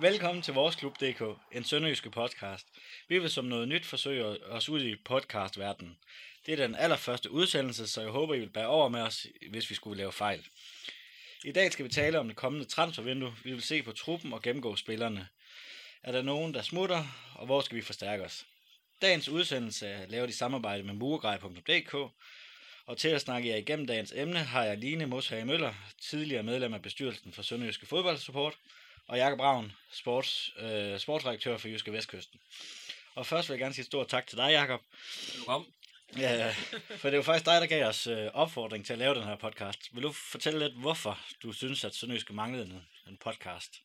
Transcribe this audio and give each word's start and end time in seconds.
Velkommen 0.00 0.42
til 0.42 0.54
vores 0.54 0.76
klub.dk, 0.76 1.22
en 1.52 1.64
sønderjyske 1.64 2.10
podcast. 2.10 2.66
Vi 3.08 3.18
vil 3.18 3.30
som 3.30 3.44
noget 3.44 3.68
nyt 3.68 3.86
forsøge 3.86 4.24
os 4.46 4.68
ud 4.68 4.82
i 4.84 4.96
podcastverdenen. 4.96 5.98
Det 6.46 6.52
er 6.52 6.66
den 6.66 6.74
allerførste 6.74 7.30
udsendelse, 7.30 7.88
så 7.88 8.00
jeg 8.00 8.10
håber, 8.10 8.34
I 8.34 8.38
vil 8.38 8.50
bære 8.50 8.66
over 8.66 8.88
med 8.88 9.00
os, 9.00 9.26
hvis 9.50 9.70
vi 9.70 9.74
skulle 9.74 9.96
lave 9.96 10.12
fejl. 10.12 10.46
I 11.44 11.52
dag 11.52 11.72
skal 11.72 11.84
vi 11.84 11.90
tale 11.90 12.18
om 12.18 12.28
det 12.28 12.36
kommende 12.36 12.66
transfervindue. 12.66 13.34
Vi 13.44 13.52
vil 13.52 13.62
se 13.62 13.82
på 13.82 13.92
truppen 13.92 14.32
og 14.32 14.42
gennemgå 14.42 14.76
spillerne. 14.76 15.28
Er 16.02 16.12
der 16.12 16.22
nogen, 16.22 16.54
der 16.54 16.62
smutter, 16.62 17.04
og 17.34 17.46
hvor 17.46 17.60
skal 17.60 17.76
vi 17.76 17.82
forstærke 17.82 18.24
os? 18.24 18.46
Dagens 19.02 19.28
udsendelse 19.28 19.86
er 19.86 20.06
lavet 20.06 20.30
i 20.30 20.32
samarbejde 20.32 20.82
med 20.82 20.94
muregrej.dk, 20.94 21.94
og 22.86 22.98
til 22.98 23.08
at 23.08 23.20
snakke 23.20 23.48
jer 23.48 23.56
igennem 23.56 23.86
dagens 23.86 24.12
emne 24.16 24.38
har 24.38 24.64
jeg 24.64 24.78
Line 24.78 25.06
Moshage 25.06 25.44
Møller, 25.44 25.74
tidligere 26.00 26.42
medlem 26.42 26.74
af 26.74 26.82
bestyrelsen 26.82 27.32
for 27.32 27.42
Sønderjyske 27.42 27.86
Fodboldsupport, 27.86 28.58
og 29.10 29.18
Jakob 29.18 29.38
Braun, 29.38 29.72
sports, 29.92 30.50
øh, 30.58 30.98
sportsredaktør 30.98 31.56
for 31.56 31.68
Jyske 31.68 31.92
Vestkysten. 31.92 32.40
Og 33.14 33.26
først 33.26 33.48
vil 33.48 33.54
jeg 33.54 33.60
gerne 33.60 33.74
sige 33.74 33.84
stort 33.84 34.08
tak 34.08 34.26
til 34.26 34.38
dig, 34.38 34.50
Jakob. 34.50 34.80
Velkommen. 35.34 35.70
Ja, 36.16 36.54
for 36.96 37.10
det 37.10 37.16
var 37.16 37.22
faktisk 37.22 37.44
dig, 37.44 37.60
der 37.60 37.66
gav 37.66 37.86
os 37.86 38.06
øh, 38.06 38.26
opfordring 38.34 38.86
til 38.86 38.92
at 38.92 38.98
lave 38.98 39.14
den 39.14 39.24
her 39.24 39.36
podcast. 39.36 39.94
Vil 39.94 40.02
du 40.02 40.12
fortælle 40.12 40.58
lidt, 40.58 40.80
hvorfor 40.80 41.20
du 41.42 41.52
synes, 41.52 41.84
at 41.84 41.94
Sønderjyske 41.94 42.32
manglede 42.32 42.64
en, 42.64 42.82
en 43.08 43.16
podcast? 43.16 43.82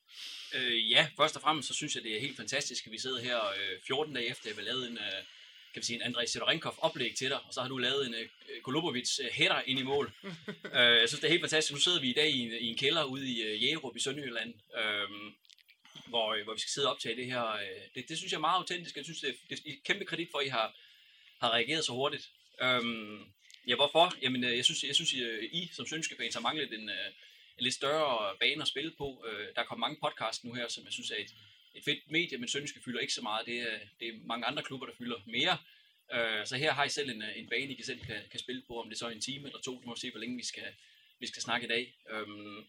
Øh, 0.53 0.91
ja, 0.91 1.07
først 1.17 1.35
og 1.35 1.41
fremmest 1.41 1.67
så 1.67 1.73
synes 1.73 1.95
jeg, 1.95 2.03
det 2.03 2.15
er 2.15 2.19
helt 2.19 2.37
fantastisk, 2.37 2.85
at 2.85 2.91
vi 2.91 2.99
sidder 2.99 3.21
her 3.21 3.47
øh, 3.47 3.81
14 3.87 4.13
dage 4.13 4.29
efter, 4.29 4.49
at 4.49 4.57
vi 4.57 4.61
lavede 4.61 4.87
en, 4.87 4.97
øh, 4.97 5.23
kan 5.75 5.81
vi 5.81 5.85
sige, 5.85 5.95
en 5.95 6.01
Andrej 6.01 6.25
Sidorinkov 6.25 6.75
oplæg 6.77 7.15
til 7.15 7.29
dig, 7.29 7.39
og 7.47 7.53
så 7.53 7.61
har 7.61 7.67
du 7.67 7.77
lavet 7.77 8.07
en 8.07 8.13
øh, 8.13 8.27
Kolubovic 8.63 9.19
øh, 9.19 9.29
header 9.31 9.61
ind 9.65 9.79
i 9.79 9.83
mål. 9.83 10.11
øh, 10.77 10.95
jeg 11.01 11.07
synes, 11.07 11.19
det 11.19 11.27
er 11.27 11.35
helt 11.35 11.41
fantastisk. 11.41 11.73
Nu 11.73 11.79
sidder 11.79 11.99
vi 12.01 12.09
i 12.09 12.13
dag 12.13 12.29
i 12.29 12.39
en, 12.39 12.51
i 12.51 12.67
en 12.67 12.77
kælder 12.77 13.03
ude 13.03 13.29
i 13.29 13.41
øh, 13.41 13.63
Jægerup 13.63 13.95
i 13.95 13.99
Sønderjylland, 13.99 14.53
øh, 14.79 15.09
hvor, 16.07 16.43
hvor 16.43 16.53
vi 16.53 16.59
skal 16.59 16.71
sidde 16.71 16.87
og 16.87 16.93
optage 16.93 17.15
det 17.15 17.25
her. 17.25 17.45
Øh, 17.51 17.81
det, 17.95 18.09
det 18.09 18.17
synes 18.17 18.31
jeg 18.31 18.37
er 18.37 18.47
meget 18.49 18.57
autentisk. 18.57 18.95
Jeg 18.95 19.03
synes, 19.03 19.19
det 19.19 19.29
er, 19.29 19.55
det 19.55 19.59
er 19.67 19.71
kæmpe 19.85 20.05
kredit 20.05 20.27
for, 20.31 20.37
at 20.37 20.45
I 20.45 20.49
har, 20.49 20.75
har 21.41 21.51
reageret 21.51 21.85
så 21.85 21.91
hurtigt. 21.91 22.29
Øh, 22.61 22.81
ja, 23.67 23.75
hvorfor? 23.75 24.13
Jamen, 24.21 24.43
øh, 24.43 24.57
jeg 24.57 24.65
synes, 24.65 24.83
jeg 24.83 24.95
synes 24.95 25.13
I, 25.13 25.21
I 25.51 25.69
som 25.73 25.85
sønderjyske 25.85 26.15
fans 26.19 26.33
har 26.33 26.41
manglet 26.41 26.73
en, 26.73 26.89
øh, 26.89 27.07
en 27.57 27.63
lidt 27.63 27.75
større 27.75 28.35
bane 28.39 28.61
at 28.61 28.67
spille 28.67 28.91
på. 28.97 29.25
Øh, 29.27 29.47
der 29.55 29.61
er 29.61 29.65
kommet 29.65 29.85
mange 29.85 29.99
podcasts 30.03 30.43
nu 30.43 30.53
her, 30.53 30.67
som 30.67 30.83
jeg 30.85 30.93
synes 30.93 31.11
er 31.11 31.17
et, 31.17 31.33
et 31.75 31.83
fedt 31.83 32.11
medie, 32.11 32.37
men 32.37 32.47
Sønderjyske 32.47 32.81
fylder 32.85 32.99
ikke 32.99 33.13
så 33.13 33.21
meget. 33.21 33.45
Det 33.45 33.59
er, 33.59 33.79
det 33.99 34.07
er 34.07 34.13
mange 34.25 34.45
andre 34.45 34.63
klubber, 34.63 34.87
der 34.87 34.95
fylder 34.97 35.19
mere. 35.27 35.57
Øh, 36.13 36.45
så 36.45 36.57
her 36.57 36.71
har 36.73 36.83
I 36.83 36.89
selv 36.89 37.09
en, 37.09 37.21
øh, 37.21 37.39
en 37.39 37.49
bane, 37.49 37.71
I 37.71 37.75
kan 37.75 37.85
selv 37.85 38.05
kan, 38.05 38.21
kan 38.31 38.39
spille 38.39 38.63
på, 38.67 38.81
om 38.81 38.89
det 38.89 38.97
så 38.97 39.05
er 39.05 39.09
en 39.09 39.21
time 39.21 39.47
eller 39.47 39.59
to. 39.59 39.81
Du 39.81 39.87
må 39.87 39.95
se, 39.95 40.11
hvor 40.11 40.19
længe 40.19 40.37
vi 40.37 40.45
skal, 40.45 40.67
vi 41.19 41.27
skal 41.27 41.41
snakke 41.41 41.65
i 41.65 41.69
dag. 41.69 41.95
Øhm, 42.11 42.65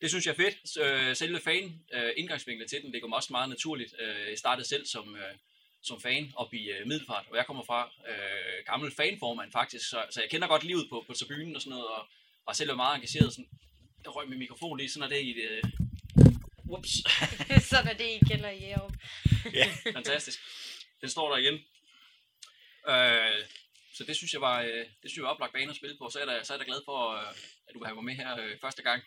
det 0.00 0.08
synes 0.08 0.26
jeg 0.26 0.32
er 0.32 0.36
fedt. 0.36 0.86
Øh, 0.86 1.16
selve 1.16 1.40
fan, 1.40 1.80
øh, 1.94 2.12
indgangsvinklen 2.16 2.68
til 2.68 2.82
den, 2.82 2.92
det 2.92 3.02
går 3.02 3.14
også 3.14 3.32
meget 3.32 3.48
naturligt. 3.48 3.94
Jeg 4.28 4.38
startede 4.38 4.68
selv 4.68 4.86
som, 4.86 5.16
som 5.82 6.00
fan 6.00 6.32
op 6.36 6.54
i 6.54 6.70
Middelfart, 6.86 7.26
og 7.30 7.36
jeg 7.36 7.46
kommer 7.46 7.64
fra 7.64 7.92
øh, 8.08 8.64
gammel 8.66 8.90
fanformand 8.90 9.52
faktisk, 9.52 9.88
så, 9.88 10.04
så 10.10 10.20
jeg 10.20 10.30
kender 10.30 10.48
godt 10.48 10.64
livet 10.64 10.86
på, 10.90 11.04
på 11.06 11.12
tribunen 11.12 11.56
og 11.56 11.62
sådan 11.62 11.70
noget, 11.70 11.86
og, 11.86 12.08
og 12.46 12.56
selv 12.56 12.70
er 12.70 12.74
meget 12.74 12.94
engageret. 12.94 13.32
Sådan, 13.32 13.48
der 14.04 14.10
røg 14.10 14.28
min 14.28 14.38
mikrofon 14.38 14.78
lige, 14.78 14.90
sådan 14.90 15.12
er 15.12 15.16
det 15.16 15.24
i 15.24 15.32
det. 15.32 15.72
Whoops. 16.70 16.92
sådan 17.70 17.88
er 17.92 17.96
det, 18.02 18.08
I 18.16 18.18
kender 18.30 18.50
i 18.50 18.58
Jærup. 18.58 18.92
ja, 19.54 19.66
fantastisk. 19.98 20.38
Den 21.00 21.08
står 21.08 21.26
der 21.30 21.36
igen. 21.42 21.54
Øh, 22.92 23.44
så 23.96 24.04
det 24.04 24.16
synes 24.16 24.32
jeg 24.32 24.40
var, 24.40 24.62
øh, 24.62 24.84
det 25.00 25.06
synes 25.06 25.16
jeg 25.16 25.24
var 25.24 25.34
oplagt 25.34 25.52
bane 25.52 25.70
at 25.70 25.76
spille 25.76 25.96
på. 26.00 26.10
Så 26.10 26.18
er 26.18 26.22
jeg 26.24 26.30
da, 26.36 26.44
så 26.44 26.52
er 26.52 26.56
jeg 26.56 26.66
da 26.66 26.70
glad 26.70 26.82
for, 26.84 26.98
øh, 27.16 27.28
at 27.68 27.72
du 27.74 27.78
vil 27.78 27.86
have 27.86 27.94
mig 27.94 28.04
med 28.04 28.14
her 28.14 28.30
øh, 28.42 28.52
første 28.60 28.82
gang. 28.82 29.02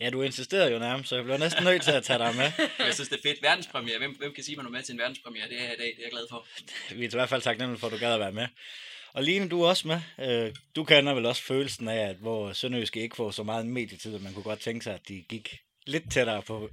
Ja, 0.00 0.10
du 0.10 0.22
insisterede 0.22 0.72
jo 0.72 0.78
nærmest, 0.78 1.08
så 1.08 1.14
jeg 1.16 1.24
blev 1.24 1.38
næsten 1.38 1.64
nødt 1.64 1.82
til 1.82 1.90
at 1.90 2.04
tage 2.04 2.18
dig 2.18 2.36
med. 2.36 2.48
jeg 2.86 2.94
synes, 2.94 3.08
det 3.08 3.18
er 3.18 3.22
fedt. 3.28 3.42
Verdenspremiere. 3.42 3.98
Hvem, 3.98 4.16
hvem 4.18 4.34
kan 4.34 4.44
sige, 4.44 4.56
man 4.56 4.66
er 4.66 4.70
med 4.70 4.82
til 4.82 4.92
en 4.92 4.98
verdenspremiere? 4.98 5.48
Det 5.48 5.56
er 5.56 5.66
her 5.66 5.72
i 5.72 5.76
dag. 5.76 5.86
Det 5.86 5.98
er 5.98 6.02
jeg 6.02 6.10
glad 6.10 6.26
for. 6.30 6.46
Vi 6.94 7.04
er 7.04 7.08
i 7.08 7.10
hvert 7.12 7.28
fald 7.28 7.42
taknemmelige 7.42 7.80
for, 7.80 7.86
at 7.86 7.92
du 7.92 7.98
gad 7.98 8.14
at 8.14 8.20
være 8.20 8.32
med. 8.32 8.46
Og 9.14 9.22
Line, 9.22 9.48
du 9.48 9.62
er 9.62 9.68
også 9.68 9.88
med. 9.88 10.00
Øh, 10.18 10.54
du 10.76 10.84
kender 10.84 11.14
vel 11.14 11.26
også 11.26 11.42
følelsen 11.42 11.88
af, 11.88 12.08
at 12.08 12.16
hvor 12.16 12.52
Sønderjyske 12.52 13.00
ikke 13.00 13.16
får 13.16 13.30
så 13.30 13.42
meget 13.42 13.66
medietid, 13.66 14.14
at 14.14 14.22
man 14.22 14.34
kunne 14.34 14.42
godt 14.42 14.60
tænke 14.60 14.84
sig, 14.84 14.94
at 14.94 15.08
de 15.08 15.24
gik 15.28 15.58
lidt 15.86 16.12
tættere 16.12 16.42
på 16.42 16.70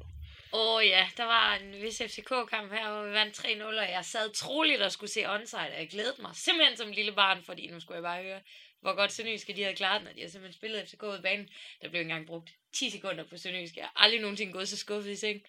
Åh 0.53 0.75
oh, 0.75 0.87
ja, 0.87 1.09
der 1.17 1.23
var 1.23 1.55
en 1.55 1.81
vis 1.81 2.01
FCK-kamp 2.05 2.71
her, 2.71 2.91
hvor 2.91 3.03
vi 3.03 3.11
vandt 3.11 3.39
3-0, 3.39 3.63
og 3.63 3.91
jeg 3.91 4.05
sad 4.05 4.33
troligt 4.33 4.81
og 4.81 4.91
skulle 4.91 5.11
se 5.11 5.29
onside, 5.29 5.61
og 5.61 5.79
jeg 5.79 5.89
glædede 5.89 6.21
mig 6.21 6.31
simpelthen 6.35 6.77
som 6.77 6.91
lille 6.91 7.11
barn, 7.11 7.43
fordi 7.43 7.67
nu 7.67 7.79
skulle 7.79 7.95
jeg 7.95 8.03
bare 8.03 8.23
høre, 8.23 8.41
hvor 8.81 8.95
godt 8.95 9.11
Sønderjyske 9.13 9.53
de 9.53 9.63
havde 9.63 9.75
klaret, 9.75 10.03
når 10.03 10.11
de 10.11 10.19
havde 10.19 10.31
simpelthen 10.31 10.59
spillet 10.59 10.87
FCK 10.89 11.03
ud 11.03 11.21
banen. 11.21 11.49
Der 11.81 11.89
blev 11.89 12.01
ikke 12.01 12.11
engang 12.11 12.27
brugt 12.27 12.49
10 12.73 12.89
sekunder 12.89 13.23
på 13.23 13.37
Sønderjyske. 13.37 13.79
Jeg 13.79 13.85
har 13.85 14.03
aldrig 14.03 14.21
nogensinde 14.21 14.53
gået 14.53 14.69
så 14.69 14.77
skuffet 14.77 15.11
i 15.11 15.15
seng. 15.15 15.41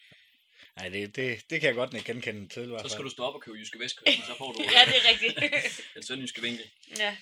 Nej, 0.77 0.89
det, 0.89 1.17
det, 1.17 1.51
det 1.51 1.61
kan 1.61 1.67
jeg 1.67 1.75
godt 1.75 2.05
genkende 2.05 2.49
til. 2.49 2.77
Så 2.83 2.89
skal 2.89 3.05
du 3.05 3.11
stå 3.11 3.23
op 3.23 3.35
og 3.35 3.41
købe 3.41 3.59
Jyske 3.59 3.79
Vestkysten, 3.79 4.25
så 4.25 4.35
får 4.39 4.53
du 4.53 4.63
ja, 4.77 4.85
det 4.85 4.97
er 4.97 5.09
rigtigt. 5.11 5.37
den 5.95 6.03
sønderjyske 6.03 6.43
vinkel. 6.43 6.71
Ja. 6.99 7.17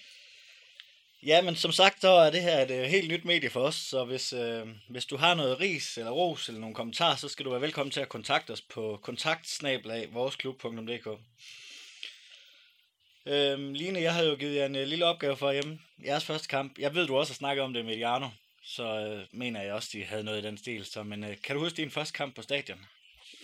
Ja, 1.22 1.42
men 1.42 1.56
som 1.56 1.72
sagt, 1.72 2.00
så 2.00 2.08
er 2.08 2.30
det 2.30 2.42
her 2.42 2.62
et 2.62 2.70
øh, 2.70 2.84
helt 2.84 3.08
nyt 3.08 3.24
medie 3.24 3.50
for 3.50 3.60
os, 3.60 3.74
så 3.74 4.04
hvis, 4.04 4.32
øh, 4.32 4.66
hvis 4.88 5.06
du 5.06 5.16
har 5.16 5.34
noget 5.34 5.60
ris 5.60 5.98
eller 5.98 6.10
ros 6.10 6.48
eller 6.48 6.60
nogle 6.60 6.74
kommentarer, 6.74 7.16
så 7.16 7.28
skal 7.28 7.44
du 7.44 7.50
være 7.50 7.60
velkommen 7.60 7.90
til 7.90 8.00
at 8.00 8.08
kontakte 8.08 8.50
os 8.50 8.60
på 8.60 8.98
kontaktsnabelag.voresklub.dk 9.02 11.08
Øhm, 13.28 13.74
Line, 13.74 14.00
jeg 14.00 14.14
havde 14.14 14.28
jo 14.28 14.36
givet 14.36 14.56
jer 14.56 14.66
en 14.66 14.76
øh, 14.76 14.86
lille 14.86 15.06
opgave 15.06 15.36
for 15.36 15.52
hjemme. 15.52 15.80
Jeres 16.04 16.24
første 16.24 16.48
kamp. 16.48 16.78
Jeg 16.78 16.94
ved, 16.94 17.06
du 17.06 17.16
også 17.16 17.32
har 17.32 17.36
snakket 17.36 17.64
om 17.64 17.72
det 17.72 17.84
med 17.84 17.96
Jarno, 17.96 18.28
så 18.62 18.84
øh, 18.84 19.26
mener 19.30 19.62
jeg 19.62 19.72
også, 19.72 19.88
de 19.92 20.04
havde 20.04 20.24
noget 20.24 20.38
i 20.38 20.46
den 20.46 20.58
stil. 20.58 20.86
Så, 20.86 21.02
men 21.02 21.24
øh, 21.24 21.36
kan 21.42 21.56
du 21.56 21.62
huske 21.62 21.76
din 21.76 21.90
første 21.90 22.12
kamp 22.12 22.34
på 22.34 22.42
stadion? 22.42 22.86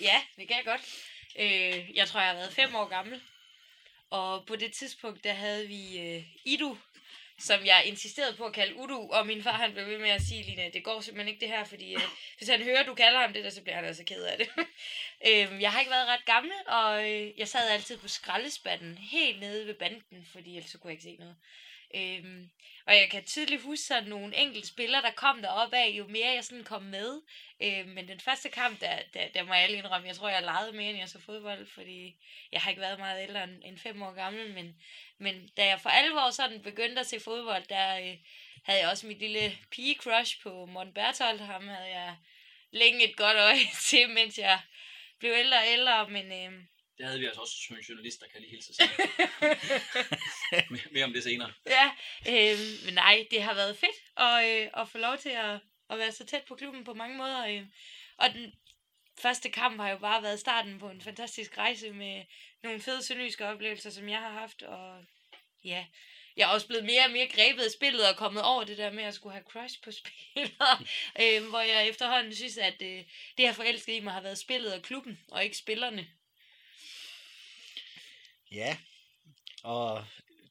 Ja, 0.01 0.23
det 0.37 0.49
kan 0.49 0.57
jeg 0.57 0.65
godt. 0.65 0.81
Øh, 1.39 1.97
jeg 1.97 2.09
tror, 2.09 2.21
jeg 2.21 2.29
har 2.29 2.37
været 2.37 2.53
fem 2.53 2.75
år 2.75 2.89
gammel. 2.89 3.21
Og 4.11 4.47
på 4.47 4.57
det 4.57 4.73
tidspunkt, 4.73 5.25
der 5.25 5.33
havde 5.33 5.67
vi 5.67 5.99
øh, 5.99 6.23
Idu 6.45 6.77
som 7.39 7.67
jeg 7.67 7.83
insisterede 7.87 8.37
på 8.37 8.45
at 8.45 8.53
kalde 8.53 8.77
Udu, 8.77 9.09
og 9.11 9.27
min 9.27 9.43
far 9.43 9.53
han 9.53 9.72
blev 9.72 9.87
ved 9.87 9.99
med 9.99 10.11
at 10.11 10.22
sige, 10.22 10.43
Line, 10.43 10.71
det 10.72 10.84
går 10.84 11.00
simpelthen 11.00 11.28
ikke 11.28 11.41
det 11.41 11.49
her, 11.49 11.65
fordi 11.65 11.95
øh, 11.95 12.00
hvis 12.39 12.49
han 12.49 12.62
hører, 12.62 12.83
du 12.83 12.95
kalder 12.95 13.21
ham 13.21 13.33
det 13.33 13.45
der, 13.45 13.50
så 13.50 13.62
bliver 13.62 13.77
han 13.77 13.84
altså 13.84 14.05
ked 14.05 14.22
af 14.22 14.39
det. 14.39 14.49
øh, 15.28 15.62
jeg 15.62 15.72
har 15.72 15.81
ikke 15.81 15.91
været 15.91 16.09
ret 16.09 16.25
gammel, 16.25 16.53
og 16.67 17.11
øh, 17.11 17.39
jeg 17.39 17.49
sad 17.49 17.71
altid 17.71 17.99
på 17.99 18.09
skraldespanden, 18.09 18.99
helt 18.99 19.41
nede 19.41 19.67
ved 19.67 19.75
banden, 19.75 20.27
fordi 20.33 20.56
ellers 20.56 20.71
så 20.71 20.78
kunne 20.78 20.89
jeg 20.89 21.05
ikke 21.05 21.05
se 21.05 21.17
noget. 21.17 21.37
Øhm, 21.95 22.50
og 22.87 22.95
jeg 22.95 23.11
kan 23.11 23.25
tydeligt 23.25 23.62
huske 23.62 23.84
sådan 23.84 24.09
nogle 24.09 24.37
enkelte 24.37 24.69
spillere, 24.69 25.03
der 25.03 25.11
kom 25.11 25.43
derop 25.43 25.72
af, 25.72 25.89
jo 25.89 26.06
mere 26.06 26.33
jeg 26.33 26.45
sådan 26.45 26.65
kom 26.65 26.83
med. 26.83 27.22
Øhm, 27.62 27.89
men 27.89 28.09
den 28.09 28.21
første 28.21 28.49
kamp, 28.49 28.81
der, 28.81 28.99
der, 29.15 29.28
der 29.28 29.43
må 29.43 29.55
jeg 29.55 29.62
alle 29.62 29.77
indrømme, 29.77 30.09
jeg 30.09 30.17
tror, 30.17 30.28
jeg 30.28 30.43
legede 30.43 30.72
mere, 30.72 30.91
end 30.91 30.99
jeg 30.99 31.09
så 31.09 31.21
fodbold, 31.21 31.67
fordi 31.67 32.17
jeg 32.53 32.61
har 32.61 32.71
ikke 32.71 32.81
været 32.83 32.99
meget 32.99 33.22
ældre 33.22 33.45
end, 33.45 33.62
end 33.65 33.78
fem 33.78 34.03
år 34.03 34.12
gammel. 34.12 34.55
Men, 34.55 34.77
men 35.19 35.49
da 35.56 35.67
jeg 35.67 35.81
for 35.81 35.91
alvor 35.91 36.31
sådan 36.31 36.62
begyndte 36.62 37.00
at 37.00 37.06
se 37.06 37.21
fodbold, 37.21 37.65
der 37.69 37.99
øh, 37.99 38.17
havde 38.65 38.81
jeg 38.81 38.89
også 38.91 39.06
mit 39.06 39.19
lille 39.19 39.59
pige-crush 39.71 40.43
på 40.43 40.66
Morten 40.66 40.93
Berthold. 40.93 41.39
Ham 41.39 41.69
havde 41.69 41.89
jeg 41.89 42.16
længe 42.71 43.11
et 43.11 43.16
godt 43.16 43.37
øje 43.37 43.56
til, 43.91 44.09
mens 44.09 44.39
jeg 44.39 44.61
blev 45.19 45.33
ældre 45.33 45.59
og 45.59 45.69
ældre. 45.69 46.09
Men, 46.09 46.33
øh, 46.33 46.65
det 46.99 47.06
havde 47.06 47.19
vi 47.21 47.27
altså 47.27 47.41
også 47.41 47.55
som 47.66 47.77
journalister, 47.77 48.27
kan 48.27 48.34
jeg 48.34 48.41
lige 48.41 48.51
hilse 48.51 48.75
sig. 48.75 48.89
Mere 50.93 51.05
om 51.05 51.12
det 51.12 51.22
senere. 51.22 51.53
Ja, 51.77 51.91
øh, 52.28 52.59
men 52.84 52.94
nej, 52.94 53.27
det 53.31 53.43
har 53.43 53.55
været 53.55 53.77
fedt 53.77 53.97
at, 54.16 54.44
øh, 54.44 54.71
at 54.82 54.88
få 54.88 54.99
lov 54.99 55.19
til 55.19 55.28
at, 55.28 55.59
at 55.91 55.98
være 55.98 56.13
så 56.13 56.27
tæt 56.27 56.42
på 56.48 56.54
klubben 56.54 56.84
på 56.84 56.95
mange 56.95 57.16
måder. 57.16 57.47
Øh. 57.47 57.66
Og 58.16 58.30
den 58.30 58.54
første 59.19 59.51
kamp 59.51 59.80
har 59.80 59.91
jo 59.91 59.98
bare 59.98 60.22
været 60.22 60.41
starten 60.41 60.78
på 60.78 60.91
en 60.91 61.01
fantastisk 61.01 61.59
rejse 61.59 61.92
med 61.92 62.24
nogle 62.63 62.80
fede 62.80 63.03
sønderjyske 63.03 63.47
oplevelser, 63.47 63.91
som 63.91 64.09
jeg 64.09 64.19
har 64.19 64.30
haft. 64.30 64.63
Og 64.63 65.04
ja, 65.65 65.86
jeg 66.36 66.45
er 66.45 66.54
også 66.54 66.66
blevet 66.66 66.84
mere 66.84 67.04
og 67.04 67.10
mere 67.10 67.28
grebet 67.28 67.63
af 67.63 67.71
spillet 67.71 68.09
og 68.09 68.16
kommet 68.16 68.42
over 68.42 68.65
det 68.65 68.78
der 68.78 68.91
med 68.92 69.04
at 69.04 69.15
skulle 69.15 69.33
have 69.33 69.45
crush 69.51 69.83
på 69.83 69.91
spillere. 70.01 70.78
øh, 71.21 71.48
hvor 71.48 71.60
jeg 71.60 71.89
efterhånden 71.89 72.34
synes, 72.34 72.59
at 72.59 72.83
øh, 72.83 73.04
det 73.36 73.47
her 73.47 73.53
forelsket 73.53 73.92
i 73.92 74.01
mig 74.01 74.13
har 74.13 74.21
været 74.21 74.39
spillet 74.39 74.74
og 74.74 74.83
klubben, 74.83 75.21
og 75.28 75.45
ikke 75.45 75.57
spillerne. 75.57 76.09
Ja, 78.51 78.77
og 79.63 80.04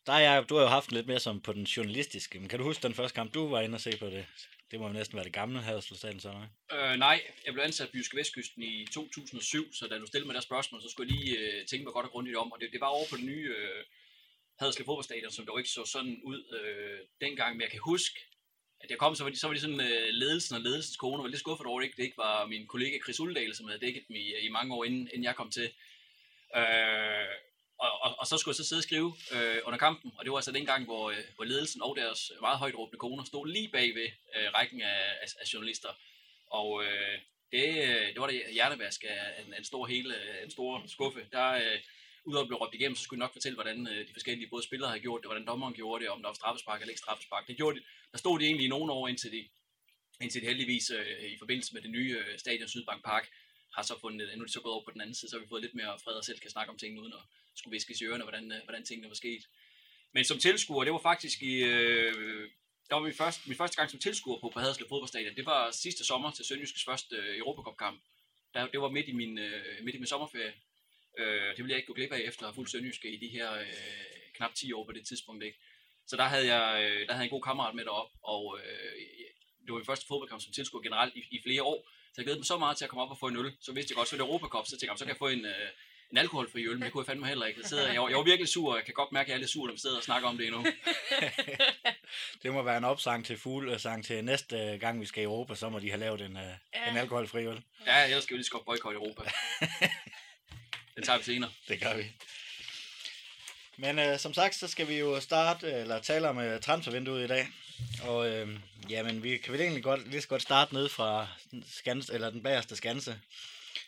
der 0.06 0.14
er, 0.14 0.44
du 0.44 0.56
har 0.56 0.62
jo 0.62 0.68
haft 0.68 0.92
lidt 0.92 1.08
mere 1.08 1.20
som 1.20 1.42
på 1.42 1.54
den 1.54 1.64
journalistiske. 1.64 2.40
Men 2.40 2.50
kan 2.50 2.60
du 2.60 2.66
huske 2.66 2.84
den 2.84 2.94
første 2.94 3.16
kamp, 3.16 3.34
du 3.34 3.48
var 3.48 3.62
inde 3.62 3.76
og 3.76 3.82
se 3.82 3.98
på 3.98 4.06
det? 4.06 4.26
Det 4.72 4.80
må 4.80 4.88
jo 4.88 4.94
næsten 4.94 5.16
være 5.16 5.26
det 5.26 5.34
gamle 5.34 5.62
Haderslev 5.62 5.98
Stadion, 5.98 6.20
så 6.20 6.30
ikke? 6.30 6.84
Øh, 6.84 6.96
nej, 6.98 7.22
jeg 7.46 7.54
blev 7.54 7.64
ansat 7.64 7.90
på 7.90 7.98
Jyske 7.98 8.18
Vestkysten 8.18 8.64
i 8.64 8.86
2007, 8.86 9.74
så 9.74 9.88
da 9.88 9.98
du 9.98 10.06
stillede 10.06 10.28
mig 10.28 10.36
det 10.36 10.44
spørgsmål, 10.44 10.82
så 10.82 10.90
skulle 10.90 11.12
jeg 11.12 11.20
lige 11.20 11.38
øh, 11.38 11.66
tænke 11.66 11.84
mig 11.84 11.94
godt 11.94 12.06
og 12.06 12.12
grundigt 12.12 12.38
om. 12.38 12.52
Og 12.52 12.60
det, 12.62 12.70
det 12.74 12.82
var 12.82 12.88
over 12.88 13.06
på 13.10 13.18
det 13.18 13.26
nye 13.26 13.50
øh, 13.58 13.84
Haderslev 14.60 14.86
Fodboldstadion, 14.86 15.32
som 15.32 15.46
dog 15.46 15.60
ikke 15.60 15.70
så 15.70 15.86
sådan 15.86 16.22
ud 16.24 16.40
øh, 16.60 17.00
dengang. 17.22 17.52
Men 17.56 17.62
jeg 17.62 17.72
kan 17.72 17.80
huske, 17.80 18.20
at 18.82 18.90
jeg 18.90 18.98
kom, 18.98 19.16
så 19.16 19.24
var 19.24 19.32
de, 19.32 19.40
så 19.40 19.48
var 19.48 19.54
de 19.54 19.60
sådan 19.60 19.82
øh, 19.82 20.08
ledelsen 20.22 20.56
og 20.56 20.62
ledelsens 20.62 20.98
kone, 20.98 21.18
og 21.18 21.24
var 21.24 21.30
lidt 21.30 21.40
skuffet 21.40 21.68
over, 21.68 21.80
at 21.80 21.82
det 21.82 21.88
ikke, 21.88 21.98
det 21.98 22.04
ikke 22.04 22.18
var 22.18 22.46
min 22.46 22.68
kollega 22.68 22.98
Chris 23.04 23.20
Uldal, 23.20 23.56
som 23.56 23.68
havde 23.68 23.86
dækket 23.86 24.04
mig 24.10 24.20
i, 24.20 24.46
i 24.48 24.50
mange 24.50 24.76
år, 24.76 24.84
inden, 24.84 25.08
inden 25.14 25.24
jeg 25.24 25.36
kom 25.36 25.52
til. 25.52 25.68
Øh, 26.58 27.34
og, 27.86 27.94
og, 28.06 28.12
og 28.20 28.26
så 28.28 28.36
skulle 28.38 28.54
jeg 28.54 28.62
så 28.62 28.70
sidde 28.70 28.80
og 28.80 28.84
skrive 28.90 29.10
øh, 29.36 29.60
under 29.68 29.80
kampen, 29.86 30.10
og 30.18 30.22
det 30.24 30.32
var 30.32 30.38
altså 30.38 30.52
den 30.52 30.66
gang, 30.72 30.82
hvor, 30.86 31.04
øh, 31.12 31.24
hvor 31.36 31.46
ledelsen 31.52 31.82
og 31.82 31.96
deres 31.96 32.32
meget 32.42 32.60
højt 32.60 32.76
råbende 32.80 33.00
koner 33.00 33.24
stod 33.24 33.48
lige 33.48 33.70
bag 33.76 33.88
ved 33.96 34.10
øh, 34.36 34.48
rækken 34.58 34.82
af, 34.82 35.02
af, 35.24 35.28
af 35.42 35.46
journalister. 35.54 35.90
Og 36.60 36.70
øh, 36.84 37.18
Det, 37.60 37.70
øh, 37.90 38.08
det 38.14 38.20
var 38.22 38.28
det 38.28 38.42
hjernevask 38.58 39.02
af 39.14 39.22
en, 39.42 39.54
en 39.60 39.66
stor 39.72 39.84
hele, 39.94 40.14
en 40.44 40.52
stor 40.52 40.72
skuffe. 40.88 41.22
Der, 41.32 41.48
øh, 41.64 41.80
udover 42.26 42.44
at 42.44 42.50
blive 42.50 42.62
råbt 42.62 42.76
igennem, 42.76 42.96
så 42.96 43.04
skulle 43.04 43.20
jeg 43.20 43.26
nok 43.26 43.34
fortælle, 43.38 43.56
hvordan 43.56 43.88
øh, 43.92 44.08
de 44.08 44.14
forskellige 44.14 44.50
både 44.50 44.64
spillere 44.64 44.90
havde 44.90 45.02
gjort 45.08 45.22
det, 45.22 45.28
hvordan 45.30 45.48
dommeren 45.52 45.74
gjorde 45.74 46.00
det, 46.04 46.10
om 46.14 46.22
der 46.22 46.30
var 46.30 46.40
straffespark 46.42 46.80
eller 46.82 46.94
ikke 46.94 47.06
straffespark. 47.06 47.48
Det 47.48 47.58
gjorde 47.58 47.76
de. 47.78 47.84
Der 48.12 48.18
stod 48.18 48.40
de 48.40 48.46
egentlig 48.46 48.66
i 48.66 48.74
nogle 48.76 48.92
år, 48.98 49.08
indtil 49.08 49.32
de, 49.32 49.42
indtil 50.24 50.42
de 50.42 50.48
heldigvis 50.52 50.90
øh, 50.98 51.32
i 51.36 51.38
forbindelse 51.44 51.74
med 51.74 51.82
det 51.82 51.92
nye 51.98 52.12
øh, 52.22 52.40
stadion 52.44 52.70
Sydbank 52.70 53.02
Park 53.12 53.26
har 53.76 53.84
så 53.84 53.96
fundet, 54.04 54.38
nu 54.38 54.42
er 54.44 54.48
de 54.48 54.54
så 54.54 54.62
gået 54.62 54.74
over 54.74 54.86
på 54.86 54.92
den 54.92 55.02
anden 55.02 55.16
side, 55.16 55.30
så 55.30 55.36
har 55.36 55.42
vi 55.44 55.52
fået 55.54 55.62
lidt 55.66 55.76
mere 55.80 56.00
fred 56.04 56.16
og 56.22 56.26
selv 56.26 56.40
kan 56.40 56.52
snakke 56.56 56.72
om 56.72 56.78
tingene, 56.78 57.02
uden 57.02 57.14
at 57.20 57.24
skulle 57.56 57.76
viskes 57.76 58.02
i 58.02 58.06
ørerne, 58.06 58.24
hvordan, 58.24 58.52
øh, 58.52 58.64
hvordan 58.64 58.86
tingene 58.86 59.08
var 59.08 59.16
sket. 59.16 59.44
Men 60.14 60.24
som 60.26 60.40
tilskuer, 60.40 60.84
det 60.84 60.94
var 60.94 61.00
faktisk 61.00 61.42
i, 61.42 61.56
øh, 61.64 62.50
der 62.90 62.96
var 62.96 63.02
min 63.02 63.14
første, 63.14 63.42
min 63.50 63.58
første 63.58 63.78
gang 63.78 63.90
som 63.90 64.00
tilskuer 64.00 64.40
på, 64.40 64.50
på 64.54 64.60
Haderslev 64.60 64.90
fodboldstadion. 64.90 65.36
Det 65.36 65.46
var 65.46 65.72
sidste 65.72 66.06
sommer 66.06 66.32
til 66.32 66.46
Sønderjyskes 66.46 66.86
første 66.86 67.16
øh, 67.16 67.38
Europacup-kamp. 67.38 68.02
Der, 68.54 68.68
det 68.68 68.82
var 68.82 68.90
midt 68.90 69.08
i 69.08 69.12
min, 69.12 69.38
øh, 69.38 69.84
midt 69.84 69.96
i 69.96 70.00
min 70.00 70.08
sommerferie. 70.08 70.54
Øh, 71.20 71.50
det 71.56 71.58
ville 71.58 71.72
jeg 71.72 71.78
ikke 71.78 71.88
gå 71.88 71.94
glip 71.94 72.12
af 72.12 72.20
efter 72.20 72.42
at 72.42 72.48
have 72.48 72.56
fuldt 72.56 72.72
Sønderjyske 72.72 73.14
i 73.16 73.18
de 73.18 73.28
her 73.28 73.54
øh, 73.54 73.68
knap 74.36 74.54
10 74.56 74.74
år 74.74 74.86
på 74.86 74.92
det 74.92 75.08
tidspunkt. 75.08 75.44
Ikke? 75.44 75.58
Så 76.08 76.16
der 76.18 76.24
havde 76.24 76.48
jeg, 76.56 76.84
øh, 76.84 77.08
der 77.08 77.14
havde 77.14 77.24
jeg 77.24 77.30
en 77.32 77.36
god 77.38 77.42
kammerat 77.42 77.76
med 77.76 77.86
derop, 77.86 78.12
og 78.24 78.60
øh, 78.60 78.94
det 79.64 79.72
var 79.72 79.80
min 79.82 79.86
første 79.86 80.08
fodboldkamp 80.08 80.42
som 80.42 80.54
tilskuer 80.54 80.82
generelt 80.82 81.16
i, 81.16 81.22
i 81.32 81.40
flere 81.46 81.64
år. 81.64 81.90
Så 82.12 82.16
jeg 82.18 82.26
glædede 82.26 82.40
mig 82.40 82.46
så 82.46 82.58
meget 82.58 82.78
til 82.78 82.86
at 82.86 82.90
komme 82.90 83.04
op 83.04 83.12
og 83.12 83.20
få 83.20 83.28
en 83.28 83.38
øl. 83.38 83.52
Så 83.62 83.72
vidste 83.74 83.92
jeg 83.92 83.98
godt, 83.98 84.08
så 84.08 84.16
det 84.16 84.22
Europacup, 84.22 84.66
så 84.66 84.72
tænkte 84.72 84.92
jeg, 84.92 84.98
så 84.98 85.06
kan 85.06 85.14
jeg 85.16 85.24
få 85.26 85.28
en, 85.28 85.46
øh, 85.46 85.70
en 86.14 86.18
alkoholfri 86.18 86.68
øl, 86.68 86.74
men 86.74 86.82
det 86.82 86.92
kunne 86.92 87.02
jeg 87.02 87.06
fandme 87.06 87.28
heller 87.28 87.46
ikke. 87.46 87.60
Jeg, 87.60 87.70
sidder, 87.70 87.92
jeg, 87.92 88.02
var, 88.02 88.10
jeg 88.10 88.18
var 88.18 88.24
virkelig 88.24 88.50
sur, 88.50 88.72
og 88.72 88.78
jeg 88.78 88.86
kan 88.86 88.94
godt 88.94 89.12
mærke, 89.12 89.26
at 89.26 89.30
jeg 89.30 89.36
er 89.36 89.40
lidt 89.40 89.50
sur, 89.50 89.66
når 89.66 89.74
vi 89.74 89.80
sidder 89.80 89.98
og 89.98 90.04
snakker 90.04 90.30
om 90.30 90.38
det 90.38 90.46
endnu. 90.46 90.66
det 92.44 92.54
må 92.54 92.62
være 92.62 92.78
en 92.78 92.84
opsang 92.84 93.26
til 93.26 93.38
fuld 93.38 93.80
sang 93.80 94.06
til 94.06 94.26
næste 94.26 94.78
gang, 94.82 95.02
vi 95.02 95.06
skal 95.06 95.22
i 95.22 95.24
Europa, 95.24 95.56
så 95.56 95.70
må 95.70 95.80
de 95.80 95.90
have 95.90 96.00
lavet 96.00 96.22
en, 96.22 96.32
uh, 96.32 96.42
ja. 96.74 96.92
en 96.92 96.98
alkoholfri 96.98 97.46
øl. 97.46 97.62
Ja, 97.86 98.04
ellers 98.04 98.24
skal 98.24 98.34
vi 98.34 98.38
lige 98.38 98.46
skubbe 98.46 98.66
boykot 98.66 98.94
i 98.94 98.96
Europa. 98.96 99.22
Den 100.96 101.04
tager 101.04 101.18
vi 101.18 101.24
senere. 101.24 101.52
Det 101.68 101.82
gør 101.82 101.98
vi. 101.98 102.04
Men 103.78 104.00
øh, 104.00 104.20
som 104.20 104.34
sagt, 104.34 104.56
så 104.56 104.68
skal 104.68 104.88
vi 104.88 105.00
jo 105.00 105.20
starte, 105.20 105.72
eller 105.72 106.00
tale 106.00 106.30
om 106.30 106.40
øh, 106.40 106.62
transfervinduet 106.62 107.24
i 107.24 107.28
dag. 107.28 107.48
Og 108.04 108.30
øh, 108.30 108.60
jamen, 108.90 109.24
vi 109.24 109.38
kan 109.38 109.54
vel 109.54 109.62
egentlig 109.62 109.84
godt, 109.84 110.08
lige 110.08 110.22
så 110.22 110.28
godt 110.28 110.42
starte 110.42 110.74
ned 110.74 110.90
fra 110.90 111.28
skans, 111.72 112.10
eller 112.10 112.30
den 112.30 112.44
bagerste 112.44 112.76
skanse. 112.76 113.20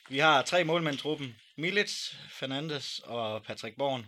Vi 0.10 0.20
har 0.20 0.42
tre 0.42 0.64
målmænd 0.64 0.96
i 0.96 1.00
truppen. 1.00 1.36
Milic, 1.58 2.16
Fernandes 2.30 3.00
og 3.00 3.44
Patrick 3.44 3.78
Born. 3.78 4.06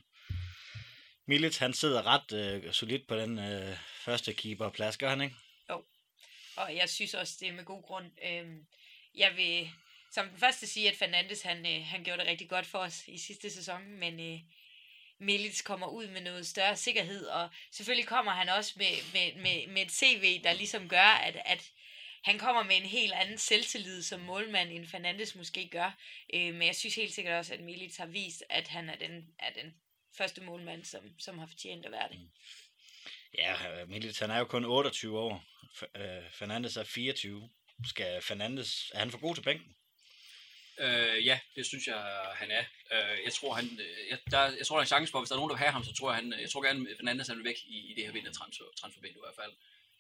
Milic, 1.25 1.57
han 1.57 1.73
sidder 1.73 2.03
ret 2.05 2.33
øh, 2.33 2.73
solidt 2.73 3.07
på 3.07 3.15
den 3.15 3.39
øh, 3.39 3.77
første 4.05 4.33
keeperplads, 4.33 4.97
gør 4.97 5.09
han 5.09 5.21
ikke? 5.21 5.35
Jo, 5.69 5.83
og 6.55 6.75
jeg 6.75 6.89
synes 6.89 7.13
også, 7.13 7.37
det 7.39 7.47
er 7.47 7.53
med 7.53 7.65
god 7.65 7.83
grund. 7.83 8.11
Øh, 8.23 8.45
jeg 9.15 9.33
vil 9.35 9.69
som 10.11 10.29
den 10.29 10.39
første 10.39 10.67
sige, 10.67 10.89
at 10.89 10.97
Fernandes 10.97 11.41
han, 11.41 11.65
øh, 11.65 11.85
han 11.85 12.03
gjorde 12.03 12.21
det 12.21 12.29
rigtig 12.29 12.49
godt 12.49 12.65
for 12.65 12.79
os 12.79 13.07
i 13.07 13.17
sidste 13.17 13.49
sæson, 13.49 13.91
men 13.91 14.19
øh, 14.19 14.39
Milic 15.19 15.63
kommer 15.63 15.87
ud 15.87 16.07
med 16.07 16.21
noget 16.21 16.47
større 16.47 16.77
sikkerhed, 16.77 17.25
og 17.25 17.49
selvfølgelig 17.71 18.07
kommer 18.07 18.31
han 18.31 18.49
også 18.49 18.73
med, 18.75 19.13
med, 19.13 19.41
med, 19.41 19.67
med 19.67 19.81
et 19.81 19.91
CV, 19.91 20.43
der 20.43 20.53
ligesom 20.53 20.89
gør, 20.89 21.09
at, 21.27 21.37
at 21.45 21.71
han 22.23 22.39
kommer 22.39 22.63
med 22.63 22.75
en 22.77 22.85
helt 22.85 23.13
anden 23.13 23.37
selvtillid 23.37 24.03
som 24.03 24.19
målmand, 24.19 24.71
end 24.71 24.87
Fernandes 24.87 25.35
måske 25.35 25.67
gør. 25.71 25.97
Øh, 26.33 26.53
men 26.53 26.67
jeg 26.67 26.75
synes 26.75 26.95
helt 26.95 27.13
sikkert 27.13 27.33
også, 27.33 27.53
at 27.53 27.59
Milic 27.59 27.97
har 27.97 28.05
vist, 28.05 28.43
at 28.49 28.67
han 28.67 28.89
er 28.89 28.95
den, 28.95 29.27
er 29.39 29.53
den 29.53 29.73
første 30.17 30.41
målmand, 30.41 30.85
som, 30.85 31.19
som 31.19 31.39
har 31.39 31.47
fortjent 31.47 31.85
at 31.85 31.91
være 31.91 32.09
det. 32.11 32.19
Mm. 32.19 32.29
Ja, 33.37 33.85
Milic 33.85 34.19
han 34.19 34.31
er 34.31 34.37
jo 34.37 34.45
kun 34.45 34.65
28 34.65 35.19
år. 35.19 35.43
F- 35.73 36.01
øh, 36.01 36.31
Fernandes 36.31 36.77
er 36.77 36.83
24. 36.83 37.49
Skal 37.87 38.21
Fernandes, 38.21 38.91
er 38.93 38.99
han 38.99 39.11
for 39.11 39.17
god 39.17 39.35
til 39.35 39.41
bænken? 39.41 39.75
Øh, 40.79 41.25
ja, 41.25 41.39
det 41.55 41.65
synes 41.65 41.87
jeg, 41.87 42.01
han 42.35 42.51
er. 42.51 42.63
Øh, 42.91 43.17
jeg 43.25 43.33
tror, 43.33 43.53
han, 43.53 43.65
øh, 43.65 44.09
jeg, 44.09 44.19
der, 44.31 44.41
jeg 44.57 44.65
tror, 44.65 44.75
der 44.75 44.79
er 44.79 44.83
en 44.85 44.95
chance 44.95 45.11
for, 45.11 45.19
hvis 45.19 45.29
der 45.29 45.35
er 45.35 45.39
nogen, 45.39 45.49
der 45.49 45.55
vil 45.55 45.65
have 45.65 45.71
ham, 45.71 45.83
så 45.83 45.93
tror 45.93 46.09
jeg, 46.11 46.15
han, 46.15 46.33
jeg 46.41 46.49
tror 46.49 46.61
gerne, 46.65 46.87
Fernandes 46.97 47.27
han 47.27 47.37
vil 47.37 47.45
væk 47.45 47.57
i, 47.65 47.91
i 47.91 47.93
det 47.95 48.05
her 48.05 48.11
vintertransfer, 48.11 48.65
transfervindue 48.79 49.21
i 49.21 49.25
hvert 49.25 49.43
fald. 49.43 49.53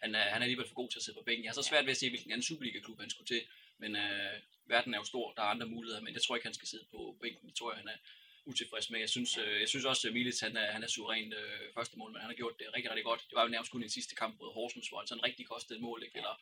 Han 0.03 0.15
er, 0.15 0.25
han 0.33 0.41
er 0.41 0.45
alligevel 0.45 0.67
for 0.67 0.75
god 0.81 0.89
til 0.89 0.99
at 0.99 1.03
sidde 1.03 1.17
på 1.17 1.23
bænken. 1.23 1.43
Jeg 1.43 1.49
har 1.49 1.61
så 1.61 1.69
svært 1.69 1.85
ved 1.85 1.91
at 1.91 1.97
se, 1.97 2.09
hvilken 2.09 2.31
anden 2.31 2.47
Superliga-klub 2.49 2.99
han 2.99 3.09
skulle 3.09 3.27
til, 3.27 3.41
men 3.77 3.95
øh, 3.95 4.33
verden 4.65 4.93
er 4.93 4.97
jo 4.97 5.03
stor, 5.03 5.33
der 5.33 5.41
er 5.41 5.53
andre 5.55 5.67
muligheder, 5.67 6.01
men 6.01 6.13
jeg 6.13 6.21
tror 6.21 6.35
ikke, 6.35 6.47
han 6.47 6.53
skal 6.53 6.67
sidde 6.67 6.85
på 6.91 7.17
bænken. 7.21 7.49
Det 7.49 7.55
tror 7.55 7.71
jeg, 7.71 7.77
han 7.77 7.87
er 7.87 7.97
utilfreds 8.45 8.89
med. 8.89 8.99
Jeg 8.99 9.09
synes, 9.09 9.37
øh, 9.37 9.59
jeg 9.59 9.69
synes 9.69 9.85
også, 9.85 10.07
at 10.07 10.13
Milic, 10.13 10.39
han 10.39 10.57
er, 10.57 10.71
han 10.71 10.83
er 10.83 10.87
suveræn 10.87 11.33
øh, 11.33 11.73
første 11.73 11.97
mål, 11.97 12.11
men 12.11 12.21
han 12.21 12.29
har 12.29 12.35
gjort 12.35 12.59
det 12.59 12.67
rigtig, 12.75 12.89
rigtig 12.91 13.05
godt. 13.05 13.21
Det 13.29 13.35
var 13.35 13.43
jo 13.43 13.49
nærmest 13.49 13.71
kun 13.71 13.81
i 13.81 13.87
den 13.87 13.97
sidste 13.97 14.15
kamp 14.15 14.39
mod 14.39 14.53
Horsens, 14.53 14.87
hvor 14.89 14.97
han 14.99 15.07
sådan 15.07 15.23
rigtig 15.23 15.45
kostede 15.47 15.79
mål, 15.79 16.03
ikke? 16.03 16.17
Eller, 16.17 16.41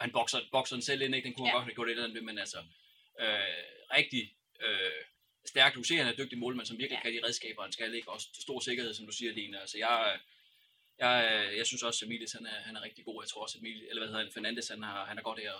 han 0.00 0.10
bokser, 0.12 0.40
bokser 0.52 0.76
den 0.76 0.82
selv 0.82 1.02
ind, 1.02 1.14
ikke? 1.14 1.26
Den 1.26 1.34
kunne 1.34 1.46
ja. 1.46 1.50
han 1.50 1.56
godt 1.58 1.64
have 1.64 1.74
gjort 1.74 1.88
et 1.88 1.90
eller 1.90 2.04
andet, 2.04 2.24
men 2.24 2.38
altså, 2.38 2.58
øh, 3.20 3.62
rigtig 3.98 4.34
øh, 4.66 5.02
stærkt 5.46 5.76
huserende 5.76 6.16
dygtig 6.18 6.38
målmand, 6.38 6.66
som 6.66 6.78
virkelig 6.78 6.96
ja. 6.96 7.02
kan 7.02 7.12
de 7.12 7.26
redskaber, 7.26 7.62
han 7.62 7.72
skal 7.72 7.94
ikke 7.94 8.10
også 8.10 8.28
stor 8.40 8.60
sikkerhed, 8.60 8.94
som 8.94 9.06
du 9.06 9.12
siger, 9.12 9.32
Lina. 9.32 9.58
Altså, 9.60 9.78
jeg, 9.78 10.20
jeg, 10.98 11.48
jeg 11.56 11.66
synes 11.66 11.82
også, 11.82 12.04
at 12.04 12.06
Emilis, 12.06 12.32
han 12.32 12.46
er, 12.46 12.60
han 12.68 12.76
er 12.76 12.82
rigtig 12.82 13.04
god. 13.04 13.22
Jeg 13.22 13.28
tror 13.28 13.42
også, 13.42 13.58
at 13.58 13.60
Emilis, 13.60 13.82
eller 13.88 14.00
hvad 14.00 14.08
hedder 14.08 14.22
han, 14.24 14.32
Fernandes, 14.32 14.68
han 14.68 14.82
har, 14.82 15.04
han 15.04 15.18
er 15.18 15.22
godt 15.22 15.40
her 15.40 15.52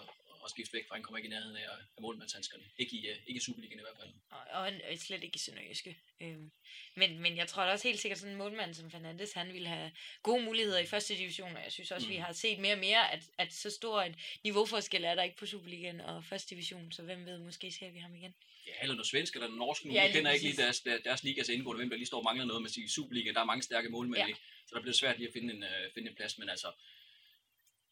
at 0.44 0.50
skifte 0.50 0.72
væk, 0.72 0.86
for 0.88 0.94
han 0.94 1.02
kommer 1.02 1.18
ikke 1.18 1.26
i 1.26 1.30
nærheden 1.30 1.56
af, 1.56 1.66
af 1.96 2.02
målmandshandskerne. 2.02 2.64
Ikke 2.78 2.96
i, 2.96 3.10
uh, 3.10 3.16
ikke 3.26 3.38
i 3.38 3.40
Superligaen 3.40 3.78
i 3.78 3.82
hvert 3.82 3.96
fald. 4.00 4.10
Og, 4.30 4.38
og 4.50 4.64
han 4.64 4.80
er 4.84 4.96
slet 4.96 5.22
ikke 5.24 5.36
i 5.36 5.38
Sønderjyske. 5.38 5.98
Øhm, 6.20 6.50
men, 6.96 7.20
men 7.20 7.36
jeg 7.36 7.48
tror 7.48 7.64
da 7.64 7.72
også 7.72 7.88
helt 7.88 8.00
sikkert, 8.00 8.18
sådan 8.18 8.32
en 8.32 8.38
målmand 8.38 8.74
som 8.74 8.90
Fernandes, 8.90 9.32
han 9.32 9.52
ville 9.52 9.68
have 9.68 9.92
gode 10.22 10.44
muligheder 10.44 10.78
i 10.78 10.86
første 10.86 11.14
division, 11.14 11.56
og 11.56 11.62
jeg 11.64 11.72
synes 11.72 11.90
også, 11.90 12.06
mm. 12.06 12.12
vi 12.12 12.16
har 12.16 12.32
set 12.32 12.58
mere 12.58 12.74
og 12.74 12.78
mere, 12.78 13.12
at, 13.12 13.22
at 13.38 13.52
så 13.52 13.70
stor 13.70 14.02
en 14.02 14.16
niveauforskel 14.44 15.04
er 15.04 15.14
der 15.14 15.22
ikke 15.22 15.36
på 15.36 15.46
Superligaen 15.46 16.00
og 16.00 16.24
første 16.24 16.50
division, 16.50 16.92
så 16.92 17.02
hvem 17.02 17.26
ved, 17.26 17.38
måske 17.38 17.72
ser 17.72 17.90
vi 17.90 17.98
ham 17.98 18.14
igen. 18.14 18.34
Ja, 18.66 18.72
eller 18.82 18.94
noget 18.94 19.06
svensk 19.06 19.34
eller 19.34 19.46
noget 19.46 19.58
norsk 19.58 19.84
nu. 19.84 19.92
Ja, 19.92 20.02
jeg 20.02 20.12
kender 20.12 20.30
ikke 20.30 20.44
lige 20.44 20.62
deres, 20.62 20.80
deres, 20.80 21.02
deres 21.04 21.24
ligas 21.24 21.48
indgående, 21.48 21.78
hvem 21.78 21.90
der 21.90 21.96
lige 21.96 22.06
står 22.06 22.18
og 22.18 22.24
mangler 22.24 22.44
noget 22.44 22.62
med 22.62 22.70
sig 22.70 22.90
Superliga. 22.90 23.32
Der 23.32 23.40
er 23.40 23.44
mange 23.44 23.62
stærke 23.62 23.88
målmænd, 23.88 24.28
ja. 24.28 24.34
Så 24.72 24.76
der 24.76 24.82
bliver 24.82 24.94
svært 24.94 25.18
lige 25.18 25.28
at 25.28 25.32
finde 25.32 25.54
en, 25.54 25.62
uh, 25.62 25.94
finde 25.94 26.10
en 26.10 26.16
plads, 26.16 26.38
men 26.38 26.48
altså, 26.48 26.72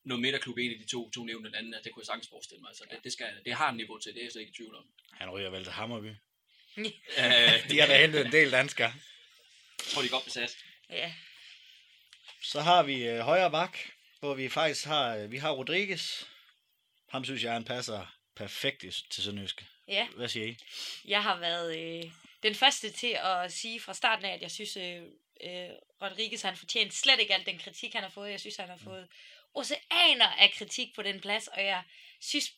noget 0.05 0.23
midterklub, 0.23 0.59
en 0.59 0.73
af 0.73 0.79
de 0.79 0.87
to, 0.87 1.11
to 1.11 1.25
nævnte 1.25 1.59
anden, 1.59 1.73
det 1.85 1.93
kunne 1.93 2.01
jeg 2.01 2.07
sagtens 2.07 2.29
forestille 2.29 2.61
mig. 2.61 2.69
Altså, 2.69 2.85
ja. 2.91 2.97
det, 2.97 3.05
det, 3.05 3.13
skal, 3.13 3.27
det 3.45 3.55
har 3.55 3.71
en 3.71 3.77
niveau 3.77 3.99
til, 3.99 4.15
det 4.15 4.21
er 4.21 4.25
jeg 4.25 4.33
slet 4.33 4.43
ikke 4.43 4.51
i 4.51 4.55
tvivl 4.55 4.75
om. 4.75 4.85
Han 5.13 5.31
ryger 5.31 5.51
vel 5.51 5.65
til 5.65 5.73
Hammerby. 5.73 6.07
øh, 6.77 7.69
de 7.71 7.81
har 7.81 7.87
da 7.87 8.01
hentet 8.01 8.27
en 8.27 8.33
del 8.33 8.51
danskere. 8.51 8.93
Jeg 9.79 9.87
tror, 9.87 10.03
de 10.03 10.07
er 10.07 10.11
godt 10.11 10.25
besat. 10.25 10.57
Ja. 10.91 11.13
Så 12.43 12.61
har 12.61 12.83
vi 12.83 13.09
øh, 13.09 13.19
højre 13.19 13.51
bak, 13.51 13.79
hvor 14.21 14.35
vi 14.35 14.49
faktisk 14.49 14.87
har, 14.87 15.17
øh, 15.17 15.33
vi 15.33 15.37
har 15.37 15.51
Rodriguez. 15.51 16.25
Ham 17.09 17.25
synes 17.25 17.45
jeg, 17.45 17.53
han 17.53 17.65
passer 17.65 18.17
perfekt 18.37 18.85
til 19.11 19.23
Sønderjyske. 19.23 19.67
Ja. 19.89 20.09
Hvad 20.17 20.29
siger 20.29 20.47
I? 20.47 20.57
Jeg 21.05 21.23
har 21.23 21.39
været 21.39 21.79
øh, 21.79 22.11
den 22.43 22.55
første 22.55 22.91
til 22.91 23.17
at 23.21 23.53
sige 23.53 23.81
fra 23.81 23.95
starten 23.95 24.25
af, 24.25 24.35
at 24.35 24.43
jeg 24.43 24.51
synes, 24.51 24.77
øh, 24.77 25.03
øh, 25.45 25.71
Rodriguez 26.03 26.43
han 26.43 26.57
fortjent 26.57 26.95
slet 26.95 27.21
ikke 27.21 27.35
al 27.35 27.47
den 27.47 27.59
kritik, 27.59 27.95
han 27.95 28.03
har 28.03 28.11
fået. 28.11 28.31
Jeg 28.31 28.41
synes, 28.41 28.57
han 28.57 28.69
har 28.69 28.77
fået 28.77 29.09
oceaner 29.55 30.27
af 30.27 30.53
kritik 30.59 30.95
på 30.95 31.03
den 31.03 31.21
plads, 31.21 31.47
og 31.47 31.65
jeg 31.65 31.83
synes, 32.21 32.53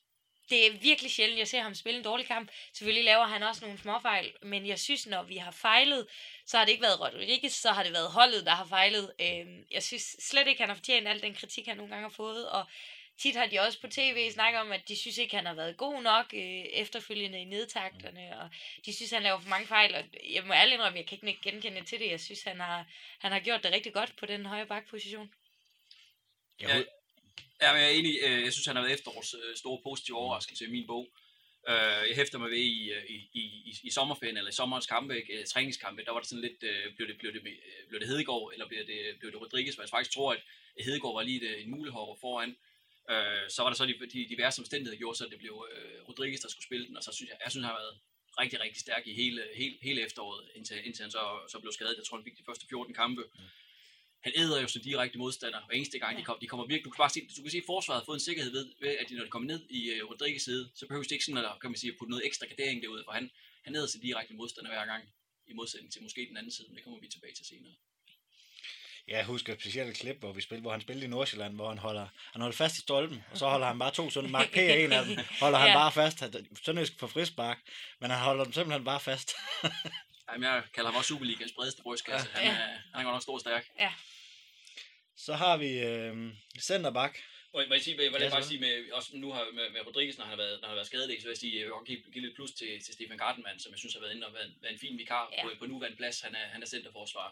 det 0.51 0.67
er 0.67 0.71
virkelig 0.71 1.11
sjældent, 1.11 1.39
jeg 1.39 1.49
ser 1.49 1.63
ham 1.63 1.75
spille 1.75 1.99
en 1.99 2.05
dårlig 2.05 2.27
kamp. 2.27 2.51
Selvfølgelig 2.73 3.05
laver 3.05 3.25
han 3.25 3.43
også 3.43 3.65
nogle 3.65 3.79
småfejl, 3.79 4.33
men 4.43 4.67
jeg 4.67 4.79
synes, 4.79 5.07
når 5.07 5.23
vi 5.23 5.37
har 5.37 5.51
fejlet, 5.51 6.07
så 6.47 6.59
har 6.59 6.65
det 6.65 6.73
ikke 6.73 6.83
været 6.83 7.01
Rodriguez, 7.01 7.53
så 7.53 7.73
har 7.73 7.83
det 7.83 7.93
været 7.93 8.11
holdet, 8.11 8.47
der 8.47 8.51
har 8.51 8.65
fejlet. 8.65 9.13
Øhm, 9.21 9.65
jeg 9.71 9.83
synes 9.83 10.17
slet 10.19 10.47
ikke, 10.49 10.61
han 10.61 10.69
har 10.69 10.77
fortjent 10.77 11.09
al 11.09 11.23
den 11.23 11.35
kritik, 11.35 11.67
han 11.67 11.77
nogle 11.77 11.93
gange 11.93 12.09
har 12.09 12.15
fået, 12.15 12.51
og 12.51 12.67
tit 13.19 13.37
har 13.37 13.47
de 13.47 13.61
også 13.61 13.81
på 13.81 13.87
tv 13.87 14.31
snakket 14.31 14.61
om, 14.61 14.73
at 14.73 14.89
de 14.89 14.97
synes 14.97 15.19
ikke, 15.19 15.37
han 15.37 15.47
har 15.47 15.55
været 15.55 15.77
god 15.77 16.03
nok 16.03 16.27
øh, 16.35 16.65
efterfølgende 16.83 17.41
i 17.41 17.45
nedtakterne, 17.45 18.41
og 18.41 18.51
de 18.87 18.97
synes, 18.97 19.11
han 19.11 19.23
laver 19.23 19.41
for 19.41 19.49
mange 19.49 19.67
fejl, 19.67 19.95
og 19.95 20.05
jeg 20.35 20.45
må 20.47 20.53
ærligt 20.53 20.75
indrømme, 20.75 20.99
jeg 20.99 21.07
kan 21.07 21.29
ikke 21.29 21.43
genkende 21.43 21.85
til 21.85 22.01
det. 22.01 22.11
Jeg 22.11 22.21
synes, 22.21 22.43
han 22.43 22.61
har, 22.61 22.87
han 23.19 23.33
har 23.33 23.41
gjort 23.41 23.63
det 23.63 23.73
rigtig 23.73 23.93
godt 23.93 24.17
på 24.17 24.27
den 24.27 24.47
højre 24.47 24.67
bakposition. 24.67 25.31
Ja, 26.61 26.77
ja, 27.63 27.73
men 27.73 27.83
jeg 27.83 27.93
er 27.93 27.99
enig. 27.99 28.19
Øh, 28.23 28.43
jeg 28.43 28.53
synes, 28.53 28.67
han 28.67 28.77
har 28.77 28.83
været 28.83 28.95
efterårs 28.95 29.35
øh, 29.35 29.57
store 29.57 29.81
positive 29.83 30.17
overraskelse 30.17 30.65
i 30.65 30.71
min 30.71 30.87
bog. 30.87 31.09
Øh, 31.69 32.09
jeg 32.09 32.17
hæfter 32.17 32.39
mig 32.39 32.51
ved 32.51 32.59
i, 32.59 32.93
i, 33.09 33.17
i, 33.33 33.75
i 33.83 33.91
sommerferien, 33.91 34.37
eller 34.37 34.51
i 34.51 34.55
sommerens 34.55 34.87
kampe, 34.87 35.17
ikke? 35.17 35.45
træningskampe, 35.45 36.05
der 36.05 36.13
var 36.13 36.21
det 36.21 36.29
sådan 36.29 36.43
lidt, 36.43 36.59
blev 36.97 37.09
det, 37.09 37.19
blev 37.19 37.33
det, 37.33 37.43
blev 37.89 38.01
det 38.01 38.09
Hedegaard, 38.09 38.51
eller 38.53 38.69
blev 38.69 38.81
det, 38.87 39.19
blev 39.19 39.33
det 39.33 39.41
Rodriguez, 39.41 39.75
hvor 39.75 39.85
jeg 39.85 39.91
faktisk 39.91 40.15
tror, 40.15 40.33
at 40.33 40.43
Hedegaard 40.85 41.15
var 41.15 41.23
lige 41.23 41.41
et, 41.43 41.63
en 41.63 41.71
mulighed 41.71 42.17
foran. 42.21 42.57
Så 43.55 43.59
var 43.63 43.71
der 43.71 43.77
så 43.77 43.87
de, 43.87 43.95
de 44.15 44.29
diverse 44.35 44.61
omstændigheder, 44.63 44.95
der 44.97 45.03
gjorde 45.05 45.19
så, 45.19 45.25
at 45.25 45.31
det 45.31 45.39
blev 45.39 45.55
Rodriguez, 46.09 46.41
der 46.41 46.49
skulle 46.49 46.69
spille 46.71 46.87
den, 46.89 46.97
og 46.97 47.03
så 47.03 47.13
synes 47.13 47.29
jeg, 47.31 47.39
jeg 47.45 47.51
synes, 47.51 47.65
han 47.65 47.75
har 47.75 47.81
været 47.83 47.95
rigtig, 48.41 48.61
rigtig 48.61 48.81
stærk 48.81 49.07
i 49.07 49.15
hele, 49.15 49.43
hele, 49.61 49.75
hele 49.83 50.01
efteråret, 50.07 50.43
indtil, 50.57 50.87
indtil 50.87 51.03
han 51.03 51.11
så, 51.11 51.25
så 51.53 51.57
blev 51.61 51.73
skadet. 51.73 51.97
Jeg 51.97 52.05
tror, 52.05 52.17
han 52.17 52.25
fik 52.25 52.39
de 52.39 52.49
første 52.49 52.67
14 52.69 52.95
kampe. 52.95 53.23
Mm 53.35 53.49
han 54.27 54.33
æder 54.37 54.61
jo 54.61 54.69
så 54.69 54.79
direkte 54.79 55.19
modstander 55.19 55.61
hver 55.67 55.75
eneste 55.77 55.99
gang, 55.99 56.13
ja. 56.13 56.21
de, 56.21 56.25
kommer, 56.25 56.41
de 56.41 56.47
kommer 56.47 56.67
virkelig, 56.67 56.85
du 56.85 56.91
kan 56.91 57.03
bare 57.05 57.15
se, 57.15 57.21
du 57.37 57.43
kan 57.43 57.51
se, 57.51 57.59
at 57.65 57.71
forsvaret 57.75 58.01
har 58.01 58.05
fået 58.05 58.17
en 58.21 58.27
sikkerhed 58.29 58.53
ved, 58.53 58.67
ved 58.81 58.89
at 59.01 59.07
de, 59.09 59.15
når 59.15 59.25
de 59.25 59.31
kommer 59.31 59.49
ned 59.53 59.61
i 59.71 59.81
uh, 59.95 60.11
Rodriguez 60.11 60.43
side, 60.43 60.65
så 60.75 60.87
behøver 60.87 61.05
de 61.05 61.15
ikke 61.15 61.25
sådan, 61.25 61.45
at, 61.45 61.61
kan 61.61 61.71
man 61.71 61.81
sige, 61.83 61.93
at 61.93 61.99
putte 61.99 62.11
noget 62.11 62.27
ekstra 62.27 62.47
gardering 62.47 62.83
derude, 62.83 63.03
for 63.07 63.13
han, 63.13 63.31
han 63.65 63.75
æder 63.77 63.87
sig 63.87 64.03
direkte 64.03 64.35
modstander 64.35 64.71
hver 64.71 64.87
gang, 64.93 65.03
i 65.51 65.53
modsætning 65.53 65.93
til 65.93 66.03
måske 66.03 66.21
den 66.31 66.37
anden 66.37 66.53
side, 66.53 66.69
men 66.69 66.77
det 66.77 66.85
kommer 66.85 67.01
vi 67.01 67.09
tilbage 67.09 67.35
til 67.35 67.47
senere. 67.47 67.75
Jeg 69.09 69.25
husker 69.25 69.55
specielt 69.61 69.91
et 69.91 69.97
klip, 69.97 70.17
hvor, 70.19 70.33
vi 70.33 70.41
spillede, 70.41 70.63
hvor 70.63 70.71
han 70.73 70.81
spillede 70.81 71.07
i 71.07 71.09
Nordsjælland, 71.09 71.55
hvor 71.55 71.69
han 71.69 71.79
holder, 71.79 72.07
han 72.33 72.41
holder 72.43 72.57
fast 72.57 72.77
i 72.77 72.81
stolpen, 72.81 73.25
og 73.31 73.39
så 73.39 73.49
holder 73.49 73.67
han 73.67 73.79
bare 73.79 73.91
to 73.91 74.11
sådan, 74.11 74.31
Mark 74.31 74.51
P. 74.51 74.57
er 74.57 74.75
en 74.75 74.93
af 74.93 75.05
dem, 75.05 75.17
holder 75.41 75.59
han 75.59 75.69
Ja. 75.69 75.75
bare 75.75 75.93
fast. 75.93 76.19
Sønderjysk 76.65 76.99
for 76.99 77.07
frispark, 77.07 77.59
men 78.01 78.11
han 78.11 78.21
holder 78.21 78.45
dem 78.45 78.53
simpelthen 78.53 78.85
bare 78.85 79.01
fast. 79.01 79.33
Jamen, 80.33 80.45
jeg 80.51 80.63
kalder 80.75 80.91
ham 80.91 80.99
også 80.99 81.09
Superligas 81.09 81.53
bredeste 81.53 81.83
brystkasse. 81.83 82.29
Ja. 82.35 82.41
Han, 82.41 82.47
Ja. 82.47 82.53
er, 82.63 82.67
han 82.67 83.01
er 83.01 83.03
godt 83.03 83.15
nok 83.15 83.23
stor 83.23 83.35
og 83.35 83.41
stærk. 83.41 83.65
Så 85.17 85.35
har 85.35 85.57
vi 85.57 85.71
øh, 85.79 86.33
centerbak. 86.61 87.19
Må 87.55 87.61
jeg, 87.61 87.69
må 87.69 87.75
jeg, 87.75 87.83
sige, 87.83 87.97
må 87.97 88.03
jeg 88.03 88.13
Ja, 88.21 88.31
bare 88.31 88.43
sige, 88.45 88.61
med, 88.61 88.93
også 88.93 89.11
nu 89.25 89.33
har 89.33 89.45
med, 89.59 89.67
med 89.75 89.81
Rodriguez, 89.87 90.17
når 90.19 90.25
han 90.25 90.31
har 90.31 90.43
været, 90.45 90.57
når 90.61 90.67
han 90.69 90.73
har 90.75 90.81
været 90.81 90.87
skadelig, 90.93 91.17
så 91.21 91.25
vil 91.27 91.33
jeg 91.37 91.39
sige, 91.45 91.55
jeg 91.61 91.65
vil 91.67 91.73
give, 91.87 92.01
give 92.13 92.25
lidt 92.25 92.35
plus 92.39 92.51
til, 92.61 92.71
til 92.85 92.95
Stefan 92.95 93.19
Gardenman, 93.19 93.59
som 93.61 93.73
jeg 93.73 93.79
synes 93.79 93.95
har 93.95 94.01
været 94.01 94.15
inde 94.15 94.27
og 94.27 94.33
været, 94.35 94.51
været 94.63 94.73
en 94.73 94.79
fin 94.85 94.99
vikar 94.99 95.29
Ja. 95.33 95.37
ja. 95.37 95.43
på, 95.43 95.49
på 95.59 95.67
nuværende 95.67 95.97
plads. 95.97 96.21
Han 96.21 96.35
er, 96.35 96.47
han 96.55 96.63
er 96.63 96.67
centerforsvar. 96.67 97.29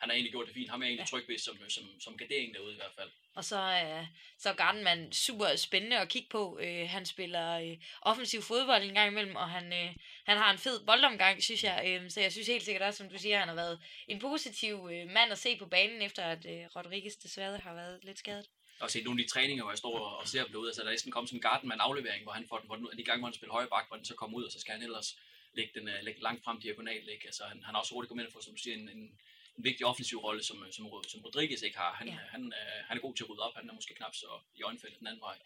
Han 0.00 0.08
har 0.08 0.14
egentlig 0.14 0.32
gjort 0.32 0.46
det 0.46 0.54
fint. 0.54 0.70
Ham 0.70 0.82
er 0.82 0.86
jeg 0.86 0.90
egentlig 0.90 1.08
tryg 1.08 1.28
ved 1.28 1.38
som, 1.38 1.56
som, 1.68 2.00
som 2.00 2.16
gardering 2.16 2.54
derude 2.54 2.72
i 2.72 2.76
hvert 2.76 2.92
fald. 2.98 3.10
Og 3.34 3.44
så, 3.44 3.56
øh, 3.56 4.06
så 4.38 4.48
er 4.48 4.54
Gardenman 4.54 5.12
super 5.12 5.56
spændende 5.56 5.98
at 5.98 6.08
kigge 6.08 6.28
på. 6.30 6.58
Øh, 6.62 6.88
han 6.88 7.06
spiller 7.06 7.58
øh, 7.58 7.76
offensiv 8.02 8.42
fodbold 8.42 8.82
en 8.82 8.94
gang 8.94 9.10
imellem, 9.10 9.36
og 9.36 9.50
han, 9.50 9.72
øh, 9.72 9.94
han 10.26 10.36
har 10.36 10.52
en 10.52 10.58
fed 10.58 10.86
boldomgang, 10.86 11.42
synes 11.42 11.64
jeg. 11.64 11.84
Øh, 11.86 12.10
så 12.10 12.20
jeg 12.20 12.32
synes 12.32 12.48
helt 12.48 12.62
sikkert 12.62 12.82
også, 12.82 12.98
som 12.98 13.08
du 13.08 13.18
siger, 13.18 13.38
han 13.38 13.48
har 13.48 13.54
været 13.54 13.80
en 14.08 14.18
positiv 14.18 14.88
øh, 14.92 15.10
mand 15.10 15.32
at 15.32 15.38
se 15.38 15.56
på 15.56 15.66
banen, 15.66 16.02
efter 16.02 16.22
at 16.22 16.46
øh, 16.46 16.66
Rodriguez 16.76 17.14
desværre 17.14 17.58
har 17.58 17.74
været 17.74 18.04
lidt 18.04 18.18
skadet. 18.18 18.46
Har 18.80 18.88
set 18.88 19.04
nogle 19.04 19.20
af 19.20 19.24
de 19.26 19.32
træninger, 19.32 19.64
hvor 19.64 19.72
jeg 19.72 19.78
står 19.78 19.98
og 19.98 20.28
ser 20.28 20.42
dem 20.42 20.52
derude, 20.52 20.68
altså 20.68 20.82
der 20.82 20.88
er 20.88 20.92
næsten 20.92 21.12
kommet 21.12 21.28
sådan 21.28 21.38
en 21.38 21.42
Gardenman 21.42 21.80
aflevering, 21.80 22.22
hvor 22.22 22.32
han 22.32 22.46
får 22.48 22.58
den, 22.58 22.66
hvor 22.66 22.76
den, 22.76 22.88
de 22.98 23.04
gange, 23.04 23.20
hvor 23.20 23.28
han 23.28 23.34
spiller 23.34 23.52
højre 23.52 23.68
bak, 23.68 23.88
hvor 23.88 23.96
den 23.96 24.04
så 24.04 24.14
kommer 24.14 24.38
ud, 24.38 24.44
og 24.44 24.52
så 24.52 24.60
skal 24.60 24.72
han 24.74 24.82
ellers 24.82 25.18
lægge 25.52 25.72
den 25.80 25.88
uh, 25.88 25.94
lægge 26.02 26.22
langt 26.22 26.44
frem 26.44 26.60
diagonalt. 26.60 27.08
Ikke? 27.08 27.26
Altså, 27.26 27.44
han, 27.44 27.62
han 27.62 27.74
har 27.74 27.80
også 27.80 27.94
hurtigt 27.94 28.08
kommet 28.08 28.22
ind 28.22 28.28
og 28.28 28.32
få, 28.32 28.40
som 28.42 28.54
du 28.54 28.62
siger, 28.62 28.76
en, 28.76 28.88
en, 28.88 29.20
en 29.60 29.64
vigtig 29.70 29.84
offensiv 29.86 30.18
rolle, 30.26 30.42
som, 30.48 30.56
som, 30.76 30.84
som 31.12 31.20
Rodriguez 31.26 31.62
ikke 31.62 31.78
har. 31.78 31.92
Han, 31.98 32.06
Ja. 32.08 32.12
ja. 32.12 32.18
han, 32.34 32.42
uh, 32.42 32.78
han 32.88 32.96
er 32.96 33.00
god 33.00 33.14
til 33.16 33.24
at 33.24 33.30
rydde 33.30 33.42
op, 33.46 33.54
han 33.56 33.68
er 33.70 33.74
måske 33.74 33.94
knap 33.94 34.14
så 34.14 34.30
i 34.58 34.62
øjenfældet 34.62 34.98
den 34.98 35.06
anden 35.06 35.20
vej. 35.20 35.36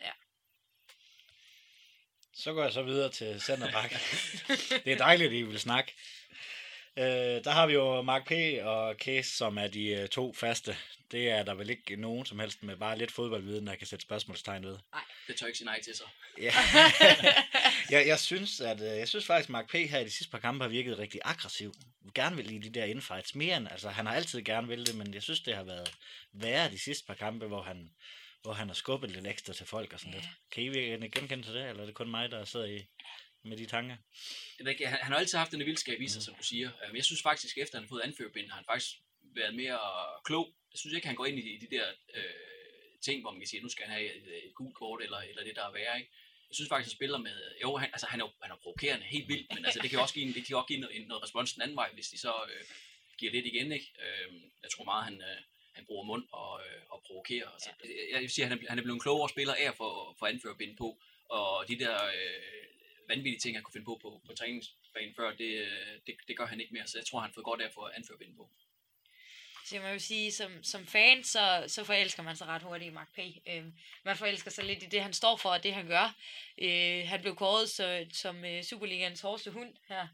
Så 2.37 2.53
går 2.53 2.63
jeg 2.63 2.73
så 2.73 2.83
videre 2.83 3.11
til 3.11 3.41
centerbak. 3.41 3.91
det 4.85 4.93
er 4.93 4.97
dejligt, 4.97 5.29
at 5.29 5.35
I 5.35 5.43
vil 5.43 5.61
snakke. 5.61 5.95
Øh, 6.99 7.05
der 7.45 7.51
har 7.51 7.67
vi 7.67 7.73
jo 7.73 8.03
Mark 8.03 8.27
P. 8.27 8.33
og 8.63 8.95
Case, 8.95 9.31
som 9.37 9.59
er 9.59 9.67
de 9.67 9.89
øh, 9.89 10.09
to 10.09 10.33
faste. 10.33 10.77
Det 11.11 11.31
er 11.31 11.43
der 11.43 11.55
vel 11.55 11.71
ikke 11.71 11.97
nogen 11.97 12.27
som 12.27 12.39
helst 12.39 12.63
med 12.63 12.77
bare 12.77 12.99
lidt 12.99 13.13
fodboldviden, 13.13 13.67
der 13.67 13.75
kan 13.75 13.87
sætte 13.87 14.03
spørgsmålstegn 14.03 14.65
ved. 14.65 14.79
Det 15.27 15.37
tør 15.37 15.47
ikke 15.47 15.59
sige 15.59 15.67
nej 15.67 15.83
til 15.83 15.97
sig. 15.97 16.07
Ja. 16.39 16.53
jeg, 17.91 18.07
jeg, 18.07 18.21
synes, 18.21 18.61
at, 18.61 18.81
øh, 18.81 18.87
jeg 18.87 19.09
synes 19.09 19.27
faktisk, 19.27 19.47
at 19.49 19.51
Mark 19.51 19.69
P. 19.69 19.73
her 19.73 19.99
i 19.99 20.05
de 20.05 20.11
sidste 20.11 20.31
par 20.31 20.39
kampe 20.39 20.65
har 20.65 20.69
virket 20.69 20.99
rigtig 20.99 21.21
aggressiv. 21.25 21.73
Gerne 22.15 22.37
vil 22.37 22.51
i 22.55 22.59
de 22.59 22.71
der 22.71 22.85
infights 22.85 23.35
mere 23.35 23.57
end, 23.57 23.69
altså 23.71 23.89
han 23.89 24.07
har 24.07 24.15
altid 24.15 24.43
gerne 24.43 24.69
vil 24.69 24.87
det, 24.87 24.95
men 24.95 25.15
jeg 25.15 25.23
synes, 25.23 25.41
det 25.41 25.55
har 25.55 25.65
været 25.65 25.95
værre 26.33 26.71
de 26.71 26.79
sidste 26.79 27.07
par 27.07 27.15
kampe, 27.15 27.47
hvor 27.47 27.63
han, 27.63 27.91
hvor 28.43 28.53
han 28.53 28.69
har 28.69 28.75
skubbet 28.75 29.11
lidt 29.11 29.27
ekstra 29.27 29.53
til 29.53 29.67
folk 29.67 29.93
og 29.93 30.01
sådan 30.01 30.13
Ja. 30.15 30.19
lidt. 30.19 30.29
Kan 30.51 30.63
I 30.63 30.69
virkelig 30.69 31.13
genkende 31.13 31.45
til 31.45 31.55
det, 31.55 31.69
eller 31.69 31.83
er 31.83 31.87
det 31.87 31.95
kun 31.95 32.11
mig, 32.11 32.31
der 32.31 32.45
sidder 32.45 32.67
i, 32.67 32.87
med 33.45 33.57
de 33.57 33.67
tanker? 33.67 33.97
Han, 34.67 34.77
han 35.03 35.13
har 35.13 35.19
altid 35.19 35.39
haft 35.39 35.53
den 35.53 35.61
vildskab 35.61 36.01
i 36.01 36.09
sig, 36.09 36.23
som 36.23 36.35
du 36.35 36.43
siger. 36.45 36.71
Øh, 36.83 36.89
Men 36.89 36.97
jeg 36.97 37.05
synes 37.05 37.23
faktisk, 37.23 37.59
efter 37.59 37.79
han 37.79 37.85
har 37.85 37.89
fået 37.89 38.01
anførbind, 38.05 38.49
har 38.51 38.57
han 38.57 38.65
faktisk 38.69 38.91
været 39.37 39.55
mere 39.55 39.79
klog. 40.25 40.55
Jeg 40.73 40.79
synes 40.79 40.95
ikke, 40.95 41.07
han 41.07 41.17
går 41.17 41.27
ind 41.27 41.39
i 41.39 41.43
de, 41.59 41.67
de 41.67 41.77
der 41.77 41.87
øh, 42.15 42.23
ting, 43.05 43.21
hvor 43.21 43.31
man 43.31 43.41
kan 43.41 43.49
sige, 43.49 43.59
at 43.59 43.63
nu 43.63 43.69
skal 43.69 43.87
han 43.87 43.95
have 43.95 44.17
et, 44.17 44.27
et 44.47 44.55
gult 44.55 44.75
kort, 44.77 45.03
eller, 45.03 45.19
eller 45.19 45.45
det, 45.45 45.57
der 45.57 45.65
er 45.69 45.73
værre. 45.73 45.99
Ikke? 45.99 46.11
Jeg 46.51 46.55
synes 46.57 46.69
faktisk, 46.69 46.91
han 46.91 46.97
spiller 46.99 47.19
med... 47.19 47.37
Jo, 47.63 47.77
han, 47.77 47.89
altså, 47.93 48.07
han, 48.07 48.21
er, 48.21 48.29
han 48.43 48.51
er 48.51 48.57
provokerende 48.57 49.07
helt 49.07 49.29
vildt, 49.29 49.47
men 49.55 49.65
altså, 49.65 49.81
det 49.83 49.91
kan 49.91 49.99
jo 49.99 50.03
også 50.03 50.15
give, 50.15 50.27
en, 50.27 50.35
det 50.35 50.47
kan 50.47 50.57
også 50.57 50.67
give 50.67 50.81
noget, 50.81 51.09
noget 51.09 51.23
respons 51.23 51.53
den 51.53 51.63
anden 51.63 51.77
vej, 51.77 51.91
hvis 51.95 52.09
de 52.09 52.19
så 52.19 52.33
øh, 52.51 52.65
giver 53.19 53.33
lidt 53.33 53.47
igen. 53.47 53.73
Ikke? 53.73 53.89
Øh, 54.05 54.29
jeg 54.63 54.71
tror 54.71 54.85
meget, 54.85 55.05
han, 55.05 55.17
øh, 55.21 55.41
han 55.73 55.87
bruger 55.87 56.05
mund 56.05 56.25
og, 56.33 56.61
øh, 56.67 56.83
og 56.91 57.03
provokerer. 57.07 57.49
Altså, 57.49 57.71
jeg, 57.85 58.07
jeg 58.13 58.21
vil 58.21 58.31
sige, 58.31 58.45
at 58.45 58.49
han 58.49 58.59
er, 58.59 58.69
han 58.69 58.79
er 58.79 58.83
blevet 58.83 58.97
en 58.97 59.07
klogere 59.07 59.29
spiller 59.29 59.55
af 59.55 59.67
at 59.73 59.77
få, 59.77 60.17
få 60.19 60.27
på, 60.79 60.89
og 61.29 61.69
de 61.69 61.79
der 61.79 62.05
øh, 62.05 62.65
vanvittige 63.09 63.41
ting, 63.41 63.57
han 63.57 63.63
kunne 63.63 63.73
finde 63.73 63.91
på 63.91 63.99
på, 64.03 64.21
på 64.27 64.33
træningsbanen 64.33 65.15
før, 65.15 65.29
det, 65.33 65.53
øh, 65.67 65.95
det, 66.07 66.15
det 66.29 66.37
gør 66.37 66.47
han 66.47 66.61
ikke 66.61 66.75
mere, 66.75 66.87
så 66.87 66.99
jeg 66.99 67.07
tror, 67.07 67.21
han 67.21 67.31
har 67.31 67.35
fået 67.35 67.45
godt 67.45 67.61
af 67.61 67.67
at 67.67 67.75
få 67.75 67.89
anførbind 67.99 68.37
på. 68.37 68.51
Så 69.65 69.79
man 69.81 69.93
vil 69.93 70.01
sige, 70.01 70.33
som, 70.33 70.63
som 70.63 70.87
fan, 70.87 71.25
så, 71.25 71.65
så 71.67 71.85
forelsker 71.85 72.23
man 72.23 72.37
sig 72.37 72.47
ret 72.47 72.63
hurtigt 72.63 72.91
i 72.91 72.95
Mark 72.95 73.09
P. 73.15 73.19
Øh, 73.49 73.65
man 74.05 74.17
forelsker 74.17 74.51
sig 74.51 74.65
lidt 74.65 74.83
i 74.83 74.87
det, 74.87 75.03
han 75.03 75.13
står 75.13 75.37
for, 75.37 75.51
og 75.51 75.63
det, 75.63 75.75
han 75.75 75.87
gør. 75.87 76.15
Øh, 76.59 77.09
han 77.09 77.21
blev 77.21 77.37
kåret 77.37 77.71
så, 77.71 78.07
som 78.13 78.45
øh, 78.45 78.63
Superligans 78.63 79.21
hårdeste 79.21 79.51
hund 79.51 79.75
her 79.89 80.09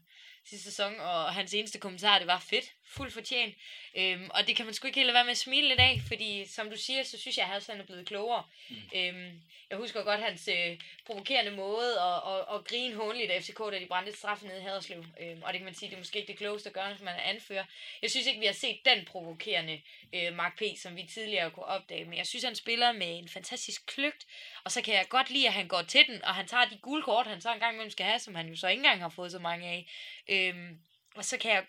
sidste 0.45 0.69
sæson, 0.69 0.99
og 0.99 1.33
hans 1.33 1.53
eneste 1.53 1.79
kommentar, 1.79 2.17
det 2.17 2.27
var 2.27 2.39
fedt, 2.39 2.73
fuldt 2.91 3.13
fortjent. 3.13 3.55
Øhm, 3.95 4.29
og 4.29 4.47
det 4.47 4.55
kan 4.55 4.65
man 4.65 4.73
sgu 4.73 4.87
ikke 4.87 4.99
helt 4.99 5.07
lade 5.07 5.15
være 5.15 5.23
med 5.23 5.31
at 5.31 5.37
smile 5.37 5.67
lidt 5.67 5.79
af, 5.79 6.01
fordi 6.07 6.45
som 6.45 6.69
du 6.69 6.77
siger, 6.77 7.03
så 7.03 7.19
synes 7.19 7.37
jeg, 7.37 7.45
at 7.45 7.67
han 7.67 7.79
er 7.79 7.85
blevet 7.85 8.07
klogere. 8.07 8.43
Mm. 8.69 8.75
Øhm, 8.95 9.41
jeg 9.69 9.77
husker 9.77 10.03
godt 10.03 10.19
hans 10.19 10.47
øh, 10.47 10.77
provokerende 11.05 11.51
måde 11.51 12.01
at, 12.01 12.33
at, 12.33 12.55
at 12.55 12.65
grine 12.65 12.95
håndligt 12.95 13.31
af 13.31 13.43
FCK, 13.43 13.59
da 13.59 13.79
de 13.79 13.85
brændte 13.85 14.11
et 14.11 14.17
straffe 14.17 14.47
nede 14.47 14.59
i 14.59 14.61
Haderslev. 14.61 15.05
Øhm, 15.21 15.41
og 15.43 15.53
det 15.53 15.59
kan 15.59 15.65
man 15.65 15.75
sige, 15.75 15.89
det 15.89 15.95
er 15.95 15.99
måske 15.99 16.19
ikke 16.19 16.31
det 16.31 16.37
klogeste 16.37 16.69
at 16.69 16.73
gøre, 16.73 16.89
hvis 16.89 17.01
man 17.01 17.15
er 17.15 17.21
anfører. 17.21 17.65
Jeg 18.01 18.11
synes 18.11 18.27
ikke, 18.27 18.39
vi 18.39 18.45
har 18.45 18.53
set 18.53 18.79
den 18.85 19.05
provokerende 19.05 19.81
øh, 20.13 20.35
Mark 20.35 20.57
P., 20.57 20.61
som 20.77 20.95
vi 20.95 21.03
tidligere 21.13 21.51
kunne 21.51 21.65
opdage. 21.65 22.05
Men 22.05 22.17
jeg 22.17 22.27
synes, 22.27 22.43
han 22.43 22.55
spiller 22.55 22.91
med 22.91 23.17
en 23.17 23.29
fantastisk 23.29 23.85
kløgt. 23.85 24.27
Og 24.63 24.71
så 24.71 24.81
kan 24.81 24.93
jeg 24.93 25.05
godt 25.09 25.29
lide, 25.29 25.47
at 25.47 25.53
han 25.53 25.67
går 25.67 25.81
til 25.81 26.07
den, 26.07 26.23
og 26.23 26.35
han 26.35 26.47
tager 26.47 26.65
de 26.65 26.77
gule 26.77 27.03
kort, 27.03 27.27
han 27.27 27.41
så 27.41 27.53
engang 27.53 27.73
imellem 27.73 27.91
skal 27.91 28.05
have, 28.05 28.19
som 28.19 28.35
han 28.35 28.49
jo 28.49 28.55
så 28.55 28.67
ikke 28.67 28.79
engang 28.79 29.01
har 29.01 29.09
fået 29.09 29.31
så 29.31 29.39
mange 29.39 29.67
af. 29.67 29.87
Øhm, 30.29 30.79
og 31.15 31.25
så 31.25 31.37
kan 31.37 31.51
jeg 31.51 31.65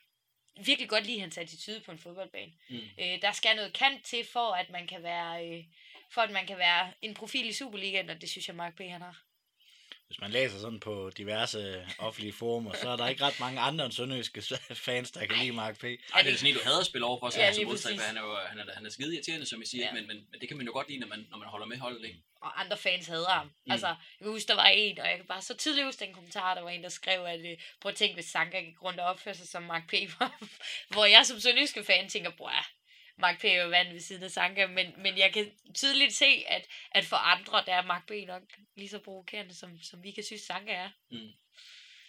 virkelig 0.56 0.88
godt 0.88 1.06
lide 1.06 1.20
hans 1.20 1.38
attitude 1.38 1.80
på 1.80 1.90
en 1.92 1.98
fodboldbane. 1.98 2.52
Mm. 2.70 2.76
Øh, 2.76 3.22
der 3.22 3.32
skal 3.32 3.56
noget 3.56 3.72
kant 3.72 4.04
til, 4.04 4.24
for 4.32 4.52
at 4.52 4.70
man 4.70 4.86
kan 4.86 5.02
være... 5.02 5.48
Øh, 5.48 5.64
for 6.10 6.20
at 6.20 6.30
man 6.30 6.46
kan 6.46 6.58
være 6.58 6.92
en 7.02 7.14
profil 7.14 7.46
i 7.46 7.52
Superligaen, 7.52 8.10
og 8.10 8.20
det 8.20 8.30
synes 8.30 8.48
jeg, 8.48 8.56
Mark 8.56 8.76
P. 8.76 8.80
han 8.80 9.00
har. 9.00 9.22
Hvis 10.12 10.20
man 10.20 10.30
læser 10.30 10.58
sådan 10.58 10.80
på 10.80 11.10
diverse 11.16 11.86
offentlige 11.98 12.32
forumer, 12.32 12.72
så 12.72 12.88
er 12.88 12.96
der 12.96 13.08
ikke 13.08 13.24
ret 13.24 13.40
mange 13.40 13.60
andre 13.60 13.84
end 13.84 13.92
sønderjyske 13.92 14.42
fans, 14.86 15.10
der 15.10 15.26
kan 15.26 15.36
lide 15.38 15.52
Mark 15.52 15.78
P. 15.78 15.84
Ej, 15.84 16.22
det 16.22 16.32
er 16.32 16.36
sådan 16.36 16.50
en, 16.50 16.54
du 16.54 16.60
hader 16.64 16.80
at 16.80 16.86
spille 16.86 17.06
over 17.06 17.18
for, 17.20 17.30
så 17.30 17.40
Ja, 17.40 17.52
som 17.52 17.64
modstander, 17.64 18.02
han 18.02 18.16
er 18.16 18.20
jo 18.20 18.36
han 18.46 18.58
er, 18.58 18.64
han 18.74 18.86
er 18.86 18.90
skide 18.90 19.14
irriterende, 19.14 19.46
som 19.46 19.60
jeg 19.60 19.68
siger, 19.68 19.84
Ja. 19.86 19.92
men, 19.92 20.06
men, 20.06 20.16
men, 20.30 20.40
det 20.40 20.48
kan 20.48 20.56
man 20.56 20.66
jo 20.66 20.72
godt 20.72 20.88
lide, 20.88 21.00
når 21.00 21.06
man, 21.06 21.26
når 21.30 21.38
man 21.38 21.48
holder 21.48 21.66
med 21.66 21.78
holdet, 21.78 22.04
ikke? 22.04 22.18
og 22.42 22.60
andre 22.60 22.76
fans 22.76 23.06
hader 23.06 23.30
ham. 23.30 23.46
Mm. 23.46 23.72
Altså, 23.72 23.86
jeg 23.86 23.96
kan 24.22 24.30
huske, 24.30 24.48
der 24.48 24.54
var 24.54 24.66
en, 24.66 24.98
og 24.98 25.06
jeg 25.06 25.16
kan 25.16 25.26
bare 25.26 25.42
så 25.42 25.56
tydeligt 25.56 25.86
huske 25.86 26.04
den 26.04 26.14
kommentar, 26.14 26.54
der 26.54 26.62
var 26.62 26.70
en, 26.70 26.82
der 26.82 26.88
skrev, 26.88 27.24
at 27.24 27.40
øh, 27.40 27.56
prøv 27.80 27.90
at 27.90 27.96
tænke, 27.96 28.14
hvis 28.14 28.24
Sanka 28.24 28.60
gik 28.60 28.82
rundt 28.82 29.00
og 29.00 29.06
opførte 29.06 29.38
sig 29.38 29.48
som 29.48 29.62
Mark 29.62 29.88
P. 29.88 29.94
hvor 30.94 31.04
jeg 31.04 31.26
som 31.26 31.40
sønderjyske 31.40 31.84
fan 31.84 32.08
tænker, 32.08 32.30
bror, 32.30 32.66
Mark 33.18 33.40
P. 33.40 33.44
er 33.44 33.62
jo 33.62 33.68
vand 33.68 33.92
ved 33.92 34.00
siden 34.00 34.22
af 34.22 34.30
Sanka, 34.30 34.66
men, 34.66 34.94
men 35.02 35.18
jeg 35.18 35.32
kan 35.32 35.50
tydeligt 35.74 36.14
se, 36.14 36.44
at, 36.48 36.66
at 36.90 37.04
for 37.04 37.16
andre, 37.16 37.62
der 37.66 37.74
er 37.74 37.82
Mark 37.86 38.06
P. 38.06 38.10
nok 38.26 38.42
lige 38.76 38.88
så 38.88 38.98
provokerende, 38.98 39.54
som, 39.54 39.78
som 39.82 40.02
vi 40.02 40.10
kan 40.10 40.24
synes, 40.24 40.42
Sanka 40.42 40.72
er. 40.72 40.90
Mm. 41.10 41.28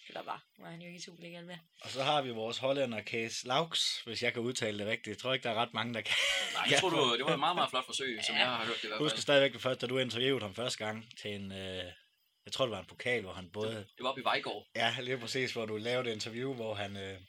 Eller 0.07 0.23
bare, 0.23 0.39
nu 0.57 0.65
er 0.65 0.69
han 0.69 0.81
jo 0.81 0.87
ikke 0.87 0.97
i 0.97 1.01
Superligaen 1.01 1.45
med. 1.47 1.57
Og 1.81 1.89
så 1.89 2.03
har 2.03 2.21
vi 2.21 2.29
vores 2.29 2.57
hollænder 2.57 3.01
Case 3.03 3.47
Laux, 3.47 4.01
hvis 4.05 4.23
jeg 4.23 4.33
kan 4.33 4.41
udtale 4.41 4.79
det 4.79 4.87
rigtigt. 4.87 5.07
Jeg 5.07 5.17
tror 5.17 5.33
ikke, 5.33 5.43
der 5.43 5.49
er 5.49 5.53
ret 5.61 5.73
mange, 5.73 5.93
der 5.93 6.01
kan. 6.01 6.15
Nej, 6.53 6.67
jeg 6.71 6.79
tror, 6.79 6.89
du, 6.89 7.17
det 7.17 7.25
var 7.25 7.33
et 7.33 7.39
meget, 7.39 7.55
meget 7.55 7.69
flot 7.69 7.85
forsøg, 7.85 8.19
som 8.25 8.35
Ja. 8.35 8.41
jeg 8.41 8.49
har 8.49 8.65
hørt 8.65 8.75
det 8.75 8.83
i 8.83 8.87
hvert 8.87 8.99
husker 8.99 9.19
stadigvæk 9.21 9.53
det 9.53 9.61
første, 9.61 9.81
da 9.85 9.89
du 9.89 9.97
interviewede 9.97 10.41
ham 10.45 10.55
første 10.55 10.85
gang 10.85 11.09
til 11.21 11.31
en, 11.35 11.51
øh, 11.51 11.83
jeg 12.45 12.53
tror 12.53 12.65
det 12.65 12.71
var 12.71 12.79
en 12.79 12.85
pokal, 12.85 13.21
hvor 13.21 13.33
han 13.33 13.49
både, 13.49 13.75
Det 13.75 13.87
var 13.99 14.09
oppe 14.09 14.21
i 14.21 14.23
Vejgaard. 14.23 14.67
ja 14.75 14.95
lige 15.01 15.17
præcis, 15.17 15.51
hvor 15.51 15.65
du 15.65 15.77
lavede 15.77 16.09
et 16.09 16.13
interview, 16.13 16.53
hvor 16.53 16.73
han, 16.73 16.97
øh, 16.97 17.19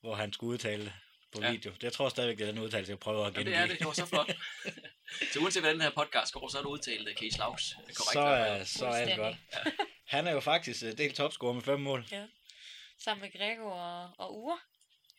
hvor 0.00 0.14
han 0.14 0.32
skulle 0.32 0.50
udtale 0.52 0.84
det 0.84 0.92
på 1.32 1.40
Ja. 1.42 1.50
video. 1.50 1.72
Det 1.72 1.82
jeg 1.82 1.92
tror 1.92 2.08
stadigvæk, 2.08 2.38
det 2.38 2.48
er 2.48 2.52
den 2.52 2.60
udtalelse, 2.60 2.90
jeg 2.90 2.98
prøver 2.98 3.26
at 3.26 3.32
Ja, 3.34 3.38
gengive. 3.38 3.54
det 3.56 3.62
er 3.62 3.66
det. 3.66 3.78
Det 3.78 3.86
var 3.86 3.92
så 3.92 4.06
flot. 4.06 4.30
så 5.32 5.38
uanset 5.40 5.62
hvad 5.62 5.72
den 5.72 5.80
her 5.80 5.90
podcast 5.90 6.32
går, 6.32 6.48
så 6.48 6.58
er 6.58 6.62
du 6.62 6.68
udtalt 6.68 7.08
uh, 7.08 7.14
Case 7.14 7.38
Laux. 7.38 7.74
Korrekt. 7.74 7.96
så, 8.12 8.20
er, 8.20 8.64
så 8.64 8.86
er 8.86 8.92
alt 8.96 9.16
godt. 9.16 9.36
Han 10.06 10.26
er 10.26 10.32
jo 10.32 10.40
faktisk 10.40 10.82
øh, 10.84 10.98
delt 10.98 11.16
topscorer 11.16 11.52
med 11.52 11.62
fem 11.62 11.80
mål. 11.80 12.06
Sammen 12.98 13.22
med 13.22 13.38
Gregor 13.38 13.72
og, 13.72 14.10
og 14.18 14.36
Ure. 14.38 14.58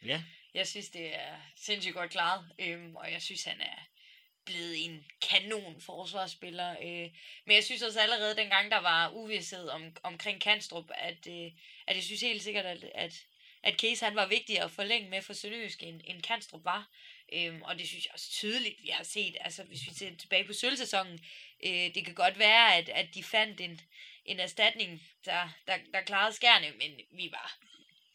Ja, 0.06 0.24
Jeg 0.54 0.68
synes, 0.68 0.90
det 0.90 1.16
er 1.16 1.36
sindssygt 1.58 1.96
godt 1.96 2.12
klaret, 2.12 2.46
øhm, 2.60 2.96
og 2.96 3.12
jeg 3.12 3.22
synes, 3.22 3.44
han 3.44 3.62
er 3.62 3.80
blevet 4.46 4.86
en 4.86 5.06
kanon 5.30 5.82
forsvarsspiller. 5.82 6.72
Øh, 6.72 7.10
men 7.46 7.56
jeg 7.56 7.64
synes 7.64 7.82
også 7.82 8.00
allerede 8.00 8.36
dengang, 8.36 8.72
der 8.72 8.78
var 8.78 9.10
uvidshed 9.10 9.68
om, 9.70 9.96
omkring 10.04 10.42
Kanstrup, 10.42 10.86
at, 10.96 11.28
øh, 11.30 11.52
at 11.88 11.96
jeg 11.96 12.04
synes 12.04 12.22
helt 12.22 12.44
sikkert, 12.44 12.66
at, 12.66 12.84
at, 12.96 13.14
at 13.64 13.80
Case 13.80 14.06
han 14.06 14.16
var 14.16 14.26
vigtigere 14.26 14.64
at 14.64 14.72
forlænge 14.72 15.10
med 15.10 15.22
for 15.22 15.34
Sønderjysk, 15.34 15.84
end, 15.84 16.02
end 16.06 16.22
Kanstrup 16.22 16.66
var. 16.66 16.90
Øhm, 17.34 17.62
og 17.62 17.80
det 17.80 17.88
synes 17.88 18.06
jeg 18.06 18.14
også 18.14 18.30
tydeligt, 18.30 18.84
vi 18.84 18.90
har 18.90 19.04
set, 19.04 19.38
altså 19.42 19.64
hvis 19.64 19.88
vi 19.88 19.94
ser 19.94 20.16
tilbage 20.16 20.44
på 20.44 20.54
sølvsæsonen, 20.54 21.20
øh, 21.66 21.96
det 21.96 22.06
kan 22.06 22.16
godt 22.16 22.40
være, 22.40 22.76
at, 22.76 22.90
at 22.90 23.08
de 23.14 23.24
fandt 23.24 23.62
en, 23.62 23.82
en 24.26 24.40
erstatning, 24.40 25.08
der, 25.26 25.50
der, 25.68 25.78
der 25.94 26.02
klarede 26.02 26.36
skærne, 26.36 26.72
men 26.72 27.00
vi 27.12 27.32
var 27.32 27.58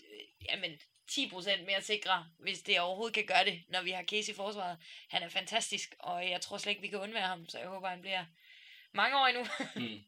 øh, 0.00 0.26
jamen, 0.50 0.80
10% 1.10 1.64
mere 1.64 1.82
sikre, 1.82 2.26
hvis 2.38 2.62
det 2.62 2.80
overhovedet 2.80 3.14
kan 3.14 3.26
gøre 3.26 3.44
det, 3.44 3.62
når 3.68 3.82
vi 3.82 3.90
har 3.90 4.02
Case 4.02 4.32
i 4.32 4.34
forsvaret. 4.34 4.78
Han 5.08 5.22
er 5.22 5.28
fantastisk, 5.28 5.94
og 5.98 6.30
jeg 6.30 6.40
tror 6.40 6.58
slet 6.58 6.70
ikke, 6.70 6.82
vi 6.82 6.88
kan 6.88 6.98
undvære 7.00 7.26
ham, 7.26 7.48
så 7.48 7.58
jeg 7.58 7.68
håber, 7.68 7.88
han 7.88 8.00
bliver 8.00 8.24
mange 8.92 9.18
år 9.20 9.26
endnu. 9.26 9.46
Mm 9.76 10.04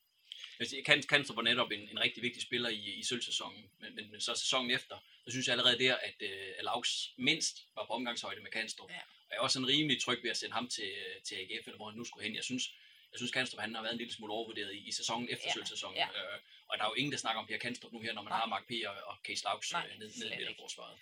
jeg 0.58 0.66
siger, 0.68 0.82
kan, 0.82 1.02
Kanstrup 1.02 1.36
var 1.36 1.42
netop 1.42 1.70
en, 1.70 1.80
en 1.88 2.00
rigtig 2.00 2.22
vigtig 2.22 2.42
spiller 2.42 2.68
i, 2.68 2.94
i 3.00 3.02
sølvsæsonen, 3.04 3.70
men, 3.80 3.94
men, 3.94 4.10
men 4.10 4.20
så 4.20 4.34
sæsonen 4.34 4.70
efter, 4.70 4.96
så 5.24 5.30
synes 5.30 5.46
jeg 5.46 5.52
allerede 5.52 5.78
der, 5.78 5.96
at 5.96 6.14
øh, 6.20 6.52
Laux 6.62 7.08
mindst 7.18 7.56
var 7.74 7.86
på 7.86 7.92
omgangshøjde 7.92 8.40
med 8.42 8.50
Kanstrup. 8.50 8.90
Ja. 8.90 8.96
Og 8.96 9.30
jeg 9.30 9.36
er 9.36 9.40
også 9.40 9.58
en 9.58 9.66
rimelig 9.68 10.02
tryg 10.02 10.22
ved 10.22 10.30
at 10.30 10.36
sende 10.36 10.54
ham 10.54 10.68
til, 10.68 10.92
til 11.24 11.34
AGF, 11.34 11.66
eller 11.66 11.76
hvor 11.76 11.88
han 11.90 11.98
nu 11.98 12.04
skulle 12.04 12.24
hen. 12.26 12.34
Jeg 12.36 12.44
synes, 12.44 12.64
jeg 13.12 13.18
synes 13.18 13.32
Kanstrup 13.32 13.60
han 13.60 13.74
har 13.74 13.82
været 13.82 13.92
en 13.92 13.98
lille 13.98 14.14
smule 14.14 14.32
overvurderet 14.32 14.74
i, 14.74 14.88
i 14.88 14.92
sæsonen 14.92 15.28
efter 15.30 15.46
Ja, 15.48 15.52
sølvsæsonen. 15.52 15.96
ja. 15.96 16.06
Øh, 16.08 16.38
og 16.68 16.78
der 16.78 16.84
er 16.84 16.88
jo 16.88 16.94
ingen, 16.94 17.12
der 17.12 17.18
snakker 17.18 17.40
om 17.40 17.46
Pierre 17.46 17.60
Kanstrup 17.60 17.92
nu 17.92 18.00
her, 18.00 18.12
når 18.12 18.22
man 18.22 18.30
Nej. 18.30 18.38
har 18.38 18.46
Mark 18.46 18.66
P. 18.68 18.72
og, 18.86 18.94
og 19.06 19.16
Case 19.26 19.44
Laux 19.44 19.72
Nej, 19.72 19.88
øh, 19.92 19.98
ned, 19.98 20.08
ned 20.18 20.32
i 20.32 20.36
midterforsvaret. 20.36 20.98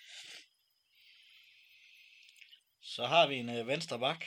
Så 2.81 3.05
har 3.05 3.27
vi 3.27 3.35
en 3.35 3.49
øh, 3.49 3.67
venstre 3.67 3.99
bak. 3.99 4.25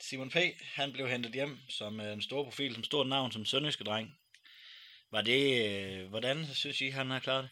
Simon 0.00 0.30
P. 0.30 0.36
Han 0.62 0.92
blev 0.92 1.08
hentet 1.08 1.32
hjem 1.32 1.58
som 1.68 2.00
øh, 2.00 2.12
en 2.12 2.22
stor 2.22 2.44
profil, 2.44 2.74
som 2.74 2.84
stort 2.84 3.06
navn, 3.06 3.32
som 3.32 3.44
sønderjyske 3.44 3.84
dreng. 3.84 4.19
Var 5.10 5.22
det, 5.22 5.66
øh, 5.66 6.08
hvordan 6.08 6.46
synes 6.54 6.80
I, 6.80 6.88
han 6.88 7.10
har 7.10 7.20
klaret 7.20 7.42
det? 7.42 7.50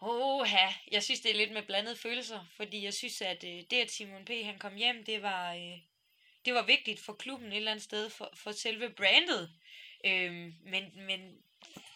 Oha, 0.00 0.66
jeg 0.90 1.02
synes, 1.02 1.20
det 1.20 1.30
er 1.30 1.34
lidt 1.34 1.52
med 1.52 1.62
blandede 1.62 1.96
følelser, 1.96 2.46
fordi 2.56 2.84
jeg 2.84 2.94
synes, 2.94 3.22
at 3.22 3.44
øh, 3.44 3.62
det, 3.70 3.76
at 3.76 3.90
Simon 3.90 4.24
P. 4.24 4.30
han 4.30 4.58
kom 4.58 4.76
hjem, 4.76 5.04
det 5.04 5.22
var, 5.22 5.54
øh, 5.54 5.78
det 6.44 6.54
var 6.54 6.62
vigtigt 6.62 7.00
for 7.00 7.12
klubben 7.12 7.52
et 7.52 7.56
eller 7.56 7.70
andet 7.70 7.84
sted, 7.84 8.10
for, 8.10 8.30
for 8.34 8.52
selve 8.52 8.90
brandet. 8.90 9.50
Øhm, 10.04 10.54
men, 10.64 10.92
men 11.06 11.38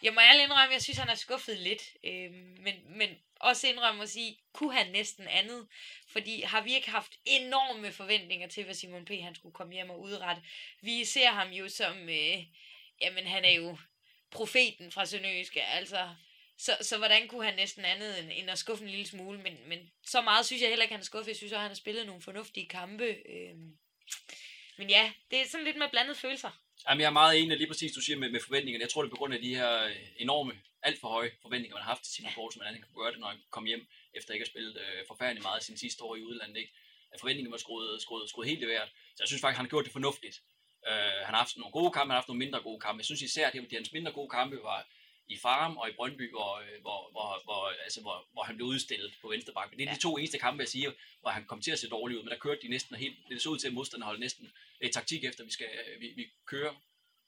jeg 0.03 0.13
må 0.13 0.19
ærligt 0.19 0.43
indrømme, 0.43 0.73
jeg 0.73 0.81
synes, 0.81 0.97
han 0.97 1.09
er 1.09 1.15
skuffet 1.15 1.57
lidt. 1.57 1.83
Øhm, 2.03 2.57
men, 2.59 2.97
men 2.97 3.09
også 3.39 3.67
indrømme 3.67 4.03
at 4.03 4.09
sige, 4.09 4.39
kunne 4.53 4.73
han 4.73 4.91
næsten 4.91 5.27
andet? 5.27 5.67
Fordi 6.07 6.41
har 6.41 6.61
vi 6.61 6.75
ikke 6.75 6.89
haft 6.89 7.19
enorme 7.25 7.91
forventninger 7.91 8.47
til, 8.47 8.63
hvad 8.63 8.73
Simon 8.73 9.05
P. 9.05 9.11
han 9.21 9.35
skulle 9.35 9.53
komme 9.53 9.73
hjem 9.73 9.89
og 9.89 10.01
udrette? 10.01 10.43
Vi 10.81 11.05
ser 11.05 11.29
ham 11.29 11.49
jo 11.49 11.69
som, 11.69 12.09
øh, 12.09 12.43
jamen 13.01 13.27
han 13.27 13.45
er 13.45 13.51
jo 13.51 13.77
profeten 14.35 14.91
fra 14.91 15.05
Sønderjyske, 15.05 15.63
altså 15.63 16.09
så, 16.57 16.77
så 16.81 16.97
hvordan 16.97 17.27
kunne 17.27 17.45
han 17.45 17.55
næsten 17.55 17.85
andet 17.85 18.19
end, 18.19 18.31
end 18.33 18.49
at 18.49 18.57
skuffe 18.57 18.83
en 18.83 18.89
lille 18.89 19.07
smule? 19.07 19.39
Men, 19.39 19.57
men 19.67 19.91
så 20.05 20.21
meget 20.21 20.45
synes 20.45 20.61
jeg 20.61 20.69
heller 20.69 20.83
ikke, 20.83 20.93
han 20.93 21.01
er 21.01 21.05
skuffet. 21.05 21.27
Jeg 21.27 21.35
synes 21.35 21.51
også, 21.51 21.59
han 21.59 21.69
har 21.69 21.75
spillet 21.75 22.05
nogle 22.05 22.21
fornuftige 22.21 22.67
kampe. 22.67 23.05
Øhm. 23.05 23.77
Men 24.77 24.89
ja, 24.89 25.13
det 25.31 25.41
er 25.41 25.47
sådan 25.47 25.65
lidt 25.65 25.77
med 25.77 25.89
blandede 25.89 26.17
følelser. 26.17 26.51
Jamen, 26.89 27.01
jeg 27.01 27.07
er 27.07 27.19
meget 27.21 27.41
enig 27.41 27.57
lige 27.57 27.67
præcis, 27.67 27.91
du 27.91 28.01
siger 28.01 28.17
med, 28.17 28.29
med 28.31 28.39
forventningerne. 28.39 28.81
Jeg 28.81 28.89
tror, 28.89 29.01
det 29.01 29.09
er 29.09 29.15
på 29.15 29.21
grund 29.21 29.33
af 29.33 29.41
de 29.41 29.55
her 29.55 29.83
øh, 29.83 29.95
enorme, 30.17 30.53
alt 30.83 30.99
for 30.99 31.07
høje 31.07 31.31
forventninger, 31.41 31.75
man 31.75 31.83
har 31.83 31.89
haft 31.89 32.03
til 32.03 32.13
Simon 32.13 32.31
Poulsen, 32.35 32.59
hvordan 32.59 32.73
han 32.73 32.83
kan 32.83 32.93
gøre 33.01 33.11
det, 33.11 33.19
når 33.19 33.27
han 33.27 33.41
kom 33.51 33.65
hjem, 33.65 33.87
efter 34.13 34.33
ikke 34.33 34.43
at 34.43 34.47
have 34.47 34.53
spillet 34.53 34.77
øh, 34.81 35.07
forfærdeligt 35.07 35.43
meget 35.43 35.63
sin 35.63 35.77
sidste 35.77 36.03
år 36.03 36.15
i 36.15 36.21
udlandet. 36.21 36.57
Ikke? 36.57 36.73
At 37.13 37.19
forventningerne 37.19 37.51
var 37.51 37.57
skruet, 37.57 38.01
skruet, 38.01 38.29
skruet 38.29 38.49
helt 38.49 38.61
i 38.63 38.67
vejret. 38.67 38.89
Så 39.15 39.19
jeg 39.23 39.27
synes 39.27 39.41
faktisk, 39.41 39.57
han 39.57 39.65
har 39.65 39.69
gjort 39.69 39.85
det 39.85 39.93
fornuftigt. 39.93 40.35
Øh, 40.91 41.19
han 41.25 41.33
har 41.33 41.41
haft 41.43 41.57
nogle 41.57 41.71
gode 41.71 41.91
kampe, 41.91 42.09
han 42.09 42.15
har 42.15 42.21
haft 42.21 42.27
nogle 42.27 42.39
mindre 42.45 42.59
gode 42.61 42.79
kampe. 42.79 42.99
Jeg 42.99 43.05
synes 43.05 43.21
især, 43.21 43.47
at 43.47 43.53
de 43.53 43.75
hans 43.75 43.91
mindre 43.93 44.11
gode 44.11 44.29
kampe 44.29 44.57
var 44.63 44.87
i 45.27 45.37
Farum 45.37 45.77
og 45.77 45.89
i 45.89 45.93
Brøndby, 45.93 46.31
hvor, 46.31 46.51
øh, 46.59 46.81
hvor, 46.81 47.11
hvor, 47.11 47.41
hvor, 47.43 47.67
altså, 47.83 48.01
hvor, 48.01 48.27
hvor 48.33 48.43
han 48.43 48.55
blev 48.55 48.67
udstillet 48.67 49.13
på 49.21 49.27
venstre 49.29 49.53
bakke. 49.53 49.77
Det 49.77 49.83
er 49.83 49.89
Ja. 49.89 49.95
de 49.95 49.99
to 50.01 50.17
eneste 50.17 50.39
kampe, 50.39 50.61
jeg 50.61 50.67
siger, 50.67 50.91
hvor 51.21 51.29
han 51.29 51.45
kom 51.45 51.61
til 51.61 51.71
at 51.71 51.79
se 51.79 51.89
dårligt 51.89 52.17
ud, 52.17 52.23
men 52.23 52.31
der 52.31 52.37
kørte 52.37 52.61
de 52.61 52.67
næsten 52.67 52.95
helt, 52.95 53.17
det 53.29 53.41
så 53.41 53.49
ud 53.49 53.57
til, 53.59 53.67
at 53.67 53.73
modstanderne 53.73 54.05
holdt 54.05 54.19
næsten 54.19 54.51
et 54.81 54.91
taktik 54.93 55.23
efter, 55.23 55.43
vi 55.43 55.51
skal, 55.51 55.67
øh, 55.87 56.01
vi, 56.01 56.07
vi 56.15 56.25
kører 56.45 56.73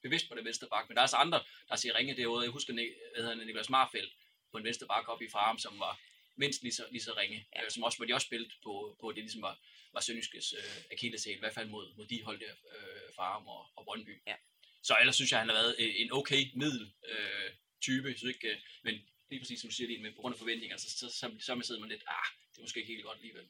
bevidst 0.01 0.29
på 0.29 0.35
det 0.35 0.45
venstre 0.45 0.67
bak, 0.67 0.89
men 0.89 0.95
der 0.95 0.99
er 1.01 1.03
altså 1.03 1.17
andre, 1.17 1.39
der 1.69 1.75
siger 1.75 1.95
ringe 1.95 2.15
derude. 2.17 2.43
Jeg 2.43 2.51
husker, 2.51 2.73
hvad 2.73 3.23
hedder 3.23 3.45
Niklas 3.45 3.69
Marfeldt 3.69 4.13
på 4.51 4.57
en 4.57 4.63
venstre 4.63 4.87
bak 4.87 5.09
oppe 5.09 5.25
i 5.25 5.29
Farum, 5.29 5.59
som 5.59 5.79
var 5.79 5.99
mindst 6.37 6.63
lige 6.63 6.73
så, 6.73 6.83
lige 6.91 7.01
så 7.03 7.13
ringe, 7.17 7.47
Ja. 7.55 7.63
øh, 7.65 7.71
som 7.71 7.83
også, 7.83 7.97
hvor 7.97 8.05
de 8.05 8.13
også 8.13 8.25
spillede 8.25 8.51
på, 8.63 8.97
på 9.01 9.11
det, 9.11 9.17
ligesom 9.23 9.41
var, 9.41 9.55
var 9.93 10.01
Sønderjyskes 10.01 10.53
øh, 10.53 10.81
akilleshæl, 10.91 11.35
i 11.35 11.39
hvert 11.39 11.53
fald 11.53 11.69
mod, 11.69 11.95
mod 11.97 12.05
de 12.07 12.23
hold 12.23 12.39
der, 12.39 12.53
øh, 12.75 13.13
Farum 13.15 13.47
og, 13.47 13.61
og 13.75 13.85
Brøndby. 13.85 14.21
Ja. 14.27 14.35
Så 14.83 14.97
ellers 15.01 15.15
synes 15.15 15.31
jeg, 15.31 15.39
han 15.39 15.49
har 15.49 15.55
været 15.55 15.75
øh, 15.79 15.93
en 15.97 16.11
okay 16.13 16.41
middel 16.55 16.91
øh, 17.09 17.49
type, 17.81 18.17
synes 18.17 18.35
ikke, 18.35 18.47
øh, 18.47 18.57
men 18.83 18.93
lige 19.29 19.39
præcis 19.39 19.61
som 19.61 19.69
du 19.69 19.75
siger, 19.75 19.87
det, 19.87 20.01
men 20.01 20.13
på 20.13 20.21
grund 20.21 20.35
af 20.35 20.39
forventninger, 20.39 20.77
så, 20.77 20.89
så, 20.89 21.09
så, 21.19 21.31
så 21.39 21.61
sidder 21.67 21.81
man 21.81 21.89
lidt, 21.89 22.03
ah, 22.07 22.27
det 22.51 22.57
er 22.57 22.61
måske 22.61 22.79
ikke 22.79 22.93
helt 22.93 23.03
godt 23.05 23.17
alligevel. 23.17 23.47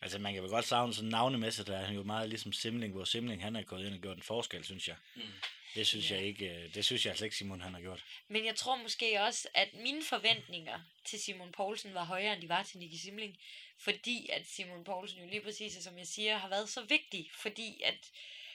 Altså, 0.00 0.18
man 0.18 0.34
kan 0.34 0.42
vel 0.42 0.50
godt 0.50 0.64
savne 0.64 0.94
sådan 0.94 1.10
navnemæssigt, 1.10 1.68
der 1.68 1.76
er 1.78 1.84
han 1.84 1.94
jo 1.94 2.02
meget 2.02 2.28
ligesom 2.28 2.52
Simling, 2.52 2.92
hvor 2.92 3.04
Simling, 3.04 3.42
han 3.42 3.56
er 3.56 3.62
gået 3.62 3.86
ind 3.86 3.94
og 3.94 4.00
gjort 4.00 4.16
en 4.16 4.22
forskel, 4.22 4.64
synes 4.64 4.88
jeg. 4.88 4.96
Mm. 5.16 5.22
Det 5.74 5.86
synes 5.86 6.10
Ja. 6.10 6.16
jeg 6.16 6.24
ikke, 6.24 6.46
øh, 6.50 6.74
det 6.74 6.84
synes 6.84 7.04
jeg 7.04 7.10
altså 7.10 7.24
ikke, 7.24 7.36
Simon, 7.36 7.60
han 7.60 7.74
har 7.74 7.80
gjort. 7.80 8.04
Men 8.28 8.46
jeg 8.46 8.56
tror 8.56 8.76
måske 8.76 9.20
også, 9.22 9.48
at 9.54 9.74
mine 9.74 10.04
forventninger 10.04 10.80
til 11.04 11.20
Simon 11.20 11.52
Poulsen 11.52 11.94
var 11.94 12.04
højere, 12.04 12.32
end 12.32 12.42
de 12.42 12.48
var 12.48 12.62
til 12.62 12.78
Nicky 12.78 12.94
Simling. 13.02 13.38
Fordi 13.78 14.28
at 14.32 14.46
Simon 14.46 14.84
Poulsen 14.84 15.20
jo 15.20 15.26
lige 15.28 15.40
præcis, 15.40 15.72
som 15.84 15.98
jeg 15.98 16.06
siger, 16.06 16.36
har 16.36 16.48
været 16.48 16.68
så 16.68 16.82
vigtig. 16.82 17.30
Fordi 17.34 17.82
at 17.84 18.10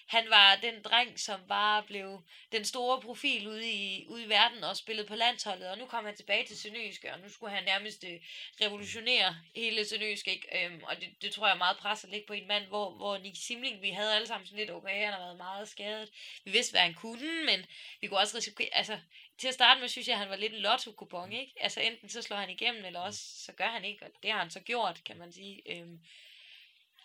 han 0.08 0.30
var 0.30 0.56
den 0.56 0.84
dreng, 0.84 1.20
som 1.20 1.40
bare 1.48 1.84
blev 1.84 2.24
den 2.52 2.66
store 2.66 3.02
profil 3.02 3.48
ude 3.48 3.72
i, 3.72 4.06
ude 4.08 4.24
i 4.24 4.30
verden 4.30 4.64
og 4.64 4.78
spillede 4.78 5.08
på 5.08 5.16
landsholdet. 5.16 5.70
Og 5.70 5.78
nu 5.78 5.86
kom 5.86 6.06
han 6.06 6.16
tilbage 6.16 6.46
til 6.46 6.60
Sønderjyske, 6.60 7.14
og 7.14 7.20
nu 7.20 7.30
skulle 7.30 7.56
han 7.56 7.64
nærmest 7.64 8.04
øh, 8.04 8.20
revolutionere 8.62 9.38
hele 9.56 9.86
Sønderjyske. 9.86 10.32
Ikke? 10.32 10.66
Øhm, 10.66 10.84
og 10.84 10.96
det, 11.02 11.10
det 11.22 11.32
tror 11.32 11.48
jeg 11.48 11.54
er 11.54 11.58
meget 11.58 11.78
pres 11.78 12.04
at 12.04 12.10
ligge 12.10 12.28
på 12.28 12.34
en 12.34 12.48
mand, 12.48 12.66
hvor, 12.66 12.92
hvor 12.92 13.18
Nicky 13.18 13.38
Simling, 13.38 13.82
vi 13.82 13.90
havde 13.90 14.16
alle 14.16 14.28
sammen 14.28 14.48
sådan 14.48 14.60
lidt, 14.60 14.72
okay, 14.72 15.06
han 15.06 15.14
har 15.14 15.20
været 15.20 15.38
meget 15.38 15.70
skadet. 15.70 16.10
Vi 16.44 16.52
vidste, 16.52 16.72
hvad 16.74 16.82
han 16.82 16.94
kunne, 16.94 17.46
men 17.46 17.66
vi 18.02 18.08
kunne 18.08 18.20
også 18.20 18.38
risikere, 18.38 18.70
altså 18.72 19.00
til 19.38 19.48
at 19.48 19.54
starte 19.54 19.80
med, 19.80 19.88
synes 19.88 20.08
jeg, 20.08 20.14
at 20.14 20.20
han 20.20 20.30
var 20.30 20.36
lidt 20.36 20.54
en 20.54 20.60
lotto-kupon, 20.60 21.34
ikke? 21.34 21.54
Altså 21.60 21.82
enten 21.82 22.10
så 22.10 22.22
slår 22.22 22.38
han 22.38 22.50
igennem, 22.50 22.86
eller 22.86 23.00
også 23.00 23.20
så 23.46 23.52
gør 23.52 23.68
han 23.68 23.86
ikke, 23.86 24.06
og 24.06 24.12
det 24.24 24.32
har 24.32 24.40
han 24.40 24.52
så 24.52 24.60
gjort, 24.60 25.02
kan 25.06 25.18
man 25.18 25.32
sige. 25.32 25.62
Øhm, 25.66 26.00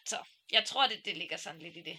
så 0.04 0.18
jeg 0.52 0.64
tror, 0.64 0.87
det, 0.87 1.04
det 1.04 1.16
ligger 1.16 1.37
sådan 1.37 1.62
lidt 1.62 1.76
i 1.76 1.82
det. 1.82 1.98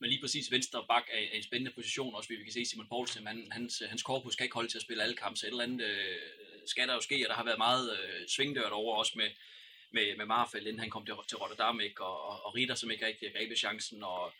Men 0.00 0.10
lige 0.10 0.20
præcis 0.20 0.50
venstre 0.50 0.84
bak 0.88 1.06
er, 1.12 1.18
er 1.18 1.36
en 1.36 1.42
spændende 1.42 1.72
position, 1.72 2.14
også 2.14 2.26
fordi 2.26 2.38
vi 2.38 2.44
kan 2.44 2.52
se 2.52 2.64
Simon 2.64 2.88
Poulsen, 2.88 3.26
han, 3.26 3.48
hans, 3.52 3.82
hans 3.88 4.02
korpus 4.02 4.36
kan 4.36 4.44
ikke 4.44 4.54
holde 4.54 4.68
til 4.68 4.78
at 4.78 4.82
spille 4.82 5.02
alle 5.02 5.16
kampe, 5.16 5.38
så 5.38 5.46
et 5.46 5.50
eller 5.50 5.64
andet 5.64 5.84
øh, 5.84 6.18
skal 6.66 6.88
der 6.88 6.94
jo 6.94 7.00
ske, 7.00 7.24
og 7.24 7.28
der 7.28 7.34
har 7.34 7.44
været 7.44 7.58
meget 7.58 7.98
øh, 7.98 8.28
svingdørt 8.28 8.72
over 8.72 8.96
også 8.96 9.12
med, 9.16 9.30
med, 9.90 10.16
med 10.16 10.26
Marfeldt, 10.26 10.66
inden 10.66 10.80
han 10.80 10.90
kom 10.90 11.06
til, 11.06 11.14
til 11.28 11.36
Rotterdam, 11.36 11.80
ikke? 11.80 12.04
Og, 12.04 12.22
og, 12.28 12.44
og 12.44 12.54
Ritter, 12.54 12.74
som 12.74 12.90
ikke 12.90 13.06
rigtig 13.06 13.28
har 13.28 13.38
grebet 13.38 13.58
chancen, 13.58 14.02
og 14.02 14.32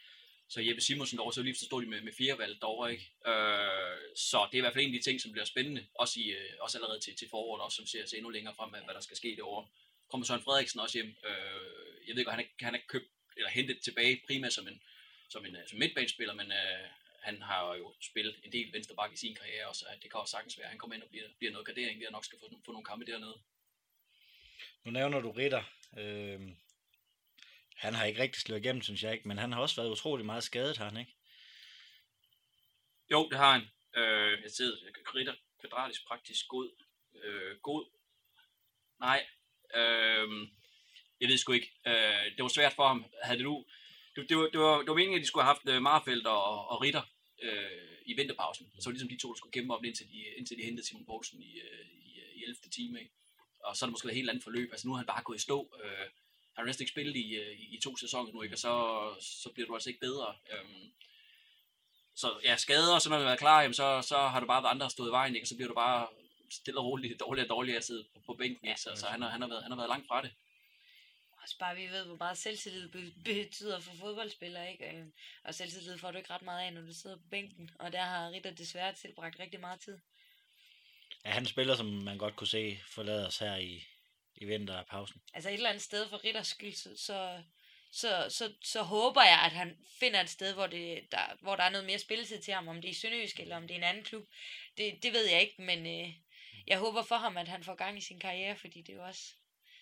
så 0.48 0.60
Jeppe 0.60 0.82
Simonsen 0.82 1.16
derovre, 1.18 1.34
så 1.34 1.42
lige 1.42 1.54
så 1.54 1.64
stod 1.64 1.82
de 1.82 1.88
med, 1.88 2.00
med 2.00 2.12
fire 2.12 2.38
valg 2.38 2.60
derovre, 2.60 2.92
ikke? 2.92 3.06
Øh, 3.26 3.98
så 4.16 4.38
det 4.50 4.54
er 4.54 4.62
i 4.62 4.64
hvert 4.64 4.72
fald 4.72 4.84
en 4.84 4.94
af 4.94 4.98
de 4.98 5.04
ting, 5.10 5.20
som 5.20 5.32
bliver 5.32 5.44
spændende, 5.44 5.86
også, 5.94 6.20
i, 6.20 6.26
øh, 6.30 6.50
også 6.60 6.78
allerede 6.78 7.00
til, 7.00 7.16
til 7.16 7.28
foråret, 7.30 7.62
også 7.62 7.76
som 7.76 7.86
ser, 7.86 8.06
ser 8.06 8.16
endnu 8.16 8.30
længere 8.30 8.54
frem, 8.54 8.70
hvad, 8.70 8.80
hvad 8.84 8.94
der 8.94 9.00
skal 9.00 9.16
ske 9.16 9.36
derovre. 9.36 9.66
Kommer 10.10 10.26
Søren 10.26 10.42
Frederiksen 10.42 10.80
også 10.80 10.98
hjem, 10.98 11.16
øh, 11.28 12.06
jeg 12.06 12.12
ved 12.14 12.18
ikke, 12.18 12.30
han 12.30 12.40
er, 12.40 12.64
han 12.64 12.74
er 12.74 12.78
købt 12.88 13.08
eller 13.36 13.50
hentet 13.50 13.78
tilbage 13.84 14.22
primært 14.26 14.52
som 14.52 14.68
en, 14.68 14.82
som 15.28 15.46
en 15.46 15.56
øh, 15.56 15.68
som 15.68 15.78
midtbanespiller, 15.78 16.34
men 16.34 16.52
øh, 16.52 16.88
han 17.22 17.42
har 17.42 17.74
jo 17.74 17.94
spillet 18.00 18.40
en 18.44 18.52
del 18.52 18.72
venstreback 18.72 19.12
i 19.12 19.16
sin 19.16 19.34
karriere, 19.34 19.68
og 19.68 19.76
så 19.76 19.84
det 20.02 20.10
kan 20.10 20.20
også 20.20 20.30
sagtens 20.30 20.58
være, 20.58 20.64
at 20.64 20.70
han 20.70 20.78
kommer 20.78 20.94
ind 20.94 21.02
og 21.02 21.08
bliver, 21.08 21.28
bliver 21.38 21.52
noget 21.52 21.66
gradering, 21.66 22.00
der 22.00 22.10
nok 22.10 22.24
skal 22.24 22.38
få, 22.38 22.46
få 22.66 22.72
nogle 22.72 22.84
kampe 22.84 23.06
dernede. 23.06 23.38
Nu 24.84 24.90
nævner 24.90 25.20
du 25.20 25.30
Ritter. 25.30 25.64
Øh, 25.98 26.40
han 27.76 27.94
har 27.94 28.04
ikke 28.04 28.22
rigtig 28.22 28.42
slået 28.42 28.64
igennem, 28.64 28.82
synes 28.82 29.02
jeg 29.02 29.12
ikke, 29.12 29.28
men 29.28 29.38
han 29.38 29.52
har 29.52 29.60
også 29.60 29.76
været 29.76 29.90
utrolig 29.90 30.26
meget 30.26 30.44
skadet, 30.44 30.76
har 30.76 30.88
han 30.88 30.96
ikke? 30.96 31.14
Jo, 33.10 33.28
det 33.28 33.38
har 33.38 33.52
han. 33.52 33.62
Øh, 33.96 34.42
jeg 34.42 34.50
sidder 34.50 34.76
Ritter 35.14 35.34
kvadratisk 35.60 36.06
praktisk 36.06 36.48
god. 36.48 36.70
Øh, 37.14 37.56
god. 37.60 37.86
Nej. 39.00 39.26
Øh, 39.74 40.48
jeg 41.20 41.28
ved 41.28 41.38
sgu 41.38 41.52
ikke. 41.52 41.72
Øh, 41.86 42.24
det 42.36 42.42
var 42.42 42.48
svært 42.48 42.72
for 42.72 42.86
ham. 42.86 43.04
Havde 43.22 43.38
det 43.38 43.44
nu... 43.44 43.66
Det, 44.16 44.28
det, 44.28 44.36
var, 44.36 44.48
det, 44.48 44.60
var, 44.60 44.78
det 44.78 44.88
var 44.88 44.94
meningen, 44.94 45.18
at 45.18 45.22
de 45.22 45.26
skulle 45.26 45.44
have 45.44 45.54
haft 45.54 45.68
øh, 45.68 45.82
Marfeldt 45.82 46.26
og, 46.26 46.68
og 46.68 46.82
Ritter 46.82 47.02
øh, 47.42 47.96
i 48.06 48.12
vinterpausen. 48.14 48.66
Så 48.66 48.84
var 48.84 48.92
det 48.92 49.00
ligesom 49.00 49.08
de 49.08 49.22
to, 49.22 49.28
der 49.32 49.38
skulle 49.38 49.52
kæmpe 49.52 49.74
op, 49.74 49.84
indtil 49.84 50.06
de, 50.12 50.18
indtil 50.38 50.58
de 50.58 50.62
hentede 50.62 50.86
Simon 50.86 51.04
Poulsen 51.04 51.42
i, 51.42 51.60
øh, 51.60 51.86
i, 51.86 52.20
i 52.34 52.42
11. 52.42 52.56
time. 52.70 52.98
Ikke? 53.00 53.12
Og 53.64 53.76
så 53.76 53.84
er 53.84 53.86
det 53.86 53.92
måske 53.92 54.08
et 54.08 54.14
helt 54.14 54.30
andet 54.30 54.44
forløb. 54.44 54.68
Altså 54.72 54.86
nu 54.86 54.92
har 54.92 54.98
han 54.98 55.06
bare 55.06 55.22
gået 55.22 55.36
i 55.36 55.40
stå. 55.40 55.58
Øh, 55.84 56.06
han 56.54 56.62
har 56.62 56.64
næsten 56.64 56.82
ikke 56.82 56.90
spillet 56.90 57.16
i, 57.16 57.34
øh, 57.34 57.52
i, 57.60 57.76
i 57.76 57.80
to 57.80 57.96
sæsoner 57.96 58.32
nu, 58.32 58.42
ikke? 58.42 58.54
og 58.54 58.58
så, 58.58 58.72
så 59.20 59.48
bliver 59.54 59.66
du 59.66 59.74
altså 59.74 59.90
ikke 59.90 60.00
bedre. 60.00 60.34
Øhm, 60.52 60.92
så 62.14 62.28
ja, 62.44 62.56
skader 62.56 62.94
og 62.94 63.02
så 63.02 63.10
når 63.10 63.18
du 63.18 63.24
er 63.24 63.36
klar, 63.36 63.60
jamen, 63.60 63.74
så, 63.74 64.02
så 64.02 64.18
har 64.18 64.40
du 64.40 64.46
bare 64.46 64.62
været 64.62 64.70
andre 64.70 64.84
der 64.84 64.90
stået 64.90 65.08
i 65.08 65.10
vejen, 65.10 65.34
ikke? 65.34 65.44
og 65.44 65.48
så 65.48 65.56
bliver 65.56 65.68
du 65.68 65.74
bare 65.74 66.06
stille 66.50 66.80
og 66.80 66.86
roligt 66.86 67.20
dårligere 67.20 67.46
og 67.46 67.50
dårligere 67.50 67.78
at 67.78 67.84
sidde 67.84 68.04
på, 68.14 68.20
på 68.26 68.34
bænken. 68.34 68.68
Ikke? 68.68 68.80
Så, 68.80 68.90
så 68.94 69.06
han, 69.06 69.22
har, 69.22 69.28
han, 69.28 69.40
har 69.40 69.48
været, 69.48 69.62
han 69.62 69.72
har 69.72 69.76
været 69.76 69.88
langt 69.88 70.06
fra 70.08 70.22
det. 70.22 70.30
Også 71.46 71.58
bare, 71.58 71.76
vi 71.76 71.86
ved, 71.86 72.04
hvor 72.04 72.16
meget 72.16 72.38
selvtillid 72.38 72.88
be- 72.88 73.12
betyder 73.24 73.80
for 73.80 73.92
fodboldspillere, 74.00 74.72
ikke? 74.72 74.86
Øhm, 74.90 75.12
Og 75.44 75.54
selvtillid 75.54 75.98
får 75.98 76.10
du 76.10 76.18
ikke 76.18 76.30
ret 76.30 76.42
meget 76.42 76.66
af, 76.66 76.72
når 76.72 76.80
du 76.80 76.92
sidder 76.92 77.16
på 77.16 77.22
bænken. 77.30 77.70
Og 77.78 77.92
der 77.92 78.02
har 78.02 78.30
Ritter 78.30 78.50
desværre 78.50 78.92
tilbragt 78.94 79.38
rigtig 79.38 79.60
meget 79.60 79.80
tid. 79.80 79.98
Ja, 81.24 81.30
han 81.30 81.46
spiller, 81.46 81.76
som 81.76 81.86
man 81.86 82.18
godt 82.18 82.36
kunne 82.36 82.46
se, 82.48 82.80
forlader 82.88 83.26
os 83.26 83.38
her 83.38 83.56
i, 83.56 83.84
i 84.34 84.44
vinterpausen. 84.44 85.22
Altså 85.34 85.48
et 85.50 85.54
eller 85.54 85.68
andet 85.68 85.82
sted 85.82 86.08
for 86.08 86.24
Ritters 86.24 86.46
skyld, 86.46 86.74
så, 86.74 86.96
så, 86.96 87.42
så, 87.92 88.26
så, 88.30 88.52
så 88.62 88.82
håber 88.82 89.22
jeg, 89.22 89.40
at 89.44 89.52
han 89.52 89.78
finder 90.00 90.20
et 90.20 90.30
sted, 90.30 90.54
hvor, 90.54 90.66
det, 90.66 91.12
der, 91.12 91.36
hvor 91.40 91.56
der 91.56 91.62
er 91.62 91.70
noget 91.70 91.86
mere 91.86 91.98
spilletid 91.98 92.42
til 92.42 92.54
ham. 92.54 92.68
Om 92.68 92.76
det 92.76 92.88
er 92.88 92.92
i 92.92 92.94
Sønderjysk, 92.94 93.40
eller 93.40 93.56
om 93.56 93.62
det 93.62 93.70
er 93.70 93.78
en 93.78 93.84
anden 93.84 94.04
klub. 94.04 94.24
Det, 94.76 95.02
det 95.02 95.12
ved 95.12 95.28
jeg 95.30 95.40
ikke, 95.40 95.62
men 95.62 95.86
øh, 95.86 96.14
jeg 96.66 96.78
håber 96.78 97.02
for 97.02 97.16
ham, 97.16 97.36
at 97.36 97.48
han 97.48 97.64
får 97.64 97.74
gang 97.74 97.98
i 97.98 98.00
sin 98.00 98.20
karriere, 98.20 98.56
fordi 98.56 98.82
det 98.82 98.92
er 98.92 98.96
jo 98.96 99.04
også 99.04 99.22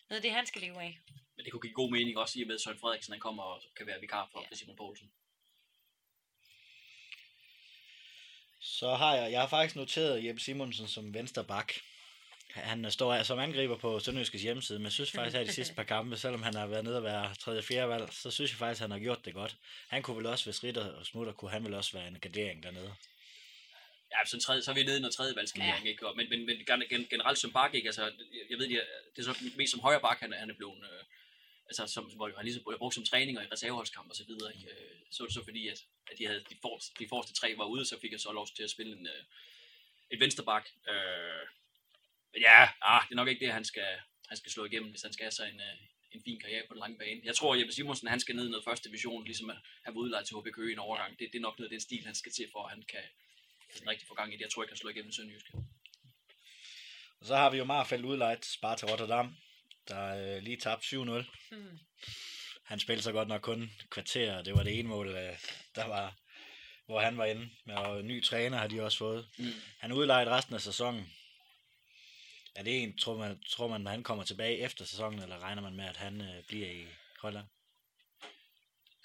noget 0.09 0.19
af 0.19 0.23
det, 0.23 0.33
han 0.33 0.47
skal 0.47 0.61
leve 0.63 0.83
af. 0.83 0.99
Men 1.37 1.45
det 1.45 1.53
kunne 1.53 1.61
give 1.63 1.75
god 1.75 1.91
mening 1.91 2.19
også 2.19 2.39
i 2.39 2.43
og 2.43 2.47
med, 2.47 2.55
at 2.55 2.61
Søren 2.61 2.79
Frederiksen 2.79 3.13
han 3.13 3.21
kommer 3.21 3.43
og 3.43 3.63
kan 3.77 3.87
være 3.87 4.01
vikar 4.01 4.29
for 4.33 4.47
Ja. 4.51 4.57
Simon 4.57 4.77
Poulsen. 4.77 5.11
Så 8.61 8.95
har 8.95 9.15
jeg, 9.17 9.33
jeg 9.33 9.41
har 9.41 9.49
faktisk 9.49 9.77
noteret 9.77 10.25
Jeppe 10.25 10.41
Simonsen 10.41 10.89
som 10.89 11.15
venstre 11.15 11.45
bak. 11.45 11.73
Han 12.55 12.91
står 12.91 13.23
som 13.23 13.39
angriber 13.39 13.77
på 13.79 14.01
Sønderjyskes 14.01 14.43
hjemmeside, 14.43 14.79
men 14.79 14.85
jeg 14.85 14.93
synes 14.93 15.11
faktisk, 15.13 15.37
at 15.37 15.47
de 15.47 15.53
sidste 15.53 15.75
par 15.75 15.83
kampe, 15.83 16.17
selvom 16.17 16.43
han 16.43 16.55
har 16.55 16.67
været 16.67 16.85
nede 16.85 16.97
og 16.97 17.03
være 17.03 17.35
tredje 17.35 17.59
og 17.59 17.65
fjerde 17.65 17.89
valg, 17.89 18.13
så 18.13 18.31
synes 18.31 18.51
jeg 18.51 18.59
faktisk, 18.59 18.79
at 18.79 18.83
han 18.83 18.91
har 18.91 18.99
gjort 18.99 19.25
det 19.25 19.35
godt. 19.35 19.57
Han 19.89 20.03
kunne 20.03 20.17
vel 20.17 20.27
også, 20.27 20.45
hvis 20.45 20.65
Ritter 20.65 20.93
og 20.95 21.07
Smutter 21.07 21.33
kunne, 21.33 21.51
han 21.51 21.65
vel 21.65 21.75
også 21.75 21.93
være 21.93 22.09
en 22.09 22.19
gardering 22.21 22.63
dernede. 22.63 22.95
Ja, 24.13 24.17
så, 24.27 24.41
tredje, 24.41 24.63
så 24.63 24.71
er 24.71 24.75
vi 24.75 24.83
nede 24.85 24.97
i 24.97 25.01
noget 25.01 25.15
tredje 25.15 25.37
valgsgardering, 25.37 25.85
ja. 25.85 25.91
ikke? 25.91 26.05
Men, 26.17 26.29
men, 26.31 26.47
men 26.47 26.57
gen- 26.91 27.07
generelt 27.11 27.39
som 27.39 27.53
bak, 27.53 27.75
ikke? 27.75 27.89
Altså, 27.89 28.03
jeg 28.51 28.59
ved, 28.59 28.69
det 28.69 28.77
er, 28.77 28.85
det 29.17 29.27
er 29.29 29.33
så 29.35 29.45
mest 29.57 29.71
som 29.71 29.81
højre 29.81 30.01
bak, 30.01 30.21
han, 30.21 30.33
er- 30.33 30.39
han 30.39 30.51
er 30.51 30.55
blevet, 30.55 30.79
øh, 30.85 31.05
altså, 31.69 31.87
som, 31.87 32.05
hvor 32.05 32.33
han 32.37 32.45
ligesom 32.45 32.65
blev 32.65 32.79
brugt 32.79 32.95
som 32.95 33.05
træning 33.05 33.39
og 33.39 33.45
i 33.45 33.53
reserveholdskamp 33.53 34.11
og 34.11 34.17
så 34.17 34.25
videre, 34.25 34.57
ikke? 34.57 34.71
Øh, 34.71 34.97
Så 35.11 35.23
var 35.23 35.27
det 35.27 35.35
så 35.35 35.45
fordi, 35.45 35.69
at, 35.69 35.81
at 36.11 36.19
de, 36.19 36.27
havde, 36.27 36.45
de, 36.51 36.57
forreste, 36.63 36.95
de 36.99 37.09
forreste 37.09 37.35
tre 37.35 37.55
var 37.57 37.65
ude, 37.65 37.85
så 37.87 38.01
fik 38.01 38.13
jeg 38.13 38.21
så 38.21 38.33
lov 38.33 38.47
til 38.57 38.63
at 38.63 38.71
spille 38.71 38.93
en, 38.99 39.07
øh, 39.07 39.25
et 40.11 40.21
vensterbak. 40.21 40.65
Øh, 40.91 41.45
men 42.33 42.41
ja, 42.43 42.69
ah, 42.83 43.03
det 43.07 43.13
er 43.13 43.21
nok 43.21 43.29
ikke 43.29 43.45
det, 43.45 43.53
han 43.53 43.65
skal, 43.65 43.91
han 44.29 44.37
skal 44.37 44.53
slå 44.53 44.65
igennem, 44.65 44.91
hvis 44.91 45.03
han 45.03 45.13
skal 45.13 45.25
have 45.25 45.39
sig 45.39 45.49
en, 45.53 45.61
øh, 45.61 45.77
en 46.13 46.23
fin 46.25 46.41
karriere 46.41 46.67
på 46.69 46.75
den 46.75 46.81
lange 46.81 46.99
bane. 46.99 47.21
Jeg 47.25 47.37
tror, 47.37 47.55
at 47.55 47.61
Jeppe 47.61 47.73
Simonsen, 47.73 48.09
han 48.09 48.21
skal 48.21 48.37
ned 48.37 48.47
i 48.47 48.51
noget 48.51 48.65
første 48.65 48.89
division, 48.89 49.25
ligesom 49.25 49.51
at 49.51 49.57
han 49.85 49.95
var 49.95 50.01
udlejet 50.01 50.27
til 50.27 50.37
HB 50.37 50.47
Køge 50.55 50.71
i 50.71 50.73
en 50.73 50.79
overgang. 50.79 51.19
Det, 51.19 51.29
det 51.33 51.39
er 51.39 51.43
nok 51.43 51.59
noget 51.59 51.71
af 51.71 51.75
den 51.75 51.81
stil, 51.81 52.05
han 52.05 52.15
skal 52.15 52.33
til, 52.33 52.49
for 52.53 52.65
at 52.65 52.71
han 52.71 52.83
kan 52.83 53.05
sådan 53.75 53.89
rigtig 53.89 54.09
få 54.09 54.15
gang 54.15 54.33
i 54.33 54.37
det. 54.37 54.43
Jeg 54.43 54.51
tror 54.51 54.63
ikke, 54.63 54.73
han 54.73 54.79
slår 54.79 54.91
igennem 54.91 55.13
Sønderjyske. 55.13 55.53
Og 57.21 57.27
så 57.27 57.37
har 57.37 57.51
vi 57.51 57.57
jo 57.59 57.65
Marfeldt 57.65 58.05
udlejet 58.05 58.45
Sparta 58.45 58.87
Rotterdam, 58.93 59.37
der 59.89 60.37
øh, 60.37 60.43
lige 60.43 60.57
tabt 60.57 60.85
7-0. 60.85 60.95
Hmm. 61.51 61.79
Han 62.65 62.81
spillede 62.81 63.03
så 63.03 63.13
godt 63.13 63.29
nok 63.29 63.41
kun 63.41 63.71
kvarter, 63.91 64.37
og 64.37 64.45
det 64.45 64.55
var 64.55 64.63
det 64.63 64.79
ene 64.79 64.89
mål, 64.89 65.09
øh, 65.09 65.39
der 65.75 65.87
var, 65.87 66.15
hvor 66.87 67.01
han 67.01 67.19
var 67.19 67.25
inde. 67.25 67.51
Og 67.67 68.05
ny 68.05 68.25
træner 68.25 68.59
har 68.59 68.67
de 68.67 68.83
også 68.83 68.99
fået. 68.99 69.29
Mm. 69.39 69.53
Han 69.79 69.93
udlejet 69.93 70.29
resten 70.29 70.55
af 70.55 70.61
sæsonen. 70.61 71.13
Er 72.55 72.63
det 72.63 72.83
en, 72.83 72.99
tror 72.99 73.17
man, 73.19 73.41
tror 73.51 73.69
man, 73.69 73.87
at 73.87 73.91
han 73.91 74.03
kommer 74.03 74.25
tilbage 74.25 74.59
efter 74.59 74.85
sæsonen, 74.85 75.23
eller 75.23 75.39
regner 75.39 75.63
man 75.63 75.77
med, 75.77 75.85
at 75.85 75.97
han 75.97 76.21
øh, 76.21 76.45
bliver 76.49 76.71
i 76.71 76.87
Holland? 77.21 77.47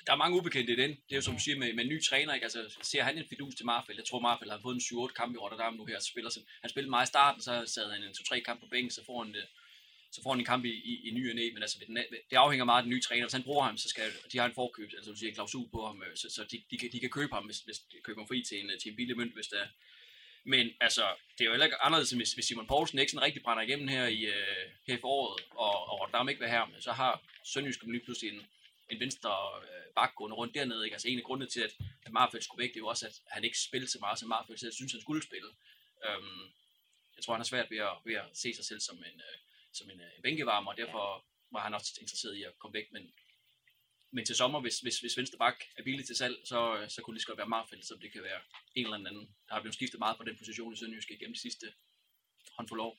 Der 0.05 0.11
er 0.13 0.17
mange 0.17 0.37
ubekendte 0.37 0.73
i 0.73 0.75
den. 0.75 0.89
Det 0.89 1.11
er 1.11 1.15
jo 1.15 1.21
som 1.21 1.33
du 1.33 1.43
siger 1.43 1.57
med, 1.57 1.73
med 1.73 1.83
en 1.83 1.89
ny 1.89 2.03
træner. 2.03 2.33
Ikke? 2.33 2.43
Altså, 2.43 2.77
ser 2.81 3.03
han 3.03 3.17
en 3.17 3.29
fidus 3.29 3.55
til 3.55 3.65
Marfeldt? 3.65 3.97
Jeg 3.97 4.05
tror, 4.05 4.19
Marfeldt 4.19 4.51
har 4.51 4.59
fået 4.61 4.75
en 4.75 4.81
7-8 4.81 5.13
kampe 5.13 5.35
i 5.35 5.41
Rotterdam 5.43 5.73
nu 5.73 5.85
her. 5.85 5.99
Spiller 5.99 6.29
sådan. 6.29 6.47
Han 6.61 6.69
spillede 6.69 6.89
meget 6.89 7.07
i 7.07 7.13
starten, 7.13 7.41
så 7.41 7.53
sad 7.75 7.91
han 7.91 8.03
en 8.03 8.09
2-3 8.09 8.39
kampe 8.39 8.61
på 8.65 8.69
bænken, 8.69 8.91
så 8.91 9.01
får 9.05 9.23
han, 9.23 9.35
øh, 9.35 9.47
så 10.11 10.21
får 10.23 10.31
han 10.31 10.39
en 10.39 10.45
kamp 10.45 10.65
i, 10.65 10.73
i, 10.91 11.07
i 11.07 11.11
ny 11.11 11.29
og 11.29 11.35
næ. 11.35 11.51
Men 11.53 11.61
altså, 11.61 11.77
den, 11.87 11.97
det 12.29 12.35
afhænger 12.35 12.65
meget 12.65 12.81
af 12.81 12.83
den 12.83 12.89
nye 12.89 13.01
træner. 13.01 13.25
Hvis 13.25 13.33
han 13.33 13.43
bruger 13.43 13.63
ham, 13.63 13.77
så 13.77 13.89
skal 13.89 14.11
de 14.31 14.37
har 14.37 14.45
en 14.45 14.53
forkøb, 14.53 14.89
altså 14.97 15.11
du 15.11 15.17
siger 15.17 15.29
en 15.29 15.35
klausul 15.35 15.69
på 15.69 15.85
ham, 15.85 16.03
øh, 16.03 16.15
så, 16.15 16.29
så 16.29 16.43
de, 16.51 16.63
de, 16.71 16.77
kan, 16.77 16.91
de 16.91 16.99
kan 16.99 17.09
købe 17.09 17.33
ham, 17.33 17.45
hvis, 17.45 17.59
hvis 17.59 17.79
de 17.79 17.97
køber 18.03 18.21
ham 18.21 18.27
fri 18.27 18.43
til 18.49 18.59
en, 18.63 18.69
øh, 18.69 18.79
til 18.79 18.89
en 18.89 18.95
billig 18.95 19.17
mønt, 19.17 19.33
hvis 19.33 19.47
der 19.47 19.65
men 20.43 20.71
altså, 20.81 21.15
det 21.37 21.41
er 21.41 21.45
jo 21.45 21.51
heller 21.51 21.65
ikke 21.65 21.81
anderledes, 21.81 22.11
hvis, 22.11 22.33
hvis 22.33 22.45
Simon 22.45 22.67
Poulsen 22.67 22.99
ikke 22.99 23.11
sådan 23.11 23.25
rigtig 23.25 23.43
brænder 23.43 23.63
igennem 23.63 23.87
her 23.87 24.07
i, 24.07 24.25
øh, 24.25 24.65
her 24.87 24.97
i 24.97 25.01
foråret, 25.01 25.43
og, 25.51 25.89
og 25.89 25.99
Rotterdam 25.99 26.29
ikke 26.29 26.39
vil 26.39 26.49
her, 26.49 26.65
men 26.65 26.81
så 26.81 26.91
har 26.91 27.21
Sønderjysk 27.43 27.83
lige 27.83 28.05
pludselig 28.05 28.33
en, 28.33 28.41
en 28.89 28.99
venstre 28.99 29.31
øh, 29.63 29.93
bak 29.95 30.15
gående 30.15 30.35
rundt 30.35 30.55
dernede. 30.55 30.85
Ikke? 30.85 30.93
Altså 30.93 31.07
en 31.07 31.17
af 31.17 31.23
grundene 31.23 31.49
til, 31.49 31.61
at, 31.61 31.73
at 32.05 32.11
Marfeldt 32.11 32.43
skulle 32.43 32.63
væk, 32.63 32.69
det 32.69 32.75
er 32.75 32.85
jo 32.85 32.87
også, 32.87 33.07
at 33.07 33.15
han 33.27 33.43
ikke 33.43 33.59
spillede 33.59 33.91
så 33.91 33.99
meget, 33.99 34.19
som 34.19 34.29
Marfeldt 34.29 34.59
selv 34.59 34.73
synes, 34.73 34.91
han 34.91 35.01
skulle 35.01 35.23
spille. 35.23 35.49
Øhm, 36.05 36.43
jeg 37.15 37.23
tror, 37.23 37.33
han 37.33 37.39
har 37.39 37.51
svært 37.53 37.71
ved 37.71 37.77
at, 37.77 37.95
ved 38.05 38.15
at 38.15 38.27
se 38.33 38.53
sig 38.53 38.65
selv 38.65 38.79
som 38.79 38.97
en, 38.97 39.21
øh, 39.27 39.37
som 39.73 39.89
en 39.89 40.01
øh, 40.01 40.21
bænkevarmer, 40.23 40.71
og 40.71 40.77
derfor 40.77 41.25
var 41.51 41.61
han 41.63 41.73
også 41.73 41.97
interesseret 42.01 42.35
i 42.35 42.43
at 42.43 42.59
komme 42.59 42.73
væk. 42.73 42.91
Men, 42.91 43.13
men 44.11 44.25
til 44.25 44.35
sommer, 44.35 44.59
hvis, 44.61 44.79
hvis, 44.79 44.99
hvis 44.99 45.17
venstre 45.17 45.37
bak 45.37 45.57
er 45.77 45.83
billig 45.83 46.05
til 46.05 46.15
salg, 46.15 46.35
så, 46.45 46.77
øh, 46.77 46.89
så 46.89 47.01
kunne 47.01 47.13
det 47.13 47.17
lige 47.17 47.25
så 47.25 47.27
godt 47.27 47.37
være 47.37 47.53
Marfeldt, 47.55 47.85
så 47.85 47.95
det 48.01 48.11
kan 48.11 48.23
være 48.23 48.41
en 48.75 48.85
eller 48.85 48.97
anden. 48.97 49.35
Der 49.47 49.53
har 49.53 49.61
blevet 49.61 49.75
skiftet 49.75 49.99
meget 49.99 50.17
på 50.17 50.23
den 50.23 50.37
position 50.37 50.73
i 50.73 50.77
Sønderjysk 50.77 51.09
gennem 51.19 51.33
de 51.33 51.41
sidste 51.41 51.73
håndfuld 52.57 52.81
år. 52.81 52.93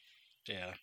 Det 0.47 0.55
er 0.55 0.75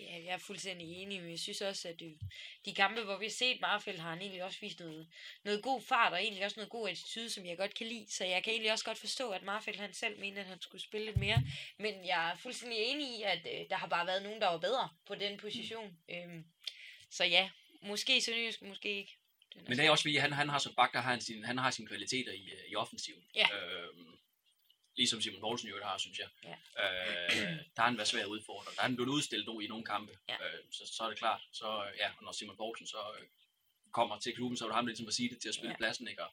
Ja, 0.00 0.24
jeg 0.24 0.32
er 0.34 0.38
fuldstændig 0.38 1.02
enig, 1.02 1.20
men 1.20 1.30
jeg 1.30 1.38
synes 1.38 1.60
også, 1.60 1.88
at 1.88 2.00
det, 2.00 2.18
de 2.64 2.74
kampe, 2.74 3.02
hvor 3.02 3.18
vi 3.18 3.24
har 3.24 3.30
set 3.30 3.60
Marfeldt, 3.60 4.00
har 4.00 4.10
han 4.10 4.20
egentlig 4.20 4.44
også 4.44 4.60
vist 4.60 4.80
noget, 4.80 5.08
noget 5.44 5.62
god 5.62 5.82
fart, 5.82 6.12
og 6.12 6.22
egentlig 6.22 6.44
også 6.44 6.56
noget 6.56 6.70
god 6.70 6.88
attitude, 6.88 7.30
som 7.30 7.46
jeg 7.46 7.56
godt 7.56 7.74
kan 7.74 7.86
lide. 7.86 8.06
Så 8.12 8.24
jeg 8.24 8.44
kan 8.44 8.52
egentlig 8.52 8.72
også 8.72 8.84
godt 8.84 8.98
forstå, 8.98 9.30
at 9.30 9.42
Marfeldt 9.42 9.80
han 9.80 9.94
selv 9.94 10.20
mente, 10.20 10.40
at 10.40 10.46
han 10.46 10.60
skulle 10.60 10.82
spille 10.82 11.06
lidt 11.06 11.16
mere. 11.16 11.42
Men 11.78 12.06
jeg 12.06 12.30
er 12.30 12.36
fuldstændig 12.36 12.78
enig 12.78 13.18
i, 13.18 13.22
at 13.22 13.46
øh, 13.46 13.70
der 13.70 13.76
har 13.76 13.86
bare 13.86 14.06
været 14.06 14.22
nogen, 14.22 14.40
der 14.40 14.46
var 14.46 14.58
bedre 14.58 14.88
på 15.06 15.14
den 15.14 15.38
position. 15.38 15.98
Øhm, 16.08 16.44
så 17.10 17.24
ja, 17.24 17.50
måske 17.82 18.20
Sønderjysk, 18.20 18.62
måske 18.62 18.98
ikke. 18.98 19.16
Den 19.54 19.64
Men 19.68 19.78
det 19.78 19.86
er 19.86 19.90
også 19.90 20.02
fordi, 20.02 20.16
han, 20.16 20.32
han 20.32 20.48
har 20.48 20.58
som 20.58 20.74
bak, 20.74 20.92
der 20.92 21.00
har 21.00 21.10
han, 21.10 21.20
sin, 21.20 21.44
han 21.44 21.58
har 21.58 21.70
sine 21.70 21.88
kvaliteter 21.88 22.32
i, 22.32 22.50
øh, 22.52 22.70
i 22.70 22.74
offensiven. 22.74 23.24
Ja. 23.34 23.46
Øhm, 23.56 24.18
ligesom 25.00 25.20
Simon 25.20 25.40
Poulsen 25.40 25.68
jo 25.68 25.76
har, 25.82 25.98
synes 25.98 26.18
jeg. 26.18 26.28
Ja. 26.44 26.56
Øh, 26.82 27.56
der 27.74 27.80
har 27.82 27.88
han 27.90 27.96
været 27.96 28.08
svær 28.08 28.22
at 28.28 28.32
udfordre. 28.36 28.70
Der 28.74 28.80
har 28.80 28.88
han 28.88 28.96
blevet 28.96 29.10
udstillet 29.10 29.46
nu 29.46 29.60
i 29.60 29.66
nogle 29.66 29.84
kampe. 29.84 30.12
Ja. 30.28 30.34
Øh, 30.44 30.60
så, 30.76 30.82
så 30.96 31.00
er 31.04 31.08
det 31.08 31.18
klart. 31.18 31.40
Så 31.52 31.68
ja, 32.02 32.08
når 32.22 32.32
Simon 32.32 32.56
Poulsen 32.56 32.86
så 32.86 33.00
øh, 33.18 33.26
kommer 33.92 34.18
til 34.18 34.34
klubben, 34.34 34.56
så 34.56 34.64
er 34.64 34.68
det 34.68 34.74
ham, 34.74 34.84
der 34.84 34.90
ligesom 34.90 35.06
at 35.08 35.14
sige 35.14 35.28
det 35.30 35.38
til 35.42 35.48
at 35.48 35.54
spille 35.54 35.70
Ja. 35.70 35.76
pladsen. 35.76 36.08
Ikke? 36.08 36.24
Og, 36.24 36.30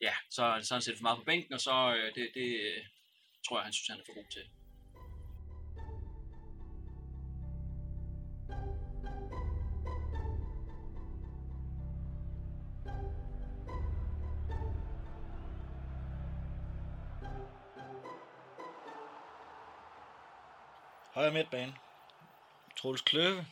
ja, 0.00 0.14
så, 0.30 0.36
så 0.36 0.42
har 0.74 0.76
han 0.78 0.82
sættet 0.82 0.98
for 0.98 1.02
meget 1.08 1.18
på 1.18 1.24
bænken, 1.24 1.52
og 1.54 1.60
så 1.60 1.94
øh, 1.96 2.14
det, 2.14 2.30
det 2.34 2.48
øh, 2.60 2.84
tror 3.46 3.56
jeg, 3.58 3.64
han 3.64 3.72
synes, 3.72 3.88
han 3.88 4.00
er 4.00 4.04
for 4.06 4.14
god 4.14 4.28
til. 4.32 4.44
Højre 21.20 21.32
midtbane. 21.32 21.74
Troels 22.76 23.00
Kløve. 23.00 23.46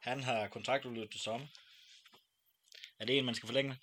Han 0.00 0.22
har 0.22 0.48
kontraktudløb 0.48 1.10
til 1.10 1.20
sommer. 1.20 1.46
Er 2.98 3.04
det 3.04 3.18
en, 3.18 3.24
man 3.24 3.34
skal 3.34 3.46
forlænge 3.46 3.68
med? 3.68 3.76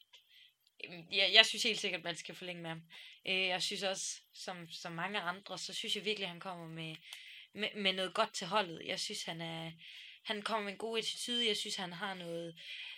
Jeg, 1.11 1.31
jeg 1.33 1.45
synes 1.45 1.63
helt 1.63 1.79
sikkert, 1.79 1.99
at 1.99 2.05
man 2.05 2.15
skal 2.15 2.35
forlænge 2.35 2.61
med 2.61 2.69
ham. 2.69 2.83
Øh, 3.27 3.47
jeg 3.47 3.63
synes 3.63 3.83
også, 3.83 4.21
som, 4.33 4.71
som 4.71 4.91
mange 4.91 5.19
andre, 5.19 5.57
så 5.57 5.73
synes 5.73 5.95
jeg 5.95 6.05
virkelig, 6.05 6.25
at 6.25 6.31
han 6.31 6.39
kommer 6.39 6.67
med, 6.67 6.95
med, 7.53 7.69
med 7.75 7.93
noget 7.93 8.13
godt 8.13 8.33
til 8.33 8.47
holdet. 8.47 8.81
Jeg 8.85 8.99
synes, 8.99 9.23
han 9.23 9.41
er 9.41 9.71
han 10.23 10.41
kommer 10.41 10.63
med 10.63 10.71
en 10.71 10.77
god 10.77 10.97
attitude. 10.97 11.47
Jeg 11.47 11.57
synes, 11.57 11.75
han 11.75 11.93
har 11.93 12.13
noget, 12.13 12.55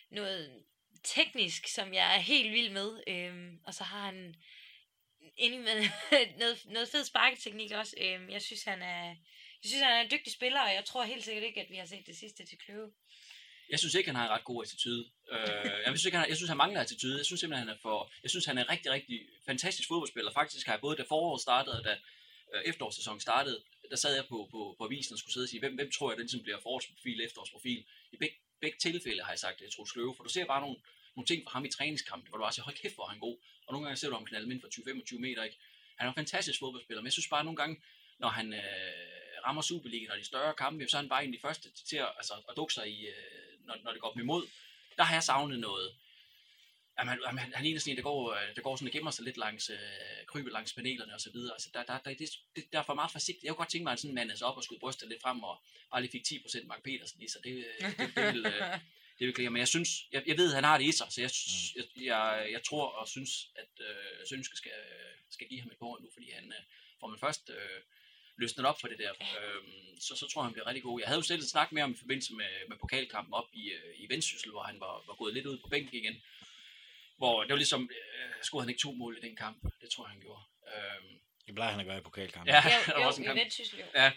noget 0.09 0.63
teknisk, 1.03 1.67
som 1.67 1.93
jeg 1.93 2.15
er 2.15 2.19
helt 2.19 2.53
vild 2.53 2.69
med. 2.69 3.03
Øhm, 3.07 3.59
og 3.63 3.73
så 3.73 3.83
har 3.83 4.05
han 4.05 4.35
enig 5.37 5.59
med 5.59 5.89
noget, 6.39 6.65
noget 6.65 6.89
fed 6.89 7.05
sparketeknik 7.05 7.71
også. 7.71 7.95
Øhm, 8.01 8.29
jeg 8.29 8.41
synes, 8.41 8.63
han 8.63 8.81
er 8.81 9.15
jeg 9.67 9.71
synes, 9.71 9.83
han 9.83 9.97
er 9.97 10.01
en 10.01 10.11
dygtig 10.11 10.33
spiller, 10.33 10.61
og 10.61 10.73
jeg 10.73 10.85
tror 10.85 11.03
helt 11.03 11.23
sikkert 11.23 11.43
ikke, 11.43 11.61
at 11.61 11.69
vi 11.69 11.75
har 11.75 11.85
set 11.85 12.07
det 12.07 12.17
sidste 12.17 12.45
til 12.45 12.57
Kløve. 12.57 12.91
Jeg 13.69 13.79
synes 13.79 13.95
ikke, 13.95 14.07
han 14.09 14.15
har 14.15 14.25
en 14.25 14.31
ret 14.31 14.43
god 14.43 14.63
attitude. 14.65 15.03
Øh, 15.31 15.37
jeg, 15.65 15.83
synes 15.87 16.05
ikke, 16.05 16.15
han, 16.17 16.21
har- 16.23 16.27
jeg 16.27 16.37
synes, 16.37 16.47
han 16.49 16.57
mangler 16.57 16.81
attitude. 16.81 17.17
Jeg 17.17 17.25
synes 17.25 17.39
simpelthen, 17.39 17.67
han 17.67 17.75
er 17.77 17.81
for... 17.81 18.11
Jeg 18.23 18.29
synes, 18.29 18.45
han 18.45 18.57
er 18.57 18.63
en 18.63 18.69
rigtig, 18.69 18.91
rigtig 18.91 19.17
fantastisk 19.45 19.87
fodboldspiller. 19.87 20.31
Faktisk 20.33 20.65
har 20.67 20.73
jeg 20.73 20.81
både 20.81 20.97
da 20.97 21.03
foråret 21.03 21.41
startede, 21.41 21.77
og 21.79 21.83
da 21.83 21.93
øh, 22.53 22.61
efterårssæsonen 22.65 23.19
startede, 23.19 23.63
der 23.89 23.95
sad 23.95 24.15
jeg 24.15 24.25
på, 24.33 24.47
på, 24.51 24.75
på 24.77 24.83
avisen 24.85 25.13
og 25.13 25.19
skulle 25.19 25.33
sidde 25.33 25.45
og 25.45 25.49
sige, 25.49 25.59
hvem, 25.59 25.75
hvem 25.75 25.91
tror 25.91 26.11
jeg, 26.11 26.17
den 26.17 26.25
ligesom 26.25 26.43
bliver 26.43 26.59
forårsprofil, 26.61 27.21
efterårsprofil. 27.21 27.85
I 28.11 28.17
begge, 28.17 28.35
begge 28.61 28.77
tilfælde 28.77 29.23
har 29.23 29.31
jeg 29.31 29.39
sagt, 29.39 29.55
at 29.55 29.61
jeg 29.61 29.71
tror 29.71 29.85
Sløve, 29.85 30.13
for 30.15 30.23
du 30.23 30.29
ser 30.29 30.45
bare 30.45 30.61
nogle, 30.61 30.77
nogle 31.15 31.27
ting 31.27 31.43
fra 31.43 31.51
ham 31.51 31.65
i 31.65 31.69
træningskampen, 31.69 32.27
hvor 32.29 32.37
du 32.37 32.43
bare 32.43 32.53
siger, 32.53 32.63
hold 32.63 32.75
kæft, 32.75 32.95
hvor 32.95 33.03
er 33.05 33.09
han 33.09 33.19
god. 33.19 33.37
Og 33.65 33.73
nogle 33.73 33.85
gange 33.85 33.97
ser 33.97 34.09
du 34.09 34.13
ham 34.15 34.25
knalde 34.25 34.53
ind 34.53 34.61
for 34.61 34.67
20-25 34.67 35.19
meter, 35.19 35.43
ikke? 35.43 35.57
Han 35.97 36.07
er 36.07 36.11
en 36.11 36.15
fantastisk 36.15 36.59
fodboldspiller, 36.59 37.01
men 37.01 37.05
jeg 37.05 37.13
synes 37.13 37.27
bare 37.35 37.43
nogle 37.43 37.57
gange, 37.57 37.81
når 38.19 38.29
han 38.29 38.53
øh, 38.53 38.61
rammer 39.47 39.61
Superligaen 39.61 40.11
og 40.11 40.17
de 40.17 40.23
større 40.25 40.53
kampe, 40.53 40.87
så 40.87 40.97
er 40.97 41.01
han 41.01 41.09
bare 41.09 41.23
en 41.25 41.33
af 41.33 41.37
de 41.37 41.41
første 41.41 41.69
til 41.89 41.97
at, 41.97 42.11
altså, 42.17 42.33
at 42.49 42.53
dukke 42.55 42.73
sig 42.73 42.87
i, 42.89 43.07
øh, 43.07 43.13
når, 43.67 43.75
når 43.83 43.91
det 43.91 44.01
går 44.01 44.11
dem 44.13 44.21
imod. 44.21 44.47
Der 44.97 45.03
har 45.03 45.15
jeg 45.15 45.23
savnet 45.23 45.59
noget. 45.59 45.95
Jamen, 46.99 47.09
han, 47.09 47.37
han, 47.37 47.53
han 47.53 47.65
er 47.65 47.69
en 47.69 47.79
sådan 47.79 47.91
en, 47.91 47.97
der 47.97 48.03
går, 48.03 48.33
øh, 48.33 48.55
der 48.55 48.61
går 48.61 48.75
sådan 48.75 48.87
og 48.87 48.91
gemmer 48.91 49.11
sig 49.11 49.25
lidt 49.25 49.37
langs, 49.37 49.69
øh, 49.69 49.77
kryber 50.27 50.51
langs 50.51 50.73
panelerne 50.73 51.13
og 51.13 51.21
så 51.21 51.31
videre. 51.31 51.53
Altså, 51.53 51.69
der, 51.73 51.83
der, 51.83 51.97
der, 52.05 52.13
det, 52.13 52.29
det, 52.55 52.63
der 52.73 52.79
er 52.79 52.83
for 52.83 52.93
meget 52.93 53.11
forsigtigt. 53.11 53.43
Jeg 53.43 53.49
kunne 53.51 53.57
godt 53.63 53.69
tænke 53.69 53.83
mig, 53.83 53.93
at 53.93 53.99
sådan 53.99 54.15
mandede 54.15 54.37
sig 54.37 54.47
op 54.47 54.57
og 54.57 54.63
skulle 54.63 54.79
bryste 54.79 55.09
lidt 55.09 55.21
frem 55.21 55.43
og 55.43 55.61
bare 55.91 56.01
lige 56.01 56.11
fik 56.11 56.25
10% 56.25 56.65
Mark 56.67 56.83
Petersen 56.83 57.21
i 57.21 57.27
sig. 57.29 57.43
Det, 57.43 57.65
øh, 57.81 57.97
det, 57.97 58.15
det, 58.15 58.33
vil, 58.33 58.45
øh, 58.45 58.61
det 59.19 59.27
vil 59.27 59.33
klæde. 59.33 59.49
Men 59.49 59.59
jeg 59.59 59.67
synes, 59.67 59.89
jeg, 60.11 60.23
jeg 60.27 60.37
ved, 60.37 60.49
at 60.49 60.55
han 60.55 60.63
har 60.63 60.77
det 60.77 60.85
i 60.85 60.91
sig, 60.91 61.07
så 61.09 61.21
jeg, 61.21 61.31
synes- 61.31 61.75
jeg, 61.75 61.85
jeg, 62.05 62.47
jeg 62.51 62.63
tror 62.63 62.87
og 62.89 63.07
synes, 63.07 63.49
at 63.55 63.85
øh, 63.89 64.27
Sønske 64.29 64.57
skal, 64.57 64.71
skal 65.29 65.47
give 65.47 65.61
ham 65.61 65.71
et 65.71 65.77
par 65.77 66.01
nu, 66.03 66.09
fordi 66.13 66.31
han 66.31 66.45
øh, 66.57 66.63
får 66.99 67.07
man 67.07 67.19
først 67.19 67.49
øh, 67.49 67.81
løsnet 68.37 68.65
op 68.65 68.79
for 68.81 68.87
det 68.87 68.97
der, 68.99 69.11
øh, 69.11 69.61
så, 69.99 70.15
så 70.15 70.27
tror 70.27 70.41
jeg, 70.41 70.45
han 70.45 70.53
bliver 70.53 70.67
rigtig 70.67 70.83
god. 70.83 70.99
Jeg 70.99 71.07
havde 71.07 71.19
jo 71.19 71.23
selv 71.23 71.41
et 71.41 71.49
snak 71.49 71.71
med 71.71 71.81
ham 71.81 71.91
i 71.91 71.97
forbindelse 71.97 72.33
med, 72.33 72.51
med 72.69 72.77
pokalkampen 72.77 73.33
op 73.33 73.49
i, 73.53 73.69
øh, 73.69 73.93
i 74.01 74.05
Vendsyssel, 74.09 74.51
hvor 74.51 74.63
han 74.63 74.79
var, 74.79 75.03
var 75.07 75.15
gået 75.15 75.33
lidt 75.33 75.45
ud 75.45 75.57
på 75.57 75.67
bænken 75.67 75.95
igen. 76.01 76.15
Hvor 77.17 77.41
det 77.43 77.49
var 77.49 77.55
ligesom, 77.55 77.89
øh, 77.91 78.29
skulle 78.43 78.61
han 78.61 78.69
ikke 78.69 78.81
to 78.81 78.91
mål 78.91 79.17
i 79.17 79.21
den 79.27 79.35
kamp? 79.35 79.57
Det 79.81 79.89
tror 79.89 80.03
jeg, 80.05 80.11
han 80.11 80.21
gjorde. 80.21 80.41
Øh, 80.67 81.01
Det 81.47 81.55
plejer 81.55 81.71
han 81.71 81.79
at 81.79 81.85
gøre 81.85 81.97
i 81.97 82.01
pokalkampen. 82.01 82.53
ja, 82.53 82.61
Jo, 82.65 82.79
der 82.93 82.99
var 82.99 83.07
også 83.07 83.21
en 83.21 83.25
i 83.25 83.27
kamp. 83.27 83.39
Vendsyssel 83.39 83.79
jo. 83.79 83.85
Ja. 83.95 84.07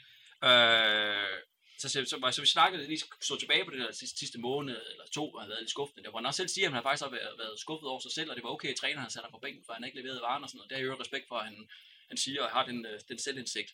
Øh, 0.49 1.39
så, 1.79 1.89
så, 1.89 2.05
så, 2.05 2.31
så, 2.33 2.41
vi 2.41 2.47
snakkede 2.47 2.87
lige 2.87 3.03
så 3.21 3.37
tilbage 3.41 3.65
på 3.65 3.71
det 3.71 3.79
der 3.81 3.93
sidste, 3.93 4.19
sidste 4.19 4.39
måned 4.39 4.81
eller 4.93 5.05
to, 5.15 5.33
og 5.33 5.41
havde 5.41 5.51
været 5.51 5.63
lidt 5.63 5.71
skuffende. 5.71 6.05
Der, 6.05 6.11
hvor 6.11 6.19
han 6.19 6.27
også 6.27 6.37
selv 6.37 6.49
siger, 6.49 6.67
at 6.69 6.75
han 6.75 6.83
faktisk 6.83 7.05
har 7.05 7.11
været, 7.11 7.39
været 7.39 7.61
skuffet 7.61 7.89
over 7.89 8.01
sig 8.01 8.13
selv, 8.13 8.31
og 8.31 8.37
det 8.37 8.45
var 8.45 8.51
okay, 8.51 8.69
at 8.69 8.77
træneren 8.77 8.99
havde 8.99 9.13
sat 9.13 9.23
ham 9.23 9.33
på 9.33 9.39
bænken, 9.39 9.63
for 9.67 9.73
han 9.73 9.85
ikke 9.85 10.01
leveret 10.01 10.21
varen 10.23 10.43
og 10.45 10.49
sådan 10.49 10.57
noget. 10.59 10.71
Det 10.71 10.77
har 10.77 10.83
jeg 10.85 10.91
jo 10.93 11.01
respekt 11.01 11.29
for, 11.29 11.37
at 11.39 11.45
han, 11.45 11.71
han 12.09 12.17
siger, 12.17 12.43
og 12.43 12.51
har 12.51 12.65
den, 12.67 12.87
øh, 12.87 13.01
den 13.09 13.19
selvindsigt. 13.19 13.71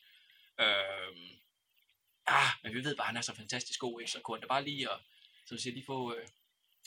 Øh, 0.60 1.16
ah, 2.26 2.50
men 2.62 2.74
vi 2.74 2.84
ved 2.84 2.96
bare, 2.96 3.04
at 3.04 3.06
han 3.06 3.16
er 3.16 3.20
så 3.20 3.34
fantastisk 3.34 3.80
god, 3.80 4.00
ikke? 4.00 4.10
så 4.10 4.20
kunne 4.20 4.36
han 4.36 4.42
da 4.42 4.46
bare 4.46 4.64
lige, 4.64 4.90
og, 4.90 5.00
som 5.46 5.58
siger, 5.58 5.74
lige 5.74 5.86
få 5.86 6.14
øh, 6.14 6.28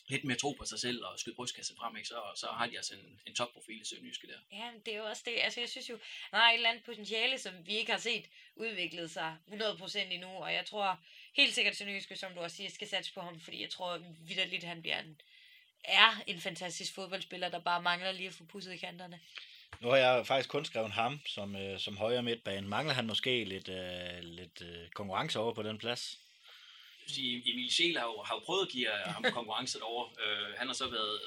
lidt 0.08 0.24
mere 0.24 0.38
tro 0.38 0.52
på 0.52 0.66
sig 0.66 0.80
selv 0.80 1.06
og 1.06 1.20
skyde 1.20 1.36
brystkasse 1.36 1.76
frem, 1.76 1.96
ikke? 1.96 2.08
Så, 2.08 2.22
så 2.36 2.48
har 2.48 2.68
de 2.68 2.78
altså 2.78 2.94
en, 2.96 3.22
en 3.26 3.36
topprofil 3.36 3.82
i 3.82 3.86
Sønderjyske 3.86 4.28
der. 4.28 4.40
Ja, 4.52 4.72
men 4.72 4.82
det 4.86 4.94
er 4.94 4.98
jo 4.98 5.06
også 5.06 5.24
det. 5.26 5.36
Altså, 5.40 5.60
jeg 5.60 5.70
synes 5.70 5.90
jo, 5.90 6.00
der 6.32 6.38
er 6.38 6.50
et 6.50 6.54
eller 6.54 6.70
andet 6.70 6.86
potentiale, 6.86 7.38
som 7.38 7.54
vi 7.68 7.78
ikke 7.78 7.92
har 7.92 8.00
set 8.00 8.26
udviklet 8.56 9.12
sig 9.12 9.38
100% 9.48 10.00
endnu, 10.00 10.28
og 10.28 10.54
jeg 10.54 10.66
tror 10.66 11.00
helt 11.34 11.54
sikkert, 11.54 11.76
Sønderjyske, 11.76 12.16
som 12.16 12.34
du 12.34 12.40
også 12.40 12.58
siger, 12.58 12.70
skal 12.70 12.88
satse 12.88 13.14
på 13.14 13.22
ham, 13.22 13.40
fordi 13.40 13.62
jeg 13.62 13.70
tror 13.70 13.98
vidderligt, 14.28 14.64
han 14.64 14.82
bliver 14.82 15.00
en, 15.00 15.22
er 15.84 16.24
en 16.28 16.42
fantastisk 16.42 16.94
fodboldspiller, 16.94 17.50
der 17.50 17.60
bare 17.60 17.82
mangler 17.82 18.12
lige 18.12 18.28
at 18.28 18.34
få 18.34 18.46
pusset 18.46 18.74
i 18.74 18.78
kanterne. 18.78 19.20
Nu 19.82 19.90
har 19.90 19.98
jeg 19.98 20.28
faktisk 20.28 20.50
kun 20.50 20.66
skrevet 20.66 20.92
ham 20.92 21.20
som, 21.26 21.56
øh, 21.56 21.80
som 21.80 21.98
højre 21.98 22.24
midtbane. 22.24 22.68
Mangler 22.68 22.94
han 22.94 23.08
måske 23.08 23.44
lidt, 23.44 23.70
øh, 23.70 24.20
lidt 24.24 24.62
øh, 24.62 24.90
konkurrence 24.90 25.40
over 25.40 25.54
på 25.54 25.64
den 25.64 25.78
plads? 25.78 26.20
sige, 27.10 27.52
Emil 27.52 27.72
Scheel 27.72 27.98
har 27.98 28.06
jo, 28.06 28.24
har 28.28 28.36
jo 28.36 28.40
prøvet 28.40 28.66
at 28.66 28.72
give 28.72 28.90
ham 28.90 29.24
konkurrence 29.24 29.80
derovre. 29.80 30.08
Øh, 30.26 30.54
han 30.58 30.68
har 30.68 30.74
så 30.74 30.90
været 30.90 31.20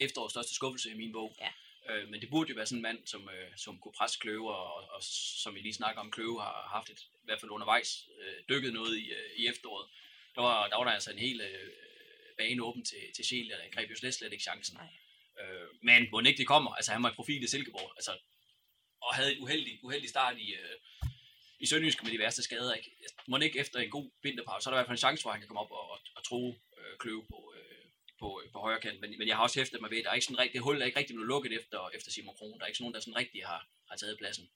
efterårets 0.00 0.32
største 0.32 0.54
skuffelse 0.54 0.90
i 0.90 0.94
min 0.94 1.12
bog. 1.12 1.36
Ja. 1.40 1.50
Øh, 1.90 2.08
men 2.08 2.20
det 2.20 2.30
burde 2.30 2.50
jo 2.50 2.56
være 2.56 2.66
sådan 2.66 2.78
en 2.78 2.82
mand, 2.82 3.06
som, 3.06 3.28
øh, 3.28 3.56
som 3.56 3.78
kunne 3.78 3.92
presse 3.92 4.18
Kløve, 4.18 4.54
og, 4.54 4.74
og 4.94 5.02
som 5.42 5.54
vi 5.54 5.60
lige 5.60 5.74
snakker 5.74 6.00
om, 6.00 6.10
Kløve 6.10 6.40
har 6.40 6.68
haft 6.76 6.90
et, 6.90 7.00
i 7.00 7.24
hvert 7.24 7.40
fald 7.40 7.50
undervejs, 7.50 8.08
øh, 8.20 8.36
dykket 8.48 8.72
noget 8.72 8.98
i, 8.98 9.10
øh, 9.10 9.30
i 9.36 9.46
efteråret. 9.46 9.88
Der 10.34 10.42
var, 10.42 10.68
der 10.68 10.76
var 10.76 10.84
der 10.84 10.90
altså 10.90 11.10
en 11.10 11.18
hel 11.18 11.40
øh, 11.40 11.70
bane 12.38 12.62
åben 12.62 12.84
til, 12.84 13.02
til 13.16 13.24
Scheel, 13.24 13.52
og 13.52 13.58
greb 13.72 13.90
jo 13.90 13.96
slet, 13.96 14.14
slet 14.14 14.32
ikke 14.32 14.42
chancen. 14.42 14.76
Nej. 14.76 14.88
Øh, 15.42 15.68
men 15.82 16.08
må 16.12 16.20
ikke 16.20 16.38
det 16.38 16.46
kommer, 16.46 16.70
altså 16.74 16.92
han 16.92 17.02
var 17.02 17.10
i 17.10 17.14
profil 17.14 17.42
i 17.42 17.46
Silkeborg, 17.46 17.92
altså, 17.96 18.12
og 19.02 19.14
havde 19.14 19.32
en 19.34 19.42
uheldig, 19.42 19.80
uheldig 19.82 20.08
start 20.08 20.38
i, 20.38 20.48
øh, 20.54 20.76
i 21.60 21.66
Sønderjysk 21.66 22.02
med 22.02 22.12
de 22.12 22.18
værste 22.18 22.42
skader. 22.42 22.74
Ikke? 22.74 22.90
Må 23.28 23.36
ikke 23.36 23.58
efter 23.58 23.78
en 23.78 23.90
god 23.90 24.10
vinterpause, 24.22 24.64
så 24.64 24.70
er 24.70 24.72
der 24.72 24.78
i 24.78 24.80
hvert 24.80 24.90
fald 24.90 24.98
en 24.98 25.06
chance 25.06 25.22
for, 25.22 25.30
at 25.30 25.34
han 25.34 25.40
kan 25.40 25.48
komme 25.48 25.60
op 25.60 25.70
og, 25.70 25.90
og, 25.90 25.98
og 26.16 26.24
tro 26.24 26.42
øh, 26.78 26.98
kløve 26.98 27.24
på, 27.32 27.38
øh, 27.56 27.84
på, 28.20 28.28
øh, 28.44 28.52
på 28.52 28.58
højre 28.58 28.80
kant. 28.80 29.00
Men, 29.00 29.18
men 29.18 29.28
jeg 29.28 29.36
har 29.36 29.42
også 29.42 29.58
hæftet 29.60 29.80
mig 29.80 29.90
ved, 29.90 29.98
at 29.98 30.04
der 30.04 30.10
er 30.10 30.14
ikke 30.14 30.26
sådan 30.26 30.38
rigtig, 30.38 30.54
det 30.54 30.62
hul 30.62 30.82
er 30.82 30.86
ikke 30.86 30.98
rigtig 30.98 31.14
blevet 31.14 31.28
lukket 31.28 31.52
efter, 31.52 31.90
efter 31.96 32.10
Simon 32.10 32.36
Kron. 32.36 32.58
Der 32.58 32.64
er 32.64 32.66
ikke 32.66 32.78
sådan 32.78 32.84
nogen, 32.84 32.94
der 32.94 33.00
sådan 33.00 33.16
rigtig 33.16 33.40
har, 33.46 33.60
har 33.90 33.96
taget 33.96 34.18
pladsen. 34.18 34.50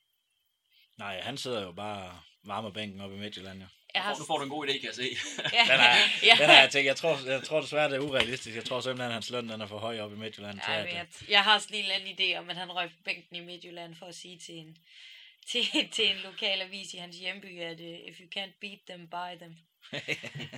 Nej, 0.97 1.21
han 1.21 1.37
sidder 1.37 1.63
jo 1.63 1.73
bare 1.73 2.21
varmer 2.43 2.71
bænken 2.71 3.01
op 3.01 3.13
i 3.13 3.17
Midtjylland. 3.17 3.61
Jo. 3.63 3.69
Jeg 3.97 4.15
Nu 4.19 4.25
får 4.25 4.39
du 4.39 4.45
en 4.45 4.51
god 4.51 4.67
idé, 4.69 4.73
kan 4.73 4.85
jeg 4.85 4.95
se. 4.95 5.03
ja, 5.59 5.63
Den 5.73 5.81
er, 5.81 5.97
ja. 6.23 6.35
den 6.39 6.51
er 6.51 6.61
jeg 6.61 6.71
tænkt, 6.71 6.87
jeg 6.87 6.97
tror, 6.97 7.19
jeg 7.27 7.43
tror 7.43 7.61
desværre, 7.61 7.89
det 7.91 7.97
er 7.97 8.01
urealistisk. 8.01 8.57
Jeg 8.57 8.65
tror 8.65 8.81
simpelthen, 8.81 9.07
at 9.07 9.13
hans 9.13 9.31
løn 9.31 9.49
den 9.49 9.61
er 9.61 9.67
for 9.67 9.79
høj 9.79 10.01
op 10.01 10.13
i 10.13 10.17
Midtjylland. 10.17 10.61
Ja, 10.69 10.85
men 10.85 10.95
jeg, 10.95 11.07
jeg 11.29 11.45
har 11.45 11.59
sådan 11.59 11.77
en 11.77 11.83
eller 11.83 11.95
anden 11.95 12.15
idé 12.19 12.39
om, 12.39 12.51
at 12.51 12.57
han 12.57 12.73
røg 12.73 12.91
bænken 13.05 13.37
i 13.37 13.41
Midtjylland 13.41 13.97
for 13.97 14.07
at 14.07 14.15
sige 14.15 14.39
til 14.39 14.55
en, 14.55 14.79
til, 15.51 15.89
til 15.93 16.11
en 16.11 16.17
lokal 16.17 16.63
avis 16.63 16.95
i 16.95 16.97
hans 16.97 17.17
hjemby, 17.17 17.61
at 17.61 17.81
uh, 17.81 17.87
if 17.87 18.21
you 18.21 18.27
can't 18.37 18.53
beat 18.61 18.79
them, 18.89 19.09
buy 19.09 19.39
them. 19.39 19.57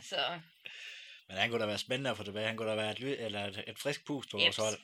Så 0.03 0.17
Men 1.29 1.37
han 1.37 1.51
kunne 1.51 1.61
da 1.61 1.67
være 1.67 1.79
spændende 1.79 2.11
at 2.11 2.17
få 2.17 2.23
tilbage. 2.25 2.47
Han 2.47 2.57
kunne 2.57 2.71
da 2.71 2.77
være 2.77 2.91
et, 2.91 3.01
ly- 3.01 3.17
eller 3.19 3.45
et, 3.45 3.65
et 3.67 3.79
frisk 3.79 4.05
pust 4.05 4.31
på 4.31 4.39
Jeps. 4.39 4.59
vores 4.59 4.69
hold. 4.71 4.81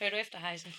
hører 0.00 0.10
du 0.10 0.16
efter, 0.16 0.38
Heisen? 0.38 0.74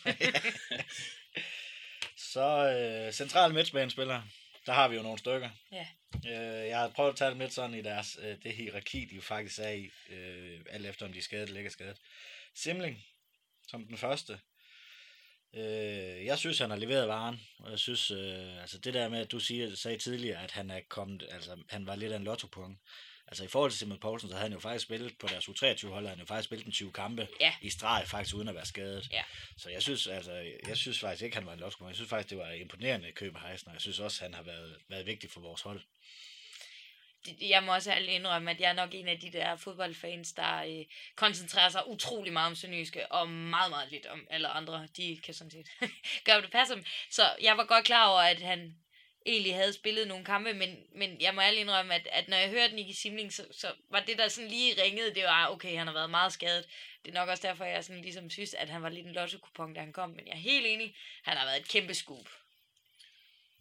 Så 2.18 2.70
øh, 2.72 3.14
central 3.14 3.54
midtbanespiller. 3.54 4.22
Der 4.66 4.74
har 4.74 4.88
vi 4.88 4.96
jo 4.96 5.02
nogle 5.02 5.18
stykker. 5.18 5.50
Ja. 5.72 5.88
Øh, 6.26 6.68
jeg 6.68 6.80
har 6.80 6.90
prøvet 6.90 7.12
at 7.12 7.16
tage 7.16 7.32
dem 7.32 7.40
lidt 7.40 7.54
sådan 7.54 7.76
i 7.76 7.82
deres, 7.82 8.18
øh, 8.22 8.38
det 8.44 8.54
hierarki, 8.54 9.06
de 9.06 9.16
jo 9.16 9.22
faktisk 9.22 9.60
er 9.60 9.70
i, 9.70 9.92
øh, 10.10 10.62
alt 10.70 10.86
efter 10.86 11.06
om 11.06 11.12
de 11.12 11.18
er 11.18 11.24
skadet 11.24 11.48
eller 11.48 11.60
ikke 11.60 11.68
er 11.68 11.72
skadet. 11.72 11.98
Simling, 12.56 13.04
som 13.68 13.86
den 13.88 13.98
første. 13.98 14.40
Øh, 15.54 16.26
jeg 16.26 16.38
synes, 16.38 16.60
han 16.60 16.70
har 16.70 16.78
leveret 16.78 17.08
varen, 17.08 17.42
og 17.60 17.72
jeg 17.72 17.80
synes, 17.80 18.12
øh, 18.12 18.62
altså 18.62 18.78
det 18.78 18.94
der 18.94 19.10
med, 19.10 19.20
at 19.20 19.32
du 19.32 19.40
siger, 19.40 19.76
sagde 19.76 19.98
tidligere, 19.98 20.44
at 20.44 20.52
han 20.52 20.70
er 20.70 20.82
kommet, 20.90 21.28
altså 21.30 21.64
han 21.70 21.86
var 21.86 21.96
lidt 21.96 22.12
af 22.12 22.18
en 22.18 22.24
lotto 22.24 22.48
Altså 23.32 23.44
i 23.44 23.48
forhold 23.48 23.72
til 23.72 23.80
Simon 23.80 24.00
Poulsen, 24.00 24.30
så 24.30 24.36
havde 24.36 24.44
han 24.50 24.54
jo 24.54 24.60
faktisk 24.60 24.86
spillet 24.86 25.18
på 25.18 25.28
deres 25.28 25.46
U23-hold, 25.50 26.06
havde 26.06 26.10
han 26.10 26.20
jo 26.20 26.26
faktisk 26.26 26.46
spillet 26.46 26.66
en 26.66 26.72
20 26.72 26.92
kampe 26.92 27.28
Ja. 27.40 27.54
i 27.62 27.70
streg, 27.70 28.04
faktisk 28.08 28.36
uden 28.36 28.48
at 28.48 28.56
være 28.56 28.66
skadet. 28.66 29.08
Ja. 29.12 29.24
Så 29.58 29.70
jeg 29.70 29.82
synes, 29.82 30.08
altså, 30.08 30.32
jeg 30.68 30.78
synes 30.78 31.00
faktisk 31.00 31.24
ikke, 31.24 31.36
han 31.38 31.46
var 31.46 31.54
en 31.54 31.60
lotto 31.60 31.88
Jeg 31.88 31.96
synes 31.96 32.10
faktisk, 32.10 32.30
det 32.30 32.38
var 32.38 32.52
imponerende 32.52 33.12
køb 33.12 33.36
af 33.36 33.42
Heisen, 33.50 33.68
og 33.68 33.74
jeg 33.74 33.82
synes 33.82 34.00
også, 34.00 34.24
han 34.24 34.34
har 34.34 34.44
været, 34.44 34.76
været 34.88 35.06
vigtig 35.06 35.32
for 35.32 35.40
vores 35.40 35.62
hold. 35.62 35.82
Jeg 37.42 37.64
må 37.64 37.74
også 37.74 37.92
ærligt 37.92 38.12
indrømme, 38.12 38.52
at 38.52 38.60
jeg 38.62 38.70
er 38.70 38.74
nok 38.74 38.90
en 38.94 39.08
af 39.08 39.20
de 39.20 39.32
der 39.32 39.56
fodboldfans, 39.56 40.34
der 40.34 40.64
øh, 40.64 40.86
koncentrerer 41.16 41.70
sig 41.70 41.88
utrolig 41.88 42.34
meget 42.34 42.48
om 42.48 42.56
Sønderjyske, 42.56 43.12
og 43.12 43.30
meget, 43.30 43.70
meget 43.70 43.92
lidt 43.92 44.06
om 44.06 44.28
alle 44.30 44.48
andre. 44.48 44.88
De 44.98 45.20
kan 45.24 45.34
sådan 45.34 45.52
set 45.52 45.68
gøre, 46.26 46.42
det 46.42 46.52
passer 46.52 46.76
dem. 46.76 46.86
Så 47.10 47.36
jeg 47.42 47.58
var 47.58 47.66
godt 47.66 47.86
klar 47.86 48.08
over, 48.08 48.20
at 48.22 48.42
han 48.42 48.76
egentlig 49.30 49.56
havde 49.56 49.74
spillet 49.74 50.08
nogle 50.08 50.26
kampe, 50.26 50.54
men, 50.54 50.78
men 50.96 51.22
jeg 51.22 51.36
må 51.36 51.42
ærligt 51.42 51.62
indrømme, 51.62 51.94
at, 51.94 52.08
at 52.12 52.28
når 52.28 52.38
jeg 52.38 52.50
hørte 52.50 52.76
Nicky 52.76 52.96
Simling, 52.96 53.34
så, 53.34 53.44
så 53.52 53.68
var 53.90 54.00
det, 54.00 54.18
der 54.18 54.28
sådan 54.28 54.50
lige 54.50 54.84
ringede, 54.84 55.16
det 55.16 55.24
var, 55.24 55.52
okay, 55.52 55.78
han 55.78 55.88
har 55.88 55.94
været 55.94 56.10
meget 56.10 56.34
skadet. 56.34 56.66
Det 57.06 57.10
er 57.12 57.20
nok 57.20 57.30
også 57.30 57.48
derfor, 57.48 57.66
jeg 57.66 57.84
sådan 57.84 58.02
ligesom 58.02 58.30
synes, 58.30 58.54
at 58.54 58.70
han 58.70 58.82
var 58.82 58.90
lidt 58.90 59.06
en 59.06 59.14
lotto 59.14 59.38
da 59.76 59.80
han 59.80 59.94
kom, 59.94 60.10
men 60.10 60.28
jeg 60.28 60.34
er 60.34 60.38
helt 60.52 60.66
enig, 60.66 60.96
han 61.24 61.38
har 61.38 61.46
været 61.46 61.60
et 61.60 61.68
kæmpe 61.68 61.94
scoop. 61.94 62.30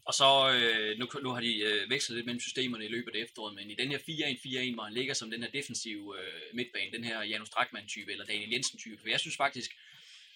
Og 0.04 0.14
så, 0.14 0.52
øh, 0.54 0.98
nu, 0.98 1.06
nu 1.22 1.30
har 1.30 1.40
de 1.40 1.60
øh, 1.60 1.90
vekslet 1.90 2.16
lidt 2.16 2.26
mellem 2.26 2.40
systemerne 2.40 2.84
i 2.84 2.88
løbet 2.88 3.14
af 3.14 3.18
efteråret, 3.18 3.54
men 3.54 3.70
i 3.70 3.74
den 3.74 3.88
her 3.88 3.98
4-1-4-1, 3.98 4.74
hvor 4.74 4.84
han 4.84 4.94
ligger 4.94 5.14
som 5.14 5.30
den 5.30 5.42
her 5.42 5.50
defensive 5.50 6.14
øh, 6.20 6.56
midtbane, 6.56 6.92
den 6.92 7.04
her 7.04 7.22
Janus 7.22 7.50
Drakman-type, 7.50 8.12
eller 8.12 8.24
Daniel 8.24 8.50
Jensen-type, 8.50 9.00
for 9.00 9.08
jeg 9.08 9.20
synes 9.20 9.36
faktisk, 9.36 9.70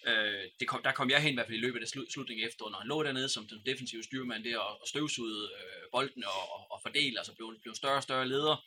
øh, 0.07 0.43
det 0.59 0.67
kom, 0.67 0.83
der 0.83 0.91
kom 0.91 1.09
jeg 1.09 1.21
hen 1.21 1.31
i 1.31 1.33
hvert 1.33 1.47
fald 1.47 1.57
i 1.57 1.61
løbet 1.61 1.81
af 1.81 1.87
slu, 1.87 2.05
slutningen 2.09 2.43
af 2.43 2.49
efteråret, 2.49 2.71
når 2.71 2.79
han 2.79 2.87
lå 2.87 3.03
dernede 3.03 3.29
som 3.29 3.47
den 3.47 3.61
defensive 3.65 4.03
styrmand 4.03 4.43
der, 4.43 4.57
og, 4.57 4.81
og 4.81 4.87
støvsugede 4.87 5.49
øh, 5.57 5.83
bolden 5.91 6.23
og, 6.23 6.53
og, 6.53 6.71
og 6.71 6.79
fordele, 6.81 7.19
altså 7.19 7.33
blev, 7.35 7.59
blev 7.61 7.71
en 7.71 7.75
større 7.75 7.95
og 7.97 8.03
større 8.03 8.27
leder. 8.27 8.65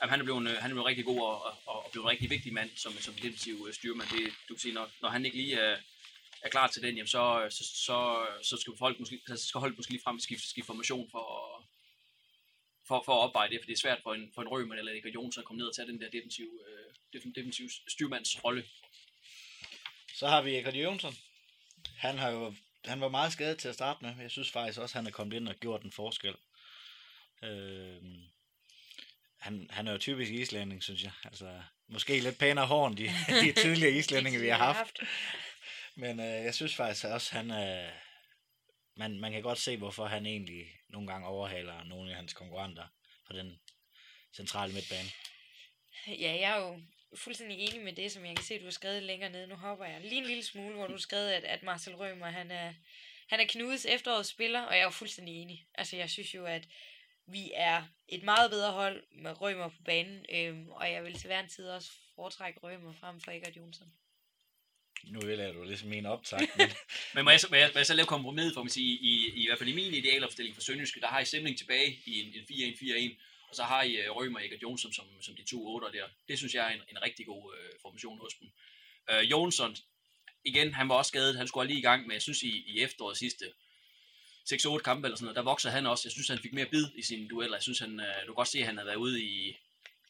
Jamen, 0.00 0.10
han 0.10 0.20
er 0.20 0.24
blevet, 0.24 0.48
øh, 0.50 0.56
han 0.56 0.70
er 0.70 0.74
blevet 0.74 0.86
rigtig 0.86 1.04
god 1.04 1.20
og, 1.20 1.42
og, 1.44 1.56
og 1.66 1.88
blevet 1.92 2.04
en 2.06 2.10
rigtig 2.10 2.30
vigtig 2.30 2.52
mand 2.52 2.70
som, 2.76 2.92
som 2.92 3.14
defensiv 3.14 3.64
øh, 3.68 3.74
styrmand. 3.74 4.08
Det, 4.08 4.32
du 4.48 4.54
kan 4.54 4.60
sige, 4.60 4.74
når, 4.74 4.90
når 5.02 5.08
han 5.08 5.24
ikke 5.24 5.36
lige 5.36 5.54
er, 5.54 5.76
er 6.42 6.48
klar 6.48 6.66
til 6.68 6.82
den, 6.82 6.94
jamen 6.96 7.08
så, 7.16 7.42
øh, 7.44 7.50
så, 7.50 7.64
så, 7.86 8.26
så 8.42 8.56
skal 8.56 8.72
folk 8.78 8.98
måske, 9.00 9.20
så 9.26 9.46
skal 9.48 9.60
holdet 9.60 9.78
måske 9.78 9.92
lige 9.92 10.02
frem 10.04 10.20
skifte, 10.20 10.48
skifte 10.48 10.66
formation 10.66 11.10
for, 11.10 11.24
at- 11.36 11.64
for, 12.88 13.02
for 13.06 13.12
at 13.14 13.20
opveje 13.26 13.50
det, 13.50 13.58
for 13.60 13.66
det 13.66 13.72
er 13.72 13.78
svært 13.84 14.00
for 14.02 14.14
en, 14.14 14.30
for 14.34 14.42
en 14.42 14.48
Rømer 14.48 14.74
eller 14.74 14.92
en 14.92 15.08
Jonsson 15.14 15.40
at 15.42 15.46
komme 15.46 15.58
ned 15.58 15.66
og 15.66 15.74
tage 15.74 15.88
den 15.88 16.00
der 16.00 16.10
defensiv, 16.10 16.48
øh, 16.68 16.94
defensive 17.12 17.34
defensiv 17.42 17.66
styrmands 17.88 18.44
rolle. 18.44 18.64
Så 20.14 20.28
har 20.28 20.42
vi 20.42 20.56
Ekard 20.56 20.74
Jonsson. 20.74 21.14
Han, 21.96 22.18
har 22.18 22.30
jo, 22.30 22.54
han 22.84 23.00
var 23.00 23.08
meget 23.08 23.32
skadet 23.32 23.58
til 23.58 23.68
at 23.68 23.74
starte 23.74 24.04
med. 24.04 24.14
Jeg 24.20 24.30
synes 24.30 24.50
faktisk 24.50 24.78
også, 24.78 24.92
at 24.92 24.96
han 24.98 25.06
er 25.06 25.10
kommet 25.10 25.36
ind 25.36 25.48
og 25.48 25.54
gjort 25.54 25.82
en 25.82 25.92
forskel. 25.92 26.34
Øh, 27.42 28.02
han, 29.38 29.66
han 29.70 29.88
er 29.88 29.92
jo 29.92 29.98
typisk 29.98 30.32
islænding, 30.32 30.82
synes 30.82 31.02
jeg. 31.02 31.12
Altså, 31.24 31.62
måske 31.88 32.20
lidt 32.20 32.38
pænere 32.38 32.66
hår 32.66 32.86
end 32.86 32.96
de, 32.96 33.10
de 33.42 33.52
tidligere 33.52 33.92
islændinge, 33.92 34.40
vi 34.40 34.48
har 34.48 34.72
haft. 34.74 34.98
Men 35.94 36.20
øh, 36.20 36.26
jeg 36.26 36.54
synes 36.54 36.74
faktisk 36.74 37.04
også, 37.04 37.32
han 37.32 37.50
er... 37.50 37.90
Man, 38.96 39.20
man 39.20 39.32
kan 39.32 39.42
godt 39.42 39.58
se, 39.58 39.76
hvorfor 39.76 40.06
han 40.06 40.26
egentlig 40.26 40.66
nogle 40.88 41.08
gange 41.08 41.28
overhaler 41.28 41.84
nogle 41.84 42.10
af 42.10 42.16
hans 42.16 42.32
konkurrenter 42.32 42.86
på 43.26 43.32
den 43.32 43.60
centrale 44.36 44.72
midtbane. 44.72 45.08
Ja, 46.06 46.12
jeg 46.20 46.40
er 46.40 46.56
jo 46.56 46.82
fuldstændig 47.14 47.58
enig 47.58 47.80
med 47.80 47.92
det, 47.92 48.12
som 48.12 48.24
jeg 48.24 48.36
kan 48.36 48.44
se, 48.44 48.58
du 48.58 48.64
har 48.64 48.70
skrevet 48.70 49.02
længere 49.02 49.30
nede. 49.30 49.46
Nu 49.46 49.54
hopper 49.54 49.84
jeg 49.84 50.00
lige 50.00 50.20
en 50.20 50.26
lille 50.26 50.44
smule, 50.44 50.74
hvor 50.74 50.86
du 50.86 50.92
har 50.92 50.98
skrevet, 50.98 51.30
at, 51.30 51.44
at 51.44 51.62
Marcel 51.62 51.94
Rømer, 51.94 52.26
han 52.26 52.50
er, 52.50 52.74
han 53.28 53.40
er 53.40 53.44
Knudes 53.48 53.86
efterårets 53.86 54.28
spiller, 54.28 54.60
og 54.62 54.72
jeg 54.72 54.80
er 54.80 54.84
jo 54.84 54.90
fuldstændig 54.90 55.34
enig. 55.34 55.66
Altså, 55.74 55.96
jeg 55.96 56.10
synes 56.10 56.34
jo, 56.34 56.44
at 56.44 56.68
vi 57.26 57.50
er 57.54 57.82
et 58.08 58.22
meget 58.22 58.50
bedre 58.50 58.72
hold 58.72 59.04
med 59.12 59.40
Rømer 59.40 59.68
på 59.68 59.82
banen, 59.84 60.26
øhm, 60.32 60.70
og 60.70 60.92
jeg 60.92 61.04
vil 61.04 61.14
til 61.14 61.26
hver 61.26 61.40
en 61.40 61.48
tid 61.48 61.68
også 61.68 61.90
foretrække 62.14 62.60
Rømer 62.60 62.92
frem 62.92 63.20
for 63.20 63.30
Egert 63.30 63.56
Jonsson. 63.56 63.92
Nu 65.04 65.20
vil 65.20 65.38
jeg 65.38 65.54
jo 65.54 65.64
ligesom 65.64 65.88
min 65.88 66.06
optag, 66.06 66.40
men 66.56 66.68
Men 67.14 67.24
må 67.24 67.30
jeg, 67.30 67.40
så, 67.40 67.46
må 67.50 67.56
jeg, 67.56 67.70
må 67.74 67.78
jeg 67.78 67.86
så 67.86 67.94
lave 67.94 68.06
kompromis 68.06 68.54
for 68.54 68.62
mig 68.62 68.72
sige, 68.72 68.92
i, 68.92 69.32
i, 69.34 69.42
i 69.42 69.46
hvert 69.46 69.58
fald 69.58 69.68
i 69.68 69.74
min 69.74 69.94
idealopstilling 69.94 70.54
for 70.56 70.62
Sønderjyske, 70.62 71.00
der 71.00 71.06
har 71.06 71.20
I 71.20 71.24
Simling 71.24 71.58
tilbage 71.58 71.98
i 72.06 72.20
en, 72.20 72.26
en 72.26 72.72
4-1-4-1, 72.74 73.31
og 73.52 73.56
så 73.56 73.62
har 73.62 73.82
I 73.82 74.08
uh, 74.08 74.16
Rømer 74.16 74.38
og 74.38 74.46
Egert 74.46 74.62
Jonsson 74.62 74.92
som, 74.92 75.06
som 75.20 75.36
de 75.36 75.44
to 75.44 75.74
otter 75.74 75.90
der. 75.90 76.06
Det 76.28 76.38
synes 76.38 76.54
jeg 76.54 76.64
er 76.66 76.74
en, 76.74 76.82
en 76.90 77.02
rigtig 77.02 77.26
god 77.26 77.44
uh, 77.54 77.80
formation 77.82 78.18
hos 78.18 78.34
dem. 78.34 78.48
Uh, 79.12 79.30
Jonsson, 79.30 79.76
igen, 80.44 80.74
han 80.74 80.88
var 80.88 80.94
også 80.94 81.08
skadet, 81.08 81.36
han 81.36 81.48
skulle 81.48 81.68
lige 81.68 81.78
i 81.78 81.82
gang 81.82 82.06
med, 82.06 82.14
jeg 82.14 82.22
synes 82.22 82.42
i, 82.42 82.64
i 82.66 82.82
efteråret 82.82 83.16
sidste 83.16 83.44
6-8 84.52 84.78
kampe 84.78 85.06
eller 85.06 85.16
sådan 85.16 85.24
noget, 85.24 85.36
der 85.36 85.42
voksede 85.42 85.72
han 85.72 85.86
også. 85.86 86.02
Jeg 86.08 86.12
synes, 86.12 86.28
han 86.28 86.38
fik 86.38 86.52
mere 86.52 86.66
bid 86.66 86.86
i 86.94 87.02
sine 87.02 87.28
dueller. 87.28 87.56
Jeg 87.56 87.62
synes, 87.62 87.78
han, 87.78 88.00
uh, 88.00 88.20
du 88.26 88.30
kan 88.32 88.34
godt 88.34 88.48
se, 88.48 88.58
at 88.58 88.66
han 88.66 88.76
havde 88.76 88.86
været 88.86 88.96
ude 89.06 89.22
i 89.22 89.56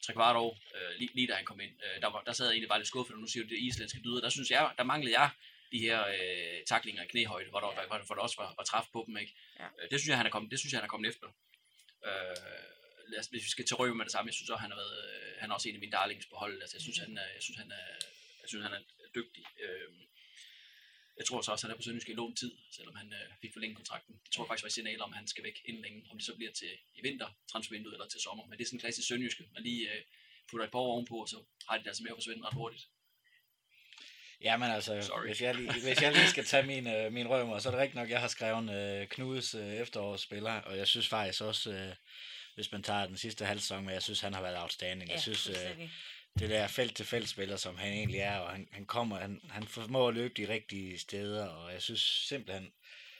tre 0.05 0.13
kvart 0.13 0.35
år, 0.35 0.51
uh, 0.51 0.99
lige, 0.99 1.11
lige 1.13 1.27
da 1.27 1.33
han 1.33 1.45
kom 1.45 1.59
ind. 1.59 1.71
Uh, 1.71 2.01
der, 2.01 2.07
var, 2.07 2.23
der 2.25 2.33
sad 2.33 2.45
jeg 2.45 2.53
egentlig 2.53 2.69
bare 2.69 2.79
lidt 2.79 2.87
skuffet, 2.87 3.13
og 3.15 3.21
nu 3.21 3.27
siger 3.27 3.43
du 3.43 3.49
det 3.49 3.59
islandske 3.59 3.99
dyder. 4.03 4.21
Der 4.21 4.29
synes 4.29 4.49
jeg, 4.49 4.71
der 4.77 4.83
manglede 4.83 5.19
jeg 5.19 5.29
de 5.73 5.79
her 5.79 5.99
øh, 6.07 6.65
taklinger 6.67 7.03
i 7.03 7.07
knæhøjde, 7.07 7.49
hvor 7.49 7.59
der, 7.59 7.71
ja. 7.81 7.87
hvor, 7.87 7.97
hvor 8.07 8.15
der 8.15 8.21
også 8.21 8.37
var, 8.41 8.53
var 8.57 8.63
træf 8.63 8.85
på 8.93 9.03
dem. 9.07 9.17
Ikke? 9.17 9.33
Ja. 9.59 9.65
Øh, 9.65 9.89
det 9.91 9.99
synes 9.99 10.09
jeg, 10.09 10.17
han 10.17 10.25
er 10.25 10.29
kommet, 10.29 10.51
det 10.51 10.59
synes 10.59 10.73
jeg, 10.73 10.79
han 10.79 10.85
er 10.85 10.93
kommet 10.93 11.09
efter. 11.09 11.27
Øh, 12.07 12.35
os, 13.19 13.27
hvis 13.27 13.45
vi 13.47 13.49
skal 13.55 13.65
til 13.65 13.75
Røve 13.75 13.95
med 13.95 14.05
det 14.05 14.11
samme, 14.11 14.29
jeg 14.29 14.33
synes 14.33 14.49
også, 14.49 14.61
han 14.65 14.71
har 14.71 14.77
været, 14.83 14.97
øh, 15.05 15.31
han 15.41 15.49
er 15.49 15.55
også 15.55 15.69
en 15.69 15.75
af 15.75 15.79
mine 15.83 15.91
darlings 15.97 16.25
på 16.31 16.35
holdet. 16.35 16.61
Altså, 16.61 16.75
jeg 16.77 16.81
synes, 16.81 16.97
han 16.97 17.17
er, 17.17 17.29
jeg 17.37 17.43
synes, 17.45 17.57
han 17.63 17.71
er, 17.71 17.87
jeg 18.41 18.47
synes, 18.49 18.63
han 18.67 18.73
er 18.73 18.81
dygtig. 19.15 19.43
Øh, 19.65 19.89
Jeg 21.19 21.25
tror 21.25 21.41
så 21.41 21.51
også, 21.51 21.63
at 21.65 21.69
han 21.69 21.73
er 21.73 21.79
på 21.79 21.85
Sønderjysk 21.85 22.09
i 22.09 22.13
lån 22.13 22.35
tid, 22.35 22.51
selvom 22.77 22.95
han 22.95 23.07
øh, 23.13 23.27
fik 23.41 23.53
forlænget 23.53 23.77
kontrakten. 23.77 24.13
Det 24.23 24.31
tror 24.31 24.43
jeg 24.43 24.49
faktisk 24.49 24.63
var 24.65 24.71
et 24.73 24.77
signal 24.79 25.01
om, 25.01 25.11
han 25.19 25.27
skal 25.27 25.43
væk 25.43 25.57
inden 25.65 25.81
længe. 25.85 25.99
Om 26.11 26.17
det 26.17 26.25
så 26.25 26.35
bliver 26.35 26.51
til 26.51 26.71
i 26.97 27.01
vinter, 27.07 27.29
transfervinduet 27.51 27.93
eller 27.93 28.07
til 28.07 28.21
sommer. 28.25 28.45
Men 28.45 28.53
det 28.57 28.63
er 28.63 28.67
sådan 28.67 28.77
en 28.77 28.85
klassisk 28.85 29.07
Sønderjyske. 29.07 29.43
Man 29.53 29.63
lige 29.63 29.81
øh, 29.91 30.01
putter 30.49 30.65
et 30.65 30.71
par 30.71 30.79
år 30.79 30.91
ovenpå, 30.93 31.15
og 31.23 31.29
så 31.29 31.37
har 31.67 31.77
de 31.77 31.83
det 31.83 31.87
altså 31.91 32.03
med 32.03 32.11
at 32.11 32.17
forsvinde 32.19 32.45
ret 32.47 32.53
hurtigt. 32.61 32.83
Ja, 34.41 34.57
men 34.57 34.69
altså, 34.71 35.01
Sorry. 35.01 35.25
hvis 35.25 35.41
jeg, 35.41 35.55
lige, 35.55 35.73
hvis 35.87 36.01
jeg 36.01 36.11
lige 36.13 36.27
skal 36.27 36.45
tage 36.45 36.65
min, 36.65 36.87
øh, 36.87 37.13
min 37.13 37.27
rømmer, 37.29 37.59
så 37.59 37.69
er 37.69 37.71
det 37.73 37.81
rigtigt 37.81 37.95
nok, 37.95 38.09
jeg 38.09 38.21
har 38.21 38.27
skrevet 38.27 39.01
øh, 39.01 39.07
Knudes 39.07 39.55
øh, 39.55 39.73
efterårsspiller, 39.73 40.51
og 40.51 40.77
jeg 40.77 40.87
synes 40.87 41.07
faktisk 41.07 41.41
også, 41.41 41.71
øh, 41.73 41.95
hvis 42.55 42.71
man 42.71 42.83
tager 42.83 43.05
den 43.05 43.17
sidste 43.17 43.45
halv 43.45 43.59
sæson, 43.59 43.85
men 43.85 43.93
jeg 43.93 44.03
synes, 44.03 44.21
han 44.21 44.33
har 44.33 44.41
været 44.41 44.61
outstanding. 44.61 45.09
Ja, 45.09 45.13
jeg 45.13 45.21
synes, 45.21 45.49
øh, 45.49 45.89
det 46.39 46.49
der 46.49 46.67
felt-til-felt 46.67 47.29
spiller, 47.29 47.57
som 47.57 47.77
han 47.77 47.93
egentlig 47.93 48.19
er, 48.19 48.37
og 48.37 48.51
han, 48.51 48.67
han 48.71 48.85
kommer, 48.85 49.19
han, 49.19 49.41
han 49.49 49.67
formår 49.67 50.07
at 50.07 50.13
løbe 50.13 50.33
de 50.37 50.53
rigtige 50.53 50.99
steder, 50.99 51.47
og 51.47 51.73
jeg 51.73 51.81
synes 51.81 52.01
simpelthen, 52.27 52.71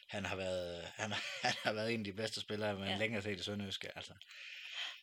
han 0.07 0.25
har 0.25 0.35
været, 0.35 0.85
han, 1.01 1.13
han 1.41 1.53
har 1.63 1.73
været 1.73 1.93
en 1.93 1.99
af 1.99 2.03
de 2.03 2.13
bedste 2.13 2.41
spillere, 2.41 2.73
man 2.75 2.83
Ja. 2.87 2.91
ja. 2.91 2.97
længere 2.97 3.21
set 3.21 3.39
i 3.39 3.43
Sønderjyske, 3.43 3.87
altså. 3.95 4.13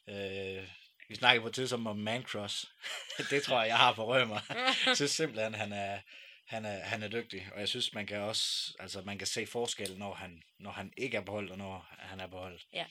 Øh, 0.09 0.69
vi 1.09 1.15
snakkede 1.15 1.43
på 1.43 1.49
et 1.49 1.55
tidspunkt 1.55 1.89
om 1.89 1.97
Mancross. 1.97 2.73
det 3.31 3.43
tror 3.43 3.61
jeg, 3.61 3.69
jeg 3.69 3.77
har 3.77 3.93
på 3.93 4.07
rømmer. 4.07 4.41
jeg 4.87 4.97
synes 4.97 5.11
simpelthen, 5.11 5.55
han 5.55 5.73
er, 5.73 6.01
han 6.47 6.65
er, 6.65 6.81
han 6.81 7.03
er 7.03 7.09
dygtig, 7.09 7.49
og 7.55 7.61
jeg 7.61 7.69
synes, 7.69 7.95
man 7.95 8.07
kan 8.07 8.19
også, 8.19 8.75
altså 8.79 9.03
man 9.03 9.19
kan 9.19 9.27
se 9.27 9.47
forskel, 9.47 9.99
når 9.99 10.15
han, 10.15 10.43
når 10.59 10.71
han 10.71 10.93
ikke 10.97 11.17
er 11.17 11.21
på 11.21 11.33
hold, 11.33 11.51
og 11.51 11.59
når 11.59 11.89
han 11.99 12.21
er 12.21 12.27
på 12.27 12.39
hold. 12.39 12.61
Ja. 12.73 12.85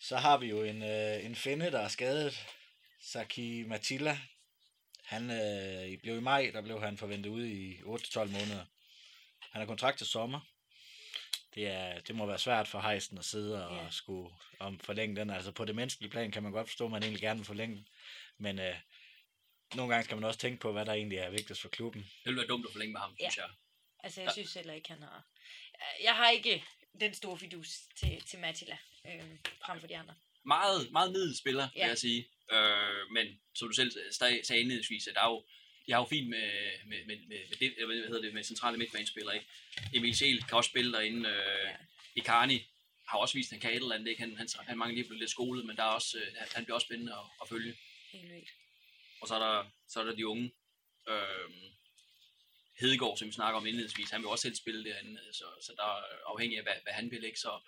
Så 0.00 0.16
har 0.16 0.38
vi 0.38 0.46
jo 0.46 0.62
en, 0.62 0.82
øh, 0.82 1.24
en 1.24 1.36
finde, 1.36 1.70
der 1.72 1.80
er 1.80 1.88
skadet, 1.88 2.46
Saki 3.00 3.64
Matilla. 3.66 4.18
Han 5.04 5.30
øh, 5.30 5.86
i- 5.88 5.96
blev 5.96 6.16
i 6.16 6.20
maj, 6.20 6.50
der 6.54 6.62
blev 6.62 6.80
han 6.82 6.98
forventet 6.98 7.30
ude 7.30 7.52
i 7.52 7.78
8-12 7.80 8.18
måneder. 8.18 8.64
Han 9.50 9.60
har 9.60 9.66
kontrakt 9.66 9.98
til 9.98 10.06
sommer. 10.06 10.40
Det, 11.54 11.66
er, 11.68 12.00
det 12.00 12.14
må 12.14 12.26
være 12.26 12.38
svært 12.38 12.68
for 12.68 12.80
Heisen 12.80 13.18
at 13.18 13.24
sidde 13.24 13.68
og 13.68 13.76
Ja. 13.84 13.90
skulle 13.90 14.34
om 14.58 14.78
forlænge 14.80 15.16
den. 15.16 15.30
Altså 15.30 15.52
på 15.52 15.64
det 15.64 15.74
menneskelige 15.74 16.10
plan 16.10 16.30
kan 16.30 16.42
man 16.42 16.52
godt 16.52 16.68
forstå, 16.68 16.84
at 16.84 16.90
man 16.90 17.02
egentlig 17.02 17.20
gerne 17.22 17.38
vil 17.38 17.46
forlænge 17.46 17.76
den. 17.76 17.88
Men 18.38 18.58
øh, 18.58 18.76
nogle 19.74 19.94
gange 19.94 20.04
skal 20.04 20.16
man 20.16 20.24
også 20.24 20.38
tænke 20.40 20.60
på, 20.60 20.72
hvad 20.72 20.86
der 20.86 20.92
egentlig 20.92 21.18
er 21.18 21.30
vigtigst 21.30 21.62
for 21.62 21.68
klubben. 21.68 22.00
Det 22.02 22.10
ville 22.24 22.36
være 22.40 22.46
dumt 22.48 22.66
at 22.66 22.72
forlænge 22.72 22.92
med 22.92 23.00
ham, 23.00 23.16
Ja. 23.20 23.30
synes 23.30 23.36
jeg. 23.36 23.48
Altså, 24.04 24.22
jeg 24.22 24.32
synes 24.32 24.54
heller 24.54 24.74
ikke, 24.74 24.88
han 24.88 25.02
har... 25.02 25.26
Jeg 26.02 26.14
har 26.16 26.30
ikke 26.30 26.64
den 27.00 27.14
store 27.14 27.38
fidus 27.38 27.68
til, 27.96 28.22
til 28.26 28.38
Mattila, 28.38 28.78
øh, 29.06 29.22
frem 29.66 29.80
for 29.80 29.86
de 29.86 29.96
andre. 29.96 30.14
Meget, 30.44 30.90
meget 30.92 31.12
middel 31.12 31.36
spiller, 31.36 31.68
vil 31.74 31.80
Ja. 31.80 31.86
jeg 31.86 31.98
sige. 31.98 32.28
Øh, 32.52 33.10
men 33.12 33.40
som 33.54 33.68
du 33.68 33.74
selv 33.74 33.92
sag- 34.12 34.46
sagde 34.46 34.60
indledningsvis, 34.62 35.06
at 35.06 35.14
der 35.14 35.20
er 35.20 35.28
jo, 35.30 35.44
de 35.86 35.92
har 35.92 35.98
jo 36.00 36.04
fint 36.04 36.28
med, 36.28 36.50
med, 36.86 37.04
med, 37.06 37.16
med, 37.28 37.38
med, 37.48 37.56
det, 37.58 37.74
hvad 37.86 37.96
hedder 37.96 38.22
det, 38.22 38.34
med 38.34 38.44
centrale 38.44 38.78
midtbanespillere. 38.78 39.34
Ikke? 39.34 39.46
Emil 39.94 40.16
Sjæl 40.16 40.42
kan 40.42 40.56
også 40.56 40.68
spille 40.70 40.92
derinde. 40.92 41.28
Øh, 41.28 41.34
Ja. 41.64 41.76
Icarni 42.16 42.66
har 43.08 43.18
også 43.18 43.34
vist, 43.34 43.52
at 43.52 43.54
han 43.54 43.60
kan 43.60 43.70
et 43.70 43.76
eller 43.76 43.94
andet. 43.94 44.08
Ikke? 44.08 44.20
Han, 44.20 44.36
han, 44.36 44.48
han 44.58 44.78
mangler 44.78 44.94
lige 44.94 45.06
blevet 45.06 45.20
lidt 45.20 45.30
skolet, 45.30 45.66
men 45.66 45.76
der 45.76 45.82
er 45.82 45.86
også, 45.88 46.18
øh, 46.18 46.26
han 46.54 46.64
bliver 46.64 46.74
også 46.74 46.84
spændende 46.84 47.12
at, 47.12 47.24
at 47.42 47.48
følge. 47.48 47.76
Helt 48.12 48.32
vildt. 48.32 48.48
Og 49.20 49.28
så 49.28 49.34
er 49.34 49.38
der, 49.38 49.70
så 49.88 50.00
er 50.00 50.04
der 50.04 50.14
de 50.14 50.26
unge. 50.26 50.52
Øh, 51.08 51.50
Hedegaard, 52.80 53.16
som 53.16 53.28
vi 53.28 53.32
snakker 53.32 53.60
om 53.60 53.66
indledningsvis, 53.66 54.10
han 54.10 54.20
vil 54.20 54.28
også 54.28 54.42
selv 54.42 54.54
spille 54.54 54.84
derinde, 54.84 55.20
så, 55.32 55.44
så 55.66 55.72
der 55.76 55.84
er 55.84 56.02
afhængig 56.32 56.58
af, 56.58 56.64
hvad, 56.64 56.78
hvad 56.82 56.92
han 56.92 57.10
vil. 57.10 57.24
Ikke? 57.24 57.40
Så 57.40 57.60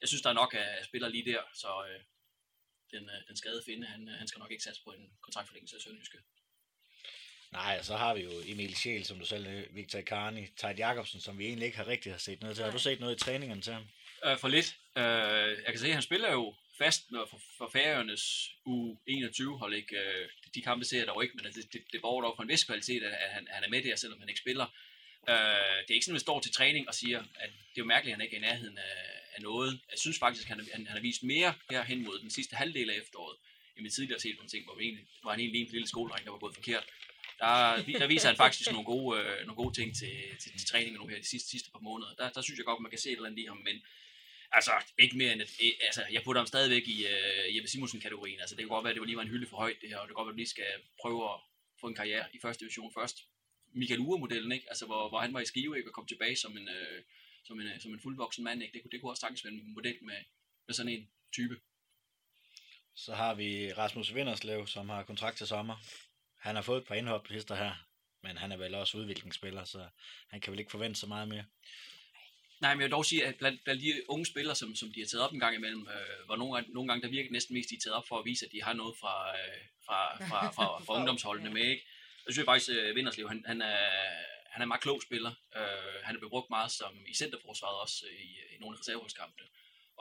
jeg 0.00 0.08
synes, 0.08 0.22
der 0.22 0.30
er 0.30 0.40
nok 0.42 0.54
af 0.58 0.84
spillere 0.84 1.10
lige 1.10 1.32
der, 1.32 1.42
så 1.54 1.70
øh, 1.88 2.00
den, 2.92 3.04
øh, 3.14 3.20
den 3.28 3.36
skadede 3.36 3.62
finde, 3.66 3.86
han, 3.86 4.08
øh, 4.08 4.14
han 4.14 4.28
skal 4.28 4.38
nok 4.38 4.50
ikke 4.50 4.64
satse 4.64 4.82
på 4.84 4.90
en 4.90 5.10
kontraktforlængelse 5.22 5.76
af 5.76 5.82
Sønderjyske. 5.82 6.18
Nej, 7.52 7.76
og 7.78 7.84
så 7.84 7.96
har 7.96 8.14
vi 8.14 8.20
jo 8.20 8.30
Emil 8.46 8.76
Sjæl, 8.76 9.04
som 9.04 9.18
du 9.18 9.26
selv 9.26 9.44
nævnte, 9.44 9.72
Victor 9.72 10.00
Karni, 10.00 10.46
Tejt 10.56 10.78
Jacobsen, 10.78 11.20
som 11.20 11.38
vi 11.38 11.46
egentlig 11.46 11.66
ikke 11.66 11.78
har 11.78 11.86
rigtig 11.86 12.12
har 12.12 12.18
set 12.18 12.40
noget 12.40 12.56
til. 12.56 12.64
Har 12.64 12.72
du 12.72 12.78
set 12.78 13.00
noget 13.00 13.16
i 13.16 13.18
træningerne 13.18 13.62
til 13.62 13.72
ham? 13.72 13.86
Øh, 14.24 14.38
for 14.38 14.48
lidt. 14.48 14.76
Øh, 14.96 15.04
jeg 15.64 15.70
kan 15.72 15.78
se, 15.78 15.86
at 15.86 15.94
han 15.94 16.02
spiller 16.02 16.32
jo 16.32 16.54
fast 16.82 17.10
når 17.10 17.26
for, 17.30 17.40
for 17.58 17.68
Færøernes 17.72 18.24
U21-hold. 18.66 19.74
Ikke? 19.74 19.96
Øh, 19.96 20.28
de 20.54 20.62
kampe 20.62 20.84
ser 20.84 20.98
jeg 20.98 21.06
dog 21.06 21.22
ikke, 21.22 21.34
men 21.36 21.44
det, 21.44 21.72
det, 21.72 21.80
det 21.92 22.00
borger 22.00 22.22
dog 22.22 22.34
for 22.36 22.42
en 22.42 22.48
vis 22.48 22.64
kvalitet, 22.64 23.02
at, 23.02 23.12
at 23.12 23.30
han, 23.36 23.48
han 23.50 23.64
er 23.64 23.68
med 23.68 23.82
der, 23.82 23.96
selvom 23.96 24.20
han 24.20 24.28
ikke 24.28 24.40
spiller. 24.40 24.66
Øh, 25.28 25.78
det 25.84 25.90
er 25.90 25.98
ikke 25.98 26.04
sådan, 26.06 26.14
at 26.16 26.20
man 26.20 26.28
står 26.28 26.40
til 26.40 26.52
træning 26.52 26.88
og 26.88 26.94
siger, 26.94 27.18
at 27.44 27.50
det 27.70 27.78
er 27.78 27.84
jo 27.84 27.92
mærkeligt, 27.94 28.12
at 28.12 28.16
han 28.18 28.24
ikke 28.24 28.36
er 28.36 28.40
i 28.40 28.48
nærheden 28.48 28.78
af, 28.78 28.96
af 29.34 29.42
noget. 29.42 29.80
Jeg 29.90 29.98
synes 29.98 30.18
faktisk, 30.18 30.44
at 30.44 30.56
han, 30.56 30.58
han, 30.74 30.86
han 30.86 30.96
har 30.96 31.02
vist 31.08 31.22
mere 31.22 31.54
her 31.70 31.82
hen 31.82 32.04
mod 32.04 32.18
den 32.24 32.30
sidste 32.30 32.56
halvdel 32.56 32.90
af 32.90 32.96
efteråret, 33.02 33.36
end 33.76 33.84
vi 33.84 33.90
tidligere 33.90 34.18
har 34.18 34.24
set 34.26 34.36
nogle 34.36 34.50
ting, 34.50 34.64
hvor, 34.64 34.76
vi 34.78 34.84
egentlig, 34.84 35.06
hvor 35.22 35.30
han 35.30 35.40
egentlig 35.40 35.60
en 35.60 35.72
lille 35.72 35.88
skoledreng, 35.88 36.24
der 36.24 36.30
var 36.30 36.38
gået 36.38 36.54
forkert. 36.54 36.84
Der, 37.38 37.82
der 38.02 38.06
viser 38.06 38.28
han 38.28 38.36
faktisk 38.36 38.72
nogle 38.72 38.84
gode, 38.92 39.20
øh, 39.20 39.46
nogle 39.46 39.60
gode 39.62 39.74
ting 39.80 39.96
til, 40.00 40.14
til, 40.42 40.50
til 40.58 40.66
træningen 40.68 41.00
nu 41.00 41.06
her 41.06 41.18
de 41.24 41.30
sidste, 41.34 41.48
sidste 41.50 41.70
par 41.70 41.78
måneder. 41.88 42.14
Der, 42.18 42.30
der 42.36 42.42
synes 42.42 42.58
jeg 42.58 42.64
godt, 42.64 42.80
man 42.80 42.90
kan 42.90 42.98
se 42.98 43.08
et 43.10 43.16
eller 43.16 43.28
andet 43.28 43.42
i 43.42 43.46
ham, 43.46 43.60
men 43.68 43.76
altså 44.52 44.72
ikke 44.98 45.16
mere 45.16 45.32
end 45.32 45.42
et, 45.42 45.74
altså 45.80 46.02
jeg 46.12 46.22
putter 46.22 46.40
ham 46.40 46.46
stadigvæk 46.46 46.88
i 46.88 47.04
uh, 47.04 47.56
Jeppe 47.56 47.68
Simonsen-kategorien. 47.68 48.40
Altså 48.40 48.54
det 48.56 48.62
kan 48.62 48.68
godt 48.68 48.84
være, 48.84 48.90
at 48.90 48.94
det 48.94 49.00
var 49.00 49.06
lige 49.06 49.16
var 49.16 49.22
en 49.22 49.28
hylde 49.28 49.46
for 49.46 49.56
højt 49.56 49.80
det 49.80 49.88
her, 49.88 49.98
og 49.98 50.02
det 50.02 50.10
kan 50.10 50.14
godt 50.14 50.26
være, 50.26 50.32
at 50.32 50.36
vi 50.36 50.40
lige 50.40 50.56
skal 50.56 50.72
prøve 51.02 51.24
at 51.32 51.40
få 51.80 51.86
en 51.86 51.94
karriere 51.94 52.26
i 52.34 52.38
første 52.42 52.60
division 52.64 52.92
først. 52.98 53.16
Michael 53.72 54.00
Ure-modellen, 54.00 54.52
ikke? 54.52 54.66
Altså 54.68 54.86
hvor, 54.86 55.08
hvor 55.08 55.18
han 55.18 55.34
var 55.34 55.40
i 55.40 55.44
Skive, 55.44 55.76
ikke? 55.76 55.90
Og 55.90 55.94
kom 55.94 56.06
tilbage 56.06 56.36
som 56.36 56.56
en, 56.56 56.68
øh, 56.68 57.02
som 57.44 57.60
en, 57.60 57.66
øh, 57.66 57.80
som 57.80 57.92
en 57.92 58.00
fuldvoksen 58.00 58.44
mand, 58.44 58.62
ikke? 58.62 58.72
Det, 58.72 58.82
kunne, 58.82 58.90
det 58.90 59.00
kunne 59.00 59.12
også 59.12 59.20
sagtens 59.20 59.44
være 59.44 59.52
en 59.52 59.74
model 59.74 59.98
med, 60.02 60.16
med 60.66 60.74
sådan 60.74 60.92
en 60.92 61.08
type. 61.32 61.60
Så 62.94 63.14
har 63.14 63.34
vi 63.34 63.72
Rasmus 63.72 64.14
Vinderslev, 64.14 64.66
som 64.66 64.88
har 64.88 65.02
kontrakt 65.02 65.36
til 65.36 65.46
sommer. 65.46 65.76
Han 66.38 66.54
har 66.54 66.62
fået 66.62 66.80
et 66.80 66.88
par 66.88 66.94
indhop 66.94 67.28
her, 67.28 67.86
men 68.22 68.36
han 68.36 68.52
er 68.52 68.56
vel 68.56 68.74
også 68.74 68.98
udviklingsspiller, 68.98 69.64
så 69.64 69.88
han 70.28 70.40
kan 70.40 70.50
vel 70.50 70.58
ikke 70.58 70.70
forvente 70.70 71.00
så 71.00 71.06
meget 71.06 71.28
mere. 71.28 71.44
Nej, 72.60 72.74
men 72.74 72.80
jeg 72.80 72.86
vil 72.86 72.92
dog 72.92 73.04
sige, 73.04 73.26
at 73.26 73.36
blandt, 73.36 73.64
blandt 73.64 73.82
de 73.82 74.02
unge 74.08 74.26
spillere, 74.26 74.56
som, 74.56 74.74
som 74.74 74.92
de 74.92 75.00
har 75.00 75.06
taget 75.06 75.24
op 75.24 75.32
en 75.32 75.40
gang 75.40 75.54
imellem, 75.54 75.88
øh, 75.88 76.26
hvor 76.26 76.36
nogle, 76.36 76.64
nogle 76.68 76.88
gange, 76.88 77.02
der 77.02 77.08
virker 77.08 77.30
næsten 77.30 77.54
mest, 77.54 77.70
de 77.70 77.74
er 77.74 77.80
taget 77.84 77.96
op 77.96 78.08
for 78.08 78.18
at 78.18 78.24
vise, 78.24 78.46
at 78.46 78.52
de 78.52 78.62
har 78.62 78.72
noget 78.72 78.96
fra, 79.00 79.14
øh, 79.38 79.60
fra, 79.86 79.98
fra, 80.28 80.50
fra, 80.50 80.66
fra 80.84 80.96
ungdomsholdene 80.98 81.50
med, 81.50 81.62
ikke? 81.62 81.84
Jeg 82.26 82.32
synes 82.34 82.44
faktisk, 82.44 82.70
at 82.70 82.94
Vinderslev, 82.94 83.28
han, 83.28 83.44
han, 83.46 83.62
er, 83.62 83.88
han 84.52 84.60
er 84.60 84.64
en 84.64 84.68
meget 84.68 84.82
klog 84.82 85.02
spiller. 85.02 85.32
Øh, 85.56 85.96
han 86.06 86.14
er 86.14 86.18
blevet 86.20 86.34
brugt 86.34 86.50
meget 86.50 86.70
som 86.70 86.92
i 87.12 87.14
centerforsvaret 87.14 87.80
også 87.84 88.06
øh, 88.10 88.20
i, 88.26 88.28
i 88.54 88.56
nogle 88.60 88.78
reserveholdskampene. 88.78 89.46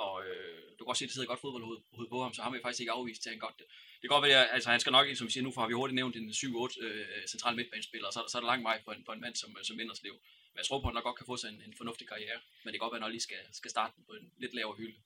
Og 0.05 0.13
øh, 0.25 0.61
du 0.71 0.79
kan 0.83 0.89
godt 0.89 0.97
se, 0.97 1.05
at 1.05 1.09
det 1.09 1.13
sidder 1.13 1.27
godt 1.27 1.41
fodboldhoved 1.41 1.79
hoved 1.93 2.09
på 2.09 2.23
ham, 2.23 2.33
så 2.33 2.41
ham 2.41 2.51
vil 2.51 2.57
jeg 2.57 2.65
faktisk 2.65 2.81
ikke 2.81 2.97
afvise 2.97 3.21
til, 3.21 3.29
at 3.29 3.33
han 3.35 3.39
godt 3.47 3.57
det. 3.59 3.67
Det 3.99 4.05
kan 4.05 4.15
godt 4.15 4.27
være, 4.29 4.51
altså, 4.55 4.69
han 4.69 4.79
skal 4.79 4.91
nok, 4.91 5.07
som 5.15 5.27
vi 5.27 5.31
siger, 5.31 5.43
nu 5.43 5.53
har 5.57 5.67
vi 5.67 5.73
hurtigt 5.73 5.95
nævnt 5.95 6.15
en 6.15 6.29
7-8 6.29 6.83
øh, 6.85 7.27
central 7.33 7.55
midtbanespiller, 7.55 8.07
og 8.07 8.13
så, 8.13 8.19
er 8.19 8.27
så 8.27 8.37
er 8.37 8.41
der 8.41 8.51
lang 8.53 8.63
vej 8.63 8.77
for 8.85 8.91
en, 8.91 9.03
for 9.05 9.13
en 9.13 9.21
mand 9.21 9.35
som, 9.35 9.49
som 9.63 9.77
Vinderslev. 9.77 10.15
Men 10.59 10.63
jeg 10.63 10.67
tror 10.67 10.79
på, 10.79 10.87
at 10.87 10.91
han 10.91 10.93
nok 10.93 11.03
godt 11.03 11.17
kan 11.17 11.25
få 11.25 11.37
sig 11.37 11.49
en, 11.49 11.61
en 11.67 11.73
fornuftig 11.77 12.07
karriere. 12.07 12.39
Men 12.63 12.67
det 12.71 12.79
kan 12.79 12.85
godt 12.85 12.91
være, 12.93 12.99
at 12.99 13.03
han 13.03 13.11
lige 13.11 13.21
skal, 13.21 13.37
skal 13.51 13.71
starte 13.71 13.93
på 14.07 14.13
en 14.13 14.31
lidt 14.37 14.53
lavere 14.55 14.77
hylde. 14.77 14.97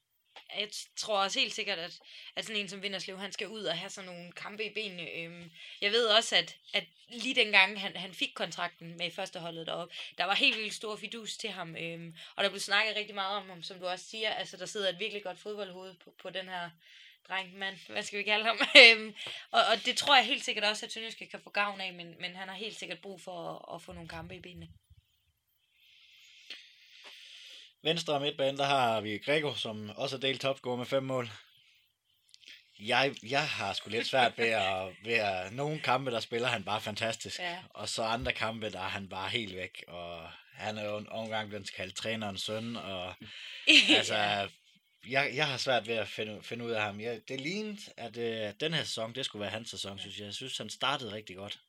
Jeg 0.60 0.70
tror 0.96 1.18
også 1.24 1.40
helt 1.40 1.54
sikkert, 1.54 1.80
at, 1.80 2.00
at 2.36 2.46
sådan 2.46 2.62
en 2.62 2.70
som 2.70 2.82
Vinderslev, 2.82 3.18
han 3.18 3.32
skal 3.32 3.48
ud 3.48 3.64
og 3.64 3.78
have 3.78 3.90
sådan 3.90 4.10
nogle 4.10 4.32
kampe 4.32 4.66
i 4.66 4.74
benene. 4.74 5.12
Øhm, 5.12 5.52
jeg 5.82 5.92
ved 5.92 6.06
også, 6.06 6.36
at, 6.36 6.58
at 6.74 6.84
lige 7.10 7.36
dengang 7.36 7.82
han, 7.82 7.96
han 7.96 8.14
fik 8.14 8.32
kontrakten 8.36 8.98
med 8.98 9.12
førsteholdet 9.12 9.68
deroppe, 9.68 9.96
der 10.18 10.24
var 10.24 10.36
helt 10.36 10.58
vildt 10.58 10.74
stor 10.74 10.96
fidus 10.96 11.38
til 11.38 11.50
ham. 11.50 11.76
Øhm, 11.76 12.16
og 12.36 12.44
der 12.44 12.50
blev 12.50 12.60
snakket 12.60 12.96
rigtig 12.96 13.16
meget 13.16 13.38
om 13.38 13.50
ham, 13.50 13.64
som 13.64 13.80
du 13.80 13.86
også 13.86 14.06
siger. 14.06 14.30
Altså, 14.30 14.58
der 14.58 14.66
sidder 14.66 14.90
et 14.90 15.00
virkelig 15.00 15.24
godt 15.24 15.40
fodboldhoved 15.40 15.96
på, 16.04 16.14
på 16.22 16.30
den 16.30 16.50
her 16.50 16.70
dreng, 17.30 17.58
mand, 17.58 17.76
hvad 17.88 18.04
skal 18.04 18.20
vi 18.20 18.24
kalde 18.24 18.46
ham? 18.46 18.58
Øhm, 18.82 19.16
og, 19.52 19.62
og 19.72 19.86
det 19.86 19.98
tror 19.98 20.16
jeg 20.16 20.26
helt 20.26 20.46
sikkert 20.46 20.64
også, 20.64 20.86
at 20.86 20.92
Sønderjyske 20.92 21.28
kan 21.28 21.42
få 21.44 21.50
gavn 21.50 21.82
af, 21.82 21.94
men, 21.94 22.16
men 22.20 22.36
han 22.36 22.48
har 22.48 22.56
helt 22.56 22.76
sikkert 22.76 23.00
brug 23.02 23.22
for 23.22 23.50
at, 23.50 23.76
at 23.76 23.82
få 23.82 23.94
nogle 23.94 24.10
kampe 24.10 24.36
i 24.36 24.40
benene. 24.40 24.68
Venstre 27.84 28.14
og 28.14 28.22
midtbanen, 28.22 28.58
der 28.58 28.66
har 28.66 29.02
vi 29.02 29.18
Grego, 29.18 29.54
som 29.54 29.90
også 29.90 30.16
er 30.16 30.20
delt 30.20 30.42
topscorer 30.42 30.78
med 30.78 30.86
fem 30.86 31.04
mål. 31.04 31.30
Jeg, 32.80 33.16
jeg 33.24 33.48
har 33.48 33.74
sgu 33.74 33.90
lidt 33.90 34.08
svært 34.08 34.38
ved 34.38 34.48
at, 34.48 34.94
ved 35.04 35.14
at... 35.14 35.54
Nogle 35.54 35.80
kampe, 35.80 36.12
der 36.12 36.20
spiller 36.20 36.48
han 36.48 36.64
bare 36.64 36.82
fantastisk. 36.82 37.40
Ja. 37.40 37.58
Og 37.70 37.90
så 37.90 38.04
andre 38.04 38.32
kampe, 38.34 38.70
der 38.70 38.80
er 38.80 38.90
han 38.90 39.10
bare 39.10 39.30
helt 39.30 39.56
væk. 39.56 39.84
Og 39.88 40.30
han 40.54 40.78
er 40.78 40.84
jo 40.86 40.98
en 40.98 41.10
omgang 41.10 41.50
blevet 41.50 41.74
kaldt 41.74 41.96
trænerens 41.96 42.42
søn. 42.42 42.76
Og 42.76 43.14
altså, 43.98 44.16
jeg, 45.10 45.32
jeg 45.34 45.48
har 45.48 45.58
svært 45.58 45.88
ved 45.88 45.96
at 45.96 46.08
finde, 46.08 46.44
finde 46.44 46.66
ud 46.66 46.72
af 46.72 46.82
ham. 46.82 47.02
Jeg, 47.02 47.22
det 47.28 47.42
lignede, 47.42 47.82
at 47.98 48.18
øh, 48.18 48.54
den 48.60 48.74
her 48.74 48.84
sæson, 48.84 49.16
det 49.16 49.26
skulle 49.26 49.42
være 49.42 49.52
hans 49.52 49.70
sæson, 49.70 50.00
synes 50.00 50.18
jeg. 50.20 50.26
Jeg 50.26 50.34
synes, 50.34 50.58
han 50.58 50.70
startede 50.70 51.14
rigtig 51.14 51.36
godt. 51.36 51.60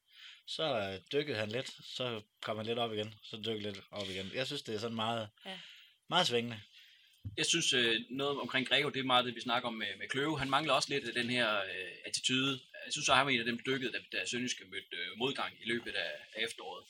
Så 0.47 0.79
øh, 0.79 1.01
dykkede 1.13 1.39
han 1.39 1.49
lidt, 1.49 1.71
så 1.85 2.21
kom 2.43 2.57
han 2.57 2.67
lidt 2.67 2.79
op 2.79 2.93
igen, 2.93 3.15
så 3.23 3.37
dykkede 3.37 3.61
lidt 3.61 3.81
op 3.91 4.09
igen. 4.09 4.31
Jeg 4.35 4.47
synes, 4.47 4.63
det 4.63 4.75
er 4.75 4.79
sådan 4.79 4.97
meget, 4.97 5.29
Ja 5.47 5.59
meget 6.09 6.27
svingende. 6.27 6.61
Jeg 7.37 7.47
synes, 7.47 7.73
øh, 7.73 8.01
noget 8.11 8.41
omkring 8.41 8.69
Grego, 8.69 8.89
det 8.89 9.01
er 9.01 9.05
meget 9.05 9.25
det, 9.25 9.35
vi 9.35 9.41
snakker 9.41 9.69
om 9.69 9.75
med, 9.75 9.87
med 9.99 10.09
Kløve. 10.09 10.39
Han 10.39 10.51
mangler 10.51 10.73
også 10.73 10.89
lidt 10.91 11.09
af 11.09 11.15
den 11.15 11.31
her 11.31 11.57
øh, 11.57 11.93
attitude. 12.07 12.61
Jeg 12.85 12.93
synes, 12.93 13.09
at 13.09 13.17
han 13.17 13.27
var 13.27 13.33
en 13.33 13.41
af 13.41 13.45
dem 13.45 13.59
dykket, 13.67 13.93
da, 13.93 14.19
da 14.19 14.27
Sønderjyske 14.27 14.65
mødte 14.65 14.97
øh, 14.97 15.19
modgang 15.19 15.53
i 15.63 15.69
løbet 15.69 15.95
af, 15.95 16.13
af 16.37 16.45
efteråret. 16.45 16.85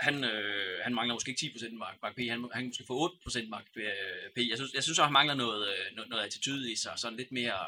Han, 0.00 0.24
øh, 0.24 0.80
han 0.82 0.94
mangler 0.94 1.14
måske 1.14 1.30
ikke 1.30 1.58
10% 1.58 1.72
mark, 1.72 1.96
mark 2.02 2.14
P, 2.16 2.18
han, 2.18 2.50
han 2.52 2.66
måske 2.66 2.84
få 2.86 3.08
8% 3.08 3.48
mark 3.48 3.66
øh, 3.76 3.84
P. 4.34 4.38
Jeg 4.50 4.56
synes, 4.58 4.72
jeg 4.74 4.82
synes 4.82 4.98
at 4.98 5.04
han 5.04 5.12
mangler 5.12 5.34
noget, 5.34 5.68
øh, 5.68 5.96
noget, 5.96 6.10
noget 6.10 6.24
attitude 6.24 6.72
i 6.72 6.76
sig, 6.76 6.92
sådan 6.96 7.16
lidt 7.16 7.32
mere 7.32 7.58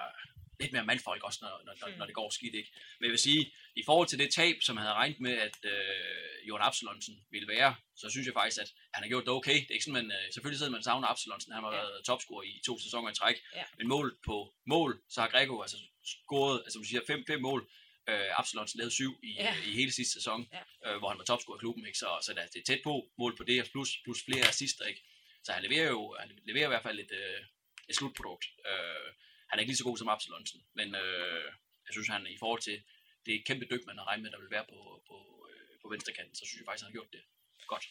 lidt 0.61 0.73
mere 0.73 0.85
mandfolk 0.85 1.23
også, 1.25 1.39
når, 1.43 1.63
når, 1.65 1.75
når, 1.81 1.89
Mm. 1.89 1.99
når 1.99 2.07
det 2.07 2.15
går 2.15 2.31
skidt, 2.31 2.55
ikke? 2.55 2.71
Men 2.99 3.05
jeg 3.05 3.11
vil 3.11 3.19
sige, 3.19 3.53
i 3.77 3.83
forhold 3.87 4.09
til 4.09 4.19
det 4.19 4.31
tab, 4.35 4.57
som 4.63 4.77
jeg 4.77 4.83
havde 4.83 4.95
regnet 4.95 5.21
med, 5.21 5.33
at 5.39 5.59
øh, 5.65 6.49
Johan 6.49 6.63
Absalonsen 6.63 7.25
ville 7.31 7.49
være, 7.49 7.75
så 7.97 8.11
synes 8.11 8.27
jeg 8.27 8.35
faktisk, 8.35 8.61
at 8.61 8.73
han 8.95 9.03
har 9.05 9.09
gjort 9.09 9.25
det 9.25 9.33
okay. 9.33 9.55
Det 9.55 9.71
er 9.71 9.75
ikke 9.75 9.85
sådan, 9.85 10.07
man, 10.07 10.13
øh, 10.19 10.33
selvfølgelig 10.33 10.59
sidder 10.59 10.73
man 10.73 10.83
savner 10.83 11.09
Absalonsen, 11.09 11.53
han 11.53 11.63
har 11.65 11.73
Ja. 11.75 11.77
været 11.79 12.05
topscorer 12.05 12.43
i 12.43 12.61
to 12.67 12.79
sæsoner 12.79 13.11
i 13.11 13.15
træk, 13.15 13.37
Ja. 13.55 13.65
men 13.79 13.89
mål 13.89 14.19
på 14.27 14.55
mål, 14.67 15.03
så 15.11 15.21
har 15.21 15.29
Grego 15.29 15.63
altså 15.63 15.77
scoret, 16.05 16.61
altså 16.65 16.79
du 16.79 16.85
siger, 16.85 17.01
fem, 17.07 17.25
fem 17.27 17.41
mål, 17.41 17.71
øh, 18.09 18.39
Absalonsen 18.41 18.79
lavede 18.79 18.95
syv 18.95 19.13
i, 19.23 19.33
Ja. 19.33 19.55
i 19.67 19.73
hele 19.81 19.93
sidste 19.93 20.13
sæson, 20.13 20.49
Ja. 20.53 20.93
øh, 20.93 20.99
hvor 20.99 21.09
han 21.09 21.19
var 21.19 21.25
topscorer 21.25 21.59
i 21.59 21.63
klubben, 21.65 21.87
ikke? 21.87 21.99
Så, 21.99 22.09
så 22.23 22.33
det 22.35 22.43
er- 22.43 22.47
det 22.47 22.61
er 22.61 22.65
tæt 22.65 22.81
på 22.85 23.11
mål 23.19 23.37
på 23.37 23.45
det, 23.45 23.71
plus, 23.73 23.91
plus 24.05 24.25
flere 24.25 24.49
assister, 24.49 24.85
ikke? 24.85 25.03
Så 25.45 25.53
han 25.53 25.63
leverer 25.63 25.89
jo 25.89 26.17
han 26.21 26.39
leverer 26.47 26.65
i 26.65 26.69
hvert 26.69 26.83
fald 26.83 26.99
et, 27.01 27.13
øh, 27.13 27.41
et 27.89 27.97
slutprodukt. 27.97 28.45
Øh, 28.71 29.13
han 29.53 29.59
er 29.59 29.63
ikke 29.63 29.73
lige 29.73 29.83
så 29.83 29.85
god 29.85 29.99
som 29.99 30.09
Absalonsen, 30.09 30.61
men 30.75 30.95
øh, 30.95 31.45
jeg 31.87 31.93
synes, 31.93 32.09
han 32.09 32.27
i 32.27 32.39
forhold 32.39 32.61
til 32.61 32.83
det 33.27 33.45
kæmpe 33.45 33.67
dyk, 33.71 33.87
man 33.87 33.99
har 33.99 34.07
regnet 34.07 34.23
med, 34.23 34.31
der 34.31 34.41
vil 34.41 34.51
være 34.51 34.65
på, 34.73 34.79
på, 35.09 35.17
øh, 35.51 35.75
på 35.83 35.89
venstre 35.89 36.13
kanten, 36.13 36.35
så 36.35 36.45
synes 36.47 36.61
jeg 36.61 36.67
faktisk, 36.67 36.85
han 36.85 36.91
har 36.93 36.99
gjort 36.99 37.13
det 37.13 37.23
godt. 37.67 37.85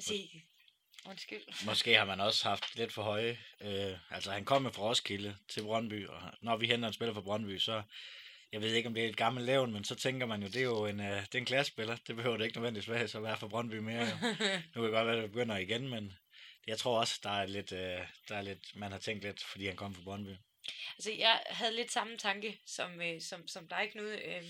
Se. 0.00 0.18
Undskyld. 1.06 1.66
Måske 1.66 1.94
har 1.94 2.04
man 2.04 2.20
også 2.20 2.48
haft 2.48 2.76
lidt 2.76 2.92
for 2.92 3.02
høje. 3.02 3.38
Øh, 3.60 3.96
altså, 4.10 4.30
han 4.32 4.44
kom 4.44 4.72
fra 4.72 4.82
Roskilde 4.82 5.36
til 5.48 5.62
Brøndby, 5.62 6.06
og 6.06 6.20
når 6.42 6.56
vi 6.56 6.66
henter 6.66 6.88
en 6.88 6.94
spiller 6.94 7.14
fra 7.14 7.20
Brøndby, 7.20 7.58
så... 7.58 7.82
Jeg 8.52 8.62
ved 8.62 8.74
ikke, 8.74 8.86
om 8.86 8.94
det 8.94 9.04
er 9.04 9.08
et 9.08 9.16
gammelt 9.16 9.46
levn, 9.46 9.72
men 9.72 9.84
så 9.84 9.94
tænker 9.94 10.26
man 10.26 10.42
jo, 10.42 10.48
det 10.48 10.56
er 10.56 10.64
jo 10.64 10.86
en, 10.86 11.00
øh, 11.00 11.20
det 11.20 11.34
er 11.34 11.38
en 11.38 11.44
klassespiller. 11.44 11.96
Det 12.06 12.16
behøver 12.16 12.36
det 12.36 12.44
ikke 12.44 12.56
nødvendigvis 12.56 12.88
være, 12.88 13.08
så 13.08 13.20
være 13.20 13.36
for 13.36 13.48
Brøndby 13.48 13.74
mere. 13.74 14.00
Jo. 14.00 14.16
Nu 14.74 14.80
kan 14.80 14.84
det 14.84 14.92
godt 14.92 15.06
være, 15.06 15.16
at 15.16 15.22
det 15.22 15.30
begynder 15.30 15.56
igen, 15.56 15.88
men 15.88 16.12
jeg 16.66 16.78
tror 16.78 17.00
også, 17.00 17.20
der 17.22 17.30
er 17.30 17.46
lidt, 17.46 17.72
øh, 17.72 18.00
der 18.28 18.36
er 18.36 18.42
lidt, 18.42 18.76
man 18.76 18.92
har 18.92 18.98
tænkt 18.98 19.24
lidt, 19.24 19.44
fordi 19.44 19.66
han 19.66 19.76
kom 19.76 19.94
fra 19.94 20.02
Brøndby. 20.04 20.36
Altså, 20.96 21.12
jeg 21.12 21.42
havde 21.46 21.76
lidt 21.76 21.92
samme 21.92 22.16
tanke 22.16 22.60
som, 22.66 23.00
øh, 23.00 23.20
som, 23.20 23.48
som 23.48 23.68
dig, 23.68 23.88
Knud. 23.92 24.10
Øh, 24.10 24.44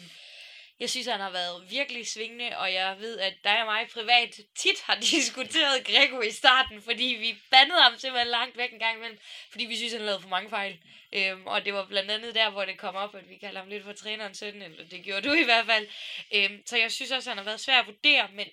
jeg 0.80 0.90
synes, 0.90 1.06
han 1.06 1.20
har 1.20 1.30
været 1.30 1.70
virkelig 1.70 2.06
svingende, 2.06 2.58
og 2.58 2.72
jeg 2.72 2.96
ved, 3.00 3.18
at 3.18 3.34
dig 3.44 3.60
og 3.60 3.66
mig 3.66 3.88
privat 3.88 4.40
tit 4.56 4.80
har 4.80 4.94
diskuteret 5.10 5.86
Grego 5.86 6.20
i 6.20 6.30
starten, 6.30 6.82
fordi 6.82 7.04
vi 7.04 7.38
bandede 7.50 7.82
ham 7.82 7.98
simpelthen 7.98 8.30
langt 8.30 8.56
væk 8.56 8.72
en 8.72 8.78
gang 8.78 8.96
imellem, 8.96 9.18
fordi 9.50 9.64
vi 9.64 9.76
synes, 9.76 9.92
han 9.92 10.02
lavede 10.02 10.20
for 10.20 10.28
mange 10.28 10.50
fejl. 10.50 10.78
Øhm, 11.12 11.46
og 11.46 11.64
det 11.64 11.74
var 11.74 11.86
blandt 11.86 12.10
andet 12.10 12.34
der, 12.34 12.50
hvor 12.50 12.64
det 12.64 12.78
kom 12.78 12.94
op, 12.94 13.14
at 13.14 13.28
vi 13.28 13.36
kalder 13.36 13.60
ham 13.60 13.68
lidt 13.68 13.84
for 13.84 13.92
trænerens 13.92 14.38
søn, 14.38 14.62
eller 14.62 14.88
det 14.88 15.04
gjorde 15.04 15.28
du 15.28 15.32
i 15.32 15.44
hvert 15.44 15.66
fald. 15.66 15.88
Øhm, 16.34 16.62
så 16.66 16.76
jeg 16.76 16.92
synes 16.92 17.10
også, 17.10 17.30
han 17.30 17.38
har 17.38 17.44
været 17.44 17.60
svær 17.60 17.80
at 17.80 17.86
vurdere, 17.86 18.28
men 18.32 18.46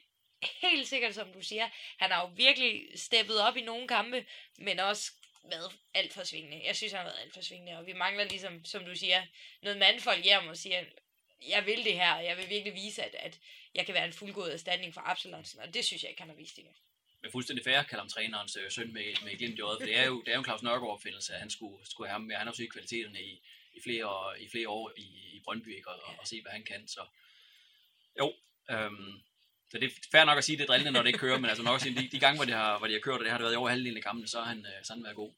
helt 0.62 0.88
sikkert, 0.88 1.16
som 1.16 1.34
du 1.34 1.42
siger, 1.42 1.70
han 2.00 2.12
har 2.12 2.22
jo 2.22 2.34
virkelig 2.36 2.82
steppet 2.96 3.42
op 3.42 3.58
i 3.58 3.62
nogle 3.62 3.88
kampe, 3.88 4.26
men 4.58 4.80
også 4.80 5.12
været 5.44 5.72
alt 5.94 6.14
for 6.14 6.24
svingende. 6.24 6.62
Jeg 6.66 6.76
synes, 6.76 6.94
han 6.94 7.02
har 7.02 7.08
været 7.08 7.22
alt 7.22 7.34
for 7.34 7.42
svingende, 7.42 7.78
og 7.78 7.88
vi 7.88 7.94
mangler 7.94 8.24
ligesom, 8.24 8.66
som 8.66 8.86
du 8.86 8.96
siger, 8.96 9.26
noget 9.62 9.78
mandfolk 9.78 10.24
hjem 10.24 10.48
og 10.48 10.58
siger, 10.58 10.84
jeg 11.48 11.66
vil 11.66 11.86
det 11.86 11.94
her, 11.94 12.14
og 12.14 12.26
jeg 12.26 12.38
vil 12.38 12.50
virkelig 12.50 12.74
vise, 12.74 13.04
at, 13.04 13.16
at 13.16 13.40
jeg 13.76 13.86
kan 13.86 13.96
være 13.96 14.06
en 14.06 14.14
fuldgod 14.14 14.52
erstatning 14.52 14.94
for 14.94 15.02
Absalonsen, 15.02 15.60
og 15.60 15.74
det 15.74 15.86
synes 15.86 16.04
jeg 16.04 16.10
ikke, 16.10 16.22
han 16.22 16.30
har 16.30 16.36
vist 16.36 16.58
endnu. 16.58 16.74
Men 17.22 17.32
fuldstændig 17.32 17.66
færre 17.66 17.86
kalder 17.86 18.04
om 18.04 18.10
trænerens 18.10 18.56
øh, 18.56 18.72
søn 18.72 18.94
med, 18.94 19.24
med 19.24 19.38
glimt 19.38 19.58
i 19.58 19.62
øjet, 19.62 19.78
for 19.82 19.86
det 19.86 19.98
er 19.98 20.06
jo, 20.06 20.22
det 20.22 20.28
er 20.28 20.34
jo 20.34 20.40
en 20.40 20.46
Claus 20.46 20.64
Nørgaard 20.64 20.94
opfindelse, 20.94 21.34
at 21.34 21.40
han 21.40 21.50
skulle, 21.50 21.86
skulle 21.86 22.08
have 22.08 22.14
ham 22.14 22.22
med. 22.22 22.36
Han 22.36 22.48
har 22.48 22.52
også 22.52 22.68
kvaliteterne 22.72 23.22
i, 23.22 23.42
i, 23.74 23.82
flere, 23.84 24.42
i 24.42 24.50
flere 24.50 24.70
år 24.70 24.92
i, 24.98 25.08
i 25.36 25.42
Brøndby, 25.44 25.76
ikke? 25.76 25.90
Og, 25.90 26.00
og, 26.04 26.16
og, 26.20 26.28
se, 26.28 26.42
hvad 26.42 26.52
han 26.52 26.64
kan. 26.64 26.88
Så 26.88 27.06
jo, 28.20 28.34
øhm, 28.72 29.22
så 29.72 29.78
det 29.78 29.84
er 29.84 29.90
fair 30.12 30.26
nok 30.26 30.38
at 30.38 30.44
sige, 30.44 30.58
det 30.58 30.64
er 30.64 30.68
drillende, 30.68 30.92
når 30.92 31.00
det 31.02 31.08
ikke 31.08 31.20
kører, 31.20 31.38
men 31.40 31.50
altså 31.50 31.64
nok 31.64 31.76
at 31.76 31.82
sige, 31.82 32.02
de, 32.02 32.08
de 32.12 32.20
gange, 32.20 32.38
hvor 32.38 32.46
de 32.46 32.52
har, 32.52 32.78
hvor 32.78 32.88
de 32.88 32.94
har 32.94 33.00
kørt, 33.00 33.18
og 33.18 33.24
det 33.24 33.32
har 33.32 33.38
det 33.38 33.44
været 33.44 33.54
i 33.54 33.58
over 33.58 33.70
halvdelen 33.70 33.98
af 33.98 34.04
kampene, 34.04 34.28
så 34.28 34.38
har 34.40 34.46
han, 34.46 34.58
øh, 34.60 34.84
så 34.84 34.94
har 34.94 34.96
han 34.98 35.04
været 35.04 35.16
god. 35.16 35.32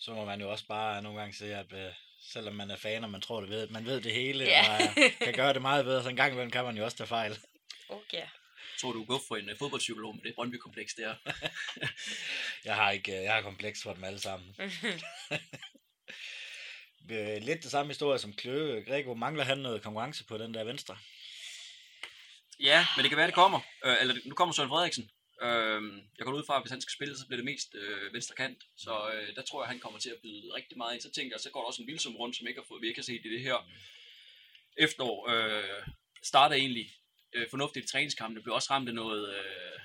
Så 0.00 0.14
må 0.14 0.24
man 0.24 0.40
jo 0.40 0.50
også 0.50 0.66
bare 0.66 1.02
nogle 1.02 1.18
gange 1.18 1.34
sige, 1.34 1.54
at 1.56 1.72
øh, 1.72 1.92
selvom 2.32 2.54
man 2.54 2.70
er 2.70 2.76
fan, 2.76 3.04
og 3.04 3.10
man 3.10 3.20
tror, 3.20 3.40
det 3.40 3.50
ved, 3.50 3.68
man 3.68 3.86
ved 3.86 4.00
det 4.00 4.12
hele, 4.12 4.44
Ja. 4.44 4.74
og 4.74 4.80
øh, 5.04 5.10
kan 5.24 5.32
gøre 5.32 5.52
det 5.52 5.62
meget 5.62 5.84
bedre, 5.84 6.02
så 6.02 6.08
en 6.08 6.16
gang 6.16 6.32
imellem 6.32 6.50
kan 6.50 6.64
man 6.64 6.76
jo 6.76 6.84
også 6.84 6.96
tage 6.96 7.08
fejl. 7.08 7.38
Okay. 7.88 8.22
Tror 8.80 8.92
du, 8.92 9.04
gå 9.04 9.20
for 9.28 9.36
en 9.36 9.50
uh, 9.50 9.56
fodboldpsykolog 9.58 10.14
med 10.16 10.22
det 10.24 10.34
Brøndby-kompleks 10.34 10.94
der? 10.94 11.14
Jeg 12.64 12.74
har 12.74 12.90
ikke, 12.90 13.16
øh, 13.16 13.22
jeg 13.22 13.34
har 13.34 13.42
kompleks 13.42 13.82
for 13.82 13.92
dem 13.94 14.04
alle 14.04 14.18
sammen. 14.20 14.56
Lidt 17.40 17.62
det 17.62 17.70
samme 17.70 17.90
historie 17.90 18.18
som 18.18 18.32
Kløve. 18.32 18.84
Grego, 18.84 19.14
mangler 19.14 19.44
han 19.44 19.58
noget 19.58 19.82
konkurrence 19.82 20.24
på 20.24 20.38
den 20.38 20.54
der 20.54 20.64
venstre? 20.64 20.98
Ja, 22.60 22.86
men 22.96 23.02
det 23.02 23.10
kan 23.10 23.18
være, 23.18 23.26
det 23.26 23.34
kommer. 23.34 23.60
Øh, 23.84 23.96
eller 24.00 24.14
nu 24.24 24.34
kommer 24.34 24.52
Søren 24.54 24.68
Frederiksen. 24.68 25.10
Øh, 25.42 25.80
jeg 26.18 26.24
går 26.26 26.32
ud 26.32 26.44
fra, 26.46 26.56
at 26.56 26.62
hvis 26.62 26.70
han 26.70 26.80
skal 26.80 26.92
spille, 26.92 27.18
så 27.18 27.26
bliver 27.26 27.40
det 27.42 27.50
mest 27.52 27.74
øh, 27.74 28.12
venstre 28.14 28.34
kant. 28.34 28.60
Så 28.76 29.10
øh, 29.14 29.36
der 29.36 29.42
tror 29.42 29.62
jeg, 29.62 29.68
han 29.68 29.80
kommer 29.80 29.98
til 29.98 30.10
at 30.10 30.20
byde 30.22 30.54
rigtig 30.54 30.78
meget 30.78 30.94
ind. 30.94 31.02
Så 31.02 31.10
tænker 31.10 31.34
jeg, 31.34 31.40
så 31.40 31.50
går 31.50 31.60
der 31.60 31.66
også 31.66 31.82
en 31.82 31.88
vildsom 31.88 32.16
rundt, 32.16 32.36
som 32.36 32.46
ikke 32.46 32.60
har 32.60 32.66
fået, 32.68 32.82
vi 32.82 32.88
ikke 32.88 32.98
har 33.00 33.10
set 33.10 33.26
i 33.26 33.32
det 33.34 33.40
her 33.40 33.68
efterår. 34.76 35.30
Øh, 35.30 35.82
starter 36.22 36.56
egentlig 36.56 36.86
øh, 37.32 37.46
fornuftigt 37.50 37.84
i 37.84 37.88
træningskampene, 37.88 38.42
blev 38.42 38.54
også 38.54 38.70
ramt 38.70 38.88
af 38.88 38.94
noget 38.94 39.34
øh, 39.36 39.78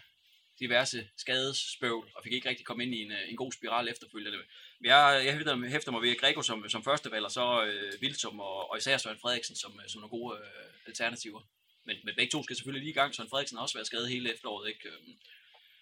diverse 0.59 1.09
skadesspøvl, 1.17 2.11
og 2.15 2.24
fik 2.24 2.34
ikke 2.34 2.49
rigtig 2.49 2.65
komme 2.65 2.84
ind 2.84 2.95
i 2.95 3.01
en, 3.01 3.11
øh, 3.11 3.30
en 3.30 3.36
god 3.36 3.51
spiral 3.51 3.88
efterfølgende. 3.88 4.38
Men 4.80 4.88
jeg, 4.93 5.21
jeg 5.26 5.34
hæfter, 5.34 5.67
hæfter 5.67 5.91
mig 5.91 6.01
ved 6.01 6.19
Grego 6.19 6.41
som, 6.41 6.69
som 6.69 6.84
førstevalg, 6.84 7.26
og 7.26 7.32
så 7.32 7.65
øh, 7.65 8.01
Vilsum 8.01 8.39
og, 8.39 8.71
og 8.71 8.78
især 8.78 8.97
Søren 8.97 9.19
Frederiksen 9.19 9.55
som, 9.55 9.80
øh, 9.84 9.89
som 9.89 10.01
nogle 10.01 10.17
gode 10.17 10.38
øh, 10.38 10.74
alternativer. 10.88 11.41
Men, 11.86 11.97
men 12.03 12.15
begge 12.15 12.31
to 12.31 12.43
skal 12.43 12.55
selvfølgelig 12.55 12.84
lige 12.84 12.91
i 12.91 12.99
gang. 13.01 13.15
Søren 13.15 13.29
Frederiksen 13.29 13.57
har 13.57 13.63
også 13.63 13.77
været 13.77 13.88
skadet 13.88 14.09
hele 14.09 14.34
efteråret. 14.34 14.69
Ikke? 14.69 14.89
Øhm, 14.89 15.17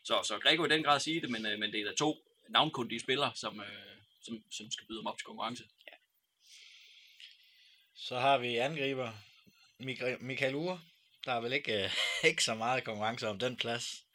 Så, 0.04 0.24
så 0.24 0.40
Grego 0.40 0.66
i 0.66 0.70
den 0.70 0.84
grad 0.84 1.00
sige 1.00 1.22
det, 1.22 1.30
men, 1.30 1.46
øh, 1.46 1.60
men 1.60 1.72
det 1.72 1.82
er 1.82 1.86
da 1.86 1.96
to 1.96 2.26
navnkundige 2.50 3.00
spillere, 3.00 3.32
som, 3.36 3.60
øh, 3.60 3.98
som, 4.22 4.44
som 4.52 4.72
skal 4.72 4.88
byde 4.88 5.00
dem 5.00 5.08
op 5.08 5.18
til 5.18 5.26
konkurrence. 5.26 5.64
Så 7.96 8.20
har 8.20 8.38
vi 8.38 8.58
angriber 8.58 9.12
Michael 10.20 10.56
Ure. 10.56 10.82
Der 11.26 11.34
er 11.34 11.42
vel 11.42 11.54
ikke, 11.54 11.84
øh, 11.84 11.92
ikke 12.30 12.44
så 12.44 12.56
meget 12.56 12.84
konkurrence 12.84 13.28
om 13.28 13.40
den 13.40 13.58
plads. 13.58 14.06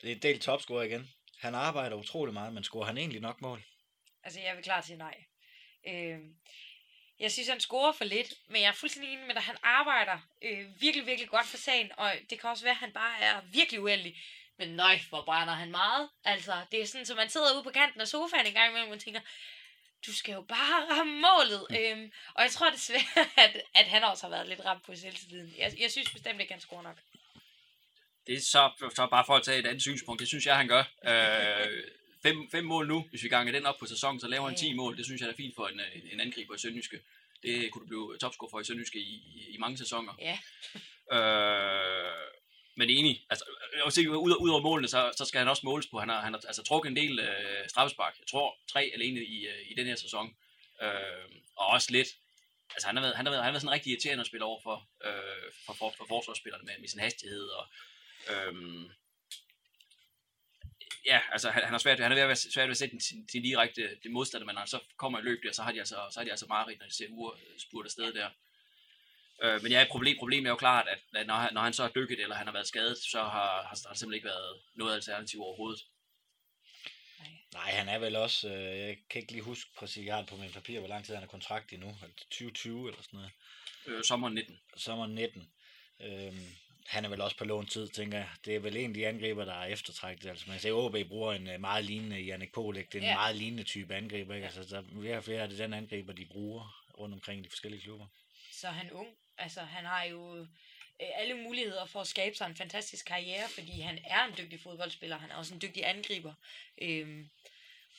Det 0.00 0.10
er 0.10 0.14
en 0.14 0.22
del 0.22 0.40
topscorer 0.40 0.82
igen. 0.82 1.10
Han 1.38 1.54
arbejder 1.54 1.96
utrolig 1.96 2.34
meget, 2.34 2.52
men 2.52 2.64
scorer 2.64 2.86
han 2.86 2.98
egentlig 2.98 3.20
nok 3.20 3.40
mål? 3.40 3.62
Altså, 4.22 4.40
jeg 4.40 4.56
vil 4.56 4.64
klart 4.64 4.86
sige 4.86 4.96
nej. 4.96 5.24
Øh, 5.88 6.20
jeg 7.22 7.32
synes, 7.32 7.48
han 7.48 7.60
scorer 7.60 7.92
for 7.92 8.04
lidt, 8.04 8.34
men 8.48 8.62
jeg 8.62 8.68
er 8.68 8.72
fuldstændig 8.72 9.12
enig 9.12 9.26
med 9.26 9.34
dig. 9.34 9.42
Han 9.42 9.56
arbejder 9.62 10.18
øh, 10.42 10.80
virkelig, 10.80 11.06
virkelig 11.06 11.30
godt 11.30 11.46
for 11.46 11.56
sagen, 11.56 11.90
og 11.96 12.12
det 12.30 12.40
kan 12.40 12.50
også 12.50 12.64
være, 12.64 12.72
at 12.78 12.84
han 12.86 12.92
bare 12.92 13.20
er 13.20 13.40
virkelig 13.52 13.80
uheldig. 13.80 14.22
Men 14.58 14.68
nej, 14.68 15.00
hvor 15.08 15.22
brænder 15.24 15.54
han 15.54 15.70
meget. 15.70 16.08
Altså, 16.24 16.52
det 16.72 16.82
er 16.82 16.86
sådan, 16.86 17.06
så 17.06 17.14
man 17.14 17.28
sidder 17.28 17.54
ude 17.54 17.62
på 17.62 17.70
kanten 17.70 18.00
af 18.00 18.08
sofaen 18.08 18.46
en 18.46 18.52
gang 18.52 18.70
imellem 18.70 18.92
og 18.92 19.00
tænker, 19.00 19.20
du 20.06 20.14
skal 20.14 20.32
jo 20.32 20.42
bare 20.42 20.86
ramme 20.90 21.20
målet. 21.20 21.66
Øhm, 21.78 22.12
og 22.34 22.42
jeg 22.42 22.50
tror 22.50 22.70
desværre, 22.70 23.26
at, 23.44 23.62
at 23.74 23.86
han 23.86 24.04
også 24.04 24.26
har 24.26 24.30
været 24.30 24.48
lidt 24.48 24.64
ramt 24.64 24.86
på 24.86 24.94
selvtilliden. 24.94 25.54
Jeg, 25.58 25.72
jeg 25.80 25.90
synes 25.90 26.10
bestemt 26.10 26.40
ikke, 26.40 26.52
han 26.52 26.60
scorer 26.60 26.82
nok. 26.82 26.96
Det 28.26 28.34
er 28.34 28.40
så, 28.40 28.90
så 28.96 29.06
bare 29.06 29.24
for 29.26 29.34
at 29.36 29.42
tage 29.42 29.58
et 29.58 29.66
andet 29.66 29.82
synspunkt, 29.82 30.20
det 30.20 30.28
synes 30.28 30.46
jeg, 30.46 30.56
han 30.56 30.68
gør. 30.68 30.84
Øh, 31.10 31.82
fem, 32.22 32.50
fem 32.50 32.64
mål 32.64 32.88
nu, 32.88 33.06
hvis 33.10 33.22
vi 33.22 33.28
ganger 33.28 33.52
den 33.52 33.66
op 33.66 33.78
på 33.80 33.86
sæsonen, 33.86 34.20
så 34.20 34.28
laver 34.28 34.48
han 34.48 34.56
10 34.56 34.72
mål. 34.74 34.96
Det 34.96 35.04
synes 35.04 35.20
jeg 35.20 35.28
er 35.28 35.34
fint 35.36 35.54
for 35.54 35.66
en, 35.66 35.80
en, 35.94 36.02
en 36.12 36.20
angriber 36.20 36.54
i 36.54 36.58
Sønderjyske. 36.58 37.00
Det 37.42 37.70
kunne 37.70 37.82
du 37.82 37.86
blive 37.86 38.18
topscorer 38.18 38.50
for 38.50 38.60
i 38.60 38.64
Sønderjyske 38.64 38.98
i, 38.98 39.14
i, 39.34 39.54
i 39.54 39.58
mange 39.58 39.78
sæsoner. 39.78 40.12
Ja. 40.18 40.38
Øh, 41.12 42.32
men 42.76 42.90
enig, 42.90 43.26
altså, 43.30 43.44
vil 43.84 43.92
sige, 43.92 44.10
ud, 44.10 44.36
ud 44.40 44.50
over 44.50 44.62
målene, 44.62 44.88
så, 44.88 45.12
så 45.16 45.24
skal 45.24 45.38
han 45.38 45.48
også 45.48 45.62
måles 45.64 45.86
på. 45.86 45.98
Han 45.98 46.08
har, 46.08 46.20
han 46.20 46.32
har 46.32 46.40
altså, 46.46 46.62
trukket 46.62 46.90
en 46.90 46.96
del 46.96 47.18
øh, 47.18 47.68
straffespark. 47.68 48.14
Jeg 48.18 48.26
tror 48.26 48.58
tre 48.72 48.90
alene 48.94 49.24
i, 49.24 49.46
øh, 49.46 49.70
i 49.70 49.74
den 49.74 49.86
her 49.86 49.96
sæson. 49.96 50.36
Øh, 50.82 51.28
og 51.56 51.66
også 51.66 51.92
lidt. 51.92 52.08
Altså, 52.74 52.86
han 52.86 52.96
har 52.96 53.02
været, 53.02 53.16
han 53.16 53.26
har 53.26 53.30
været, 53.30 53.44
han 53.44 53.48
har 53.48 53.52
været 53.52 53.62
sådan 53.62 53.74
rigtig 53.74 53.90
irriterende 53.90 54.20
at 54.20 54.26
spille 54.26 54.44
over 54.44 54.60
for, 54.62 54.88
øh, 55.04 55.52
for, 55.66 55.72
for, 55.72 55.94
for 55.96 56.04
forsvarsspillerne 56.08 56.64
med, 56.64 56.74
med 56.80 56.88
sin 56.88 57.00
hastighed. 57.00 57.44
Og, 57.48 57.66
øh, 58.30 58.54
ja, 61.06 61.20
altså, 61.32 61.50
han, 61.50 61.62
han 61.62 61.72
har 61.72 61.78
svært, 61.78 62.00
han 62.00 62.12
er 62.12 62.16
ved 62.16 62.22
at 62.22 62.28
være 62.28 62.36
svært 62.36 62.68
ved 62.68 62.70
at 62.70 62.76
sætte 62.76 63.00
sin, 63.00 63.28
sin 63.28 63.42
direkte 63.42 63.82
det 64.02 64.10
modstander, 64.10 64.46
men 64.46 64.54
når 64.54 64.60
han 64.60 64.68
så 64.68 64.80
kommer 64.96 65.18
i 65.18 65.22
løb 65.22 65.42
der, 65.44 65.52
så 65.52 65.62
har 65.62 65.72
de 65.72 65.78
altså, 65.78 65.96
så 66.10 66.20
har 66.20 66.24
de 66.24 66.30
altså 66.30 66.46
meget 66.48 66.78
når 66.78 66.86
de 66.86 66.94
ser 66.96 67.06
ure 67.10 67.38
spurgt 67.58 67.86
afsted 67.86 68.12
der. 68.12 68.30
Øh, 69.42 69.62
men 69.62 69.72
ja, 69.72 69.86
problem, 69.90 70.16
problemet 70.18 70.46
er 70.46 70.50
jo 70.50 70.56
klart, 70.56 70.88
at, 70.88 70.98
at 71.14 71.26
når, 71.26 71.34
han, 71.34 71.54
når 71.54 71.60
han 71.60 71.72
så 71.72 71.82
er 71.82 71.88
dykket, 71.88 72.20
eller 72.20 72.36
han 72.36 72.46
har 72.46 72.52
været 72.52 72.66
skadet, 72.66 72.98
så 72.98 73.18
har, 73.22 73.62
har 73.62 73.74
der 73.74 73.94
simpelthen 73.94 74.14
ikke 74.14 74.28
været 74.28 74.60
noget 74.74 74.94
alternativ 74.94 75.42
overhovedet. 75.42 75.80
Nej, 77.52 77.70
han 77.70 77.88
er 77.88 77.98
vel 77.98 78.16
også, 78.16 78.48
øh, 78.48 78.78
jeg 78.78 78.98
kan 79.10 79.20
ikke 79.20 79.32
lige 79.32 79.42
huske 79.42 79.70
præcis, 79.76 80.06
jeg 80.06 80.14
har 80.14 80.22
det 80.22 80.30
på 80.30 80.36
min 80.36 80.52
papir, 80.52 80.78
hvor 80.78 80.88
lang 80.88 81.04
tid 81.04 81.14
han 81.14 81.24
er 81.24 81.28
kontrakt 81.28 81.72
i 81.72 81.76
nu, 81.76 81.96
2020 82.30 82.88
eller 82.88 83.02
sådan 83.02 83.16
noget, 83.16 83.32
Øh, 83.86 84.04
sommeren 84.04 84.34
19. 84.34 84.60
sommer 84.76 85.06
19. 85.06 85.52
Øhm, 86.00 86.56
han 86.86 87.04
er 87.04 87.08
vel 87.08 87.20
også 87.20 87.36
på 87.36 87.44
lån 87.44 87.66
tid, 87.66 87.88
tænker 87.88 88.18
jeg. 88.18 88.28
Det 88.44 88.54
er 88.56 88.60
vel 88.60 88.76
en 88.76 88.90
af 88.90 88.94
de 88.94 89.06
angriber, 89.06 89.44
der 89.44 89.54
er 89.54 89.64
eftertrækket. 89.66 90.26
Altså, 90.26 90.44
man 90.48 90.58
ser, 90.58 90.72
OB 90.72 90.96
bruger 91.08 91.32
en 91.32 91.46
øh, 91.48 91.60
meget 91.60 91.84
lignende 91.84 92.20
Jannik 92.20 92.52
Polek. 92.52 92.92
Det 92.92 92.98
er 92.98 93.02
en 93.02 93.08
Ja. 93.08 93.14
meget 93.14 93.36
lignende 93.36 93.62
type 93.64 93.94
angriber. 93.94 94.34
Ikke? 94.34 94.46
Altså, 94.46 94.62
der 95.02 95.14
er 95.14 95.20
flere 95.20 95.42
af 95.42 95.48
det 95.48 95.58
den 95.58 95.74
angriber, 95.74 96.12
de 96.12 96.24
bruger 96.26 96.84
rundt 96.98 97.14
omkring 97.14 97.44
de 97.44 97.48
forskellige 97.48 97.82
klubber. 97.82 98.06
så 98.52 98.66
er 98.68 98.72
han 98.72 98.90
ung. 98.90 99.08
Altså, 99.38 99.60
han 99.60 99.84
har 99.84 100.04
jo 100.04 100.36
øh, 100.40 100.46
alle 100.98 101.34
muligheder 101.34 101.84
for 101.86 102.00
at 102.00 102.06
skabe 102.06 102.36
sig 102.36 102.46
en 102.46 102.56
fantastisk 102.56 103.06
karriere, 103.06 103.48
fordi 103.48 103.80
han 103.80 103.98
er 104.04 104.24
en 104.24 104.34
dygtig 104.38 104.60
fodboldspiller. 104.60 105.18
Han 105.18 105.30
er 105.30 105.34
også 105.34 105.54
en 105.54 105.60
dygtig 105.62 105.86
angriber. 105.88 106.34
Øhm, 106.82 107.28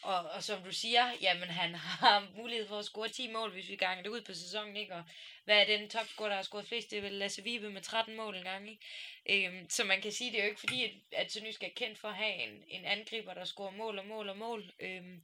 og, 0.04 0.20
og 0.20 0.44
som 0.44 0.64
du 0.64 0.72
siger, 0.72 1.12
jamen 1.22 1.50
han 1.50 1.76
har 1.76 2.28
mulighed 2.38 2.68
for 2.68 2.80
at 2.80 2.86
score 2.86 3.10
10 3.10 3.32
mål, 3.32 3.52
hvis 3.52 3.70
vi 3.70 3.76
ganger 3.76 4.04
det 4.04 4.10
ud 4.10 4.22
på 4.22 4.34
sæsonen, 4.34 4.78
ikke? 4.78 4.94
Og 4.94 5.04
hvad 5.44 5.62
er 5.62 5.66
den 5.66 5.90
topscorer, 5.90 6.30
der 6.30 6.36
har 6.36 6.44
scoret 6.44 6.68
flest? 6.68 6.92
Det 6.92 6.98
er 6.98 7.02
vel 7.02 7.12
Lasse 7.12 7.44
Vibe 7.44 7.70
med 7.70 7.82
13 7.82 8.16
mål 8.16 8.36
en 8.36 8.44
gang, 8.44 8.70
ikke? 8.70 9.48
Øhm, 9.48 9.70
så 9.70 9.84
man 9.84 10.02
kan 10.02 10.12
sige, 10.12 10.32
det 10.32 10.40
er 10.40 10.44
jo 10.44 10.50
ikke 10.50 10.60
fordi, 10.60 10.84
at, 10.84 10.92
at 11.12 11.32
Sønderjysk 11.32 11.64
er 11.64 11.70
kendt 11.76 12.00
for 12.00 12.08
at 12.08 12.16
have 12.16 12.34
en, 12.34 12.64
en 12.68 12.86
angriber, 12.86 13.34
der 13.34 13.46
scorer 13.46 13.72
mål 13.72 14.00
og 14.00 14.06
mål 14.06 14.30
og 14.30 14.38
mål. 14.38 14.72
Øhm, 14.80 15.22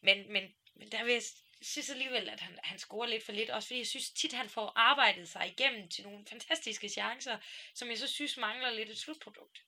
men, 0.00 0.32
men, 0.32 0.54
men 0.74 0.92
der 0.92 1.04
vil 1.04 1.12
jeg 1.12 1.22
synes 1.62 1.90
alligevel, 1.90 2.28
at 2.28 2.40
han, 2.40 2.58
han 2.62 2.78
scorer 2.78 3.06
lidt 3.06 3.24
for 3.24 3.32
lidt. 3.32 3.50
Også 3.50 3.66
fordi 3.66 3.78
jeg 3.78 3.86
synes 3.86 4.10
tit, 4.10 4.32
han 4.32 4.48
får 4.48 4.72
arbejdet 4.76 5.28
sig 5.28 5.48
igennem 5.48 5.88
til 5.88 6.04
nogle 6.04 6.26
fantastiske 6.26 6.88
chancer, 6.88 7.38
som 7.74 7.88
jeg 7.88 7.98
så 7.98 8.06
synes 8.06 8.36
mangler 8.36 8.70
lidt 8.70 8.90
et 8.90 8.98
slutprodukt. 8.98 9.62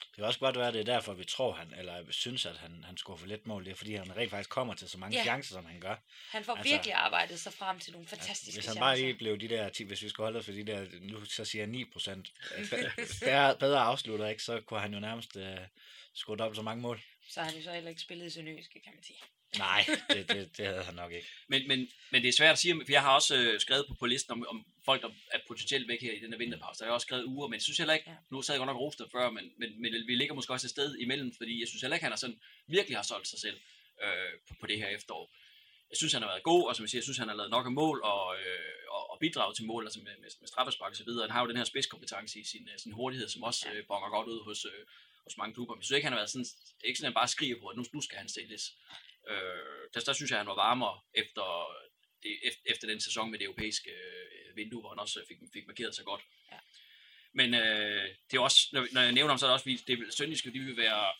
Det 0.00 0.14
kan 0.14 0.24
også 0.24 0.38
godt 0.40 0.56
være, 0.56 0.68
at 0.68 0.74
det 0.74 0.80
er 0.80 0.84
derfor, 0.94 1.12
vi 1.12 1.24
tror, 1.24 1.52
han, 1.52 1.74
eller 1.74 2.04
synes, 2.10 2.46
at 2.46 2.56
han, 2.56 2.84
han 2.84 2.96
scorer 2.96 3.16
for 3.16 3.26
lidt 3.26 3.46
mål. 3.46 3.64
Det 3.64 3.70
er, 3.70 3.74
fordi 3.74 3.94
han 3.94 4.16
rent 4.16 4.30
faktisk 4.30 4.50
kommer 4.50 4.74
til 4.74 4.88
så 4.88 4.98
mange 4.98 5.16
Ja. 5.16 5.22
chancer, 5.22 5.52
som 5.54 5.64
han 5.66 5.80
gør. 5.80 5.94
Han 6.30 6.44
får 6.44 6.52
Altså- 6.52 6.52
altså, 6.52 6.72
virkelig 6.74 6.94
arbejdet 6.94 7.40
sig 7.40 7.52
frem 7.52 7.78
til 7.80 7.92
nogle 7.92 8.08
fantastiske 8.08 8.46
Hvis 8.46 8.54
han 8.54 8.62
chancer. 8.62 8.80
bare 8.80 8.98
lige 8.98 9.14
blev 9.14 9.38
de 9.40 9.48
der 9.48 9.68
10, 9.68 9.84
hvis 9.84 10.02
vi 10.02 10.08
skulle 10.08 10.24
holde 10.26 10.38
os 10.38 10.44
for 10.44 10.52
de 10.52 10.64
der, 10.66 10.86
nu 11.00 11.24
så 11.24 11.44
siger 11.44 11.62
jeg 11.62 11.68
9 11.68 11.84
procent, 11.84 12.28
bedre, 13.20 13.56
bedre 13.58 13.80
afslutter, 13.80 14.28
ikke, 14.28 14.42
så 14.42 14.60
kunne 14.60 14.80
han 14.80 14.94
jo 14.94 15.00
nærmest 15.00 15.36
uh, 15.36 15.42
score 16.14 16.36
dobbelt 16.36 16.56
så 16.56 16.62
mange 16.62 16.82
mål. 16.82 17.00
Så 17.30 17.40
har 17.40 17.48
han 17.48 17.56
jo 17.58 17.62
så 17.64 17.72
heller 17.72 17.88
ikke 17.90 18.00
spillet 18.00 18.26
i 18.26 18.30
Sønderjyske, 18.30 18.80
kan 18.84 18.92
man 18.94 19.02
sige. 19.04 19.18
Nej, 19.58 19.86
det, 20.14 20.28
det, 20.28 20.56
det 20.56 20.66
havde 20.66 20.82
han 20.82 20.94
nok 20.94 21.12
ikke. 21.12 21.28
Men, 21.48 21.68
men, 21.68 21.88
men 22.12 22.22
det 22.22 22.28
er 22.28 22.32
svært 22.32 22.52
at 22.52 22.58
sige, 22.58 22.74
for 22.74 22.92
jeg 22.92 23.02
har 23.02 23.14
også 23.14 23.36
øh, 23.36 23.60
skrevet 23.60 23.84
på, 23.88 23.94
på 23.94 24.06
listen 24.06 24.32
om, 24.32 24.46
om 24.48 24.66
folk, 24.84 25.02
der 25.02 25.08
er 25.30 25.38
potentielt 25.48 25.88
væk 25.88 26.00
her 26.02 26.12
i 26.12 26.20
den 26.20 26.32
her 26.32 26.38
vinterpause. 26.38 26.78
Der 26.78 26.84
har 26.84 26.90
jeg 26.90 26.94
også 26.94 27.04
skrevet 27.04 27.24
uger, 27.24 27.48
men 27.48 27.54
jeg 27.54 27.62
synes 27.62 27.78
heller 27.78 27.94
ikke, 27.94 28.10
nu 28.30 28.42
sad 28.42 28.54
jeg 28.54 28.58
godt 28.58 28.66
nok 28.66 28.80
rost 28.80 29.00
før, 29.12 29.30
men, 29.30 29.44
men, 29.58 29.82
men 29.82 29.92
vi 30.06 30.14
ligger 30.14 30.34
måske 30.34 30.52
også 30.52 30.66
et 30.66 30.70
sted 30.70 30.96
imellem, 30.96 31.32
fordi 31.36 31.60
jeg 31.60 31.68
synes 31.68 31.82
heller 31.82 31.96
ikke, 31.96 32.04
han 32.04 32.12
har 32.12 32.16
sådan 32.16 32.40
virkelig 32.66 32.98
har 32.98 33.02
solgt 33.02 33.28
sig 33.28 33.38
selv 33.38 33.58
øh, 34.04 34.32
på, 34.48 34.54
på 34.60 34.66
det 34.66 34.78
her 34.78 34.88
efterår. 34.88 35.34
Jeg 35.90 35.96
synes, 35.96 36.12
han 36.12 36.22
har 36.22 36.30
været 36.30 36.42
god, 36.42 36.68
og 36.68 36.76
som 36.76 36.82
jeg 36.82 36.90
siger, 36.90 36.98
jeg 36.98 37.08
synes, 37.08 37.18
han 37.18 37.28
har 37.28 37.36
lavet 37.36 37.50
nok 37.50 37.66
af 37.66 37.72
mål 37.72 37.98
og, 38.04 38.24
øh, 38.40 38.78
og, 38.96 39.10
og 39.10 39.16
bidraget 39.20 39.56
til 39.56 39.64
mål, 39.66 39.84
altså 39.86 40.00
med, 40.06 40.14
med, 40.22 40.30
med 40.40 40.48
straffespark 40.48 40.90
og 40.90 40.96
så 40.96 41.04
videre. 41.04 41.26
Han 41.26 41.30
har 41.30 41.40
jo 41.42 41.48
den 41.48 41.56
her 41.56 41.64
spidskompetence 41.64 42.40
i 42.40 42.44
sin, 42.44 42.68
øh, 42.72 42.78
sin 42.78 42.92
hurtighed, 42.92 43.28
som 43.28 43.42
også 43.42 43.62
øh, 43.72 43.86
bonger 43.90 44.10
godt 44.16 44.28
ud 44.28 44.40
hos, 44.48 44.64
øh, 44.64 44.82
hos 45.26 45.36
mange 45.36 45.54
klubber. 45.54 45.74
Men 45.74 45.80
jeg 45.80 45.84
synes 45.84 45.96
ikke, 45.96 46.08
han 46.08 46.12
har 46.12 46.20
været 46.22 46.30
sådan, 46.30 46.48
det 46.76 46.82
er 46.84 46.88
ikke 46.90 46.98
sådan, 46.98 47.06
at 47.06 47.14
han 47.14 47.20
bare 47.22 47.34
skriger 47.36 47.56
på, 47.60 47.66
at 47.68 47.76
nu, 47.76 47.84
nu 47.92 48.00
skal 48.00 48.18
han 48.18 48.28
sælges. 48.28 48.64
Øh, 49.28 49.88
der, 49.94 50.00
der 50.00 50.12
synes 50.12 50.30
jeg, 50.30 50.38
han 50.38 50.46
var 50.46 50.54
varmere 50.54 51.00
efter, 51.14 51.46
det, 52.22 52.32
efter, 52.66 52.86
den 52.88 53.00
sæson 53.00 53.30
med 53.30 53.38
det 53.38 53.44
europæiske 53.44 53.90
øh, 53.90 54.56
vindue, 54.56 54.80
hvor 54.80 54.90
han 54.90 54.98
også 54.98 55.24
fik, 55.28 55.38
fik 55.52 55.66
markeret 55.66 55.94
sig 55.94 56.04
godt. 56.04 56.22
Ja. 56.52 56.58
Men 57.32 57.54
øh, 57.54 58.08
det 58.30 58.36
er 58.36 58.40
også, 58.40 58.68
når, 58.72 58.86
når 58.92 59.00
jeg 59.00 59.12
nævner 59.12 59.32
ham, 59.32 59.38
så 59.38 59.46
er 59.46 59.48
det 59.48 59.52
også, 59.54 59.64
fordi 59.64 59.76
det, 59.86 60.14
Sønderjyske, 60.14 60.52
de 60.52 60.58
vil 60.58 60.76
være, 60.76 61.12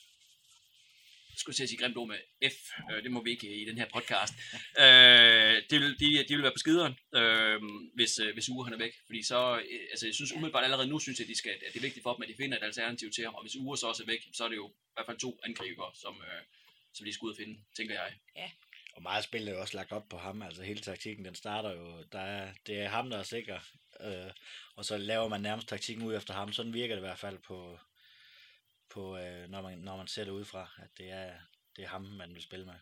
skulle 1.36 1.56
til 1.56 1.62
at 1.62 1.68
sige 1.68 1.78
grimt 1.78 1.96
ord 1.96 2.08
med 2.08 2.20
F, 2.50 2.58
øh, 2.90 3.02
det 3.02 3.10
må 3.10 3.22
vi 3.22 3.30
ikke 3.30 3.62
i 3.62 3.64
den 3.64 3.78
her 3.78 3.88
podcast. 3.94 4.34
øh, 4.82 5.56
de, 5.70 5.78
vil, 5.82 6.00
de, 6.00 6.24
de 6.28 6.34
vil 6.34 6.42
være 6.42 6.52
på 6.52 6.64
skideren, 6.64 6.94
øh, 7.14 7.60
hvis, 7.94 8.18
øh, 8.18 8.32
hvis 8.34 8.48
Ure 8.48 8.64
han 8.64 8.74
er 8.74 8.78
væk. 8.78 8.94
Fordi 9.06 9.22
så, 9.22 9.58
øh, 9.58 9.80
altså 9.90 10.06
jeg 10.06 10.14
synes 10.14 10.32
umiddelbart 10.32 10.64
allerede 10.64 10.88
nu, 10.88 10.98
synes 10.98 11.18
jeg, 11.18 11.28
de 11.28 11.38
skal, 11.38 11.50
at 11.50 11.72
det 11.72 11.78
er 11.78 11.88
vigtigt 11.88 12.02
for 12.02 12.14
dem, 12.14 12.22
at 12.22 12.28
de 12.28 12.34
finder 12.34 12.56
et 12.56 12.64
alternativ 12.64 13.10
til 13.10 13.24
ham. 13.24 13.34
Og 13.34 13.42
hvis 13.42 13.56
Ure 13.56 13.78
så 13.78 13.86
også 13.86 14.02
er 14.02 14.06
væk, 14.06 14.22
så 14.32 14.44
er 14.44 14.48
det 14.48 14.56
jo 14.56 14.68
i 14.68 14.92
hvert 14.94 15.06
fald 15.06 15.18
to 15.18 15.40
angriber, 15.44 15.96
som, 16.02 16.14
øh, 16.28 16.42
som 16.98 17.06
de 17.06 17.12
skal 17.12 17.26
ud 17.26 17.30
og 17.30 17.36
finde, 17.36 17.60
tænker 17.76 17.94
jeg. 17.94 18.12
Og 18.98 19.02
meget 19.02 19.24
spil 19.24 19.48
er 19.48 19.52
jo 19.52 19.60
også 19.60 19.76
lagt 19.76 19.92
op 19.92 20.08
på 20.08 20.18
ham, 20.18 20.42
altså 20.42 20.62
hele 20.62 20.80
taktikken, 20.80 21.24
den 21.24 21.34
starter 21.34 21.70
jo, 21.70 22.04
der 22.12 22.20
er, 22.20 22.52
det 22.66 22.80
er 22.80 22.88
ham, 22.88 23.10
der 23.10 23.18
er 23.18 23.22
sikker, 23.22 23.60
øh, 24.00 24.30
og 24.76 24.84
så 24.84 24.96
laver 24.96 25.28
man 25.28 25.40
nærmest 25.40 25.68
taktikken 25.68 26.04
ud 26.04 26.16
efter 26.16 26.34
ham, 26.34 26.52
sådan 26.52 26.74
virker 26.74 26.94
det 26.94 27.02
i 27.02 27.06
hvert 27.06 27.18
fald 27.18 27.38
på, 27.38 27.78
på 28.90 29.18
øh, 29.18 29.50
når, 29.50 29.62
man, 29.62 29.78
når 29.78 29.96
man 29.96 30.06
ser 30.06 30.24
det 30.24 30.30
udefra, 30.30 30.70
at 30.82 30.88
det 30.98 31.10
er, 31.10 31.32
det 31.76 31.84
er 31.84 31.88
ham, 31.88 32.02
man 32.02 32.34
vil 32.34 32.42
spille 32.42 32.66
med. 32.66 32.74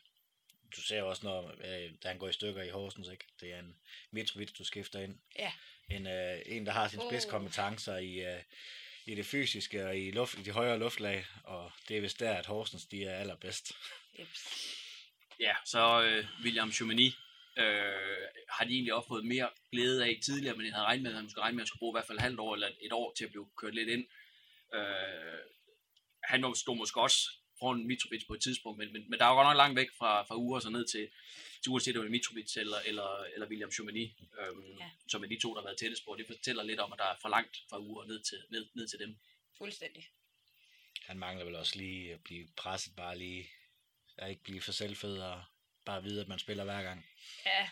Du 0.76 0.82
ser 0.82 1.02
også, 1.02 1.26
når 1.26 1.48
øh, 1.48 1.92
da 2.02 2.08
han 2.08 2.18
går 2.18 2.28
i 2.28 2.32
stykker 2.32 2.62
i 2.62 2.70
Horsens, 2.70 3.08
ikke? 3.08 3.24
det 3.40 3.52
er 3.52 3.58
en 3.58 3.76
Mitrovic, 4.10 4.52
du 4.52 4.64
skifter 4.64 5.00
ind. 5.00 5.18
Ja. 5.38 5.52
En, 5.90 6.06
øh, 6.06 6.38
en 6.46 6.66
der 6.66 6.72
har 6.72 6.88
sine 6.88 7.02
spidskompetencer 7.10 7.96
i, 7.96 8.34
øh, 8.34 8.42
i 9.06 9.14
det 9.14 9.26
fysiske 9.26 9.86
og 9.86 9.98
i, 9.98 10.10
luft, 10.10 10.38
i 10.38 10.42
de 10.42 10.50
højere 10.50 10.78
luftlag, 10.78 11.26
og 11.44 11.72
det 11.88 11.96
er 11.96 12.00
vist 12.00 12.20
der, 12.20 12.34
at 12.34 12.46
Horsens 12.46 12.86
de 12.86 13.04
er 13.04 13.16
allerbedst. 13.16 13.72
Jeps. 14.18 14.40
Ja, 15.40 15.54
så 15.64 16.02
øh, 16.02 16.24
William 16.44 16.72
Choumeny 16.72 17.06
øh, 17.58 18.22
har 18.48 18.64
de 18.64 18.72
egentlig 18.72 18.94
også 18.94 19.08
fået 19.08 19.24
mere 19.24 19.50
glæde 19.72 20.04
af 20.04 20.18
tidligere, 20.24 20.56
men 20.56 20.66
jeg 20.66 20.74
havde 20.74 20.86
regnet 20.86 21.02
med, 21.02 21.10
at 21.10 21.14
han 21.16 21.24
måske 21.24 21.40
regnet 21.40 21.54
med, 21.54 21.60
at 21.62 21.64
han 21.64 21.66
skulle 21.66 21.78
bruge 21.78 21.92
i 21.92 21.96
hvert 21.96 22.06
fald 22.06 22.18
et 22.18 22.22
halvt 22.22 22.40
år 22.40 22.54
eller 22.54 22.68
et 22.80 22.92
år 22.92 23.14
til 23.16 23.24
at 23.24 23.30
blive 23.30 23.48
kørt 23.56 23.74
lidt 23.74 23.88
ind. 23.88 24.06
Øh, 24.74 25.38
han 26.24 26.42
var- 26.42 26.54
stod 26.54 26.76
måske 26.76 27.00
også 27.00 27.18
foran 27.58 27.86
Mitrovic 27.86 28.26
på 28.26 28.34
et 28.34 28.42
tidspunkt, 28.42 28.78
men, 28.78 28.92
men, 28.92 29.10
men 29.10 29.18
der 29.18 29.24
er 29.24 29.28
jo 29.28 29.34
godt 29.34 29.46
nok 29.46 29.56
langt 29.56 29.76
væk 29.76 29.88
fra, 29.98 30.22
fra 30.22 30.36
uger 30.36 30.60
så 30.60 30.70
ned 30.70 30.86
til, 30.86 31.08
til 31.62 31.70
uanset 31.70 31.96
om 31.96 32.02
det 32.02 32.08
er 32.08 32.10
Mitrovic 32.10 32.56
eller, 32.56 32.78
eller, 32.86 33.24
eller 33.34 33.46
William 33.48 33.72
Choumeny, 33.72 34.10
øhm, 34.40 34.76
ja. 34.78 34.90
som 35.08 35.24
er 35.24 35.28
de 35.28 35.38
to, 35.42 35.54
der 35.54 35.60
har 35.60 35.66
været 35.68 35.78
tættest 35.78 36.04
på. 36.04 36.14
Det 36.18 36.26
fortæller 36.26 36.62
lidt 36.62 36.80
om, 36.80 36.92
at 36.92 36.98
der 36.98 37.04
er 37.04 37.16
for 37.20 37.28
langt 37.28 37.56
fra 37.70 37.80
uger 37.80 38.04
ned 38.04 38.22
til, 38.22 38.38
ned, 38.50 38.66
ned 38.74 38.88
til 38.88 38.98
dem. 38.98 39.16
Fuldstændig. 39.58 40.08
Han 41.02 41.18
mangler 41.18 41.44
vel 41.44 41.54
også 41.54 41.76
lige 41.76 42.12
at 42.14 42.20
blive 42.24 42.48
presset, 42.56 42.96
bare 42.96 43.18
lige 43.18 43.50
at 44.18 44.30
ikke 44.30 44.42
blive 44.42 44.60
for 44.60 44.72
selvfed 44.72 45.18
og 45.18 45.42
bare 45.84 46.02
vide, 46.02 46.20
at 46.20 46.28
man 46.28 46.38
spiller 46.38 46.64
hver 46.64 46.82
gang. 46.82 47.06
Ja, 47.46 47.68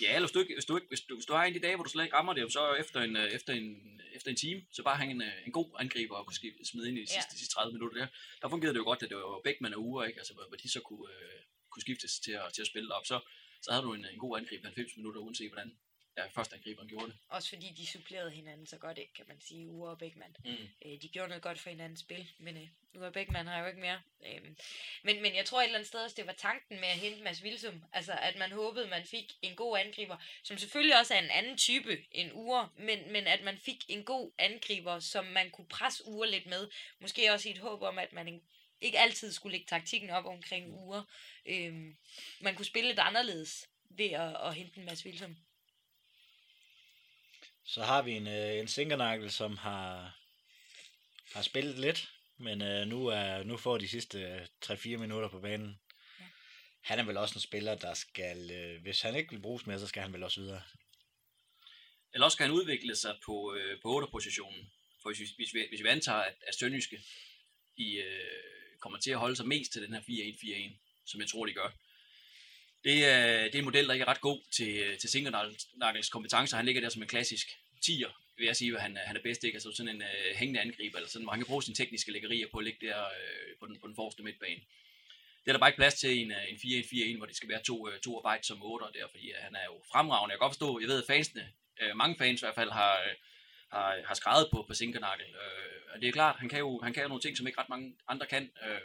Ja, 0.00 0.14
eller 0.14 0.26
hvis 0.26 0.32
du, 0.32 0.40
ikke, 0.40 0.54
hvis, 0.54 0.64
du 0.64 0.76
ikke, 0.76 0.88
hvis, 0.88 1.00
du, 1.00 1.14
hvis 1.14 1.26
du 1.26 1.32
har 1.32 1.44
en 1.44 1.54
af 1.54 1.60
de 1.60 1.66
dage, 1.66 1.74
hvor 1.76 1.84
du 1.84 1.90
slet 1.90 2.04
ikke 2.04 2.16
rammer 2.16 2.32
det, 2.32 2.52
så 2.52 2.74
efter 2.74 3.00
en, 3.00 3.16
øh, 3.16 3.28
efter 3.30 3.52
en, 3.52 4.00
efter 4.14 4.30
en 4.30 4.36
time, 4.36 4.62
så 4.72 4.82
bare 4.82 4.96
have 4.96 5.10
en, 5.10 5.22
øh, 5.22 5.46
en 5.46 5.52
god 5.52 5.76
angriber 5.78 6.16
og 6.16 6.26
kunne 6.26 6.34
ski- 6.34 6.64
smide 6.64 6.88
ind 6.88 6.98
i 6.98 7.00
de 7.00 7.06
sidste, 7.06 7.28
Ja. 7.30 7.32
de 7.34 7.38
sidste 7.38 7.54
30 7.54 7.72
minutter 7.72 7.98
der. 8.00 8.06
Der 8.42 8.48
fungerede 8.48 8.74
det 8.74 8.78
jo 8.78 8.84
godt, 8.84 9.02
at 9.02 9.08
det 9.08 9.16
var 9.16 9.40
Bækman 9.44 9.74
og 9.74 9.80
Ure, 9.80 10.06
ikke? 10.08 10.18
Altså, 10.20 10.34
hvor, 10.34 10.44
hvor 10.48 10.56
de 10.56 10.68
så 10.70 10.80
kunne, 10.80 11.06
øh, 11.14 11.40
kunne 11.70 11.82
skiftes 11.82 12.12
til 12.24 12.32
at, 12.32 12.52
til 12.54 12.62
at 12.62 12.66
spille 12.72 12.94
op. 12.94 13.06
Så, 13.06 13.20
så 13.62 13.70
havde 13.72 13.82
du 13.86 13.94
en, 13.94 14.04
en 14.12 14.18
god 14.18 14.38
angriber 14.38 14.64
90 14.64 14.96
minutter, 14.96 15.20
uanset 15.20 15.50
hvordan 15.52 15.78
ja, 16.16 16.26
første 16.26 16.56
angriberen 16.56 16.88
gjorde 16.88 17.06
det. 17.06 17.16
også 17.28 17.48
fordi 17.48 17.70
de 17.76 17.86
supplerede 17.86 18.30
hinanden 18.30 18.66
så 18.66 18.78
godt, 18.78 18.98
ikke, 18.98 19.12
kan 19.14 19.24
man 19.28 19.40
sige, 19.40 19.68
Ure 19.68 19.90
og 19.90 19.98
Bækman. 19.98 20.36
Mm. 20.44 20.50
Øh, 20.86 21.02
de 21.02 21.08
gjorde 21.08 21.28
noget 21.28 21.42
godt 21.42 21.58
for 21.58 21.70
hinandens 21.70 22.00
spil, 22.00 22.30
men 22.38 22.56
øh, 22.56 22.68
nu 22.92 23.02
er 23.02 23.10
Bækman 23.10 23.48
her 23.48 23.58
jo 23.58 23.66
ikke 23.66 23.80
mere. 23.80 24.00
Øh, 24.26 24.40
men, 25.02 25.22
men 25.22 25.34
jeg 25.36 25.44
tror 25.46 25.60
et 25.60 25.64
eller 25.64 25.78
andet 25.78 25.88
sted 25.88 26.00
også, 26.00 26.16
det 26.16 26.26
var 26.26 26.32
tanken 26.32 26.80
med 26.80 26.88
at 26.88 26.98
hente 26.98 27.22
Mads 27.24 27.42
Vilsum. 27.42 27.82
Altså, 27.92 28.12
at 28.12 28.36
man 28.38 28.52
håbede, 28.52 28.86
man 28.88 29.04
fik 29.04 29.32
en 29.42 29.56
god 29.56 29.78
angriber, 29.78 30.16
som 30.42 30.58
selvfølgelig 30.58 30.98
også 30.98 31.14
er 31.14 31.18
en 31.18 31.30
anden 31.30 31.56
type 31.58 31.98
end 32.12 32.30
Ure, 32.32 32.68
men, 32.78 33.12
men 33.12 33.26
at 33.26 33.42
man 33.44 33.58
fik 33.58 33.84
en 33.88 34.04
god 34.04 34.32
angriber, 34.38 34.98
som 35.00 35.24
man 35.24 35.50
kunne 35.50 35.68
presse 35.68 36.04
Ure 36.06 36.30
lidt 36.30 36.46
med. 36.46 36.68
Måske 36.98 37.32
også 37.32 37.48
i 37.48 37.52
et 37.52 37.58
håb 37.58 37.82
om, 37.82 37.98
at 37.98 38.12
man 38.12 38.28
en- 38.28 38.42
ikke 38.80 38.98
altid 38.98 39.32
skulle 39.32 39.52
lægge 39.52 39.66
taktikken 39.66 40.10
op 40.10 40.24
omkring 40.26 40.72
Ure. 40.72 41.04
Øh, 41.46 41.94
man 42.40 42.54
kunne 42.54 42.64
spille 42.66 42.88
lidt 42.88 42.98
anderledes 42.98 43.68
ved 43.90 44.10
at, 44.10 44.36
at 44.46 44.54
hente 44.54 44.78
en 44.78 44.84
Mads 44.86 45.04
Vilsum. 45.04 45.36
Så 47.64 47.82
har 47.82 48.02
vi 48.02 48.12
en, 48.12 48.26
øh, 48.26 48.58
en 48.58 48.68
Sinkernagel, 48.68 49.30
som 49.30 49.56
har, 49.56 50.16
har 51.32 51.42
spillet 51.42 51.78
lidt, 51.78 52.10
men 52.36 52.62
øh, 52.62 52.86
nu, 52.86 53.06
er, 53.06 53.42
nu 53.42 53.56
får 53.56 53.78
de 53.78 53.88
sidste 53.88 54.20
øh, 54.20 54.46
3-4 54.64 54.96
minutter 54.96 55.28
på 55.28 55.40
banen. 55.40 55.80
Ja. 56.20 56.24
Han 56.80 56.98
er 56.98 57.04
vel 57.04 57.16
også 57.16 57.34
en 57.34 57.40
spiller, 57.40 57.74
der 57.74 57.94
skal, 57.94 58.50
øh, 58.50 58.82
hvis 58.82 59.02
han 59.02 59.16
ikke 59.16 59.30
vil 59.30 59.40
bruges 59.40 59.66
mere, 59.66 59.78
så 59.78 59.86
skal 59.86 60.02
han 60.02 60.12
vel 60.12 60.22
også 60.22 60.40
videre. 60.40 60.62
Eller 62.14 62.24
også 62.24 62.36
kan 62.36 62.46
han 62.46 62.56
udvikle 62.56 62.96
sig 62.96 63.18
på, 63.24 63.54
øh, 63.54 63.80
på 63.82 64.00
8-positionen. 64.00 64.72
For 65.02 65.08
hvis 65.08 65.20
vi, 65.20 65.26
hvis, 65.36 65.54
vi, 65.54 65.66
hvis 65.68 65.82
vi 65.82 65.88
antager, 65.88 66.18
at, 66.18 66.34
at 66.46 66.54
Sønderjyske 66.54 67.02
i, 67.76 67.96
øh, 67.96 68.78
kommer 68.80 68.98
til 68.98 69.10
at 69.10 69.18
holde 69.18 69.36
sig 69.36 69.46
mest 69.48 69.72
til 69.72 69.82
den 69.82 69.94
her 69.94 70.00
4-1-4-1, 70.00 70.76
som 71.06 71.20
jeg 71.20 71.28
tror, 71.28 71.46
de 71.46 71.52
gør. 71.52 71.70
Det 72.84 73.04
er, 73.04 73.42
det 73.42 73.54
er 73.54 73.58
en 73.58 73.64
model, 73.64 73.86
der 73.86 73.92
ikke 73.92 74.02
er 74.02 74.08
ret 74.08 74.20
god 74.20 74.40
til, 74.56 74.76
øh, 74.76 74.98
til 74.98 75.10
Singernakkels 75.10 76.08
kompetencer. 76.08 76.56
Han 76.56 76.66
ligger 76.66 76.82
der 76.82 76.88
som 76.88 77.02
en 77.02 77.08
klassisk 77.08 77.46
10'er, 77.86 78.12
vil 78.38 78.46
jeg 78.46 78.56
sige, 78.56 78.74
at 78.74 78.82
han, 78.82 78.96
han 78.96 79.16
er 79.16 79.20
bedst. 79.22 79.44
Ikke? 79.44 79.56
Altså 79.56 79.72
sådan 79.72 79.94
en 79.94 80.02
øh, 80.02 80.36
hængende 80.36 80.60
angriber, 80.60 80.96
eller 80.96 81.10
sådan, 81.10 81.24
hvor 81.24 81.32
han 81.32 81.40
kan 81.40 81.46
bruge 81.46 81.62
sine 81.62 81.74
tekniske 81.74 82.12
lækkerier 82.12 82.46
på 82.52 82.58
at 82.58 82.64
ligge 82.64 82.86
der 82.86 83.00
øh, 83.04 83.56
på, 83.60 83.66
den, 83.66 83.80
på 83.80 83.86
den 83.86 83.96
forreste 83.96 84.22
midtbane. 84.22 84.60
Det 85.42 85.48
er 85.50 85.52
der 85.52 85.58
bare 85.58 85.70
ikke 85.70 85.82
plads 85.82 85.94
til 85.94 86.18
en, 86.22 86.30
øh, 86.30 86.50
en 86.50 86.56
4-1-4-1, 86.56 87.16
hvor 87.16 87.26
det 87.26 87.36
skal 87.36 87.48
være 87.48 87.62
to, 87.62 87.88
øh, 87.88 88.00
to 88.00 88.18
arbejde 88.18 88.46
som 88.46 88.62
8 88.62 88.86
der, 88.98 89.06
fordi 89.10 89.26
øh, 89.30 89.38
han 89.40 89.54
er 89.54 89.64
jo 89.64 89.76
fremragende. 89.92 90.32
Jeg 90.32 90.38
kan 90.38 90.44
godt 90.44 90.54
forstå, 90.54 90.80
jeg 90.80 90.88
ved, 90.88 91.02
at 91.02 91.06
fansene, 91.06 91.44
øh, 91.80 91.96
mange 91.96 92.16
fans 92.18 92.40
i 92.40 92.44
hvert 92.44 92.54
fald, 92.54 92.70
har, 92.70 92.94
øh, 93.04 93.14
har, 93.72 94.02
har 94.08 94.14
skrevet 94.14 94.48
på, 94.52 94.64
på 94.68 94.74
Sinkernakkel. 94.74 95.26
Øh, 95.26 95.80
og 95.92 96.00
det 96.00 96.08
er 96.08 96.12
klart, 96.12 96.36
han 96.36 96.48
kan, 96.48 96.58
jo, 96.58 96.80
han 96.82 96.92
kan 96.92 97.02
jo 97.02 97.08
nogle 97.08 97.22
ting, 97.22 97.36
som 97.36 97.46
ikke 97.46 97.60
ret 97.60 97.68
mange 97.68 97.96
andre 98.08 98.26
kan. 98.26 98.50
Øh, 98.66 98.80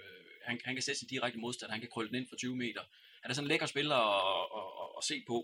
han, 0.46 0.60
han 0.66 0.76
kan 0.76 0.82
sætte 0.82 1.00
sin 1.00 1.08
direkte 1.08 1.40
modstand, 1.40 1.72
han 1.72 1.80
kan 1.80 1.90
krølle 1.90 2.10
den 2.10 2.18
ind 2.20 2.30
for 2.30 2.36
20 2.36 2.56
meter. 2.56 2.82
Han 3.22 3.32
er 3.32 3.36
sådan 3.36 3.46
en 3.46 3.50
lækker 3.50 3.66
spiller 3.66 3.96
at, 3.96 4.48
at, 4.60 4.70
at, 4.82 4.90
at 4.98 5.04
se 5.10 5.24
på. 5.28 5.38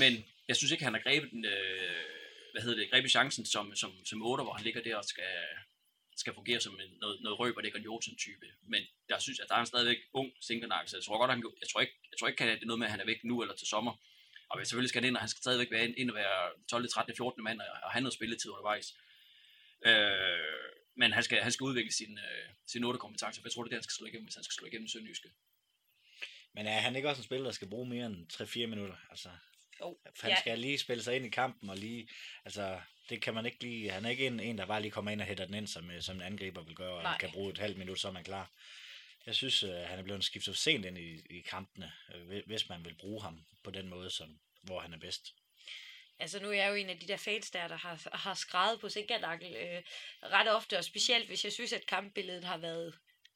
Men 0.00 0.12
jeg 0.48 0.56
synes 0.56 0.72
ikke, 0.72 0.84
han 0.84 0.94
har 0.94 1.00
grebet, 1.06 1.30
den, 1.30 1.44
øh, 1.44 2.04
hvad 2.52 2.62
hedder 2.62 2.78
det, 2.78 2.90
grebet 2.90 3.10
chancen 3.10 3.46
som, 3.46 3.76
som, 3.76 3.90
som 4.04 4.22
8, 4.22 4.44
hvor 4.44 4.52
han 4.52 4.64
ligger 4.64 4.82
der 4.82 4.96
og 4.96 5.04
skal, 5.04 5.34
skal 6.16 6.34
fungere 6.34 6.60
som 6.60 6.80
en, 6.80 6.92
noget, 7.00 7.20
noget 7.20 7.38
røb 7.38 7.56
og 7.56 7.62
det 7.62 7.84
Johnson 7.84 8.16
type. 8.16 8.46
Men 8.62 8.82
jeg 9.08 9.22
synes, 9.22 9.40
at 9.40 9.48
der 9.48 9.54
er 9.54 9.58
han 9.58 9.66
stadigvæk 9.66 9.98
ung 10.12 10.32
Sinkernagel, 10.40 10.88
så 10.88 10.96
jeg 10.96 11.04
tror 11.04 11.18
godt, 11.18 11.30
han, 11.30 11.44
jeg 11.60 11.68
tror 11.68 11.80
ikke, 11.80 11.96
jeg 12.10 12.18
tror 12.18 12.28
ikke, 12.28 12.44
at 12.44 12.60
det 12.60 12.62
er 12.62 12.66
noget 12.66 12.78
med, 12.78 12.86
at 12.86 12.90
han 12.90 13.00
er 13.00 13.04
væk 13.12 13.24
nu 13.24 13.42
eller 13.42 13.54
til 13.54 13.66
sommer. 13.66 13.94
Og 14.50 14.66
selvfølgelig 14.66 14.88
skal 14.88 15.02
han 15.02 15.08
ind, 15.08 15.16
og 15.16 15.22
han 15.22 15.28
skal 15.28 15.42
stadigvæk 15.42 15.70
være 15.70 15.84
ind, 15.84 15.94
ind 15.96 16.10
og 16.10 16.16
være 16.16 16.50
12, 16.70 16.88
13, 16.88 17.16
14 17.16 17.44
mand 17.44 17.60
og, 17.60 17.66
og 17.82 17.90
have 17.92 18.02
noget 18.02 18.14
spilletid 18.14 18.50
undervejs. 18.50 18.86
Øh, 19.86 20.74
men 20.96 21.12
han 21.12 21.22
skal, 21.22 21.38
han 21.42 21.52
skal 21.52 21.64
udvikle 21.64 21.92
sin, 21.92 22.18
øh, 22.18 22.48
sin 22.66 22.84
8 22.84 22.98
kompetencer, 22.98 23.42
for 23.42 23.48
jeg 23.48 23.52
tror, 23.52 23.62
det 23.62 23.68
er 23.68 23.70
det, 23.70 23.80
han 23.80 23.88
skal 23.88 23.98
slå 23.98 24.06
igennem, 24.06 24.26
hvis 24.26 24.34
han 24.34 24.44
skal 24.44 24.54
slå 24.54 24.66
igennem 24.66 24.88
Sønderjyske. 24.88 25.28
Men 26.54 26.66
er 26.66 26.78
han 26.80 26.96
ikke 26.96 27.08
også 27.08 27.20
en 27.20 27.24
spiller, 27.24 27.44
der 27.44 27.52
skal 27.52 27.68
bruge 27.68 27.88
mere 27.88 28.06
end 28.06 28.32
3-4 28.32 28.66
minutter? 28.66 28.96
Altså, 29.10 29.28
Jo, 29.80 29.98
han 30.20 30.30
ja. 30.30 30.40
skal 30.40 30.58
lige 30.58 30.78
spille 30.78 31.02
sig 31.02 31.16
ind 31.16 31.26
i 31.26 31.30
kampen, 31.30 31.70
og 31.70 31.76
lige, 31.76 32.08
altså, 32.44 32.80
det 33.08 33.22
kan 33.22 33.34
man 33.34 33.46
ikke 33.46 33.60
lige, 33.62 33.90
han 33.90 34.04
er 34.04 34.10
ikke 34.10 34.26
en, 34.26 34.40
en 34.40 34.58
der 34.58 34.66
bare 34.66 34.82
lige 34.82 34.90
kommer 34.92 35.10
ind 35.10 35.20
og 35.20 35.26
hætter 35.26 35.44
den 35.44 35.54
ind, 35.54 35.66
som, 35.66 35.90
øh, 35.90 36.02
som 36.02 36.16
en 36.16 36.22
angriber 36.22 36.62
vil 36.62 36.74
gøre, 36.74 36.94
og 36.94 37.02
Nej. 37.02 37.18
kan 37.18 37.30
bruge 37.32 37.50
et 37.52 37.58
halvt 37.58 37.78
minut, 37.78 38.00
så 38.00 38.08
er 38.08 38.12
man 38.12 38.24
klar. 38.24 38.50
Jeg 39.26 39.34
synes, 39.34 39.62
øh, 39.62 39.70
han 39.74 39.98
er 39.98 40.02
blevet 40.02 40.24
skiftet 40.24 40.56
sent 40.56 40.84
ind 40.84 40.98
i, 40.98 41.20
i 41.30 41.40
kampene, 41.40 41.92
øh, 42.14 42.22
hvi- 42.28 42.42
hvis 42.46 42.68
man 42.68 42.84
vil 42.84 42.94
bruge 42.94 43.22
ham 43.22 43.44
på 43.64 43.70
den 43.70 43.88
måde, 43.88 44.10
som, 44.10 44.38
hvor 44.62 44.80
han 44.80 44.94
er 44.94 44.98
bedst. 44.98 45.34
Altså 46.18 46.40
nu 46.40 46.48
er 46.48 46.52
jeg 46.52 46.68
jo 46.70 46.74
en 46.74 46.90
af 46.90 46.98
de 46.98 47.08
der 47.08 47.16
fans 47.16 47.50
der, 47.50 47.68
der 47.68 47.76
har, 47.76 48.08
har 48.16 48.34
skrevet 48.34 48.80
på 48.80 48.88
Sinkernakkel 48.88 49.56
øh, 49.56 49.82
ret 50.22 50.48
ofte, 50.54 50.78
og 50.78 50.84
specielt 50.84 51.26
hvis 51.26 51.44
jeg 51.44 51.52
synes, 51.52 51.72
at 51.72 51.86
kampbilledet 51.86 52.44
har 52.44 52.56
været, 52.56 52.94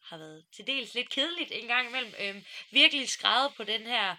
har 0.09 0.19
været 0.19 0.45
til 0.53 0.67
dels 0.67 0.95
lidt 0.95 1.11
kedeligt 1.11 1.53
en 1.53 1.67
gang 1.67 1.89
imellem. 1.89 2.15
Øhm, 2.19 2.45
virkelig 2.71 3.09
skrevet 3.09 3.55
på 3.57 3.65
den 3.65 3.87
her 3.87 4.17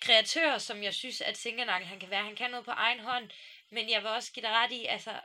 kreatør, 0.00 0.58
som 0.58 0.82
jeg 0.82 0.94
synes, 0.94 1.20
at 1.20 1.36
Singenak, 1.36 1.82
han 1.82 2.00
kan 2.00 2.10
være. 2.10 2.24
Han 2.24 2.36
kan 2.36 2.50
noget 2.50 2.64
på 2.64 2.70
egen 2.70 3.00
hånd, 3.00 3.30
men 3.70 3.90
jeg 3.90 4.02
vil 4.02 4.10
også 4.10 4.32
give 4.32 4.46
dig 4.46 4.52
ret 4.52 4.72
i, 4.72 4.86
altså 4.86 5.20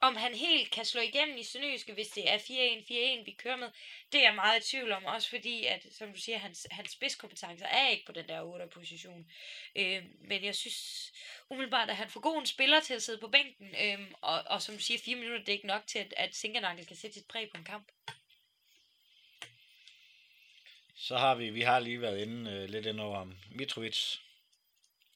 om 0.00 0.16
han 0.16 0.34
helt 0.34 0.70
kan 0.70 0.84
slå 0.84 1.00
igennem 1.00 1.36
i 1.36 1.42
Sønderjyske, 1.42 1.92
hvis 1.92 2.08
det 2.08 2.30
er 2.30 2.38
4-1-4-1, 2.38 3.24
vi 3.24 3.36
kører 3.38 3.56
med, 3.56 3.70
det 4.12 4.18
er 4.18 4.24
jeg 4.24 4.34
meget 4.34 4.64
i 4.64 4.70
tvivl 4.70 4.92
om, 4.92 5.04
også 5.04 5.30
fordi, 5.30 5.64
at, 5.64 5.86
som 5.90 6.12
du 6.12 6.20
siger, 6.20 6.38
hans, 6.38 6.66
hans 6.70 6.90
spidskompetencer 6.90 7.66
er 7.66 7.88
ikke 7.88 8.06
på 8.06 8.12
den 8.12 8.28
der 8.28 8.42
8. 8.42 8.66
position. 8.66 9.30
Øh, 9.76 10.04
men 10.20 10.44
jeg 10.44 10.54
synes 10.54 11.12
umiddelbart, 11.50 11.90
at 11.90 11.96
han 11.96 12.10
får 12.10 12.20
god 12.20 12.38
en 12.38 12.46
spiller 12.46 12.80
til 12.80 12.94
at 12.94 13.02
sidde 13.02 13.18
på 13.18 13.28
bænken, 13.28 13.74
øh, 13.82 14.10
og, 14.20 14.42
og 14.46 14.62
som 14.62 14.74
du 14.74 14.80
siger, 14.80 14.98
4 14.98 15.16
minutter, 15.16 15.38
det 15.38 15.48
er 15.48 15.52
ikke 15.52 15.66
nok 15.66 15.86
til, 15.86 15.98
at, 15.98 16.14
at 16.16 16.34
Sinkernakkel 16.34 16.86
kan 16.86 16.96
sætte 16.96 17.14
sit 17.14 17.28
præg 17.28 17.50
på 17.50 17.58
en 17.58 17.64
kamp. 17.64 17.88
Så 20.98 21.16
har 21.16 21.34
vi, 21.34 21.50
vi 21.50 21.60
har 21.62 21.78
lige 21.78 22.00
været 22.00 22.18
inde, 22.22 22.50
øh, 22.50 22.68
lidt 22.68 22.86
inde 22.86 23.02
over 23.02 23.18
ham. 23.18 23.36
Mitrovic. 23.50 24.16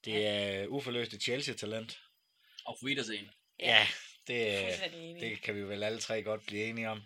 Det 0.05 0.27
er 0.27 0.67
uforløste 0.67 1.17
Chelsea-talent. 1.19 2.01
Og 2.65 2.77
for 2.81 2.87
Wiedersehen. 2.87 3.31
Ja, 3.61 3.87
det, 4.27 4.59
øh, 4.59 5.21
det 5.21 5.43
kan 5.43 5.55
vi 5.55 5.61
vel 5.63 5.83
alle 5.83 5.99
tre 6.01 6.23
godt 6.23 6.47
blive 6.47 6.65
enige 6.65 6.89
om. 6.91 7.03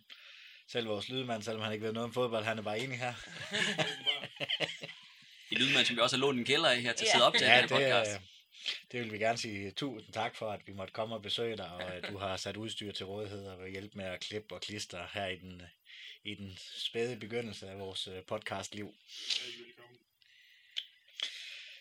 Selv 0.68 0.88
vores 0.88 1.08
lydmand, 1.08 1.42
selvom 1.42 1.62
han 1.62 1.72
ikke 1.72 1.84
ved 1.86 1.92
noget 1.92 2.04
om 2.04 2.12
fodbold, 2.14 2.44
han 2.44 2.58
er 2.58 2.62
bare 2.62 2.78
enig 2.78 2.98
her. 2.98 3.14
I 5.50 5.54
lydmand, 5.54 5.86
som 5.86 5.96
vi 5.96 6.00
også 6.00 6.16
har 6.16 6.20
lånt 6.20 6.38
en 6.38 6.44
kælder 6.44 6.68
af 6.70 6.80
her 6.82 6.92
til 6.92 7.04
at 7.04 7.08
Ja. 7.08 7.12
sidde 7.12 7.26
op 7.26 7.34
til 7.34 7.46
Ja, 7.46 7.52
den 7.52 7.60
her 7.60 7.60
det, 7.60 7.70
podcast. 7.70 8.10
øh, 8.14 8.20
det 8.92 9.00
vil 9.00 9.12
vi 9.12 9.18
gerne 9.18 9.38
sige 9.38 9.70
tusind 9.70 10.12
tak 10.12 10.36
for, 10.36 10.50
at 10.50 10.60
vi 10.66 10.72
måtte 10.72 10.92
komme 10.92 11.14
og 11.14 11.22
besøge 11.22 11.56
dig, 11.56 11.66
og 11.70 11.82
at 11.94 12.08
du 12.08 12.18
har 12.18 12.36
sat 12.36 12.56
udstyr 12.56 12.92
til 12.92 13.06
rådighed 13.06 13.46
og 13.46 13.64
vil 13.64 13.70
hjælpe 13.72 13.98
med 13.98 14.04
at 14.04 14.20
klippe 14.20 14.54
og 14.54 14.60
klistre 14.60 15.06
her 15.12 15.26
i 15.26 15.36
den, 15.36 15.62
i 16.24 16.34
den 16.34 16.58
spæde 16.76 17.16
begyndelse 17.16 17.68
af 17.70 17.78
vores 17.78 18.08
øh, 18.08 18.22
podcastliv. 18.22 18.94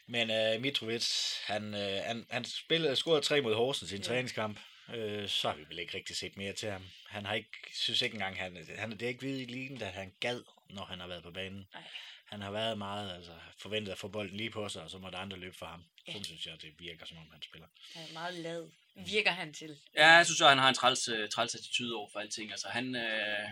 Men 0.06 0.30
uh, 0.30 0.62
Mitrovic, 0.62 1.36
han, 1.46 1.74
uh, 1.74 1.80
han, 1.80 2.26
han 2.30 2.46
spillede, 2.46 2.96
scorede 2.96 3.22
tre 3.22 3.42
mod 3.42 3.56
Horsens 3.56 3.92
i 3.92 3.96
en 3.96 4.02
Ja. 4.02 4.08
træningskamp. 4.08 4.60
Uh, 4.88 5.28
så 5.28 5.50
har 5.50 5.56
vi 5.56 5.64
vel 5.70 5.80
ikke 5.80 5.98
rigtig 5.98 6.16
set 6.16 6.38
mere 6.38 6.54
til 6.54 6.70
ham. 6.72 6.84
Han 7.08 7.26
har 7.26 7.34
ikke, 7.34 7.50
synes 7.74 8.02
ikke 8.02 8.14
engang, 8.14 8.38
han, 8.38 8.68
han 8.78 8.92
det 8.92 9.02
er 9.02 9.08
ikke 9.08 9.22
vidt 9.22 9.52
lignende, 9.52 9.86
at 9.86 9.94
han 9.94 10.14
gad, 10.20 10.42
når 10.70 10.86
han 10.86 11.00
har 11.00 11.08
været 11.08 11.24
på 11.24 11.32
banen. 11.32 11.68
Nej. 11.74 11.84
Han 12.26 12.42
har 12.42 12.52
været 12.52 12.78
meget 12.78 13.16
altså, 13.16 13.32
forventet 13.58 13.92
at 13.92 13.98
få 13.98 14.08
bolden 14.08 14.38
lige 14.38 14.50
på 14.50 14.70
sig, 14.70 14.84
og 14.84 14.90
så 14.90 14.98
måtte 14.98 15.18
andre 15.18 15.38
løbe 15.38 15.58
for 15.58 15.66
ham. 15.66 15.84
Ja. 16.08 16.12
Sådan 16.12 16.26
synes 16.26 16.46
jeg, 16.46 16.62
det 16.62 16.74
virker, 16.80 17.06
som 17.06 17.18
om 17.18 17.28
han 17.32 17.42
spiller. 17.42 17.68
Han 17.94 18.10
er 18.10 18.14
meget 18.14 18.34
lad. 18.34 18.70
Virker 18.96 19.32
han 19.32 19.54
til. 19.54 19.78
Ja, 19.96 20.08
jeg 20.08 20.26
synes 20.26 20.42
også, 20.42 20.50
han 20.50 20.58
har 20.58 20.70
en 20.70 20.76
træls, 20.76 21.08
øh, 21.08 21.30
træls 21.30 21.56
attitude 21.56 21.96
over 21.96 22.10
for 22.12 22.20
alting. 22.20 22.52
Altså, 22.52 22.68
han, 22.68 22.96
øh, 22.96 23.50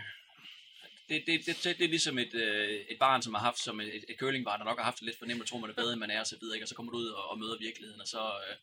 det, 1.12 1.26
det, 1.26 1.46
det, 1.46 1.64
det, 1.64 1.78
det, 1.78 1.84
er 1.84 1.88
ligesom 1.88 2.18
et, 2.18 2.34
øh, 2.34 2.70
et 2.88 2.98
barn, 2.98 3.22
som 3.22 3.34
har 3.34 3.40
haft 3.40 3.58
som 3.58 3.80
et, 3.80 4.04
et 4.08 4.16
curlingbarn, 4.18 4.58
der 4.60 4.64
nok 4.64 4.78
har 4.78 4.84
haft 4.84 4.98
det 4.98 5.06
lidt 5.06 5.18
for 5.18 5.26
nemt 5.26 5.42
at 5.42 5.48
tro, 5.48 5.58
man 5.58 5.70
er 5.70 5.74
bedre, 5.74 5.92
end 5.92 6.00
man 6.00 6.10
er, 6.10 6.20
og 6.20 6.26
så 6.26 6.36
videre, 6.40 6.56
ikke? 6.56 6.64
og 6.64 6.68
så 6.68 6.74
kommer 6.74 6.92
du 6.92 6.98
ud 6.98 7.06
og, 7.06 7.30
og 7.30 7.38
møder 7.38 7.58
virkeligheden, 7.58 8.00
og 8.00 8.08
så... 8.08 8.22
Øh, 8.48 8.56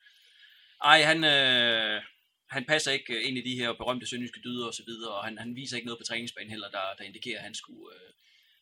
ej, 0.84 1.02
han, 1.02 1.24
øh, 1.24 2.02
han 2.50 2.66
passer 2.66 2.92
ikke 2.92 3.14
øh, 3.14 3.28
ind 3.28 3.38
i 3.38 3.42
de 3.42 3.56
her 3.56 3.74
berømte 3.74 4.08
sønderjyske 4.08 4.42
dyder 4.44 4.68
og 4.68 4.74
så 4.74 4.84
videre, 4.86 5.14
og 5.14 5.24
han, 5.26 5.38
han 5.38 5.56
viser 5.56 5.76
ikke 5.78 5.86
noget 5.86 6.00
på 6.00 6.04
træningsbanen 6.04 6.50
heller, 6.50 6.70
der, 6.70 6.94
der 6.98 7.04
indikerer, 7.04 7.38
at 7.38 7.44
han 7.44 7.56
skulle, 7.56 7.96
øh, 7.96 8.14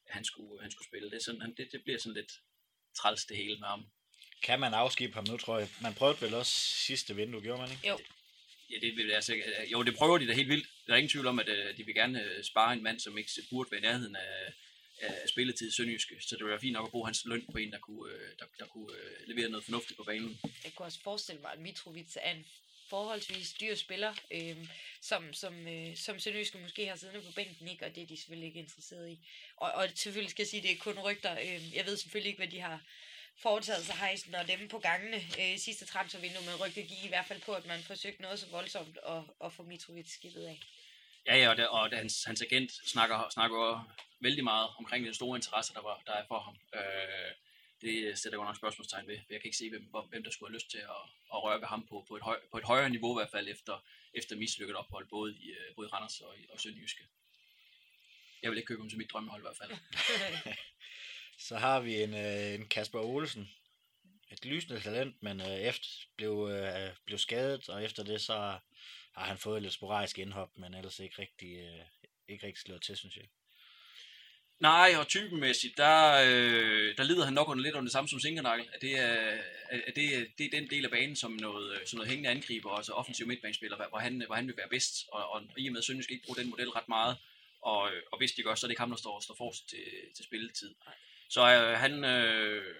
han 0.09 0.23
skulle, 0.23 0.61
han 0.61 0.71
skulle 0.71 0.87
spille. 0.87 1.11
Det, 1.11 1.23
sådan, 1.23 1.41
han, 1.41 1.53
det, 1.57 1.67
det 1.71 1.83
bliver 1.83 1.99
sådan 1.99 2.13
lidt 2.13 2.31
træls 2.99 3.25
det 3.25 3.37
hele 3.37 3.59
med 3.59 3.67
ham. 3.67 3.85
Kan 4.43 4.59
man 4.59 4.73
afskibe 4.73 5.13
ham 5.13 5.25
nu, 5.29 5.37
tror 5.37 5.59
jeg? 5.59 5.69
Man 5.81 5.93
prøvede 5.93 6.21
vel 6.21 6.33
også 6.33 6.51
sidste 6.87 7.15
vindue, 7.15 7.41
gjorde 7.41 7.61
man 7.61 7.71
ikke? 7.71 7.87
Jo, 7.87 7.99
Ja, 8.71 8.75
det 8.81 8.95
vil 8.95 9.11
altså. 9.11 9.35
Jo, 9.71 9.83
det 9.83 9.95
prøver 9.95 10.17
de 10.17 10.27
da 10.27 10.33
helt 10.33 10.49
vildt. 10.49 10.67
Der 10.87 10.93
er 10.93 10.97
ingen 10.97 11.09
tvivl 11.09 11.27
om, 11.27 11.39
at 11.39 11.49
øh, 11.49 11.77
de 11.77 11.85
vil 11.85 11.95
gerne 11.95 12.23
øh, 12.23 12.43
spare 12.43 12.73
en 12.73 12.83
mand, 12.83 12.99
som 12.99 13.17
ikke 13.17 13.31
burde 13.49 13.71
være 13.71 13.79
i 13.79 13.83
nærheden 13.83 14.15
af, 14.15 14.53
af 15.01 15.29
spilletid 15.29 15.67
i 15.67 15.75
Sønderjyske. 15.75 16.15
Så 16.21 16.35
det 16.35 16.39
ville 16.39 16.51
være 16.51 16.59
fint 16.59 16.73
nok 16.73 16.87
at 16.87 16.91
bruge 16.91 17.07
hans 17.07 17.25
løn 17.25 17.45
på 17.51 17.57
en, 17.57 17.71
der 17.71 17.79
kunne, 17.79 18.13
øh, 18.13 18.29
der, 18.39 18.45
der 18.59 18.65
kunne 18.65 18.91
levere 19.27 19.49
noget 19.49 19.65
fornuftigt 19.65 19.97
på 19.97 20.03
banen. 20.03 20.39
jeg 20.63 20.73
kunne 20.75 20.85
også 20.85 20.99
forestille 21.03 21.41
mig, 21.41 21.51
at 21.53 21.59
Mitrovic 21.59 22.15
er 22.21 22.31
en 22.31 22.45
forholdsvis 22.89 23.53
dyr 23.53 23.75
spiller, 23.75 24.13
øh, 24.31 24.57
som, 25.01 25.33
som, 25.33 25.67
øh, 25.67 25.95
som 25.95 26.19
Sønderjyske 26.19 26.57
måske 26.57 26.87
har 26.87 26.95
siddende 26.95 27.25
på 27.25 27.31
bænken, 27.31 27.67
ikke? 27.67 27.85
og 27.85 27.95
det 27.95 28.03
er 28.03 28.07
de 28.07 28.17
selvfølgelig 28.17 28.47
ikke 28.47 28.59
interesseret 28.59 29.09
i. 29.09 29.19
Og, 29.57 29.71
og 29.71 29.89
selvfølgelig 29.95 30.31
skal 30.31 30.43
jeg 30.43 30.47
sige, 30.47 30.59
at 30.59 30.63
det 30.63 30.71
er 30.71 30.77
kun 30.77 30.99
rygter. 30.99 31.39
Øh, 31.39 31.75
jeg 31.75 31.85
ved 31.85 31.97
selvfølgelig 31.97 32.29
ikke, 32.29 32.39
hvad 32.39 32.47
de 32.47 32.59
har 32.59 32.81
foretaget 33.41 33.85
sig 33.85 33.95
hejsen 33.95 34.35
og 34.35 34.47
dem 34.47 34.67
på 34.67 34.79
gangene 34.79 35.17
øh, 35.17 35.57
sidste 35.57 35.85
transfervindue, 35.85 36.45
men 36.45 36.55
rygter 36.55 36.81
gik 36.81 37.05
i 37.05 37.07
hvert 37.07 37.25
fald 37.25 37.41
på, 37.41 37.53
at 37.53 37.65
man 37.65 37.79
forsøgte 37.79 38.21
noget 38.21 38.39
så 38.39 38.47
voldsomt 38.51 38.97
at, 39.07 39.23
at 39.45 39.53
få 39.53 39.63
Mitrovic 39.63 40.13
skidtet 40.13 40.45
af. 40.45 40.59
Ja, 41.25 41.35
ja, 41.37 41.49
og, 41.49 41.57
det, 41.57 41.67
og 41.67 41.89
hans, 41.89 42.23
hans 42.23 42.41
agent 42.41 42.71
snakker, 42.71 43.29
snakker 43.29 43.95
vældig 44.19 44.43
meget 44.43 44.69
omkring 44.77 45.05
den 45.05 45.13
store 45.13 45.37
interesse, 45.37 45.73
der, 45.73 45.81
var, 45.81 46.01
der 46.07 46.13
er 46.13 46.25
for 46.27 46.39
ham. 46.39 46.55
Øh, 46.75 47.31
det 47.81 48.19
sætter 48.19 48.39
jeg 48.39 48.45
nok 48.45 48.55
spørgsmålstegn 48.55 49.07
ved. 49.07 49.19
Jeg 49.29 49.41
kan 49.41 49.45
ikke 49.45 49.57
se, 49.57 49.69
hvem, 49.69 49.83
hvem 50.09 50.23
der 50.23 50.31
skulle 50.31 50.49
have 50.49 50.55
lyst 50.55 50.71
til 50.71 50.77
at, 50.77 51.03
at 51.33 51.43
røre 51.43 51.59
ved 51.61 51.67
ham 51.67 51.87
på, 51.89 52.05
på, 52.07 52.15
et 52.15 52.21
høj, 52.21 52.39
på 52.51 52.57
et 52.57 52.63
højere 52.63 52.89
niveau 52.89 53.11
i 53.15 53.17
hvert 53.19 53.31
fald, 53.31 53.47
efter, 53.47 53.85
efter 54.13 54.35
mislykket 54.35 54.75
ophold, 54.75 55.07
både 55.07 55.35
i, 55.35 55.49
øh, 55.51 55.75
både 55.75 55.87
i 55.87 55.91
Randers 55.93 56.21
og, 56.21 56.37
i, 56.39 56.45
og 56.53 56.59
Sønderjyske. 56.59 57.03
Jeg 58.41 58.51
vil 58.51 58.57
ikke 58.57 58.67
købe 58.67 58.81
ham 58.81 58.89
til 58.89 58.97
mit 58.97 59.11
drømmehold 59.11 59.41
i 59.41 59.47
hvert 59.47 59.57
fald. 59.61 59.71
Så 61.37 61.57
har 61.57 61.79
vi 61.79 62.03
en, 62.03 62.13
øh, 62.13 62.53
en 62.53 62.67
Kasper 62.67 62.99
Olsen. 62.99 63.49
Et 64.31 64.45
lysende 64.45 64.81
talent, 64.81 65.23
men 65.23 65.41
øh, 65.41 65.47
efter 65.47 65.87
blev, 66.15 66.49
øh, 66.51 66.89
blev 67.05 67.17
skadet, 67.17 67.69
og 67.69 67.83
efter 67.83 68.03
det 68.03 68.21
så 68.21 68.33
har 69.13 69.25
han 69.25 69.37
fået 69.37 69.61
lidt 69.61 69.73
sporadisk 69.73 70.19
indhop, 70.19 70.57
men 70.57 70.73
ellers 70.73 70.99
ikke 70.99 71.21
rigtig, 71.21 71.57
øh, 71.57 71.85
ikke 72.27 72.47
rigtig 72.47 72.61
slået 72.61 72.81
til, 72.81 72.97
synes 72.97 73.17
jeg. 73.17 73.25
Nej, 74.59 74.93
og 74.99 75.07
typenmæssigt, 75.07 75.77
der, 75.77 76.13
øh, 76.25 76.97
der 76.97 77.03
lider 77.03 77.25
han 77.25 77.33
nok 77.33 77.49
under 77.49 77.63
lidt 77.63 77.75
under 77.75 77.83
det 77.83 77.91
samme 77.91 78.07
som 78.07 78.19
Sinkernakkel. 78.19 78.67
At 78.73 78.81
det 78.81 78.99
er, 78.99 79.41
at 79.69 79.95
det, 79.95 80.27
det 80.37 80.45
er 80.45 80.59
den 80.59 80.69
del 80.69 80.85
af 80.85 80.91
banen, 80.91 81.15
som 81.15 81.31
noget, 81.31 81.73
øh, 81.73 81.87
som 81.87 81.97
noget 81.97 82.09
hængende 82.09 82.29
angriber, 82.29 82.71
altså 82.71 82.91
offensiv 82.91 83.27
midtbanespiller, 83.27 83.89
hvor 83.89 83.97
han, 83.97 84.23
hvor 84.25 84.35
han 84.35 84.47
vil 84.47 84.57
være 84.57 84.69
bedst. 84.69 85.07
Og, 85.11 85.29
og 85.29 85.41
i 85.57 85.67
og 85.67 85.71
med, 85.71 85.79
at 85.79 85.85
Sønderjysk 85.85 86.11
ikke 86.11 86.25
bruger 86.25 86.39
den 86.39 86.49
model 86.49 86.69
ret 86.69 86.89
meget, 86.89 87.17
og, 87.61 87.81
og 88.11 88.17
hvis 88.17 88.31
de 88.31 88.43
gør, 88.43 88.55
så 88.55 88.65
er 88.65 88.67
det 88.67 88.71
ikke 88.71 88.81
ham, 88.81 88.89
der 88.89 88.97
står, 88.97 89.19
står 89.19 89.35
forrest 89.35 89.69
til, 89.69 89.83
til 90.15 90.25
spilletid. 90.25 90.75
Så 91.29 91.41
øh, 91.41 91.77
han, 91.77 92.03
øh, 92.03 92.75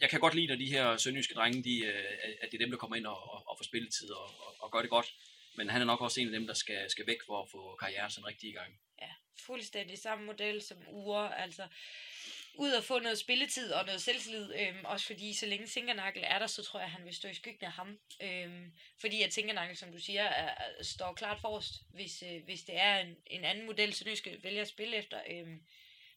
jeg 0.00 0.10
kan 0.10 0.20
godt 0.20 0.34
lide, 0.34 0.46
når 0.46 0.56
de 0.56 0.70
her 0.70 0.96
sønderjyske 0.96 1.34
drenge, 1.34 1.64
de, 1.64 1.84
øh, 1.84 2.04
at 2.40 2.48
det 2.50 2.54
er 2.54 2.64
dem, 2.64 2.70
der 2.70 2.78
kommer 2.78 2.96
ind 2.96 3.06
og, 3.06 3.32
og, 3.32 3.48
og 3.48 3.58
får 3.58 3.64
spilletid 3.64 4.10
og, 4.10 4.24
og, 4.24 4.54
og 4.58 4.72
gør 4.72 4.80
det 4.80 4.90
godt. 4.90 5.14
Men 5.56 5.70
han 5.70 5.80
er 5.80 5.84
nok 5.84 6.00
også 6.00 6.20
en 6.20 6.26
af 6.26 6.32
dem, 6.32 6.46
der 6.46 6.54
skal, 6.54 6.90
skal 6.90 7.06
væk 7.06 7.18
for 7.26 7.42
at 7.42 7.48
få 7.50 7.76
karrieren 7.76 8.10
sådan 8.10 8.26
rigtig 8.26 8.48
i 8.48 8.52
gang. 8.52 8.80
Ja, 9.00 9.10
fuldstændig 9.46 9.98
samme 9.98 10.26
model 10.26 10.62
som 10.62 10.78
Ure, 10.88 11.40
altså 11.40 11.68
ud 12.54 12.70
og 12.70 12.84
få 12.84 12.98
noget 12.98 13.18
spilletid 13.18 13.72
og 13.72 13.86
noget 13.86 14.02
selvtillid, 14.02 14.54
øhm, 14.54 14.84
også 14.84 15.06
fordi 15.06 15.34
så 15.34 15.46
længe 15.46 15.66
Sinkernakkel 15.66 16.22
er 16.26 16.38
der, 16.38 16.46
så 16.46 16.62
tror 16.62 16.80
jeg, 16.80 16.90
han 16.90 17.04
vil 17.04 17.14
stå 17.14 17.28
i 17.28 17.34
skyggen 17.34 17.64
af 17.64 17.72
ham. 17.72 17.98
Øhm, 18.22 18.72
fordi 19.00 19.22
at 19.22 19.32
Sinkernakkel, 19.32 19.76
som 19.76 19.92
du 19.92 19.98
siger, 19.98 20.22
er, 20.22 20.54
står 20.82 21.12
klart 21.12 21.40
forrest, 21.40 21.74
hvis, 21.94 22.22
øh, 22.22 22.44
hvis 22.44 22.62
det 22.62 22.76
er 22.76 22.98
en, 22.98 23.16
en 23.26 23.44
anden 23.44 23.66
model, 23.66 23.94
så 23.94 24.04
skal 24.14 24.42
vælge 24.42 24.60
at 24.60 24.68
spille 24.68 24.96
efter. 24.96 25.20
Øhm, 25.30 25.62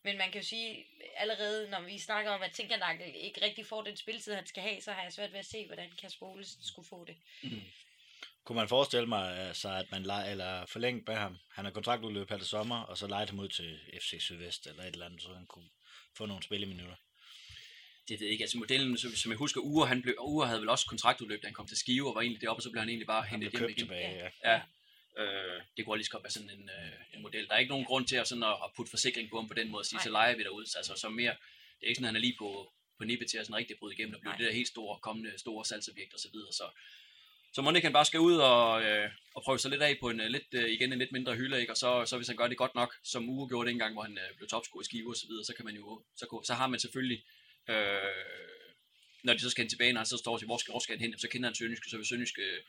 men 0.06 0.18
man 0.18 0.32
kan 0.32 0.42
jo 0.42 0.48
sige, 0.48 0.86
allerede 1.18 1.70
når 1.70 1.82
vi 1.82 2.00
snakker 2.00 2.32
om, 2.32 2.42
at 2.42 2.56
Sinkernakkel 2.56 3.12
ikke 3.16 3.46
rigtig 3.46 3.66
får 3.66 3.82
den 3.84 3.98
spilletid, 3.98 4.34
han 4.34 4.48
skal 4.48 4.64
have, 4.64 4.82
så 4.82 4.92
har 4.92 5.04
jeg 5.04 5.14
svært 5.14 5.32
ved 5.32 5.40
at 5.40 5.46
se, 5.46 5.66
hvordan 5.66 5.90
Kasper 6.02 6.26
Olesen 6.26 6.64
skulle 6.64 6.88
få 6.88 7.06
det. 7.06 7.16
Kunne 8.44 8.56
man 8.56 8.68
forestille 8.68 9.08
mig, 9.08 9.38
altså, 9.38 9.70
at 9.70 9.92
man 9.92 10.04
lege, 10.04 10.32
eller 10.32 10.66
forlænget 10.66 11.08
med 11.08 11.16
ham? 11.16 11.38
Han 11.52 11.66
har 11.66 11.72
kontraktudløb 11.72 12.30
her 12.30 12.38
til 12.38 12.48
sommer, 12.48 12.80
og 12.82 12.98
så 12.98 13.08
lejet 13.08 13.30
ham 13.30 13.40
ud 13.40 13.50
til 13.50 13.80
FC 14.02 14.16
Sydvest 14.20 14.68
eller 14.68 14.84
et 14.84 14.94
eller 14.94 15.06
andet, 15.06 15.22
så 15.22 15.34
han 15.34 15.46
kunne 15.46 15.70
få 16.18 16.26
nogle 16.26 16.44
spilleminutter. 16.44 16.96
det 18.10 18.20
ved 18.20 18.28
jeg 18.28 18.32
ikke, 18.32 18.44
altså 18.44 18.58
modellen, 18.58 18.98
som, 18.98 19.12
som 19.12 19.32
jeg 19.32 19.38
husker, 19.38 19.62
Ure, 19.62 19.88
han 19.88 20.02
blev, 20.02 20.16
Ure 20.20 20.48
havde 20.48 20.62
vel 20.62 20.70
også 20.70 20.86
kontraktudløb, 20.88 21.42
da 21.42 21.48
han 21.48 21.54
kom 21.54 21.68
til 21.68 21.78
Skive, 21.78 22.10
og 22.10 22.16
var 22.16 22.22
egentlig 22.22 22.42
deroppe, 22.42 22.60
og 22.60 22.64
så 22.64 22.72
blev 22.72 22.80
han 22.80 22.90
egentlig 22.90 23.08
bare 23.08 23.24
Han 23.24 23.42
hentet 23.42 23.60
hjem 23.60 23.70
igen. 23.70 23.80
tilbage, 23.80 24.16
ja. 24.24 24.30
Ja, 24.52 24.62
øh, 25.22 25.58
det 25.76 25.82
kunne 25.86 25.98
lige 25.98 26.14
godt 26.16 26.24
være 26.24 26.38
sådan 26.38 26.50
en, 26.50 26.70
øh, 26.78 27.00
en 27.14 27.22
model. 27.22 27.48
Der 27.48 27.54
er 27.54 27.60
ikke 27.64 27.76
nogen 27.76 27.86
grund 27.86 28.06
til 28.08 28.16
at, 28.16 28.28
sådan 28.28 28.44
at, 28.44 28.58
at 28.66 28.70
putte 28.76 28.90
forsikring 28.90 29.30
på 29.30 29.36
ham 29.40 29.48
på 29.48 29.54
den 29.60 29.70
måde, 29.72 29.82
og 29.82 29.86
sige, 29.86 29.98
Nej. 29.98 30.04
så 30.04 30.12
leger 30.18 30.36
vi 30.38 30.44
derud. 30.44 30.66
Altså, 30.80 30.94
så 31.04 31.10
mere, 31.10 31.36
det 31.78 31.84
er 31.84 31.90
ikke 31.92 32.00
sådan, 32.00 32.10
at 32.10 32.14
han 32.14 32.22
er 32.22 32.28
lige 32.28 32.40
på, 32.44 32.50
på 32.98 33.04
nippet 33.04 33.28
til 33.30 33.38
at 33.38 33.46
sådan 33.46 33.60
rigtig 33.62 33.76
bryde 33.80 33.94
igennem, 33.96 34.16
og 34.16 34.22
blive 34.22 34.32
Nej. 34.32 34.38
det 34.38 34.48
der 34.48 34.60
helt 34.60 34.68
store, 34.76 35.00
kommende 35.08 35.32
store 35.44 35.66
salgsobjekt 35.66 36.14
og 36.14 36.20
så 36.20 36.30
videre. 36.34 36.54
Så, 36.60 36.68
så 37.54 37.62
må 37.62 37.72
ikke 37.72 37.88
han 37.90 38.00
bare 38.00 38.10
skal 38.12 38.20
ud 38.20 38.38
og, 38.38 38.84
øh, 38.84 39.10
og 39.36 39.42
prøve 39.46 39.60
sig 39.60 39.72
lidt 39.72 39.82
af 39.82 39.98
på 40.02 40.10
en 40.10 40.20
øh, 40.20 40.30
lidt, 40.36 40.50
øh, 40.60 40.70
igen 40.76 40.94
en 40.94 41.00
lidt 41.00 41.12
mindre 41.12 41.36
hylde, 41.36 41.60
ikke? 41.62 41.74
og 41.74 41.78
så, 41.78 42.06
så 42.06 42.16
hvis 42.18 42.28
han 42.28 42.38
gør 42.38 42.48
det 42.48 42.58
godt 42.58 42.76
nok, 42.76 42.92
som 43.04 43.30
Uge 43.30 43.50
gjorde 43.50 43.70
dengang, 43.70 43.94
hvor 43.94 44.04
han 44.04 44.18
øh, 44.18 44.30
blev 44.38 44.48
topscorer 44.50 44.82
i 44.82 44.86
Skive 44.86 45.10
og 45.10 45.16
så 45.16 45.28
videre, 45.28 45.46
så 45.46 45.54
kan 45.56 45.66
man 45.66 45.76
jo, 45.76 46.04
så, 46.16 46.42
så 46.48 46.54
har 46.54 46.68
man 46.68 46.80
selvfølgelig 46.80 47.22
Øh, 47.70 48.26
når 49.24 49.34
de 49.34 49.40
så 49.40 49.50
skal 49.50 49.62
hen 49.62 49.70
tilbage, 49.70 49.94
når 49.94 50.00
han 50.00 50.06
så 50.06 50.18
står 50.18 50.34
og 50.34 50.40
siger, 50.40 50.48
hvor 50.48 50.58
skal, 50.58 50.72
hvor 50.72 50.80
skal 50.80 50.98
han 50.98 51.02
hen, 51.06 51.20
så 51.20 51.28
kender 51.30 51.50
han 51.50 51.56
Sønderjyske, 51.56 51.90
så 51.90 51.98
vil 51.98 52.06
Sønderjyske, 52.06 52.42
øh, 52.42 52.60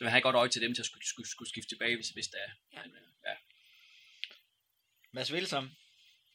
så 0.00 0.04
vil 0.04 0.10
han 0.10 0.22
godt 0.22 0.36
øje 0.36 0.48
til 0.48 0.62
dem 0.62 0.74
til 0.74 0.82
at 0.82 0.86
skulle, 0.86 1.06
skulle, 1.06 1.28
skulle 1.28 1.48
skifte 1.48 1.68
tilbage, 1.68 1.96
hvis, 1.96 2.08
hvis 2.08 2.26
der 2.26 2.38
er. 2.38 2.50
Ja. 2.72 2.82
Men, 2.82 2.94
øh, 2.94 3.08
ja. 3.26 3.34
Mads 5.12 5.32
Vilsom, 5.32 5.70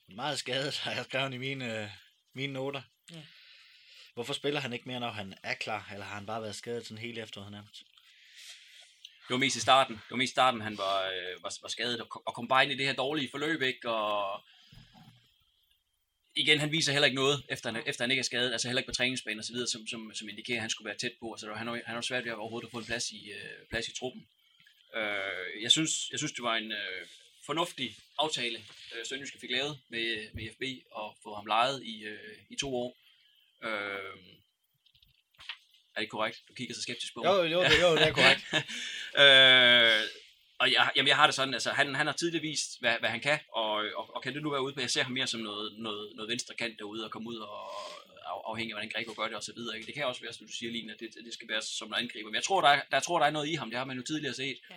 meget 0.07 0.39
skadet, 0.39 0.77
har 0.77 0.91
jeg 0.91 1.05
skrevet 1.05 1.33
i 1.33 1.37
mine, 1.37 1.81
øh, 1.81 1.89
mine 2.33 2.53
noter. 2.53 2.81
Ja. 3.11 3.23
Hvorfor 4.13 4.33
spiller 4.33 4.59
han 4.59 4.73
ikke 4.73 4.87
mere, 4.87 4.99
når 4.99 5.11
han 5.11 5.37
er 5.43 5.53
klar, 5.53 5.89
eller 5.93 6.05
har 6.05 6.15
han 6.15 6.25
bare 6.25 6.41
været 6.41 6.55
skadet 6.55 6.85
sådan 6.85 6.97
hele 6.97 7.21
efteråret 7.21 7.51
nærmest? 7.51 7.83
Det 9.03 9.29
var 9.29 9.37
mest 9.37 9.55
i 9.55 9.61
starten. 9.61 9.95
Det 9.95 10.11
var 10.11 10.17
mest 10.17 10.31
i 10.31 10.37
starten, 10.39 10.61
han 10.61 10.77
var, 10.77 11.05
øh, 11.05 11.43
var, 11.43 11.57
var 11.61 11.69
skadet 11.69 12.01
og, 12.01 12.09
kom- 12.09 12.23
og 12.25 12.33
kom 12.33 12.47
bare 12.47 12.63
ind 12.63 12.71
i 12.71 12.77
det 12.77 12.85
her 12.85 12.93
dårlige 12.93 13.29
forløb, 13.31 13.61
ikke? 13.61 13.89
Og 13.89 14.45
igen, 16.35 16.59
han 16.59 16.71
viser 16.71 16.91
heller 16.91 17.05
ikke 17.05 17.15
noget, 17.15 17.43
efter 17.49 17.71
han, 17.71 17.83
efter 17.85 18.03
han 18.03 18.11
ikke 18.11 18.19
er 18.19 18.23
skadet, 18.23 18.51
altså 18.51 18.67
heller 18.67 18.79
ikke 18.81 18.91
på 18.91 18.95
træningsbanen 18.95 19.39
og 19.39 19.45
så 19.45 19.53
videre, 19.53 19.67
som, 19.67 19.87
som, 19.87 20.11
som 20.13 20.29
indikerer, 20.29 20.57
at 20.57 20.61
han 20.61 20.69
skulle 20.69 20.85
være 20.85 20.97
tæt 20.97 21.13
på. 21.19 21.33
Altså, 21.33 21.53
han 21.53 21.67
har, 21.67 21.81
han 21.85 21.95
har 21.95 22.01
svært 22.01 22.23
ved 22.25 22.31
at 22.31 22.37
overhovedet 22.37 22.67
at 22.67 22.71
få 22.71 22.77
en 22.77 22.85
plads 22.85 23.11
i, 23.11 23.31
øh, 23.31 23.67
plads 23.69 23.87
i 23.87 23.95
truppen. 23.95 24.27
Øh, 24.95 25.63
jeg, 25.63 25.71
synes, 25.71 26.09
jeg 26.11 26.19
synes, 26.19 26.31
det 26.31 26.43
var 26.43 26.55
en 26.55 26.71
øh, 26.71 27.07
fornuftig 27.45 27.97
aftale, 28.17 28.57
øh, 28.95 29.05
Sønderjyske 29.05 29.39
fik 29.39 29.51
lavet 29.51 29.79
med, 29.89 30.27
med 30.33 30.49
FB 30.53 30.63
og 30.91 31.17
få 31.23 31.35
ham 31.35 31.45
lejet 31.45 31.83
i, 31.83 32.03
øh, 32.03 32.37
i 32.49 32.55
to 32.55 32.75
år. 32.75 32.97
Øh, 33.63 34.19
er 35.95 35.99
det 35.99 36.09
korrekt? 36.09 36.43
Du 36.47 36.53
kigger 36.53 36.75
så 36.75 36.81
skeptisk 36.81 37.13
på 37.13 37.19
mig. 37.23 37.29
Jo, 37.29 37.43
jo, 37.43 37.63
det, 37.63 37.81
jo, 37.81 37.95
det 37.95 38.07
er 38.07 38.13
korrekt. 38.13 38.41
øh, 39.23 40.24
og 40.59 40.71
jeg, 40.71 40.91
jamen, 40.95 41.07
jeg 41.07 41.15
har 41.15 41.27
det 41.27 41.35
sådan, 41.35 41.53
altså 41.53 41.71
han, 41.71 41.95
han 41.95 42.05
har 42.05 42.13
tidligere 42.13 42.41
vist, 42.41 42.79
hvad, 42.79 42.95
hvad 42.99 43.09
han 43.09 43.19
kan, 43.19 43.39
og, 43.53 43.71
og, 43.71 44.15
og, 44.15 44.21
kan 44.23 44.33
det 44.33 44.43
nu 44.43 44.49
være 44.49 44.61
ude 44.61 44.73
på, 44.73 44.81
jeg 44.81 44.89
ser 44.89 45.03
ham 45.03 45.11
mere 45.11 45.27
som 45.27 45.39
noget, 45.39 45.79
noget, 45.79 46.15
noget 46.15 46.29
venstre 46.29 46.55
kant 46.55 46.79
derude, 46.79 47.05
og 47.05 47.11
komme 47.11 47.29
ud 47.29 47.37
og 47.37 47.69
af- 48.31 48.41
afhængig 48.51 48.71
af, 48.71 48.75
hvordan 48.75 48.91
Grego 48.95 49.21
gør 49.21 49.27
det 49.27 49.35
og 49.35 49.43
så 49.43 49.53
videre. 49.55 49.75
Ikke? 49.75 49.87
Det 49.87 49.93
kan 49.95 50.05
også 50.05 50.21
være, 50.21 50.33
som 50.33 50.47
du 50.47 50.53
siger, 50.53 50.71
Line, 50.71 50.93
at 50.93 50.99
det, 50.99 51.09
det 51.25 51.33
skal 51.33 51.47
være 51.49 51.61
som 51.61 51.89
noget 51.89 52.03
angriber. 52.03 52.29
Men 52.29 52.35
jeg 52.35 52.43
tror, 52.43 52.61
der 52.61 52.67
er, 52.69 52.81
der, 52.91 52.99
tror, 52.99 53.19
der 53.19 53.25
er 53.25 53.31
noget 53.31 53.47
i 53.47 53.53
ham, 53.53 53.69
det 53.69 53.77
har 53.77 53.85
man 53.85 53.97
jo 53.97 54.03
tidligere 54.03 54.33
set. 54.33 54.57
Ja. 54.69 54.75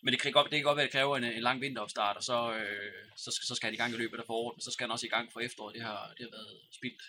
Men 0.00 0.12
det 0.12 0.22
kan, 0.22 0.32
godt, 0.32 0.50
det 0.50 0.56
kan 0.56 0.64
godt 0.64 0.76
være, 0.76 0.84
at 0.84 0.92
det 0.92 0.98
kræver 0.98 1.16
en, 1.16 1.24
en 1.24 1.42
lang 1.42 1.60
vinteropstart, 1.60 2.16
og 2.16 2.22
så, 2.22 2.54
øh, 2.54 2.92
så, 3.16 3.30
skal, 3.30 3.46
så 3.46 3.54
skal 3.54 3.66
han 3.66 3.74
i 3.74 3.76
gang 3.76 3.94
i 3.94 3.96
løbet 3.96 4.18
af 4.18 4.24
foråret, 4.26 4.56
men 4.56 4.62
så 4.62 4.70
skal 4.70 4.84
han 4.84 4.90
også 4.90 5.06
i 5.06 5.08
gang 5.08 5.32
for 5.32 5.40
efteråret. 5.40 5.74
Det 5.74 5.82
har, 5.82 6.14
det 6.18 6.26
har 6.26 6.30
været 6.30 6.60
spildt. 6.72 7.02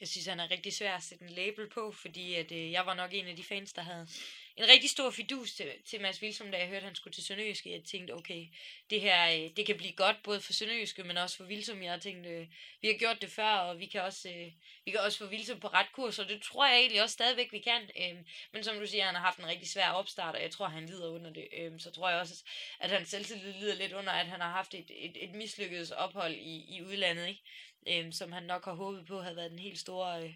Jeg 0.00 0.08
synes, 0.08 0.26
han 0.26 0.40
er 0.40 0.50
rigtig 0.50 0.72
svær 0.76 0.96
at 0.96 1.02
sætte 1.02 1.24
en 1.24 1.30
label 1.30 1.68
på, 1.68 1.92
fordi 1.92 2.34
at, 2.34 2.52
øh, 2.52 2.72
jeg 2.72 2.86
var 2.86 2.94
nok 2.94 3.10
en 3.14 3.26
af 3.26 3.36
de 3.36 3.44
fans, 3.44 3.72
der 3.72 3.82
havde 3.82 4.08
en 4.56 4.68
rigtig 4.68 4.90
stor 4.90 5.10
fidus 5.10 5.54
til, 5.54 5.72
til 5.84 6.00
Mads 6.00 6.22
Vilsom, 6.22 6.50
da 6.50 6.58
jeg 6.58 6.66
hørte, 6.66 6.76
at 6.76 6.82
han 6.82 6.94
skulle 6.94 7.14
til 7.14 7.24
Sønderjyske. 7.24 7.72
Jeg 7.72 7.84
tænkte, 7.84 8.12
okay, 8.12 8.46
det 8.90 9.00
her 9.00 9.30
øh, 9.30 9.56
det 9.56 9.66
kan 9.66 9.76
blive 9.76 9.92
godt, 9.92 10.16
både 10.22 10.40
for 10.40 10.52
Sønderjyske, 10.52 11.04
men 11.04 11.16
også 11.16 11.36
for 11.36 11.44
Vilsom. 11.44 11.82
Jeg 11.82 12.00
tænkte, 12.00 12.30
øh, 12.30 12.46
vi 12.80 12.88
har 12.88 12.94
gjort 12.94 13.20
det 13.20 13.30
før, 13.30 13.50
og 13.50 13.78
vi 13.78 13.86
kan 13.86 14.02
også, 14.02 14.28
øh, 14.28 14.52
vi 14.84 14.90
kan 14.90 15.00
også 15.00 15.18
få 15.18 15.26
Vilsom 15.26 15.60
på 15.60 15.68
ret 15.68 15.92
kurs, 15.92 16.18
og 16.18 16.28
det 16.28 16.42
tror 16.42 16.66
jeg 16.66 16.78
egentlig 16.78 17.02
også 17.02 17.12
stadigvæk, 17.12 17.52
vi 17.52 17.58
kan. 17.58 17.82
Øh, 17.82 18.16
men 18.52 18.64
som 18.64 18.78
du 18.78 18.86
siger, 18.86 19.04
han 19.04 19.14
har 19.14 19.22
haft 19.22 19.38
en 19.38 19.46
rigtig 19.46 19.68
svær 19.68 19.90
opstart, 19.90 20.34
og 20.34 20.42
jeg 20.42 20.50
tror, 20.50 20.68
han 20.68 20.86
lider 20.86 21.08
under 21.08 21.32
det. 21.32 21.48
Øh, 21.58 21.80
så 21.80 21.90
tror 21.90 22.08
jeg 22.10 22.20
også, 22.20 22.44
at 22.80 22.90
han 22.90 23.06
selvtillid 23.06 23.52
lider 23.52 23.74
lidt 23.74 23.92
under, 23.92 24.12
at 24.12 24.26
han 24.26 24.40
har 24.40 24.50
haft 24.50 24.74
et, 24.74 24.90
et, 24.90 25.16
et 25.24 25.30
mislykket 25.30 25.92
ophold 25.92 26.34
i, 26.34 26.76
i 26.76 26.82
udlandet, 26.82 27.28
ikke? 27.28 27.42
øh, 27.86 28.12
som 28.12 28.32
han 28.32 28.42
nok 28.42 28.64
har 28.64 28.74
håbet 28.74 29.06
på 29.06 29.20
havde 29.20 29.36
været 29.36 29.50
den 29.50 29.58
helt 29.58 29.78
store 29.78 30.24
øh, 30.24 30.34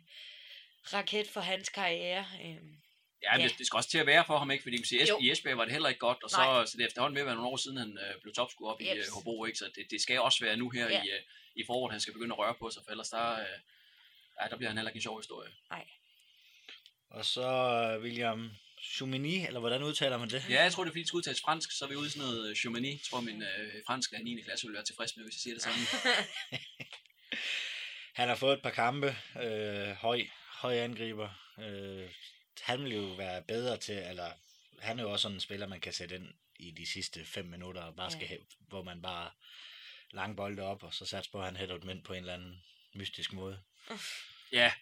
raket 0.93 1.29
for 1.29 1.41
hans 1.41 1.69
karriere. 1.69 2.27
Øh, 2.45 2.57
Ja, 3.23 3.33
men 3.33 3.41
Ja. 3.41 3.49
det, 3.49 3.59
det 3.59 3.67
skal 3.67 3.77
også 3.77 3.91
til 3.91 3.99
at 3.99 4.07
være 4.07 4.25
for 4.27 4.39
ham, 4.39 4.51
ikke? 4.51 4.63
Fordi 4.63 4.77
man 4.77 4.83
kan 4.83 4.87
sige, 4.87 5.09
Jo. 5.09 5.19
i 5.23 5.31
Esbjerg 5.31 5.57
var 5.59 5.65
det 5.65 5.73
heller 5.73 5.89
ikke 5.89 5.99
godt, 5.99 6.23
og 6.25 6.31
så, 6.31 6.37
Nej. 6.37 6.67
så 6.67 6.77
det 6.77 6.83
er 6.83 6.87
efterhånden 6.87 7.15
ved 7.15 7.21
at 7.23 7.27
være 7.27 7.35
nogle 7.35 7.51
år 7.51 7.57
siden, 7.57 7.77
han 7.77 7.99
øh, 7.99 8.21
blev 8.23 8.35
topscorer 8.35 8.73
op 8.75 8.81
i 8.81 8.89
Jeps. 8.89 9.09
øh, 9.09 9.13
Hobro, 9.15 9.45
ikke? 9.45 9.59
Så 9.59 9.65
det, 9.75 9.87
det 9.91 10.01
skal 10.03 10.21
også 10.21 10.45
være 10.45 10.57
nu 10.57 10.71
her 10.71 10.89
Ja. 10.89 11.03
i, 11.03 11.09
øh, 11.09 11.21
i 11.57 11.63
foråret, 11.67 11.93
han 11.93 12.01
skal 12.01 12.13
begynde 12.13 12.35
at 12.35 12.39
røre 12.39 12.55
på 12.55 12.71
sig, 12.71 12.83
for 12.85 12.91
ellers 12.91 13.09
der, 13.09 13.33
øh, 13.41 13.47
ja, 14.43 14.49
der 14.51 14.57
bliver 14.57 14.71
han 14.71 14.77
heller 14.79 14.91
ikke 14.91 14.97
en 14.99 15.03
sjov 15.03 15.19
historie. 15.21 15.51
Og 17.11 17.25
så 17.25 17.43
øh, 17.97 18.03
William 18.03 18.51
Choumini, 18.83 19.47
eller 19.47 19.61
hvordan 19.61 19.83
udtaler 19.83 20.19
man 20.19 20.31
det? 20.31 20.45
Ja, 20.51 20.63
jeg 20.63 20.73
tror, 20.73 20.85
det 20.85 20.89
er 20.89 20.93
fordi, 20.93 21.01
det 21.01 21.09
skal 21.09 21.17
udtales 21.17 21.41
fransk, 21.41 21.71
så 21.79 21.85
er 21.85 21.89
vi 21.89 21.97
ude 21.97 22.07
i 22.07 22.11
sådan 22.11 22.29
noget 22.29 22.59
Chaumani. 22.59 22.91
Jeg 22.91 23.01
tror, 23.11 23.21
min 23.21 23.43
øh, 23.43 23.73
fransk 23.87 24.13
er 24.13 24.19
9. 24.19 24.43
klasse 24.43 24.67
vil 24.67 24.75
være 24.75 24.85
tilfreds 24.85 25.17
med, 25.17 25.25
hvis 25.25 25.35
jeg 25.35 25.41
siger 25.41 25.55
det 25.55 25.63
sådan. 25.63 25.81
Han 28.15 28.29
har 28.29 28.35
fået 28.37 28.53
et 28.57 28.63
par 28.63 28.71
kampe, 28.71 29.17
øh, 29.43 29.89
høj, 29.89 30.21
høj 30.63 30.75
angriber. 30.77 31.29
Øh, 31.59 32.09
han 32.63 32.85
vil 32.85 32.93
jo 32.95 33.03
være 33.03 33.43
bedre 33.43 33.77
til, 33.77 33.95
eller 33.95 34.33
han 34.79 34.99
er 34.99 35.03
jo 35.03 35.13
også 35.13 35.23
sådan 35.23 35.37
en 35.37 35.41
spiller, 35.41 35.67
man 35.67 35.81
kan 35.81 35.93
sætte 35.93 36.15
ind 36.15 36.29
i 36.59 36.71
de 36.71 36.87
sidste 36.87 37.25
fem 37.25 37.45
minutter, 37.47 37.83
og 37.83 37.97
bare 37.97 38.11
skal, 38.11 38.29
Ja. 38.31 38.37
hvor 38.69 38.83
man 38.83 39.03
bare 39.03 39.31
lang 40.11 40.37
bolde 40.37 40.63
op, 40.63 40.83
og 40.83 40.95
så 40.95 41.07
satser 41.07 41.33
på, 41.33 41.39
at 41.39 41.45
han 41.45 41.57
hætter 41.57 41.75
et 41.77 41.85
mænd 41.85 42.03
på 42.03 42.13
en 42.13 42.19
eller 42.19 42.35
anden 42.35 42.63
mystisk 42.95 43.33
måde. 43.33 43.61
Ja, 44.53 44.73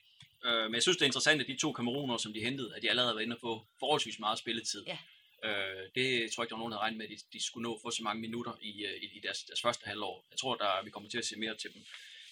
øh, 0.45 0.63
men 0.65 0.75
jeg 0.75 0.83
synes, 0.83 0.97
det 0.97 1.03
er 1.03 1.07
interessant, 1.07 1.41
at 1.41 1.47
de 1.47 1.57
to 1.57 1.73
kameruner, 1.73 2.17
som 2.17 2.33
de 2.33 2.41
hentede, 2.41 2.77
at 2.77 2.83
de 2.83 2.91
allerede 2.91 3.09
har 3.09 3.15
været 3.15 3.25
inde 3.25 3.37
og 3.37 3.41
få 3.41 3.67
forholdsvis 3.79 4.19
meget 4.19 4.39
spilletid. 4.39 4.85
Ja. 4.87 4.99
Øh, 5.45 5.89
det 5.95 6.33
tror 6.33 6.43
jeg 6.43 6.47
ikke, 6.47 6.51
der 6.51 6.57
var 6.57 6.59
nogen, 6.59 6.73
der 6.73 6.79
havde 6.79 6.85
regnet 6.85 6.99
med, 6.99 7.07
at 7.07 7.11
de, 7.11 7.39
de 7.39 7.45
skulle 7.45 7.63
nå 7.63 7.75
at 7.75 7.81
få 7.83 7.91
så 7.91 8.03
mange 8.03 8.21
minutter 8.21 8.53
i, 8.63 8.85
øh, 8.85 9.03
i, 9.03 9.07
i 9.19 9.21
deres, 9.21 9.43
deres 9.45 9.61
første 9.61 9.87
halvår. 9.87 10.27
Jeg 10.31 10.39
tror, 10.39 10.55
der 10.55 10.85
vi 10.85 10.91
kommer 10.91 11.09
til 11.11 11.19
at 11.19 11.25
se 11.27 11.37
mere 11.37 11.57
til 11.57 11.75
dem, 11.75 11.85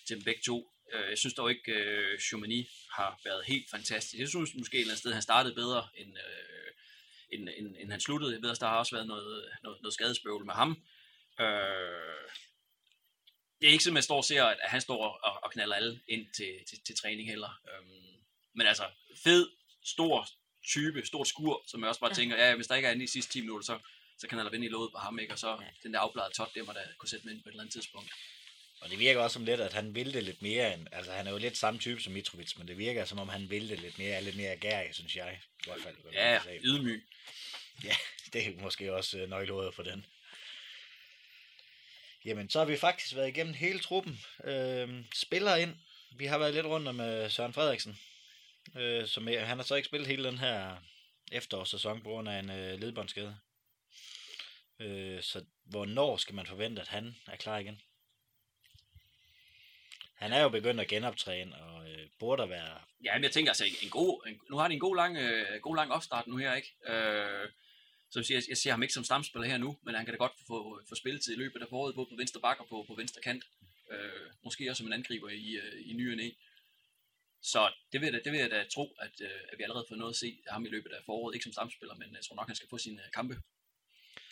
til 0.07 0.17
dem 0.17 0.25
begge 0.25 0.43
to. 0.47 0.73
Øh, 0.93 1.11
jeg 1.11 1.19
synes 1.19 1.35
dog 1.35 1.51
ikke, 1.51 1.73
øh, 1.73 2.19
Chaumani 2.21 2.69
har 2.93 3.21
været 3.25 3.45
helt 3.47 3.71
fantastisk. 3.71 4.21
Jeg 4.21 4.29
synes 4.29 4.55
måske 4.55 4.77
et 4.77 4.81
eller 4.81 4.91
andet 4.93 4.99
sted, 4.99 5.13
han 5.13 5.23
startede 5.23 5.55
bedre, 5.55 5.89
end, 5.97 6.17
øh, 6.19 6.71
end, 7.33 7.49
end, 7.59 7.77
end 7.81 7.91
han 7.91 8.01
sluttede. 8.01 8.33
Jeg 8.33 8.43
ved 8.43 8.51
også, 8.51 8.61
der 8.65 8.69
har 8.71 8.79
også 8.79 8.95
været 8.97 9.07
noget, 9.07 9.49
noget, 9.63 9.83
noget 9.83 9.95
skadesbøvl 9.95 10.45
med 10.45 10.55
ham. 10.55 10.71
Øh, 11.41 12.31
det 13.61 13.67
er 13.69 13.73
ikke 13.73 13.85
sådan, 13.85 13.97
at 13.97 14.01
jeg 14.01 14.05
står 14.05 14.17
og 14.17 14.25
ser, 14.25 14.45
at 14.45 14.71
han 14.71 14.81
står 14.81 15.01
og, 15.25 15.41
og 15.45 15.53
knalder 15.53 15.77
alle 15.77 16.01
ind 16.09 16.27
til, 16.37 16.53
til, 16.69 16.79
til 16.87 16.97
træning 16.97 17.29
heller. 17.29 17.61
Øhm, 17.71 18.15
men 18.55 18.67
altså, 18.67 18.87
fed, 19.25 19.49
stor 19.85 20.29
type, 20.69 21.07
stort 21.07 21.29
skur, 21.29 21.65
som 21.69 21.81
jeg 21.81 21.89
også 21.89 22.01
bare 22.01 22.11
Ja. 22.11 22.15
tænker, 22.15 22.37
ja, 22.47 22.55
hvis 22.55 22.67
der 22.67 22.75
ikke 22.75 22.89
er 22.89 22.93
inde 22.93 23.05
i 23.05 23.07
sidste 23.07 23.33
10 23.33 23.41
minutter, 23.41 23.65
så, 23.67 23.79
så 24.19 24.29
kan 24.29 24.39
han 24.39 24.53
vinde 24.53 24.67
i 24.67 24.69
låget 24.69 24.93
på 24.93 24.99
ham, 24.99 25.19
ikke? 25.19 25.33
Og 25.33 25.39
så 25.39 25.49
Ja. 25.51 25.69
den 25.83 25.95
der 25.95 26.01
afbladede 26.01 26.35
tot, 26.35 26.55
det 26.55 26.67
må 26.67 26.73
der 26.73 26.83
kunne 26.99 27.09
sætte 27.09 27.27
med 27.27 27.35
ind 27.35 27.43
på 27.43 27.49
et 27.49 27.53
eller 27.53 27.63
andet 27.63 27.73
tidspunkt. 27.73 28.11
Og 28.81 28.91
det 28.91 28.99
virker 28.99 29.20
også 29.20 29.35
som 29.35 29.45
lidt, 29.45 29.61
at 29.61 29.72
han 29.72 29.95
vil 29.95 30.14
det 30.14 30.22
lidt 30.24 30.43
mere, 30.43 30.74
end, 30.74 30.87
altså 30.93 31.12
han 31.12 31.27
er 31.27 31.31
jo 31.31 31.39
lidt 31.39 31.57
samme 31.57 31.81
type 31.81 32.01
som 32.03 32.12
Mitrovic, 32.12 32.57
men 32.59 32.68
det 32.68 32.79
virker 32.79 33.05
som 33.05 33.18
om 33.18 33.29
han 33.29 33.51
vil 33.51 33.68
det 33.68 33.81
lidt 33.81 33.99
mere, 33.99 34.11
er 34.11 34.20
lidt 34.20 34.37
mere 34.37 34.57
gærig, 34.57 34.95
synes 34.95 35.16
jeg. 35.16 35.41
I 35.61 35.62
hvert 35.66 35.81
fald. 35.83 35.97
Ja, 36.12 36.41
ydmyg. 36.64 37.05
det 38.33 38.47
er 38.47 38.62
måske 38.62 38.95
også 38.95 39.18
øh, 39.18 39.31
nøgleordet 39.31 39.74
for 39.74 39.83
den. 39.83 40.07
Jamen, 42.24 42.51
så 42.51 42.59
har 42.59 42.66
vi 42.66 42.77
faktisk 42.77 43.14
været 43.14 43.29
igennem 43.29 43.55
hele 43.55 43.79
truppen. 43.79 44.20
Øh, 44.45 45.05
spiller 45.14 45.57
ind. 45.57 45.77
Vi 46.16 46.27
har 46.27 46.39
været 46.39 46.55
lidt 46.55 46.66
rundt 46.66 46.89
om 46.89 47.01
øh, 47.01 47.31
Søren 47.31 47.53
Frederiksen. 47.53 47.99
Øh, 48.77 49.07
som 49.07 49.27
han 49.27 49.59
har 49.59 49.62
så 49.62 49.74
ikke 49.74 49.87
spillet 49.87 50.09
hele 50.09 50.24
den 50.24 50.39
her 50.39 50.77
efterårssæson 51.33 52.03
på 52.03 52.09
grund 52.09 52.29
af 52.29 52.39
en 52.39 52.51
øh, 52.51 52.81
ledbåndsskade. 52.81 53.37
Øh, 54.81 55.22
så 55.22 55.45
hvornår 55.64 56.16
skal 56.16 56.35
man 56.35 56.47
forvente, 56.47 56.83
at 56.83 56.89
han 56.89 57.16
er 57.27 57.37
klar 57.37 57.59
igen? 57.59 57.81
Han 60.17 60.33
er 60.33 60.43
jo 60.43 60.49
begyndt 60.49 60.81
at 60.81 60.89
genoptræne, 60.89 61.57
og 61.62 61.91
øh, 61.91 62.09
burde 62.19 62.43
der 62.43 62.49
være... 62.49 62.81
Ja, 63.05 63.14
men 63.14 63.23
jeg 63.25 63.33
tænker 63.33 63.51
altså, 63.51 63.64
en 63.83 63.91
god, 63.91 64.27
en, 64.29 64.41
nu 64.51 64.57
har 64.59 64.69
de 64.69 64.75
en 64.75 64.81
god 64.81 64.97
lang, 64.97 65.17
øh, 65.17 65.61
god 65.61 65.77
lang 65.77 65.93
opstart 65.93 66.27
nu 66.27 66.37
her, 66.37 66.55
ikke? 66.55 66.73
Øh, 66.93 67.49
så 68.11 68.19
jeg, 68.19 68.27
siger, 68.27 68.41
jeg 68.49 68.57
ser 68.57 68.71
ham 68.71 68.83
ikke 68.83 68.95
som 68.95 69.05
stamspiller 69.05 69.49
her 69.49 69.59
nu, 69.59 69.79
men 69.83 69.95
han 69.95 70.05
kan 70.05 70.14
da 70.14 70.19
godt 70.19 70.33
få, 70.47 70.81
få 70.89 70.95
spilletid 70.95 71.33
i 71.35 71.39
løbet 71.39 71.62
af 71.62 71.69
foråret, 71.71 71.95
både 71.95 72.09
på 72.11 72.17
venstre 72.17 72.41
bak 72.41 72.61
og 72.61 72.67
på, 72.69 72.85
på 72.89 72.95
venstre 72.95 73.21
kant. 73.23 73.45
Øh, 73.93 74.27
måske 74.45 74.71
også 74.71 74.79
som 74.81 74.87
en 74.87 74.93
angriber 74.93 75.29
i, 75.29 75.51
øh, 75.62 75.91
i 75.91 75.93
ny 75.93 76.12
og. 76.12 76.37
Så 77.43 77.73
det 77.93 78.01
vil, 78.01 78.07
jeg, 78.07 78.12
da- 78.12 78.21
det 78.25 78.33
vil 78.33 78.41
jeg 78.41 78.51
da 78.51 78.64
tro, 78.75 78.97
at, 79.01 79.21
øh, 79.21 79.41
at 79.53 79.59
vi 79.59 79.62
allerede 79.62 79.87
får 79.89 79.97
noget 79.97 80.12
at 80.12 80.17
se 80.17 80.39
ham 80.51 80.67
i 80.67 80.69
løbet 80.69 80.91
af 80.93 81.01
foråret. 81.07 81.35
Ikke 81.35 81.45
som 81.45 81.53
stamspiller, 81.53 81.95
men 81.95 82.14
jeg 82.14 82.25
tror 82.25 82.37
nok, 82.37 82.47
han 82.49 82.57
skal 82.57 82.69
få 82.71 82.79
sine 82.79 83.03
øh, 83.03 83.11
kampe. 83.14 83.37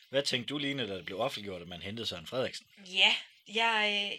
Hvad 0.09 0.23
tænkte 0.23 0.49
du, 0.55 0.59
Line, 0.59 0.87
da 0.89 0.97
det 0.97 1.05
blev 1.05 1.21
offentliggjort, 1.21 1.63
at 1.63 1.69
man 1.69 1.83
hentede 1.83 2.07
Søren 2.07 2.27
Frederiksen? 2.27 2.67
Ja, 2.87 3.13
jeg, 3.55 4.13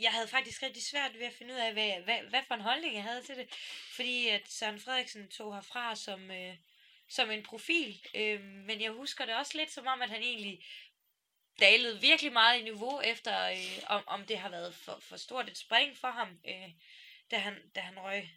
jeg 0.00 0.12
havde 0.12 0.28
faktisk 0.28 0.62
rigtig 0.62 0.82
svært 0.82 1.18
ved 1.18 1.26
at 1.26 1.32
finde 1.32 1.54
ud 1.54 1.58
af, 1.58 1.72
hvad, 1.72 2.00
hvad, 2.04 2.18
hvad 2.18 2.42
for 2.48 2.54
en 2.54 2.60
holdning 2.60 2.94
jeg 2.94 3.02
havde 3.02 3.22
til 3.22 3.36
det. 3.36 3.48
Fordi 3.96 4.28
at 4.28 4.42
Søren 4.48 4.80
Frederiksen 4.80 5.28
tog 5.28 5.54
herfra 5.54 5.96
som, 5.96 6.30
øh, 6.30 6.56
som 7.08 7.30
en 7.30 7.42
profil. 7.42 8.00
Øh, 8.14 8.40
men 8.40 8.80
jeg 8.80 8.90
husker 8.90 9.24
det 9.26 9.34
også 9.34 9.58
lidt 9.58 9.70
som 9.70 9.86
om, 9.86 10.02
at 10.02 10.10
han 10.10 10.22
egentlig 10.22 10.64
dalede 11.60 12.00
virkelig 12.00 12.32
meget 12.32 12.60
i 12.60 12.62
niveau, 12.62 13.00
efter 13.00 13.50
øh, 13.50 13.82
om, 13.86 14.02
om 14.06 14.26
det 14.26 14.38
har 14.38 14.48
været 14.48 14.74
for, 14.74 14.98
for 15.00 15.16
stort 15.16 15.48
et 15.48 15.58
spring 15.58 15.96
for 15.96 16.10
ham, 16.10 16.28
øh, 16.48 16.70
da, 17.30 17.38
han, 17.38 17.70
da 17.74 17.80
han 17.80 17.98
røg 17.98 18.28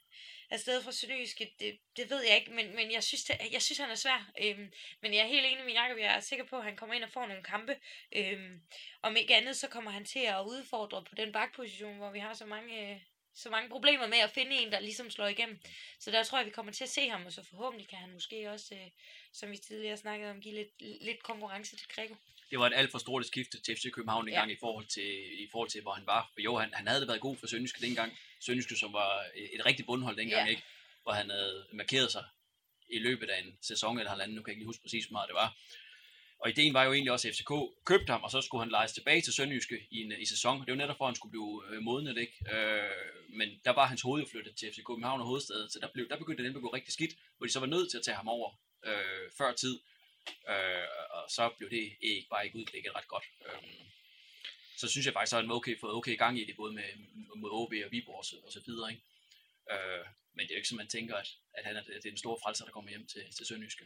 afsted 0.54 0.84
fra 0.84 0.92
Sønderjyske. 0.92 1.56
Det, 1.60 1.80
det 1.98 2.10
ved 2.10 2.22
jeg 2.24 2.36
ikke, 2.38 2.52
men, 2.52 2.76
men 2.76 2.92
jeg, 2.92 3.04
synes, 3.04 3.24
det, 3.24 3.36
jeg 3.52 3.62
synes, 3.62 3.80
han 3.80 3.90
er 3.90 3.96
svær. 3.96 4.32
Øhm, 4.42 4.72
men 5.02 5.14
jeg 5.14 5.22
er 5.22 5.28
helt 5.28 5.46
enig 5.46 5.66
med 5.66 5.74
Jacob, 5.74 5.98
jeg 5.98 6.16
er 6.16 6.20
sikker 6.20 6.46
på, 6.46 6.58
at 6.58 6.64
han 6.64 6.76
kommer 6.76 6.96
ind 6.96 7.04
og 7.04 7.10
får 7.10 7.26
nogle 7.26 7.44
kampe. 7.44 7.76
Øhm, 8.16 8.62
om 9.02 9.16
ikke 9.16 9.36
andet, 9.36 9.58
så 9.58 9.68
kommer 9.68 9.92
han 9.92 10.06
til 10.06 10.20
at 10.20 10.44
udfordre 10.46 11.04
på 11.04 11.16
den 11.16 11.32
bakposition, 11.32 11.98
hvor 11.98 12.12
vi 12.12 12.20
har 12.20 12.34
så 12.34 12.46
mange, 12.46 12.92
øh, 12.92 13.00
så 13.36 13.50
mange 13.50 13.70
problemer 13.70 14.08
med 14.08 14.18
at 14.18 14.32
finde 14.32 14.56
en, 14.56 14.72
der 14.72 14.80
ligesom 14.80 15.10
slår 15.10 15.28
igennem. 15.28 15.60
Så 16.00 16.12
der 16.12 16.24
tror 16.24 16.38
jeg, 16.38 16.46
vi 16.46 16.52
kommer 16.52 16.72
til 16.72 16.84
at 16.84 16.90
se 16.90 17.10
ham, 17.10 17.26
og 17.26 17.34
så 17.34 17.44
forhåbentlig 17.44 17.90
kan 17.90 17.98
han 17.98 18.14
måske 18.14 18.52
også, 18.52 18.76
øh, 18.76 18.90
som 19.34 19.52
vi 19.52 19.58
tidligere 19.58 19.98
snakkede 19.98 20.32
om, 20.32 20.42
give 20.42 20.56
lidt, 20.56 20.82
lidt 20.82 21.24
konkurrence 21.24 21.76
til 21.78 21.88
Gregor 21.88 22.18
det 22.54 22.60
var 22.60 22.68
et 22.68 22.74
alt 22.76 22.92
for 22.92 22.98
stort 22.98 23.26
skifte 23.26 23.62
til 23.62 23.76
FC 23.76 23.92
København 23.92 24.28
engang 24.28 24.50
Ja. 24.50 24.56
i 24.56 24.58
forhold 24.60 24.86
til, 24.86 25.10
i 25.44 25.48
forhold 25.52 25.70
til, 25.70 25.82
hvor 25.82 25.92
han 25.94 26.06
var. 26.06 26.32
For 26.34 26.42
jo, 26.42 26.58
han, 26.58 26.70
han 26.74 26.88
havde 26.88 27.08
været 27.08 27.22
god 27.22 27.38
for 27.38 27.48
Sønderjyske 27.48 27.82
dengang. 27.82 28.18
Sønderjyske, 28.40 28.76
som 28.76 28.94
var 28.94 29.12
et, 29.36 29.66
rigtigt 29.66 29.86
bundhold 29.86 30.18
dengang, 30.18 30.46
Ja. 30.48 30.50
ikke? 30.52 30.64
Hvor 31.04 31.12
han 31.12 31.30
havde 31.30 31.66
markeret 31.74 32.12
sig 32.12 32.26
i 32.90 33.00
løbet 33.00 33.30
af 33.30 33.40
en 33.44 33.58
sæson 33.62 33.98
eller 33.98 34.10
halvanden. 34.10 34.36
Nu 34.36 34.42
kan 34.42 34.52
jeg 34.52 34.58
ikke 34.58 34.66
huske 34.66 34.82
præcis, 34.82 35.06
hvor 35.06 35.14
meget 35.14 35.28
det 35.28 35.36
var. 35.36 35.58
Og 36.40 36.50
ideen 36.50 36.74
var 36.74 36.84
jo 36.84 36.94
egentlig 36.94 37.12
også, 37.12 37.28
at 37.28 37.34
FCK 37.36 37.52
købte 37.86 38.12
ham, 38.12 38.24
og 38.24 38.32
så 38.32 38.42
skulle 38.42 38.62
han 38.62 38.72
lejes 38.72 38.92
tilbage 38.94 39.22
til 39.22 39.34
Sønderjyske 39.34 39.88
i 39.92 39.98
en 40.04 40.12
i 40.20 40.26
sæson. 40.26 40.60
Det 40.62 40.70
var 40.72 40.76
netop 40.76 40.98
for, 40.98 41.06
at 41.06 41.10
han 41.10 41.16
skulle 41.16 41.32
blive 41.32 41.64
øh, 41.70 41.82
modnet, 41.82 42.18
ikke? 42.18 42.36
Øh, 42.56 42.90
men 43.30 43.50
der 43.66 43.72
var 43.72 43.86
hans 43.88 44.02
hoved 44.02 44.26
flyttet 44.32 44.56
til 44.56 44.72
FC 44.74 44.80
København 44.88 45.22
og 45.22 45.28
hovedstaden, 45.28 45.70
så 45.70 45.80
der, 45.80 45.88
blev, 45.94 46.10
der 46.10 46.18
begyndte 46.18 46.44
det 46.44 46.56
at 46.56 46.62
gå 46.62 46.74
rigtig 46.74 46.94
skidt, 46.94 47.14
hvor 47.38 47.46
de 47.48 47.52
så 47.52 47.60
var 47.60 47.68
nødt 47.68 47.92
til 47.92 47.98
at 47.98 48.04
tage 48.04 48.16
ham 48.16 48.28
over 48.28 48.50
øh, 48.86 49.32
før 49.38 49.54
tid. 49.54 49.80
Øh, 50.50 50.88
og 51.10 51.24
så 51.30 51.50
blev 51.58 51.70
det 51.70 51.94
ikke 52.02 52.28
bare 52.30 52.46
ikke 52.46 52.58
udblikket 52.58 52.96
ret 52.96 53.08
godt. 53.08 53.26
Øh, 53.46 53.64
så 54.78 54.88
synes 54.88 55.06
jeg 55.06 55.14
faktisk, 55.14 55.34
at 55.34 55.42
han 55.42 55.50
var 55.50 55.56
okay, 55.56 55.80
fået 55.80 55.94
okay 55.94 56.18
gang 56.18 56.40
i 56.40 56.46
det, 56.46 56.56
både 56.56 56.74
med, 56.74 56.90
mod 57.36 57.50
OB 57.52 57.74
og 57.86 57.92
Viborg 57.92 58.18
og 58.46 58.52
så, 58.52 58.62
videre. 58.66 58.92
Ikke? 58.92 59.04
Øh, 59.72 60.06
men 60.34 60.44
det 60.44 60.52
er 60.52 60.56
jo 60.56 60.60
ikke 60.62 60.68
som 60.68 60.78
man 60.78 60.88
tænker, 60.88 61.16
at, 61.16 61.30
at 61.54 61.66
han 61.66 61.76
er, 61.76 61.84
det 61.84 61.96
er 61.96 62.02
den 62.02 62.18
store 62.18 62.38
frelser, 62.44 62.66
der 62.66 62.72
kommer 62.72 62.90
hjem 62.90 63.08
til, 63.08 63.24
til 63.38 63.46
Sønderjyske. 63.46 63.86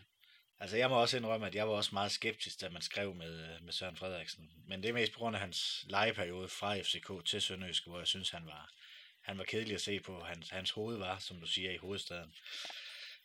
Altså, 0.59 0.77
jeg 0.77 0.89
må 0.89 0.95
også 1.01 1.17
indrømme, 1.17 1.47
at 1.47 1.55
jeg 1.55 1.67
var 1.67 1.73
også 1.73 1.89
meget 1.93 2.11
skeptisk, 2.11 2.61
da 2.61 2.69
man 2.69 2.81
skrev 2.81 3.15
med, 3.15 3.59
med 3.59 3.73
Søren 3.73 3.97
Frederiksen. 3.97 4.51
Men 4.67 4.83
det 4.83 4.89
er 4.89 4.93
mest 4.93 5.13
på 5.13 5.19
grund 5.19 5.35
af 5.35 5.41
hans 5.41 5.85
legeperiode 5.89 6.49
fra 6.49 6.79
FCK 6.81 7.25
til 7.25 7.41
Sønderjysk, 7.41 7.87
hvor 7.87 7.97
jeg 7.97 8.07
synes, 8.07 8.29
han 8.29 8.45
var, 8.45 8.73
han 9.21 9.37
var 9.37 9.43
kedelig 9.43 9.75
at 9.75 9.81
se 9.81 9.99
på. 9.99 10.23
Hans, 10.23 10.49
hans 10.49 10.71
hoved 10.71 10.97
var, 10.97 11.19
som 11.19 11.39
du 11.39 11.47
siger, 11.47 11.71
i 11.71 11.77
hovedstaden. 11.77 12.35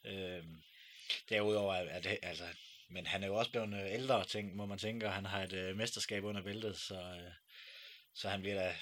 Øhm, 0.05 0.63
derudover, 1.29 1.75
at, 1.75 2.07
at 2.07 2.19
altså, 2.23 2.45
men 2.93 3.07
han 3.07 3.23
er 3.23 3.27
jo 3.27 3.35
også 3.35 3.51
blevet 3.51 3.75
øh, 3.75 3.95
ældre, 3.95 4.25
ting, 4.25 4.57
må 4.57 4.67
man 4.67 4.79
tænke, 4.79 5.07
og 5.07 5.13
han 5.13 5.27
har 5.27 5.43
et 5.43 5.53
øh, 5.53 5.77
mesterskab 5.77 6.25
under 6.25 6.43
bæltet, 6.43 6.79
så, 6.79 6.95
øh, 6.95 7.33
så 8.15 8.29
han 8.29 8.41
bliver 8.41 8.55
da 8.55 8.75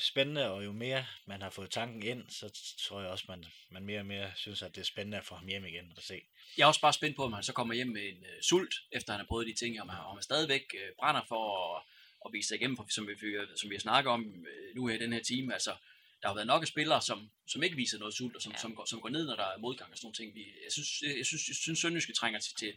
spændende, 0.00 0.50
og 0.50 0.64
jo 0.64 0.72
mere 0.72 1.06
man 1.26 1.42
har 1.42 1.50
fået 1.50 1.70
tanken 1.70 2.02
ind, 2.02 2.30
så 2.30 2.76
tror 2.78 3.00
jeg 3.00 3.10
også, 3.10 3.24
man, 3.28 3.44
man 3.70 3.84
mere 3.84 4.00
og 4.00 4.06
mere 4.06 4.32
synes, 4.36 4.62
at 4.62 4.74
det 4.74 4.80
er 4.80 4.84
spændende 4.84 5.18
at 5.18 5.24
få 5.24 5.34
ham 5.34 5.46
hjem 5.46 5.64
igen 5.64 5.92
og 5.96 6.02
se. 6.02 6.22
Jeg 6.56 6.62
er 6.62 6.68
også 6.68 6.80
bare 6.80 6.92
spændt 6.92 7.16
på, 7.16 7.24
om 7.24 7.32
han 7.32 7.42
så 7.42 7.52
kommer 7.52 7.74
hjem 7.74 7.88
med 7.88 8.02
en 8.08 8.16
uh, 8.16 8.40
sult, 8.42 8.74
efter 8.92 9.12
han 9.12 9.20
har 9.20 9.26
prøvet 9.26 9.46
de 9.46 9.54
ting, 9.64 9.80
om 9.80 9.88
han, 9.88 9.98
om 10.04 10.16
han 10.16 10.22
stadigvæk 10.22 10.64
uh, 10.74 10.96
brænder 10.98 11.22
for 11.28 11.76
at, 11.76 11.82
at 12.26 12.32
vise 12.32 12.48
sig 12.48 12.54
igennem, 12.54 12.76
for, 12.76 12.86
som, 12.90 13.08
vi, 13.08 13.14
som 13.56 13.70
vi 13.70 13.74
har 13.74 13.80
snakket 13.80 14.12
om 14.12 14.20
uh, 14.20 14.76
nu 14.76 14.86
her 14.86 14.94
i 14.94 14.98
den 14.98 15.12
her 15.12 15.22
time. 15.22 15.52
Altså, 15.52 15.76
der 16.22 16.28
har 16.28 16.34
været 16.34 16.46
nok 16.46 16.62
af 16.62 16.68
spillere, 16.68 17.02
som, 17.02 17.30
som 17.46 17.62
ikke 17.62 17.76
viser 17.76 17.98
noget 17.98 18.14
sult, 18.14 18.36
og 18.36 18.42
som, 18.42 18.52
ja. 18.52 18.58
som, 18.58 18.74
går, 18.74 18.84
som 18.84 19.00
går 19.00 19.08
ned, 19.08 19.26
når 19.26 19.36
der 19.36 19.44
er 19.44 19.58
modgang 19.58 19.90
og 19.90 19.96
sådan 19.96 20.06
nogle 20.06 20.14
ting. 20.14 20.34
Vi, 20.34 20.40
jeg 20.64 20.72
synes, 20.72 21.02
jeg, 21.02 21.18
jeg 21.18 21.26
synes, 21.26 21.48
jeg 21.48 21.56
synes 21.56 21.78
Sønderjyske 21.78 22.12
trænger 22.12 22.40
til, 22.40 22.54
til, 22.54 22.72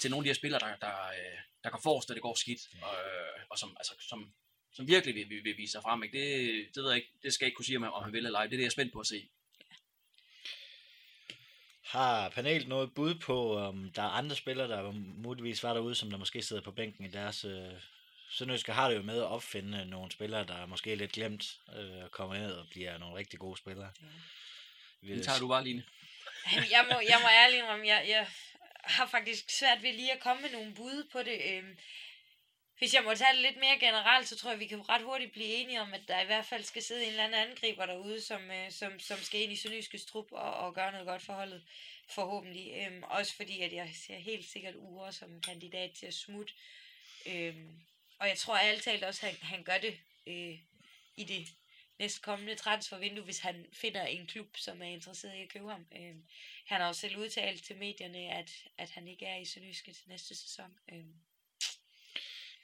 til 0.00 0.10
nogle 0.10 0.22
af 0.22 0.24
de 0.24 0.28
her 0.28 0.34
spillere, 0.34 0.60
der, 0.60 0.76
der, 0.76 1.06
øh, 1.06 1.38
der 1.64 1.70
går 1.70 1.80
forrest, 1.82 2.08
når 2.08 2.14
det 2.14 2.22
går 2.22 2.34
skidt, 2.34 2.60
og, 2.82 2.94
øh, 2.94 3.40
og 3.50 3.58
som, 3.58 3.76
altså, 3.80 3.94
som, 4.00 4.32
som 4.72 4.88
virkelig 4.88 5.14
vil, 5.14 5.30
vil, 5.30 5.44
vil 5.44 5.56
vise 5.56 5.72
sig 5.72 5.82
frem. 5.82 6.02
Ikke? 6.02 6.18
Det, 6.18 6.68
det 6.74 6.82
ved 6.82 6.90
jeg 6.90 6.96
ikke, 6.96 7.12
det 7.22 7.34
skal 7.34 7.44
jeg 7.44 7.48
ikke 7.48 7.56
kunne 7.56 7.64
sige, 7.64 7.76
om, 7.76 7.84
om 7.84 8.02
han 8.02 8.12
vil 8.12 8.26
eller 8.26 8.38
ej. 8.38 8.46
Det 8.46 8.52
er 8.52 8.56
det, 8.56 8.62
jeg 8.62 8.66
er 8.66 8.70
spændt 8.70 8.92
på 8.92 9.00
at 9.00 9.06
se. 9.06 9.28
Har 11.84 12.28
panelet 12.28 12.68
noget 12.68 12.94
bud 12.94 13.14
på, 13.14 13.58
om 13.58 13.92
der 13.92 14.02
er 14.02 14.08
andre 14.08 14.36
spillere, 14.36 14.68
der 14.68 14.92
muligvis 14.92 15.62
var 15.62 15.74
derude, 15.74 15.94
som 15.94 16.10
der 16.10 16.18
måske 16.18 16.42
sidder 16.42 16.62
på 16.62 16.72
bænken 16.72 17.04
i 17.04 17.08
deres... 17.08 17.44
Øh, 17.44 17.72
Sønderjyske 18.30 18.72
har 18.72 18.88
det 18.88 18.96
jo 18.96 19.02
med 19.02 19.18
at 19.18 19.26
opfinde 19.26 19.84
nogle 19.84 20.12
spillere, 20.12 20.46
der 20.46 20.54
er 20.54 20.66
måske 20.66 20.94
lidt 20.94 21.12
glemt 21.12 21.58
øh, 21.76 22.04
at 22.04 22.10
komme 22.10 22.38
ned 22.38 22.52
og 22.52 22.66
bliver 22.70 22.98
nogle 22.98 23.16
rigtig 23.16 23.38
gode 23.38 23.58
spillere. 23.58 23.90
Ja. 25.02 25.14
Den 25.14 25.22
tager 25.22 25.38
du 25.38 25.48
bare, 25.48 25.64
Line. 25.64 25.84
Jeg 26.52 26.86
må, 26.90 27.00
jeg 27.08 27.18
må 27.22 27.28
ærligt 27.28 27.62
indrømme, 27.62 27.86
jeg, 27.86 28.04
jeg 28.08 28.26
har 28.86 29.06
faktisk 29.06 29.50
svært 29.50 29.82
ved 29.82 29.92
lige 29.92 30.12
at 30.12 30.20
komme 30.20 30.42
med 30.42 30.50
nogle 30.50 30.74
bud 30.74 31.08
på 31.12 31.22
det. 31.22 31.40
Øhm, 31.44 31.76
hvis 32.78 32.94
jeg 32.94 33.04
må 33.04 33.14
tage 33.14 33.32
det 33.32 33.42
lidt 33.42 33.56
mere 33.56 33.78
generelt, 33.78 34.28
så 34.28 34.36
tror 34.36 34.50
jeg, 34.50 34.60
vi 34.60 34.66
kan 34.66 34.88
ret 34.88 35.02
hurtigt 35.02 35.32
blive 35.32 35.46
enige 35.46 35.80
om, 35.80 35.94
at 35.94 36.00
der 36.08 36.20
i 36.20 36.26
hvert 36.26 36.46
fald 36.46 36.64
skal 36.64 36.82
sidde 36.82 37.02
en 37.04 37.10
eller 37.10 37.24
anden 37.24 37.40
angriber 37.40 37.86
derude, 37.86 38.20
som, 38.20 38.50
øh, 38.50 38.70
som, 38.70 38.98
som 38.98 39.18
skal 39.18 39.40
ind 39.40 39.52
i 39.52 39.56
Sønderjyskes 39.56 40.04
trup 40.04 40.32
og, 40.32 40.54
og 40.54 40.74
gøre 40.74 40.92
noget 40.92 41.06
godt 41.06 41.22
for 41.22 41.32
holdet, 41.32 41.62
forhåbentlig. 42.08 42.72
Øhm, 42.76 43.02
også 43.02 43.34
fordi, 43.34 43.60
at 43.60 43.72
jeg 43.72 43.90
ser 44.06 44.18
helt 44.18 44.46
sikkert 44.48 44.74
Ure 44.76 45.12
som 45.12 45.40
kandidat 45.40 45.92
til 45.92 46.06
at 46.06 46.14
smutte. 46.14 46.52
Øhm, 47.26 47.80
og 48.18 48.28
jeg 48.28 48.38
tror 48.38 48.56
alt 48.56 48.82
talt 48.82 49.04
også, 49.04 49.26
at 49.26 49.32
han, 49.32 49.42
han 49.42 49.64
gør 49.64 49.78
det 49.78 49.98
øh, 50.26 50.58
i 51.16 51.24
det 51.24 51.48
næste 51.98 52.20
kommende 52.20 52.54
transfervindue, 52.54 53.24
hvis 53.24 53.38
han 53.38 53.66
finder 53.72 54.06
en 54.06 54.26
klub, 54.26 54.56
som 54.56 54.82
er 54.82 54.86
interesseret 54.86 55.36
i 55.36 55.42
at 55.42 55.48
købe 55.48 55.70
ham. 55.70 55.86
Øhm, 55.96 56.22
han 56.66 56.80
har 56.80 56.88
også 56.88 57.00
selv 57.00 57.16
udtalt 57.16 57.62
til 57.64 57.76
medierne, 57.76 58.18
at, 58.18 58.50
at 58.78 58.90
han 58.90 59.08
ikke 59.08 59.26
er 59.26 59.36
i 59.36 59.44
Sønderjyske 59.44 59.92
til 59.92 60.08
næste 60.08 60.34
sæson. 60.34 60.78
Øhm, 60.92 61.14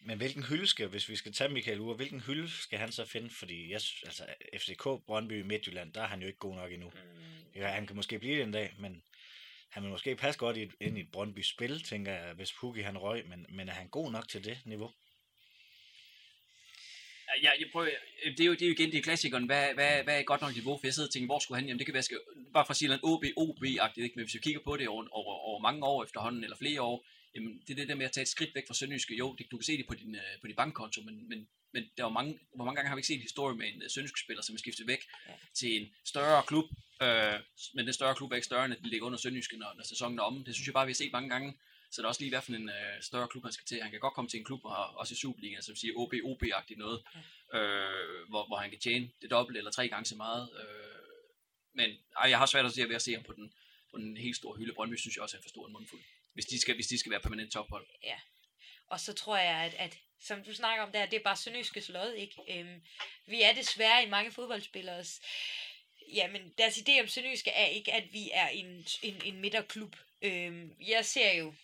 Men 0.00 0.16
hvilken 0.18 0.42
hylde 0.42 0.66
skal, 0.66 0.88
hvis 0.88 1.08
vi 1.08 1.16
skal 1.16 1.32
tage 1.32 1.50
Michael 1.50 1.80
Ure, 1.80 1.96
hvilken 1.96 2.20
hylde 2.20 2.50
skal 2.50 2.78
han 2.78 2.92
så 2.92 3.04
finde? 3.04 3.30
Fordi 3.30 3.70
jeg, 3.70 3.80
altså, 4.02 4.26
FCK, 4.58 4.82
Brøndby, 4.82 5.40
Midtjylland, 5.40 5.92
der 5.92 6.02
er 6.02 6.06
han 6.06 6.20
jo 6.20 6.26
ikke 6.26 6.38
god 6.38 6.54
nok 6.54 6.72
endnu. 6.72 6.90
mm, 6.90 7.60
Ja, 7.60 7.68
han 7.68 7.86
kan 7.86 7.96
måske 7.96 8.18
blive 8.18 8.36
det 8.36 8.42
en 8.42 8.52
dag, 8.52 8.74
men 8.78 9.02
han 9.68 9.82
vil 9.82 9.90
måske 9.90 10.16
passe 10.16 10.38
godt 10.38 10.56
i 10.56 10.70
ind 10.80 10.98
i 10.98 11.00
et 11.00 11.12
Brøndby-spil, 11.12 11.82
tænker 11.82 12.12
jeg, 12.12 12.34
hvis 12.34 12.52
Pukki 12.52 12.80
han 12.80 12.98
røg, 12.98 13.26
men, 13.26 13.46
men 13.48 13.68
er 13.68 13.72
han 13.72 13.88
god 13.88 14.12
nok 14.12 14.28
til 14.28 14.44
det 14.44 14.60
niveau? 14.64 14.92
Ja, 17.42 17.50
jeg 17.60 17.68
prøver, 17.72 17.88
det, 18.36 18.40
er 18.40 18.44
jo, 18.44 18.52
det 18.52 18.62
er 18.62 18.66
jo 18.66 18.72
igen 18.72 18.90
det 18.92 18.98
er 18.98 19.02
klassikeren. 19.02 19.46
Hvad, 19.46 19.74
hvad, 19.74 20.04
hvad 20.04 20.18
er 20.18 20.22
godt 20.22 20.40
nok 20.40 20.54
niveau? 20.54 20.78
For 20.78 20.86
jeg 20.86 20.94
sidder 20.94 21.08
og 21.08 21.12
tænker, 21.12 21.26
hvor 21.26 21.38
skulle 21.38 21.58
han? 21.58 21.66
Jamen 21.66 21.78
det 21.78 21.86
kan 21.86 21.94
være, 21.94 22.02
skal, 22.02 22.18
bare 22.52 22.66
for 22.66 22.70
at 22.70 22.76
sige 22.76 22.98
OB, 23.02 23.24
OB-agtigt, 23.36 24.04
ikke? 24.04 24.16
men 24.16 24.24
hvis 24.24 24.34
vi 24.34 24.40
kigger 24.40 24.60
på 24.64 24.76
det 24.76 24.88
over, 24.88 25.06
over, 25.10 25.34
over 25.48 25.60
mange 25.60 25.84
år 25.84 26.04
efterhånden, 26.04 26.44
eller 26.44 26.56
flere 26.56 26.82
år, 26.82 27.06
jamen 27.34 27.62
det 27.66 27.70
er 27.72 27.74
det 27.74 27.88
der 27.88 27.94
med 27.94 28.06
at 28.06 28.12
tage 28.12 28.22
et 28.22 28.28
skridt 28.28 28.54
væk 28.54 28.66
fra 28.66 28.74
Sønderjyske. 28.74 29.14
Jo, 29.16 29.34
det, 29.38 29.46
du 29.50 29.56
kan 29.56 29.64
se 29.64 29.76
det 29.76 29.86
på 29.86 29.94
din, 29.94 30.14
øh, 30.14 30.34
på 30.40 30.46
din 30.46 30.56
bankkonto, 30.56 31.02
men, 31.02 31.28
men, 31.28 31.48
men 31.72 31.82
der 31.96 32.02
var 32.02 32.10
mange, 32.10 32.38
hvor 32.54 32.64
mange 32.64 32.76
gange 32.76 32.88
har 32.88 32.96
vi 32.96 32.98
ikke 32.98 33.06
set 33.06 33.20
en 33.22 33.30
historie 33.30 33.56
med 33.56 33.66
en 33.66 33.82
uh, 33.82 33.88
Sønderjyske 33.94 34.20
spiller, 34.20 34.42
som 34.42 34.54
er 34.54 34.58
skiftet 34.58 34.86
væk 34.86 35.02
ja. 35.28 35.32
til 35.54 35.82
en 35.82 35.86
større 36.04 36.42
klub, 36.50 36.64
øh, 37.02 37.38
men 37.74 37.84
den 37.86 37.94
større 37.94 38.14
klub 38.14 38.30
er 38.30 38.36
ikke 38.36 38.50
større, 38.52 38.64
end 38.64 38.74
at 38.74 38.80
den 38.80 38.88
ligger 38.88 39.06
under 39.06 39.18
Sønderjyske, 39.18 39.56
når, 39.56 39.72
når 39.76 39.84
sæsonen 39.84 40.18
er 40.18 40.22
omme. 40.22 40.44
Det 40.46 40.54
synes 40.54 40.66
jeg 40.66 40.74
bare, 40.74 40.86
vi 40.86 40.92
har 40.92 41.02
set 41.02 41.12
mange 41.12 41.30
gange. 41.30 41.54
Så 41.92 42.02
det 42.02 42.04
er 42.04 42.08
også 42.08 42.20
lige, 42.20 42.30
hvad 42.30 42.42
for 42.42 42.52
en 42.52 42.68
øh, 42.68 43.02
større 43.02 43.28
klub 43.28 43.42
han 43.42 43.52
skal 43.52 43.66
til. 43.66 43.82
Han 43.82 43.90
kan 43.90 44.00
godt 44.00 44.14
komme 44.14 44.28
til 44.30 44.38
en 44.38 44.44
klub, 44.44 44.64
og 44.64 44.96
også 45.00 45.14
i 45.14 45.16
Superligaen, 45.16 45.62
som 45.62 45.76
siger 45.76 45.92
OB, 45.96 46.12
OB-agtigt 46.24 46.78
noget, 46.78 47.02
øh, 47.54 48.28
hvor, 48.28 48.46
hvor 48.46 48.56
han 48.56 48.70
kan 48.70 48.80
tjene 48.80 49.10
det 49.22 49.30
dobbelt 49.30 49.58
eller 49.58 49.70
tre 49.70 49.88
gange 49.88 50.04
så 50.04 50.16
meget. 50.16 50.50
Øh, 50.60 51.02
men 51.74 51.90
ej, 52.16 52.30
jeg 52.30 52.38
har 52.38 52.46
svært 52.46 52.66
at 52.66 52.72
se 52.72 52.82
at 52.94 53.02
se 53.02 53.14
ham 53.14 53.22
på 53.22 53.32
den, 53.32 53.52
på 53.90 53.98
den 53.98 54.16
helt 54.16 54.36
store 54.36 54.58
hylde. 54.58 54.74
Brøndby 54.74 54.96
synes 54.96 55.16
jeg 55.16 55.22
også 55.22 55.36
er 55.36 55.42
for 55.42 55.48
stor 55.48 55.66
en 55.66 55.72
mundfuld. 55.72 56.02
Hvis 56.32 56.46
de 56.46 56.60
skal, 56.60 56.74
hvis 56.74 56.86
de 56.86 56.98
skal 56.98 57.12
være 57.12 57.20
permanent 57.20 57.52
tophold. 57.52 57.86
Og 58.86 59.00
så 59.00 59.12
tror 59.12 59.36
jeg, 59.36 59.56
at, 59.56 59.74
at 59.74 59.98
som 60.20 60.44
du 60.44 60.54
snakker 60.54 60.84
om 60.84 60.92
der, 60.92 61.06
det 61.06 61.16
er 61.16 61.22
bare 61.22 61.36
Sønderjyskes 61.36 61.88
lod, 61.88 62.12
ikke? 62.12 62.34
Øhm, 62.48 62.82
vi 63.26 63.42
er 63.42 63.52
desværre 63.54 64.04
i 64.04 64.08
mange 64.08 64.32
fodboldspillers... 64.32 65.20
Jamen, 66.14 66.54
deres 66.58 66.78
idé 66.78 67.00
om 67.00 67.08
Sønderjyske 67.08 67.50
er 67.50 67.66
ikke, 67.66 67.92
at 67.92 68.12
vi 68.12 68.30
er 68.32 68.48
en, 68.48 68.86
en, 69.02 69.22
en 69.24 69.40
midterklub. 69.40 69.96
Øhm, 70.22 70.76
jeg 70.80 71.04
ser 71.04 71.32
jo... 71.32 71.54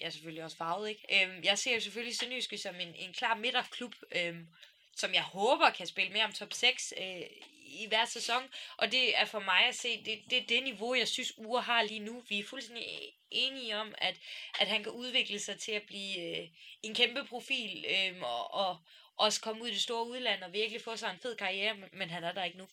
Jeg 0.00 0.06
er 0.06 0.10
selvfølgelig 0.10 0.44
også 0.44 0.56
farvet, 0.56 0.88
ikke? 0.88 1.22
Øhm, 1.22 1.44
jeg 1.44 1.58
ser 1.58 1.74
jo 1.74 1.80
selvfølgelig 1.80 2.16
Sønderjyske 2.16 2.58
som 2.58 2.80
en, 2.80 2.94
en 2.94 3.12
klar 3.12 3.34
midterklub, 3.34 3.94
øhm, 4.12 4.48
som 4.96 5.14
jeg 5.14 5.22
håber 5.22 5.70
kan 5.70 5.86
spille 5.86 6.12
mere 6.12 6.24
om 6.24 6.32
top 6.32 6.52
6 6.52 6.94
øh, 7.00 7.22
i 7.66 7.86
hver 7.88 8.04
sæson. 8.04 8.42
Og 8.76 8.92
det 8.92 9.18
er 9.18 9.24
for 9.24 9.40
mig 9.40 9.66
at 9.68 9.74
se, 9.74 10.04
det, 10.04 10.22
det 10.30 10.38
er 10.38 10.46
det 10.46 10.62
niveau, 10.62 10.94
jeg 10.94 11.08
synes, 11.08 11.32
Ure 11.38 11.62
har 11.62 11.82
lige 11.82 12.00
nu. 12.00 12.22
Vi 12.28 12.38
er 12.38 12.44
fuldstændig 12.44 12.84
e-, 12.84 13.26
enige 13.30 13.76
om, 13.76 13.94
at, 13.98 14.20
at 14.60 14.68
han 14.68 14.82
kan 14.82 14.92
udvikle 14.92 15.38
sig 15.38 15.60
til 15.60 15.72
at 15.72 15.82
blive 15.82 16.38
øh, 16.40 16.48
en 16.82 16.94
kæmpe 16.94 17.24
profil, 17.24 17.84
øh, 17.88 18.22
og, 18.22 18.54
og 18.54 18.76
også 19.16 19.40
komme 19.40 19.62
ud 19.62 19.68
i 19.68 19.72
det 19.72 19.82
store 19.82 20.08
udland 20.08 20.42
og 20.42 20.52
virkelig 20.52 20.82
få 20.82 20.96
sig 20.96 21.10
en 21.10 21.20
fed 21.20 21.36
karriere, 21.36 21.74
men, 21.74 21.88
men 21.92 22.10
han 22.10 22.24
er 22.24 22.32
der 22.32 22.44
ikke 22.44 22.58
nu. 22.58 22.68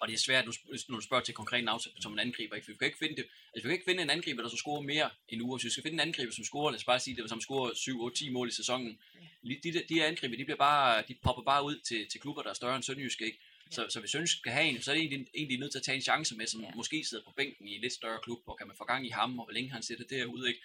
Og 0.00 0.08
det 0.08 0.14
er 0.14 0.18
svært, 0.18 0.44
når 0.88 0.96
du 0.96 1.00
spørger 1.00 1.24
til 1.24 1.34
konkret 1.34 1.64
navn 1.64 1.80
som 2.00 2.12
en 2.12 2.18
angriber. 2.18 2.54
Ikke? 2.56 2.64
For 2.64 2.72
vi 2.72 2.78
kan 2.78 2.86
ikke 2.86 2.98
finde, 2.98 3.16
det, 3.16 3.26
altså, 3.54 3.62
vi 3.62 3.68
kan 3.68 3.72
ikke 3.72 3.84
finde 3.84 4.02
en 4.02 4.10
angriber, 4.10 4.42
der 4.42 4.48
så 4.48 4.56
scorer 4.56 4.80
mere 4.80 5.10
end 5.28 5.42
uger. 5.42 5.58
Så 5.58 5.64
vi 5.64 5.70
skal 5.70 5.82
finde 5.82 5.94
en 5.94 6.08
angriber, 6.08 6.32
som 6.32 6.44
scorer, 6.44 6.70
lad 6.70 6.78
os 6.78 6.84
bare 6.84 7.00
sige 7.00 7.16
det, 7.16 7.28
som 7.28 7.40
scorer 7.40 7.74
7, 7.74 8.02
8, 8.02 8.16
10 8.16 8.30
mål 8.30 8.48
i 8.48 8.52
sæsonen. 8.52 8.98
De, 9.44 9.60
de, 9.62 9.82
de 9.88 10.04
angriber, 10.04 10.36
de, 10.36 10.44
bliver 10.44 10.56
bare, 10.56 11.04
de 11.08 11.14
popper 11.22 11.42
bare 11.42 11.64
ud 11.64 11.78
til, 11.88 12.08
til 12.10 12.20
klubber, 12.20 12.42
der 12.42 12.50
er 12.50 12.54
større 12.54 12.76
end 12.76 12.82
Sønderjysk. 12.82 13.20
Ikke? 13.20 13.38
Så, 13.70 13.86
så 13.88 14.00
hvis 14.00 14.10
Sønderjysk 14.10 14.38
skal 14.38 14.52
have 14.52 14.66
en, 14.66 14.82
så 14.82 14.90
er 14.90 14.94
det 14.94 15.02
egentlig, 15.02 15.26
egentlig 15.34 15.58
nødt 15.58 15.72
til 15.72 15.78
at 15.78 15.84
tage 15.84 15.96
en 15.96 16.02
chance 16.02 16.36
med, 16.36 16.46
som 16.46 16.60
ja. 16.60 16.70
måske 16.76 17.04
sidder 17.04 17.24
på 17.24 17.32
bænken 17.36 17.68
i 17.68 17.74
en 17.74 17.80
lidt 17.80 17.92
større 17.92 18.20
klub, 18.22 18.38
og 18.46 18.58
kan 18.58 18.66
man 18.66 18.76
få 18.76 18.84
gang 18.84 19.06
i 19.06 19.10
ham, 19.10 19.38
og 19.38 19.44
hvor 19.44 19.52
længe 19.52 19.70
han 19.70 19.82
sætter 19.82 20.04
derude. 20.04 20.48
Ikke? 20.48 20.60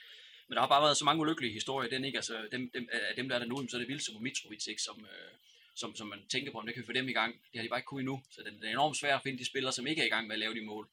Men 0.47 0.55
der 0.55 0.61
har 0.61 0.67
bare 0.67 0.83
været 0.83 0.97
så 0.97 1.05
mange 1.05 1.21
ulykkelige 1.21 1.53
historier, 1.53 1.89
den 1.89 2.05
ikke, 2.05 2.17
altså 2.17 2.47
dem, 2.51 2.71
dem, 2.73 2.89
af 2.91 3.15
dem 3.15 3.29
der 3.29 3.35
er 3.35 3.39
der 3.39 3.45
nu, 3.45 3.67
så 3.67 3.77
er 3.77 3.79
det 3.79 3.87
vildt 3.87 4.03
som 4.05 4.21
Mitrovic, 4.21 4.67
ikke, 4.67 4.81
som, 4.81 5.05
øh, 5.05 5.31
som, 5.75 5.95
som 5.95 6.07
man 6.07 6.27
tænker 6.27 6.51
på, 6.51 6.57
om 6.59 6.65
det 6.65 6.75
kan 6.75 6.85
få 6.85 6.91
dem 6.93 7.09
i 7.09 7.13
gang. 7.13 7.33
Det 7.51 7.55
har 7.59 7.63
de 7.63 7.69
bare 7.69 7.79
ikke 7.79 7.85
kunnet 7.87 8.01
endnu, 8.01 8.23
så 8.31 8.41
det, 8.43 8.53
det 8.61 8.67
er 8.67 8.71
enormt 8.71 8.97
svært 8.97 9.15
at 9.15 9.23
finde 9.23 9.39
de 9.39 9.45
spillere, 9.45 9.73
som 9.73 9.87
ikke 9.87 10.01
er 10.01 10.05
i 10.05 10.09
gang 10.09 10.27
med 10.27 10.35
at 10.35 10.39
lave 10.39 10.55
de 10.55 10.61
mål. 10.61 10.89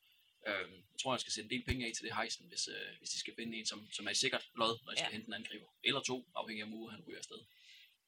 Øh, 0.49 0.55
jeg 0.93 0.99
tror, 1.03 1.15
jeg 1.15 1.21
skal 1.21 1.33
sætte 1.33 1.47
en 1.47 1.51
del 1.51 1.65
penge 1.67 1.87
af 1.87 1.93
til 1.95 2.05
det 2.05 2.15
hejsen, 2.15 2.47
hvis, 2.49 2.69
øh, 2.69 2.99
hvis 2.99 3.11
de 3.11 3.19
skal 3.19 3.35
finde 3.39 3.59
en, 3.59 3.67
som, 3.67 3.89
som 3.93 4.07
er 4.07 4.11
i 4.11 4.15
sikkert 4.15 4.49
lod, 4.57 4.79
når 4.85 4.93
de 4.93 4.99
skal 4.99 5.09
Ja. 5.09 5.13
hente 5.13 5.29
en 5.29 5.35
angriber. 5.35 5.67
Eller 5.85 6.01
to, 6.01 6.29
afhængig 6.37 6.63
af 6.63 6.67
om 6.67 6.75
uge, 6.75 6.91
han 6.91 7.01
ryger 7.09 7.19
afsted. 7.19 7.37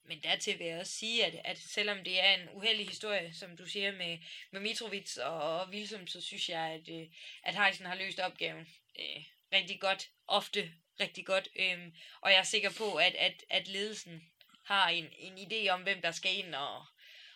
Men 0.04 0.20
dertil 0.22 0.58
vil 0.58 0.66
jeg 0.66 0.80
også 0.80 0.92
sige, 0.92 1.24
at, 1.24 1.40
at 1.44 1.58
selvom 1.58 2.04
det 2.04 2.20
er 2.20 2.34
en 2.34 2.48
uheldig 2.52 2.88
historie, 2.88 3.34
som 3.34 3.56
du 3.56 3.66
siger 3.66 3.92
med, 3.92 4.18
med 4.50 4.60
Mitrovic 4.60 5.16
og, 5.16 5.42
og 5.60 5.68
Wilsom, 5.68 6.06
så 6.06 6.20
synes 6.20 6.48
jeg, 6.48 6.60
at, 6.60 6.88
øh, 6.88 7.06
at 7.42 7.54
Heisen 7.56 7.86
har 7.86 7.94
løst 7.94 8.18
opgaven 8.18 8.66
øh, 9.00 9.24
rigtig 9.52 9.80
godt. 9.80 10.10
Ofte 10.26 10.72
rigtig 11.00 11.26
godt. 11.26 11.48
Øhm, 11.56 11.94
og 12.20 12.30
jeg 12.30 12.38
er 12.38 12.42
sikker 12.42 12.70
på, 12.78 12.94
at, 12.94 13.14
at, 13.14 13.44
at 13.50 13.68
ledelsen 13.68 14.31
har 14.72 14.88
en, 14.88 15.08
en 15.18 15.38
idé 15.38 15.68
om, 15.68 15.82
hvem 15.82 16.02
der 16.02 16.10
skal 16.10 16.36
ind 16.38 16.54
og, 16.54 16.84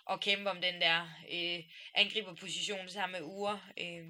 og 0.05 0.21
kæmpe 0.21 0.51
om 0.51 0.61
den 0.61 0.81
der 0.81 1.09
øh, 1.33 1.65
angriberposition 1.95 2.89
sammen 2.89 3.21
med 3.21 3.29
uger. 3.29 3.59
Øh, 3.81 4.07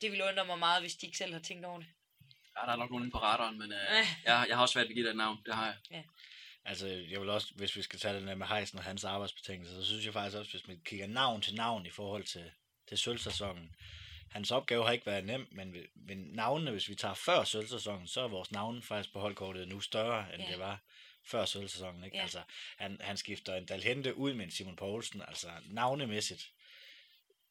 det 0.00 0.10
ville 0.10 0.24
undre 0.24 0.44
mig 0.46 0.58
meget, 0.58 0.82
hvis 0.82 0.94
de 0.94 1.06
ikke 1.06 1.18
selv 1.18 1.32
har 1.32 1.40
tænkt 1.40 1.64
over 1.66 1.78
det. 1.78 1.86
Ja, 2.56 2.66
der 2.66 2.72
er 2.72 2.76
nok 2.76 2.90
nogen 2.90 3.10
på 3.10 3.18
radaren, 3.18 3.58
men 3.58 3.72
øh, 3.72 3.78
Ja. 3.78 4.06
jeg, 4.32 4.46
jeg 4.48 4.56
har 4.56 4.62
også 4.62 4.72
svært 4.72 4.84
ved 4.84 4.90
at 4.90 4.94
give 4.94 5.04
dig 5.06 5.10
et 5.10 5.16
navn. 5.16 5.38
Det 5.46 5.54
har 5.54 5.66
jeg. 5.66 6.04
Altså, 6.64 6.86
jeg 6.86 7.20
vil 7.20 7.28
også, 7.30 7.48
hvis 7.56 7.76
vi 7.76 7.82
skal 7.82 7.98
tage 7.98 8.14
den 8.14 8.26
der 8.28 8.34
med 8.34 8.46
Heisen 8.46 8.78
og 8.78 8.84
hans 8.84 9.04
arbejdsbetingelser, 9.04 9.74
så 9.80 9.86
synes 9.86 10.04
jeg 10.04 10.12
faktisk 10.12 10.36
også, 10.38 10.50
hvis 10.50 10.66
man 10.66 10.80
kigger 10.84 11.06
navn 11.06 11.42
til 11.42 11.54
navn 11.54 11.86
i 11.86 11.90
forhold 11.90 12.24
til, 12.24 12.50
til 12.88 12.98
sølvsæsonen, 12.98 13.74
hans 14.30 14.50
opgave 14.50 14.84
har 14.84 14.92
ikke 14.92 15.06
været 15.06 15.24
nem, 15.24 15.48
men, 15.52 15.76
men 15.94 16.18
navnene, 16.18 16.70
hvis 16.70 16.88
vi 16.88 16.94
tager 16.94 17.14
før 17.14 17.44
sølvsæsonen, 17.44 18.06
så 18.08 18.20
er 18.20 18.28
vores 18.28 18.52
navne 18.52 18.82
faktisk 18.82 19.12
på 19.12 19.20
holdkortet 19.20 19.68
nu 19.68 19.80
større, 19.80 20.34
end 20.34 20.42
Ja. 20.42 20.50
det 20.50 20.58
var 20.58 20.78
før 21.24 21.44
sølvsæsonen. 21.44 22.04
Ikke? 22.04 22.16
Ja. 22.16 22.22
Altså, 22.22 22.42
han, 22.78 22.96
han 23.00 23.16
skifter 23.16 23.54
en 23.54 23.66
Dalhente 23.66 24.14
ud 24.14 24.34
med 24.34 24.44
en 24.44 24.50
Simon 24.50 24.76
Poulsen, 24.76 25.22
altså 25.28 25.50
navnemæssigt. 25.66 26.52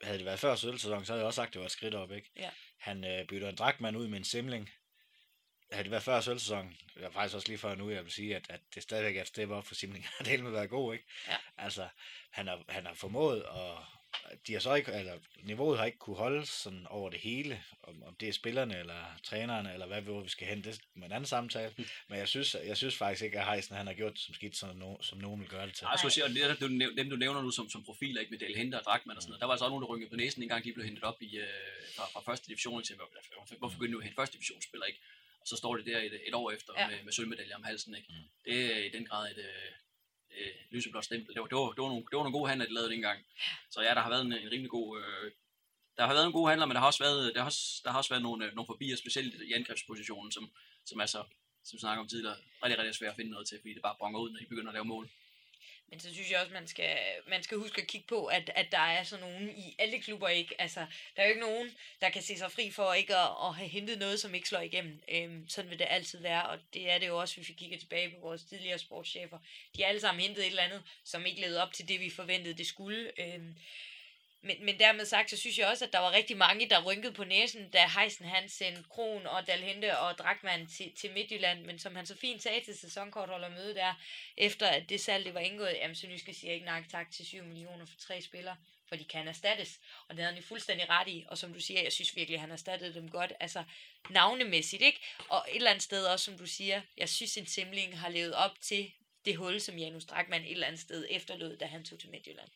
Havde 0.04 0.18
det 0.18 0.26
været 0.26 0.40
før 0.40 0.56
sølvsæsonen, 0.56 1.06
så 1.06 1.12
havde 1.14 1.20
jeg 1.20 1.28
også 1.28 1.36
sagt, 1.36 1.48
at 1.48 1.54
det 1.54 1.60
var 1.60 1.66
et 1.66 1.72
skridt 1.72 1.96
op. 1.96 2.12
Ikke? 2.12 2.32
Ja. 2.36 2.50
Han 2.78 3.04
øh, 3.06 3.28
bytter 3.28 3.50
en 3.50 3.56
dragtmand 3.56 3.98
ud 3.98 4.08
med 4.08 4.18
en 4.18 4.24
simling. 4.24 4.70
Havde 5.72 5.84
det 5.84 5.92
været 5.92 6.04
før 6.04 6.22
sølvsæsonen, 6.22 6.78
var 6.96 7.10
faktisk 7.10 7.36
også 7.36 7.48
lige 7.48 7.58
før 7.58 7.76
nu, 7.76 7.90
jeg 7.90 8.04
vil 8.04 8.12
sige, 8.12 8.36
at, 8.36 8.46
at 8.50 8.62
det 8.76 8.84
stadigvæk 8.84 9.16
er 9.16 9.22
et 9.22 9.28
step 9.28 9.50
op 9.50 9.66
for 9.66 9.76
Simling. 9.76 10.06
det 10.20 10.28
hele 10.28 10.44
med 10.44 10.52
været 10.52 10.70
god, 10.70 10.94
ikke? 10.94 11.06
Ja. 11.28 11.38
Altså, 11.58 11.88
han 12.32 12.48
har, 12.48 12.64
han 12.70 12.86
har 12.86 12.94
formået, 12.94 13.44
og 13.44 13.86
de 14.48 14.54
har 14.54 14.60
så 14.60 14.74
ikke, 14.74 14.92
eller 14.92 15.14
niveauet 15.44 15.78
har 15.80 15.86
ikke 15.86 15.98
kunne 15.98 16.16
holde 16.16 16.46
sådan 16.46 16.88
over 16.88 17.10
det 17.10 17.20
hele, 17.20 17.64
om, 17.84 18.04
om 18.04 18.16
det 18.16 18.30
er 18.30 18.34
spillerne, 18.34 18.80
eller 18.80 19.20
trænerne, 19.24 19.74
eller 19.74 19.88
hvad 19.88 20.02
hvor 20.02 20.22
vi 20.22 20.30
skal 20.30 20.48
hen, 20.48 20.64
det 20.64 20.82
er 20.96 21.06
en 21.06 21.12
anden 21.12 21.26
samtale. 21.26 21.74
Men 22.08 22.20
jeg 22.20 22.28
synes, 22.28 22.56
jeg 22.66 22.78
synes 22.78 22.98
faktisk 22.98 23.24
ikke, 23.24 23.40
at 23.40 23.46
Heisen 23.46 23.76
han 23.76 23.88
har 23.88 23.94
gjort 23.94 24.14
det 24.14 24.22
som 24.22 24.34
skidt, 24.34 24.58
som, 24.58 24.76
no, 24.76 25.02
som 25.02 25.18
nogen 25.18 25.42
vil 25.42 25.50
gøre 25.50 25.68
det 25.68 25.76
til. 25.76 25.84
Nej, 25.84 25.92
jeg 25.92 26.00
skulle 26.00 26.14
sige, 26.14 26.24
og 26.24 26.30
det 26.30 26.98
dem 26.98 27.10
du 27.10 27.16
nævner 27.16 27.42
nu 27.42 27.52
som, 27.52 27.70
som 27.70 27.84
profiler, 27.84 28.20
ikke 28.22 28.32
med 28.32 28.40
Dale 28.40 28.58
Henter 28.58 28.78
og 28.78 28.86
Dragman 28.86 29.18
og 29.18 29.22
sådan 29.22 29.30
noget, 29.32 29.42
der 29.42 29.46
var 29.46 29.54
altså 29.54 29.66
også 29.66 29.72
nogen, 29.72 29.84
der 29.84 29.90
rykkede 29.94 30.10
på 30.10 30.16
næsen, 30.16 30.44
en 30.44 30.50
gang 30.50 30.64
de 30.64 30.74
blev 30.74 30.86
hentet 30.86 31.04
op 31.04 31.22
i, 31.22 31.38
øh, 31.38 31.48
fra, 31.96 32.06
fra 32.14 32.32
første 32.32 32.48
division 32.48 32.84
til, 32.84 32.96
hvorfor, 32.96 33.58
hvorfor 33.58 33.76
begyndte 33.78 33.94
du 33.94 34.00
at 34.00 34.04
hente 34.04 34.16
første 34.16 34.34
divisionsspiller, 34.34 34.86
ikke? 34.86 35.00
Og 35.42 35.48
så 35.48 35.56
står 35.56 35.76
det 35.78 35.86
der 35.86 36.00
et, 36.00 36.20
et 36.28 36.34
år 36.34 36.52
efter 36.52 36.74
Ja. 36.78 36.82
ja. 36.82 36.88
med, 36.90 37.04
med 37.04 37.14
sølvmedalje 37.14 37.56
om 37.56 37.64
halsen, 37.64 37.96
ikke? 37.96 38.08
Mm. 38.10 38.26
Det 38.46 38.76
er 38.76 38.80
i 38.86 38.90
den 38.90 39.06
grad 39.06 39.32
et 39.32 39.40
øh, 40.38 40.54
lyseblåt 40.72 41.06
stempel. 41.06 41.34
Det 41.34 41.42
var, 41.42 41.48
det, 41.48 41.58
var, 41.58 41.72
det, 41.72 41.82
var 41.82 41.92
nogle, 41.94 42.06
det 42.12 42.18
var 42.18 42.24
nogle 42.24 42.38
gode 42.38 42.50
handler, 42.50 42.66
de 42.66 42.74
lavede 42.74 42.92
dengang. 42.92 43.20
Så 43.70 43.82
ja, 43.82 43.92
der 43.96 44.02
har 44.02 44.10
været 44.10 44.26
en, 44.26 44.34
en 44.34 44.52
rimelig 44.52 44.70
god... 44.70 45.00
Øh, 45.02 45.32
der 45.98 46.06
har 46.06 46.14
været 46.14 46.26
en 46.26 46.40
god 46.40 46.50
handler, 46.50 46.66
men 46.66 46.76
der 46.76 46.80
har 46.80 46.88
også 46.88 47.04
været, 47.04 47.36
der 47.36 47.40
har 47.40 47.46
også, 47.46 47.82
der 47.84 47.90
har 47.92 47.98
også 47.98 48.10
været 48.14 48.24
nogle, 48.24 48.46
øh, 48.46 48.56
nogle 48.56 48.66
forbier, 48.66 48.96
specielt 48.96 49.42
i 49.42 49.54
angrebspositionen, 49.54 50.32
som, 50.32 50.52
som 50.86 51.00
er 51.00 51.06
så, 51.06 51.24
som 51.64 51.78
vi 51.78 51.80
snakker 51.80 52.02
om 52.02 52.08
tidligere, 52.08 52.38
rigtig, 52.64 52.78
rigtig 52.80 52.96
svært 52.96 53.10
at 53.10 53.16
finde 53.16 53.32
noget 53.32 53.48
til, 53.48 53.58
fordi 53.62 53.74
det 53.74 53.82
bare 53.82 53.96
bonger 54.00 54.20
ud, 54.20 54.30
når 54.32 54.40
de 54.40 54.46
begynder 54.46 54.70
at 54.70 54.74
lave 54.74 54.86
mål. 54.86 55.10
Men 55.90 56.00
så 56.00 56.14
synes 56.14 56.32
jeg 56.32 56.40
også, 56.40 56.54
man 56.54 56.68
skal, 56.68 56.98
man 57.28 57.44
skal 57.44 57.58
huske 57.58 57.82
at 57.82 57.88
kigge 57.88 58.08
på, 58.08 58.26
at, 58.26 58.52
at 58.56 58.72
der 58.72 58.80
er 58.80 59.04
sådan 59.04 59.26
nogen 59.26 59.50
i 59.50 59.76
alle 59.80 60.00
klubber 60.00 60.28
ikke. 60.28 60.62
Altså, 60.62 60.80
der 61.16 61.22
er 61.22 61.26
jo 61.26 61.30
ikke 61.30 61.42
nogen, 61.42 61.72
der 62.02 62.10
kan 62.10 62.22
se 62.22 62.38
sig 62.38 62.52
fri 62.52 62.72
for 62.72 62.94
ikke 62.94 63.16
at, 63.16 63.30
at 63.44 63.56
have 63.56 63.70
hentet 63.70 64.00
noget, 64.00 64.20
som 64.20 64.36
ikke 64.36 64.50
slår 64.50 64.60
igennem. 64.60 65.02
Øhm, 65.08 65.50
sådan 65.50 65.70
vil 65.70 65.80
det 65.80 65.88
altid 65.90 66.20
være, 66.20 66.50
og 66.50 66.60
det 66.74 66.92
er 66.92 66.98
det 66.98 67.08
jo 67.08 67.20
også, 67.20 67.36
hvis 67.36 67.50
vi 67.50 67.54
kigger 67.54 67.78
tilbage 67.78 68.10
på 68.10 68.20
vores 68.22 68.44
tidligere 68.44 68.80
sportschefer. 68.80 69.38
De 69.76 69.82
har 69.82 69.90
alle 69.90 70.02
sammen 70.02 70.22
hentet 70.22 70.42
et 70.42 70.50
eller 70.50 70.64
andet, 70.64 70.84
som 71.04 71.26
ikke 71.26 71.42
levede 71.42 71.62
op 71.64 71.74
til 71.74 71.88
det, 71.88 72.00
vi 72.00 72.10
forventede, 72.10 72.58
det 72.58 72.68
skulle. 72.68 73.12
Øhm, 73.22 73.56
men, 74.42 74.66
men 74.66 74.80
dermed 74.80 75.06
sagt, 75.06 75.30
så 75.30 75.38
synes 75.38 75.58
jeg 75.58 75.68
også, 75.68 75.86
at 75.86 75.94
der 75.94 76.00
var 76.00 76.12
rigtig 76.12 76.38
mange, 76.38 76.70
der 76.70 76.84
rynkede 76.84 77.14
på 77.14 77.24
næsen, 77.24 77.70
da 77.70 77.88
Heisen 77.98 78.26
han 78.26 78.50
sendte 78.50 78.84
Kron 78.90 79.28
og 79.28 79.48
Dalhente 79.48 79.98
og 80.00 80.18
Drakman 80.18 80.68
til, 80.68 80.92
til 80.96 81.12
Midtjylland. 81.12 81.66
Men 81.66 81.80
som 81.80 81.96
han 81.96 82.06
så 82.06 82.18
fint 82.18 82.44
sagde 82.44 82.62
til 82.62 82.78
sæsonkortholder 82.78 83.50
møde 83.50 83.76
der, 83.76 83.94
efter 84.38 84.68
at 84.68 84.90
det 84.90 85.02
salg 85.02 85.26
det 85.26 85.34
var 85.34 85.40
indgået, 85.40 85.74
jamen 85.76 85.96
så 85.96 86.08
Nyske 86.08 86.34
siger 86.34 86.54
ikke 86.54 86.66
nej 86.66 86.84
tak 86.92 87.12
til 87.12 87.26
7 87.26 87.44
millioner 87.44 87.86
for 87.86 87.96
tre 88.00 88.22
spillere, 88.22 88.56
for 88.90 88.96
de 88.96 89.04
kan 89.04 89.28
erstattes. 89.28 89.80
Og 90.08 90.16
det 90.16 90.24
havde 90.24 90.34
han 90.34 90.42
jo 90.42 90.48
fuldstændig 90.48 90.90
ret 90.90 91.08
i, 91.08 91.26
og 91.28 91.38
som 91.38 91.54
du 91.54 91.60
siger, 91.60 91.82
jeg 91.82 91.92
synes 91.92 92.16
virkelig, 92.16 92.36
at 92.36 92.42
han 92.42 92.52
erstattede 92.52 92.94
dem 92.94 93.10
godt, 93.10 93.34
altså 93.40 93.64
navnemæssigt, 94.10 94.82
ikke? 94.82 95.00
Og 95.30 95.46
et 95.50 95.56
eller 95.56 95.70
andet 95.70 95.84
sted 95.84 96.06
også, 96.06 96.26
som 96.26 96.38
du 96.38 96.46
siger, 96.46 96.82
jeg 96.98 97.10
synes, 97.10 97.38
en 97.38 97.48
Simling 97.48 98.00
har 98.00 98.10
levet 98.10 98.34
op 98.34 98.62
til 98.62 98.92
det 99.26 99.36
hul, 99.36 99.62
som 99.62 99.78
Janus 99.78 100.06
Drakman 100.06 100.44
et 100.44 100.52
eller 100.52 100.68
andet 100.68 100.82
sted 100.82 101.08
efterlod, 101.10 101.58
da 101.58 101.66
han 101.66 101.86
tog 101.86 102.00
til 102.00 102.10
Midtjylland. 102.10 102.50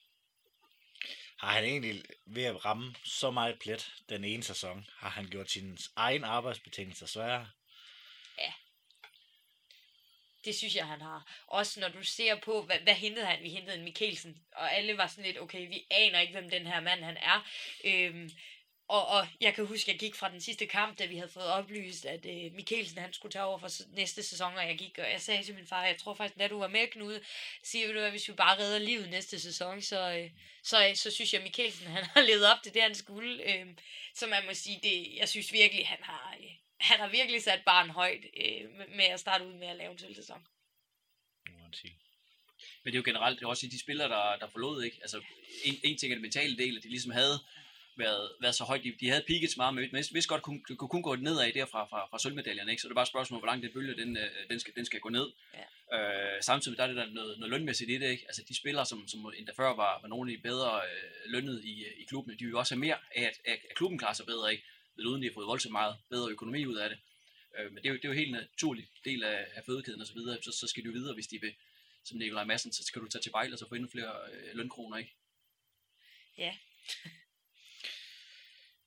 Har 1.43 1.51
han 1.51 1.63
egentlig 1.63 2.03
ved 2.25 2.43
at 2.43 2.65
ramme 2.65 2.95
så 3.03 3.31
meget 3.31 3.59
plet 3.59 3.93
den 4.09 4.23
ene 4.23 4.43
sæson, 4.43 4.85
har 4.97 5.09
han 5.09 5.25
gjort 5.25 5.51
sine 5.51 5.77
egen 5.95 6.23
arbejdsbetingelser 6.23 7.05
sværere? 7.05 7.47
Det 10.45 10.55
synes 10.55 10.75
jeg, 10.75 10.87
han 10.87 11.01
har. 11.01 11.43
Også 11.47 11.79
når 11.79 11.87
du 11.87 12.03
ser 12.03 12.35
på, 12.35 12.61
hvad, 12.61 12.79
hvad 12.79 12.93
hentede 12.93 13.25
han? 13.25 13.43
Vi 13.43 13.49
hentede 13.49 13.77
en 13.77 13.83
Mikkelsen, 13.83 14.37
og 14.55 14.73
alle 14.75 14.97
var 14.97 15.07
sådan 15.07 15.23
lidt, 15.23 15.39
okay, 15.39 15.67
vi 15.67 15.85
aner 15.91 16.19
ikke, 16.19 16.33
hvem 16.33 16.49
den 16.49 16.67
her 16.67 16.79
mand 16.79 17.03
han 17.03 17.17
er. 17.17 17.47
Øhm, 17.83 18.31
og, 18.87 19.07
og 19.07 19.27
jeg 19.41 19.53
kan 19.53 19.65
huske, 19.65 19.91
jeg 19.91 19.99
gik 19.99 20.15
fra 20.15 20.31
den 20.31 20.41
sidste 20.41 20.65
kamp, 20.65 20.99
da 20.99 21.05
vi 21.05 21.15
havde 21.15 21.31
fået 21.31 21.45
oplyst, 21.45 22.05
at 22.05 22.25
øh, 22.25 22.53
Mikkelsen 22.53 22.97
han 22.97 23.13
skulle 23.13 23.31
tage 23.31 23.45
over 23.45 23.59
for 23.59 23.69
næste 23.95 24.23
sæson, 24.23 24.55
og 24.55 24.67
jeg 24.67 24.77
gik, 24.77 24.97
og 24.97 25.11
jeg 25.11 25.21
sagde 25.21 25.43
til 25.43 25.55
min 25.55 25.67
far, 25.67 25.85
jeg 25.85 25.97
tror 25.97 26.13
faktisk, 26.13 26.39
da 26.39 26.47
du 26.47 26.59
var 26.59 26.67
med, 26.67 26.87
Knude, 26.87 27.21
siger 27.63 27.93
du, 27.93 27.99
at 27.99 28.11
hvis 28.11 28.27
vi 28.27 28.33
bare 28.33 28.59
redder 28.59 28.79
livet 28.79 29.09
næste 29.09 29.39
sæson, 29.39 29.81
så, 29.81 30.11
øh, 30.11 30.31
så, 30.63 30.87
øh, 30.89 30.95
så 30.95 31.11
synes 31.11 31.33
jeg, 31.33 31.39
at 31.39 31.43
Mikkelsen 31.43 31.87
han 31.87 32.03
har 32.03 32.21
levet 32.21 32.45
op 32.45 32.63
til 32.63 32.73
det, 32.73 32.81
han 32.81 32.95
skulle. 32.95 33.53
Øh, 33.53 33.67
så 34.15 34.27
man 34.27 34.45
må 34.45 34.53
sige, 34.53 34.79
det, 34.83 35.15
jeg 35.17 35.29
synes 35.29 35.53
virkelig, 35.53 35.87
han 35.87 35.99
har, 36.01 36.35
øh, 36.39 36.51
han 36.79 36.99
har 36.99 37.07
virkelig 37.07 37.43
sat 37.43 37.61
barn 37.65 37.89
højt 37.89 38.25
øh, 38.45 38.69
med, 38.95 39.05
at 39.05 39.19
starte 39.19 39.47
ud 39.47 39.53
med 39.53 39.67
at 39.67 39.75
lave 39.75 39.91
en 39.91 39.97
til 39.97 40.15
sæson. 40.15 40.47
man 41.45 41.73
sige. 41.73 41.97
Men 42.83 42.93
det 42.93 42.97
er 42.97 43.01
jo 43.01 43.11
generelt, 43.11 43.39
det 43.39 43.45
er 43.45 43.49
også 43.49 43.67
de 43.67 43.79
spillere, 43.79 44.09
der, 44.09 44.37
der 44.37 44.47
forlod, 44.51 44.83
ikke? 44.83 44.97
Altså, 45.01 45.21
en, 45.63 45.79
en 45.83 45.97
ting 45.97 46.11
er 46.11 46.15
det 46.15 46.21
mentale 46.21 46.57
del, 46.57 46.77
at 46.77 46.83
de 46.83 46.89
ligesom 46.89 47.11
havde 47.11 47.39
været, 47.97 48.31
været 48.41 48.55
så 48.55 48.63
højt. 48.63 48.83
De, 48.83 48.95
de 48.99 49.09
havde 49.09 49.23
peaked 49.27 49.47
så 49.47 49.53
meget, 49.57 49.75
men 49.75 49.89
hvis, 49.91 50.07
hvis 50.07 50.27
godt 50.27 50.41
kunne, 50.41 50.61
kunne 50.63 50.89
kun 50.89 51.03
gå 51.03 51.15
nedad 51.15 51.53
derfra 51.53 51.85
fra, 51.85 52.07
fra 52.09 52.19
sølvmedaljerne, 52.19 52.71
ikke? 52.71 52.81
Så 52.81 52.87
det 52.87 52.91
er 52.91 52.95
bare 52.95 53.03
et 53.03 53.07
spørgsmål, 53.15 53.39
hvor 53.39 53.47
langt 53.47 53.63
den 53.63 53.73
bølge, 53.73 53.95
den, 54.01 54.17
øh, 54.17 54.29
den, 54.49 54.59
skal, 54.59 54.73
den 54.75 54.85
skal 54.85 54.99
gå 54.99 55.09
ned. 55.09 55.31
Ja. 55.53 56.35
Øh, 56.35 56.43
samtidig 56.43 56.77
der 56.77 56.83
er 56.83 56.87
det 56.87 56.95
der 56.95 57.05
noget, 57.05 57.39
noget 57.39 57.51
lønmæssigt 57.51 57.89
i 57.89 57.97
det, 57.97 58.09
ikke? 58.09 58.23
Altså, 58.27 58.43
de 58.47 58.55
spillere, 58.55 58.85
som, 58.85 59.07
som 59.07 59.33
endda 59.37 59.51
før 59.55 59.75
var, 59.75 59.99
var 60.01 60.07
nogle 60.07 60.31
af 60.31 60.37
de 60.37 60.41
bedre 60.41 60.81
øh, 60.85 61.31
lønnet 61.31 61.63
i, 61.63 61.83
øh, 61.83 61.91
i 62.01 62.03
klubben, 62.03 62.39
de 62.39 62.43
vil 62.43 62.51
jo 62.51 62.59
også 62.59 62.75
have 62.75 62.79
mere 62.79 62.97
af, 63.15 63.23
at, 63.23 63.41
at, 63.45 63.59
at 63.69 63.75
klubben 63.75 63.99
klarer 63.99 64.13
sig 64.13 64.25
bedre, 64.25 64.51
ikke? 64.51 64.63
Ved 64.95 65.05
uden 65.05 65.21
de 65.21 65.27
har 65.27 65.33
fået 65.33 65.47
voldsomt 65.47 65.71
meget 65.71 65.95
bedre 66.09 66.31
økonomi 66.31 66.65
ud 66.65 66.75
af 66.75 66.89
det. 66.89 66.99
Øh, 67.57 67.71
men 67.71 67.77
det 67.77 67.85
er, 67.85 67.89
jo, 67.89 67.95
det 67.95 68.05
er 68.05 68.09
jo 68.09 68.15
helt 68.15 68.31
naturligt 68.31 68.89
del 69.05 69.23
af, 69.23 69.47
af 69.55 69.63
fødekæden 69.65 70.01
og 70.01 70.07
så 70.07 70.13
videre. 70.13 70.37
Så, 70.41 70.51
så 70.51 70.67
skal 70.67 70.83
de 70.83 70.87
jo 70.87 70.93
videre, 70.93 71.13
hvis 71.13 71.27
de 71.27 71.41
vil, 71.41 71.53
som 72.03 72.17
Nikolaj 72.17 72.43
Madsen, 72.43 72.73
så 72.73 72.83
skal 72.83 73.01
du 73.01 73.07
tage 73.07 73.21
til 73.21 73.29
Bejl 73.29 73.53
og 73.53 73.59
så 73.59 73.69
få 73.69 73.75
endnu 73.75 73.89
flere 73.89 74.13
øh, 74.33 74.55
lønkroner, 74.55 74.97
ikke? 74.97 75.13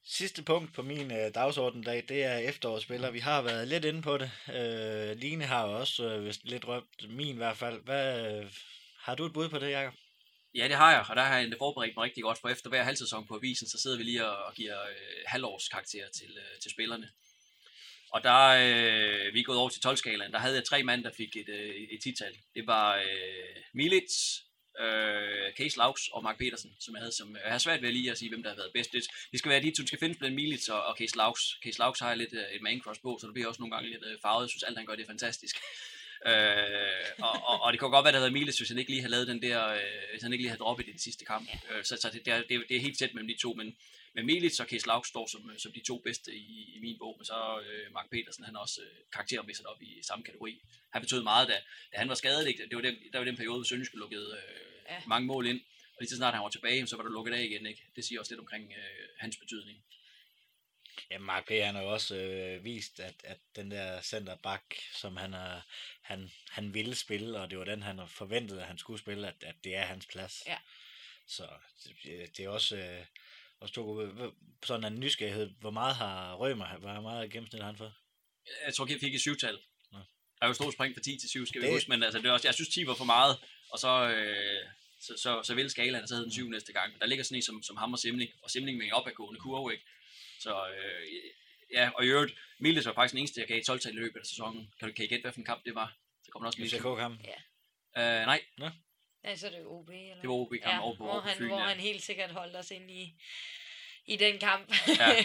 Sidste 0.09 0.42
punkt 0.42 0.74
på 0.74 0.82
min 0.82 1.12
øh, 1.12 1.34
dagsorden 1.34 1.82
dag, 1.82 2.04
det 2.09 2.24
er 2.24 2.36
efterårsspillere. 2.36 3.12
Vi 3.12 3.18
har 3.18 3.42
været 3.42 3.68
lidt 3.68 3.84
inde 3.84 4.02
på 4.02 4.18
det. 4.18 4.30
Øh, 4.48 5.16
Line 5.16 5.44
har 5.44 5.64
også 5.64 6.04
øh, 6.09 6.24
vist 6.24 6.44
lidt 6.44 6.68
røbt, 6.68 7.11
min 7.11 7.34
i 7.34 7.36
hvert 7.36 7.57
fald. 7.57 7.84
Hvad, 7.84 8.30
øh, 8.30 8.52
har 8.98 9.14
du 9.14 9.24
et 9.26 9.32
bud 9.32 9.48
på 9.48 9.59
det, 9.59 9.70
Jacob? 9.70 9.94
Ja, 10.54 10.68
det 10.68 10.76
har 10.76 10.92
jeg, 10.92 11.04
og 11.09 11.16
der 11.16 11.22
har 11.22 11.38
jeg 11.38 11.52
forberedt 11.59 11.96
mig 11.96 12.04
rigtig 12.04 12.22
godt, 12.22 12.38
for 12.38 12.48
efter 12.48 12.68
hver 12.68 12.82
halvsæson 12.82 13.26
på 13.26 13.34
avisen, 13.34 13.68
så 13.68 13.78
sidder 13.78 13.96
vi 13.96 14.02
lige 14.02 14.26
og, 14.26 14.44
og 14.44 14.54
giver 14.54 14.82
øh, 14.82 15.22
halvårskarakterer 15.26 16.09
til, 16.11 16.30
øh, 16.38 16.61
til 16.62 16.70
spillerne. 16.70 17.09
Og 18.11 18.22
der 18.22 18.46
øh, 18.46 19.34
vi 19.34 19.40
er 19.40 19.44
gået 19.44 19.59
over 19.59 19.68
til 19.68 19.88
12-skalaen, 19.88 20.32
der 20.32 20.38
havde 20.38 20.54
jeg 20.54 20.64
tre 20.64 20.82
mand, 20.82 21.04
der 21.04 21.11
fik 21.16 21.36
et, 21.36 21.48
øh, 21.48 21.74
et 21.74 22.00
tital. 22.02 22.34
Det 22.54 22.66
var 22.66 22.96
øh, 22.96 23.57
Milic, 23.72 24.12
øh, 24.85 25.53
Case 25.59 25.79
Laux 25.79 26.09
og 26.09 26.22
Mark 26.22 26.39
Petersen, 26.39 26.70
som 26.81 26.95
jeg 26.95 27.01
havde 27.01 27.12
som... 27.12 27.37
Jeg 27.45 27.53
har 27.53 27.59
svært 27.59 27.83
ved 27.83 27.93
lige 27.93 28.11
at 28.11 28.18
sige, 28.18 28.29
hvem 28.29 28.43
der 28.43 28.51
har 28.51 28.57
været 28.57 28.72
bedst. 28.72 28.93
Det, 28.93 29.03
det 29.31 29.39
skal 29.39 29.51
være 29.51 29.62
de 29.62 29.70
to, 29.70 29.81
der 29.83 29.87
skal 29.87 29.99
findes 29.99 30.18
blandt 30.18 30.35
Milic 30.35 30.68
og, 30.68 30.83
og 30.85 30.97
Case 30.99 31.16
Laux. 31.16 31.41
Case 31.64 31.79
Laux 31.79 32.01
har 32.01 32.09
jeg 32.09 32.18
lidt 32.18 32.33
øh, 32.33 32.57
et 32.57 32.62
man 32.62 32.81
cross 32.81 33.01
på, 33.01 33.18
så 33.20 33.27
det 33.27 33.35
bliver 33.35 33.49
også 33.49 33.62
nogle 33.62 33.74
gange 33.74 33.91
lidt 33.91 34.05
øh, 34.07 34.18
farvet. 34.22 34.43
Jeg 34.43 34.51
synes 34.51 34.62
alt, 34.62 34.77
han 34.77 34.87
gør 34.87 34.95
det 34.95 35.03
er 35.03 35.12
fantastisk. 35.14 35.57
Øh, 36.27 37.09
og, 37.18 37.37
og, 37.51 37.62
og, 37.62 37.72
det 37.72 37.81
kan 37.81 37.91
godt 37.91 38.05
være, 38.05 38.09
at 38.09 38.14
der 38.14 38.20
havde 38.20 38.31
Miles, 38.31 38.59
hvis 38.59 38.68
han 38.68 38.79
ikke 38.79 38.91
lige 38.91 39.01
havde 39.01 39.11
lavet 39.11 39.29
den 39.29 39.43
der, 39.43 39.68
øh, 39.68 39.81
hvis 40.12 40.22
han 40.22 40.33
ikke 40.33 40.43
lige 40.43 40.51
havde 40.51 40.59
droppet 40.59 40.89
i 40.89 40.91
den 40.91 40.99
sidste 40.99 41.24
kamp. 41.24 41.49
Øh, 41.70 41.85
så 41.85 41.97
så 42.03 42.11
det, 42.12 42.24
det, 42.27 42.33
er, 42.33 42.43
det, 42.49 42.64
det 42.68 42.77
er 42.77 42.81
helt 42.81 42.99
tæt 42.99 43.14
mellem 43.14 43.29
de 43.29 43.43
to, 43.43 43.53
men, 43.55 43.77
men 44.17 44.27
Milis 44.27 44.61
og 44.61 44.67
Kees 44.67 44.87
Lauk 44.87 45.07
står 45.07 45.27
som, 45.27 45.59
som 45.59 45.73
de 45.73 45.83
to 45.87 45.99
bedste 45.99 46.35
i, 46.35 46.75
i 46.77 46.79
min 46.81 46.99
bog, 46.99 47.14
men 47.19 47.25
så 47.25 47.39
øh, 47.67 47.93
Mark 47.93 48.11
Petersen, 48.11 48.45
han 48.45 48.57
også 48.57 48.81
øh, 48.83 48.97
karaktermæssigt 49.12 49.67
op 49.67 49.83
i 49.83 50.03
samme 50.03 50.25
kategori. 50.25 50.62
Han 50.93 51.03
betød 51.03 51.23
meget, 51.23 51.49
da, 51.49 51.57
da 51.93 51.99
han 51.99 52.09
var 52.09 52.14
skadet. 52.14 52.49
Ikke? 52.49 52.69
Det 52.69 52.77
var 52.77 52.83
den, 52.83 52.97
der 53.12 53.19
var 53.19 53.25
den 53.25 53.37
periode, 53.37 53.59
hvor 53.59 53.64
Sønderjyske 53.64 53.97
lukkede 53.97 54.29
øh, 54.43 54.67
Ja. 54.89 54.95
ja. 54.95 55.03
mange 55.07 55.27
mål 55.27 55.47
ind, 55.47 55.61
og 55.95 55.97
lige 56.01 56.11
så 56.11 56.17
snart 56.17 56.35
han 56.35 56.43
var 56.43 56.49
tilbage, 56.49 56.87
så 56.87 56.97
var 56.97 57.03
der 57.03 57.11
lukket 57.11 57.35
af 57.35 57.43
igen. 57.43 57.67
Ikke? 57.67 57.83
Det 57.97 58.05
siger 58.05 58.21
også 58.21 58.33
lidt 58.33 58.41
omkring 58.41 58.73
øh, 58.73 59.09
hans 59.19 59.37
betydning. 59.37 59.85
Ja, 61.11 61.19
Mark 61.19 61.47
P. 61.47 61.51
han 61.51 61.75
har 61.75 61.83
jo 61.83 61.93
også 61.93 62.17
øh, 62.17 62.64
vist, 62.64 63.01
at, 63.01 63.14
at 63.25 63.39
den 63.57 63.71
der 63.71 64.03
centerback, 64.03 64.83
som 64.93 65.17
han, 65.17 65.35
er, 65.35 65.61
han, 66.03 66.31
han 66.51 66.75
ville 66.75 66.95
spille, 66.95 67.41
og 67.41 67.51
det 67.51 67.59
var 67.59 67.64
den, 67.64 67.83
han 67.83 68.09
forventede, 68.09 68.61
at 68.61 68.67
han 68.67 68.79
skulle 68.79 69.01
spille, 69.01 69.29
at, 69.29 69.35
at 69.41 69.55
det 69.64 69.77
er 69.77 69.85
hans 69.85 70.07
plads. 70.07 70.43
Ja. 70.47 70.59
Så 71.27 71.49
det, 71.85 72.37
det 72.37 72.45
er 72.45 72.49
også, 72.49 72.77
øh, 72.77 73.05
også 73.61 73.74
to 73.74 73.82
gode. 73.82 74.07
Hvor- 74.12 74.34
Sådan 74.64 74.92
en 74.92 75.00
nysgerrighed, 75.00 75.50
hvor 75.61 75.70
meget 75.70 75.96
har 75.96 76.34
Rømer, 76.34 76.78
hvor 76.78 77.00
meget 77.00 77.30
gennemsnit 77.32 77.62
har 77.62 77.66
han 77.70 77.76
fået? 77.76 77.94
Jeg 78.66 78.74
tror, 78.74 78.86
jeg 78.90 79.00
fik 79.00 79.14
et 79.14 79.20
syvtal. 79.20 79.59
Nå. 79.92 79.98
er 80.42 80.46
jo 80.46 80.52
stort 80.52 80.72
spring 80.72 80.94
fra 80.94 81.00
10 81.02 81.18
til 81.18 81.28
7, 81.28 81.46
skal 81.46 81.61
vi 81.61 81.66
Det- 81.66 81.74
huske, 81.74 81.88
men 81.90 82.02
altså, 82.02 82.18
det 82.18 82.26
er 82.26 82.32
også, 82.32 82.48
jeg 82.48 82.54
synes 82.54 82.68
10 82.68 82.86
var 82.86 82.94
for 82.94 83.04
meget, 83.04 83.36
og 83.72 83.78
så, 83.78 83.92
øh, 84.16 84.62
så, 85.00 85.12
så, 85.22 85.42
så 85.42 85.54
vil 85.54 85.70
skalaen, 85.70 86.02
og 86.02 86.09
så 86.09 86.14
hed 86.14 86.22
den 86.22 86.32
7 86.32 86.48
næste 86.48 86.72
gang. 86.72 87.00
Der 87.00 87.07
ligger 87.07 87.24
sådan 87.24 87.36
en 87.36 87.42
som, 87.42 87.62
som 87.62 87.76
ham 87.76 87.92
og 87.92 87.98
Simling, 87.98 88.30
og 88.42 88.50
Simling 88.50 88.78
med 88.78 88.86
en 88.86 88.92
opadgående 88.92 89.40
kurve, 89.40 89.72
ikke? 89.72 89.84
Så 90.40 90.68
øh, 90.68 91.07
ja, 91.72 91.90
og 91.94 92.04
i 92.04 92.09
øvrigt, 92.09 92.34
Mildes 92.61 92.86
var 92.86 92.92
faktisk 92.92 93.12
den 93.12 93.18
eneste, 93.18 93.40
jeg 93.40 93.48
gav 93.48 93.62
12 93.62 93.80
i 93.90 93.92
løbet 93.92 94.20
af 94.20 94.26
sæsonen. 94.26 94.72
Kan 94.78 94.88
du 94.88 94.94
kan 94.94 95.04
I 95.04 95.09
gætte, 95.09 95.22
hvilken 95.22 95.44
kamp 95.44 95.64
det 95.64 95.74
var? 95.74 95.96
Så 96.24 96.30
kommer 96.32 96.44
der 96.44 96.48
også 96.48 96.59
Mildes. 96.61 96.74
FCK-kampen. 96.80 97.26
Øh, 97.96 98.02
nej, 98.02 98.40
Ja, 98.61 98.70
så 99.35 99.47
er 99.47 99.51
det 99.51 99.59
jo 99.59 99.70
OB, 99.70 99.89
eller? 99.91 100.20
det 100.20 100.29
var 100.29 100.35
OB-kampen 100.35 100.70
ja, 100.70 100.81
over 100.83 100.97
på, 100.97 101.05
hvor 101.05 101.20
han, 101.20 101.37
Fyn. 101.37 101.47
hvor 101.49 101.59
Ja. 101.61 101.64
han 101.66 101.79
helt 101.81 102.03
sikkert 102.03 102.31
holdt 102.31 102.57
os 102.57 102.70
ind 102.70 102.91
i, 102.91 103.14
i 104.07 104.16
den 104.16 104.39
kamp. 104.39 104.74
Ja. 104.99 105.24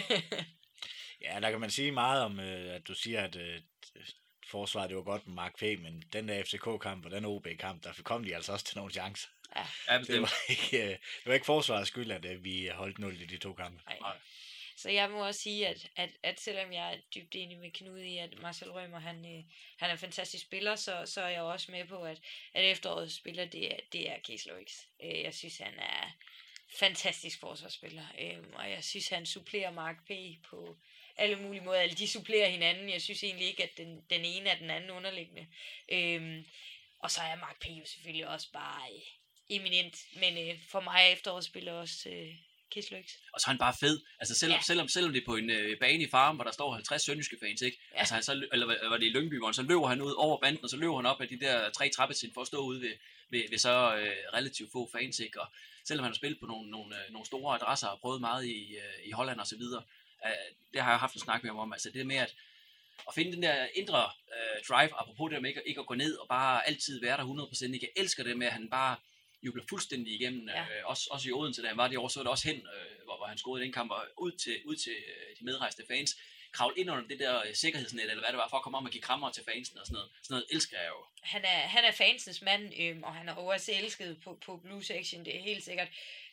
Ja, 1.24 1.40
der 1.40 1.50
kan 1.50 1.60
man 1.60 1.70
sige 1.70 1.92
meget 1.92 2.22
om, 2.22 2.40
øh, 2.40 2.74
at 2.74 2.88
du 2.88 2.94
siger, 2.94 3.22
at 3.24 3.36
øh, 3.36 3.60
forsvaret 4.46 4.88
det 4.88 4.96
var 4.96 5.02
godt 5.02 5.26
med 5.26 5.34
Mark 5.34 5.56
P., 5.58 5.62
men 5.62 6.02
den 6.12 6.28
der 6.28 6.44
FCK-kamp 6.44 7.04
og 7.04 7.10
den 7.10 7.24
OB-kamp, 7.24 7.84
der 7.84 7.92
kom 8.04 8.24
de 8.24 8.34
altså 8.34 8.52
også 8.52 8.64
til 8.64 8.76
nogle 8.76 8.92
chancer. 8.92 9.28
ja, 9.90 9.98
Det 9.98 10.20
var 10.20 10.32
ikke, 10.48 10.82
øh, 10.82 10.88
det 10.90 11.26
var 11.26 11.34
ikke 11.34 11.46
forsvarets 11.46 11.88
skyld, 11.88 12.10
at 12.10 12.24
øh, 12.24 12.44
vi 12.44 12.70
holdt 12.74 12.98
0 12.98 13.20
i 13.20 13.24
de 13.24 13.36
to 13.38 13.52
kampe. 13.52 13.80
Nej. 13.86 13.98
Så 14.76 14.90
jeg 14.90 15.10
må 15.10 15.26
også 15.26 15.40
sige, 15.40 15.68
at, 15.68 15.90
at, 15.96 16.10
at 16.22 16.40
selvom 16.40 16.72
jeg 16.72 16.92
er 16.92 16.98
dybt 17.14 17.34
enig 17.34 17.58
med 17.58 17.70
Knud 17.70 17.98
i, 17.98 18.18
at 18.18 18.38
Marcel 18.38 18.70
Rømer, 18.70 18.98
han, 18.98 19.16
øh, 19.16 19.44
han 19.78 19.88
er 19.88 19.92
en 19.92 19.98
fantastisk 19.98 20.44
spiller, 20.44 20.76
så, 20.76 21.02
så 21.06 21.20
er 21.22 21.28
jeg 21.28 21.42
også 21.42 21.70
med 21.72 21.84
på, 21.84 22.02
at, 22.02 22.18
at 22.54 22.70
efterårets 22.70 23.14
spiller, 23.14 23.44
det 23.44 23.72
er, 23.72 23.76
det 23.92 24.10
er 24.10 24.18
Case 24.26 24.48
Loix. 24.48 24.80
Øh, 25.02 25.22
jeg 25.22 25.34
synes, 25.34 25.58
han 25.58 25.74
er 25.78 26.10
fantastisk 26.78 27.40
forsvarsspiller, 27.40 28.04
øh, 28.20 28.38
og 28.54 28.70
jeg 28.70 28.84
synes, 28.84 29.08
han 29.08 29.26
supplerer 29.26 29.70
Mark 29.70 29.96
P. 30.06 30.10
på 30.44 30.76
alle 31.16 31.36
mulige 31.36 31.64
måder. 31.64 31.80
Alle 31.80 31.94
de 31.94 32.08
supplerer 32.08 32.48
hinanden. 32.48 32.90
Jeg 32.90 33.02
synes 33.02 33.24
egentlig 33.24 33.46
ikke, 33.46 33.62
at 33.62 33.76
den, 33.76 34.04
den 34.10 34.24
ene 34.24 34.50
er 34.50 34.58
den 34.58 34.70
anden 34.70 34.90
underliggende. 34.90 35.46
Øh, 35.88 36.44
og 36.98 37.10
så 37.10 37.20
er 37.20 37.36
Mark 37.36 37.60
P. 37.60 37.66
jo 37.66 37.84
selvfølgelig 37.86 38.28
også 38.28 38.52
bare 38.52 38.92
øh, 38.94 39.00
eminent, 39.48 40.06
men 40.16 40.38
øh, 40.38 40.58
for 40.68 40.80
mig 40.80 41.00
er 41.02 41.12
efterårsspiller 41.12 41.72
også 41.72 42.08
øh, 42.08 42.34
Loix. 42.90 43.06
Og 43.32 43.40
så 43.40 43.44
er 43.46 43.50
han 43.50 43.58
bare 43.58 43.74
fed. 43.80 44.00
Altså 44.20 44.34
selvom, 44.34 44.56
Ja. 44.56 44.62
selvom, 44.62 44.88
selvom 44.88 45.12
det 45.12 45.20
er 45.20 45.26
på 45.26 45.36
en 45.36 45.50
øh, 45.50 45.78
bane 45.80 46.02
i 46.02 46.08
farm, 46.10 46.34
hvor 46.36 46.44
der 46.44 46.52
står 46.52 46.74
50 46.74 47.02
sønderjyske 47.02 47.36
fans, 47.42 47.62
ikke? 47.62 47.78
Ja. 47.94 47.98
Altså 47.98 48.14
han 48.14 48.22
så, 48.22 48.46
eller 48.52 48.88
var 48.88 48.96
det 48.96 49.06
i 49.06 49.08
Lyngby, 49.08 49.38
hvor 49.38 49.46
han 49.46 49.54
så 49.54 49.62
løber 49.62 49.86
han 49.86 50.00
ud 50.02 50.12
over 50.12 50.40
banden, 50.40 50.64
og 50.64 50.70
så 50.70 50.76
løber 50.76 50.96
han 50.96 51.06
op 51.06 51.20
ad 51.20 51.26
de 51.26 51.40
der 51.40 51.70
tre 51.70 51.88
trappetrin 51.88 52.30
for 52.34 52.40
at 52.40 52.46
stå 52.46 52.58
ude 52.58 52.80
ved, 52.80 52.92
ved, 53.30 53.42
ved 53.50 53.58
så 53.58 53.96
øh, 53.96 54.16
relativt 54.34 54.72
få 54.72 54.88
fans, 54.92 55.18
ikke? 55.18 55.40
Og 55.40 55.48
selvom 55.84 56.02
han 56.04 56.12
har 56.12 56.16
spillet 56.16 56.40
på 56.40 56.46
nogle, 56.46 56.70
nogle, 56.70 56.96
øh, 56.96 57.12
nogle 57.12 57.26
store 57.26 57.54
adresser 57.54 57.88
og 57.88 58.00
prøvet 58.00 58.20
meget 58.20 58.44
i, 58.46 58.76
øh, 58.76 59.08
i 59.08 59.10
Holland 59.10 59.40
og 59.40 59.46
så 59.46 59.56
videre, 59.56 59.82
øh, 60.26 60.32
det 60.72 60.80
har 60.82 60.90
jeg 60.90 60.98
haft 61.00 61.14
en 61.14 61.20
snak 61.20 61.42
med 61.42 61.50
ham 61.50 61.58
om. 61.58 61.72
Altså 61.72 61.90
det 61.94 62.06
med 62.06 62.16
at, 62.16 62.34
at 63.08 63.14
finde 63.14 63.32
den 63.32 63.42
der 63.42 63.66
indre 63.74 64.02
øh, 64.34 64.62
drive, 64.68 65.00
apropos 65.00 65.30
det 65.32 65.42
med 65.42 65.50
ikke, 65.50 65.62
ikke 65.66 65.80
at 65.80 65.86
gå 65.86 65.94
ned 65.94 66.16
og 66.16 66.28
bare 66.28 66.66
altid 66.68 67.00
være 67.00 67.16
der 67.16 67.24
100%. 67.24 67.64
Ikke? 67.74 67.90
Jeg 67.96 68.02
elsker 68.02 68.24
det 68.24 68.36
med, 68.38 68.46
at 68.46 68.52
han 68.52 68.70
bare 68.70 68.96
jubler 69.42 69.64
fuldstændig 69.68 70.14
igennem, 70.14 70.48
Ja. 70.48 70.62
øh, 70.62 70.68
også, 70.84 71.08
også 71.10 71.28
i 71.28 71.32
Odense, 71.32 71.62
da 71.62 71.68
han 71.68 71.76
var 71.76 71.88
det 71.88 71.98
år, 71.98 72.08
så 72.08 72.18
var 72.20 72.24
det 72.24 72.30
også 72.30 72.48
hen, 72.48 72.56
øh, 72.56 73.04
hvor, 73.04 73.16
hvor 73.16 73.26
han 73.26 73.38
scorede 73.38 73.62
i 73.62 73.66
den 73.66 73.72
kamp, 73.72 73.90
og 73.90 74.06
ud 74.18 74.32
til, 74.32 74.60
ud 74.64 74.76
til 74.76 74.92
øh, 74.92 75.36
de 75.38 75.44
medrejste 75.44 75.82
fans, 75.88 76.16
kravle 76.52 76.78
ind 76.80 76.90
under 76.90 77.08
det 77.08 77.18
der 77.18 77.40
øh, 77.46 77.54
sikkerhedsnet, 77.54 78.02
eller 78.10 78.22
hvad 78.22 78.28
det 78.28 78.36
var, 78.38 78.48
for 78.48 78.56
at 78.56 78.62
komme 78.62 78.78
om 78.78 78.84
og 78.84 78.90
give 78.90 79.02
krammer 79.02 79.30
til 79.30 79.44
fansen 79.44 79.78
og 79.78 79.86
sådan 79.86 79.94
noget. 79.94 80.10
Sådan 80.22 80.34
noget 80.34 80.46
elsker 80.50 80.78
jeg 80.78 80.88
jo. 80.88 81.04
han 81.22 81.44
er, 81.44 81.58
han 81.74 81.84
er 81.84 81.92
fansens 81.92 82.42
mand, 82.42 82.72
øhm, 82.80 83.02
og 83.02 83.14
han 83.14 83.28
er 83.28 83.34
også 83.34 83.72
elsket 83.74 84.20
på, 84.24 84.38
på 84.46 84.56
Blue 84.56 84.84
Section, 84.84 85.24
det 85.24 85.36
er 85.36 85.42
helt 85.42 85.64
sikkert. 85.64 85.88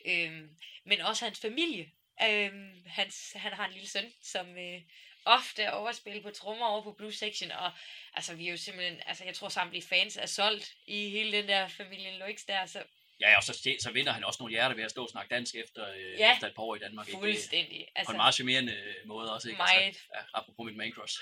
Øhm, 0.05 0.49
men 0.83 1.01
også 1.01 1.25
hans 1.25 1.39
familie. 1.39 1.91
Øhm, 2.23 2.71
hans, 2.87 3.31
han 3.35 3.53
har 3.53 3.65
en 3.67 3.73
lille 3.73 3.89
søn, 3.89 4.13
som 4.23 4.57
øh, 4.57 4.81
ofte 5.25 5.63
er 5.63 5.71
overspillet 5.71 6.23
på 6.23 6.29
trommer 6.31 6.65
over 6.65 6.83
på 6.83 6.91
Blue 6.91 7.13
Section, 7.13 7.51
og 7.51 7.71
altså, 8.13 8.35
vi 8.35 8.47
er 8.47 8.51
jo 8.51 8.57
simpelthen, 8.57 8.99
altså, 9.05 9.23
jeg 9.25 9.35
tror 9.35 9.49
samtlige 9.49 9.87
fans 9.87 10.17
er 10.17 10.25
solgt 10.25 10.73
i 10.87 11.09
hele 11.09 11.37
den 11.37 11.47
der 11.47 11.67
familien 11.67 12.15
Loix 12.19 12.45
der, 12.47 12.65
så 12.65 12.83
Ja, 13.21 13.37
og 13.37 13.43
så, 13.43 13.69
så 13.81 13.91
vinder 13.91 14.11
han 14.11 14.23
også 14.23 14.37
nogle 14.39 14.51
hjerter 14.51 14.75
ved 14.75 14.83
at 14.83 14.91
stå 14.91 15.03
og 15.03 15.09
snakke 15.09 15.35
dansk 15.35 15.55
efter, 15.55 15.89
øh, 15.93 16.19
Ja. 16.19 16.33
efter 16.33 16.47
et 16.47 16.55
par 16.55 16.63
år 16.63 16.75
i 16.75 16.79
Danmark. 16.79 17.07
Ikke? 17.07 17.19
Fuldstændig. 17.19 17.85
På 17.87 17.91
Altså, 17.95 18.11
en 18.11 18.17
meget 18.17 18.35
charmerende 18.35 18.73
øh, 18.73 18.95
måde 19.07 19.33
også, 19.33 19.47
ikke? 19.49 19.57
Meget. 19.57 19.81
Altså, 19.85 20.01
ja, 20.15 20.21
apropos 20.33 20.65
mit 20.65 20.77
main 20.77 20.93
cross. 20.93 21.13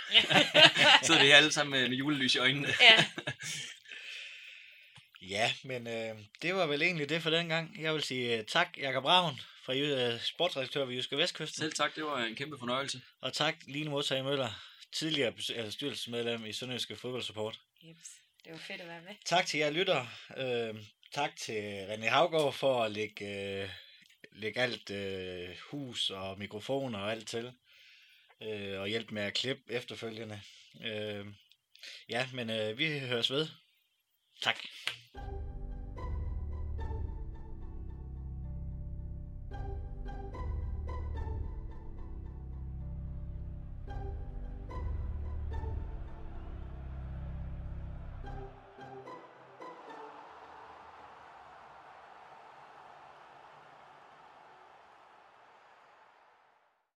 så 1.08 1.20
vi 1.22 1.32
alle 1.32 1.52
sammen 1.52 1.80
med, 1.80 1.90
med 1.90 1.98
julelys 1.98 2.36
i 2.36 2.38
øjnene. 2.38 2.68
ja, 2.82 3.06
Ja, 5.22 5.54
men 5.64 5.88
øh, 5.88 6.16
det 6.42 6.56
var 6.56 6.66
vel 6.66 6.82
egentlig 6.82 7.10
det 7.10 7.22
for 7.22 7.30
den 7.30 7.50
gang. 7.50 7.82
Jeg 7.82 7.94
vil 7.94 8.04
sige 8.04 8.38
øh, 8.38 8.46
tak, 8.46 8.78
Jakob 8.78 9.06
Ravn, 9.06 9.40
fra 9.66 10.18
sportsredaktør 10.18 10.86
ved 10.86 10.96
Jyske 10.96 11.18
Vestkysten. 11.18 11.60
Selv 11.62 11.74
tak, 11.74 11.96
det 11.96 12.04
var 12.06 12.24
en 12.24 12.36
kæmpe 12.36 12.58
fornøjelse. 12.60 13.02
Og 13.22 13.34
tak, 13.34 13.56
Line 13.68 13.90
Modtag 13.90 14.24
Møller, 14.24 14.50
tidligere 14.94 15.34
eller 15.56 15.72
styrelsesmedlem 15.72 16.46
i 16.46 16.54
Sønderjyske 16.54 16.96
Fodboldsupport. 16.96 17.60
Jeps. 17.84 18.10
det 18.44 18.52
var 18.52 18.58
fedt 18.58 18.82
at 18.82 18.88
være 18.88 19.02
med. 19.02 19.16
Tak 19.26 19.46
til 19.46 19.60
jer 19.60 19.70
lytter. 19.70 20.06
Øh, 20.38 20.76
tak 21.12 21.36
til 21.36 21.86
René 21.86 22.10
Havgaard 22.10 22.54
for 22.54 22.84
at 22.84 22.92
lægge, 22.92 23.62
øh, 23.62 23.70
lægge 24.32 24.62
alt 24.62 24.90
øh, 24.92 25.50
hus 25.70 26.10
og 26.10 26.40
mikrofoner 26.40 27.00
og 27.00 27.12
alt 27.12 27.28
til. 27.28 27.54
Øh, 28.42 28.80
og 28.80 28.88
hjælpe 28.88 29.14
med 29.14 29.24
at 29.24 29.34
klippe 29.34 29.74
efterfølgende. 29.74 30.42
Øh, 30.86 31.26
ja, 32.10 32.28
men 32.34 32.50
øh, 32.50 32.78
vi 32.78 33.00
høres 33.00 33.32
ved. 33.32 33.48
Tak. 34.42 34.58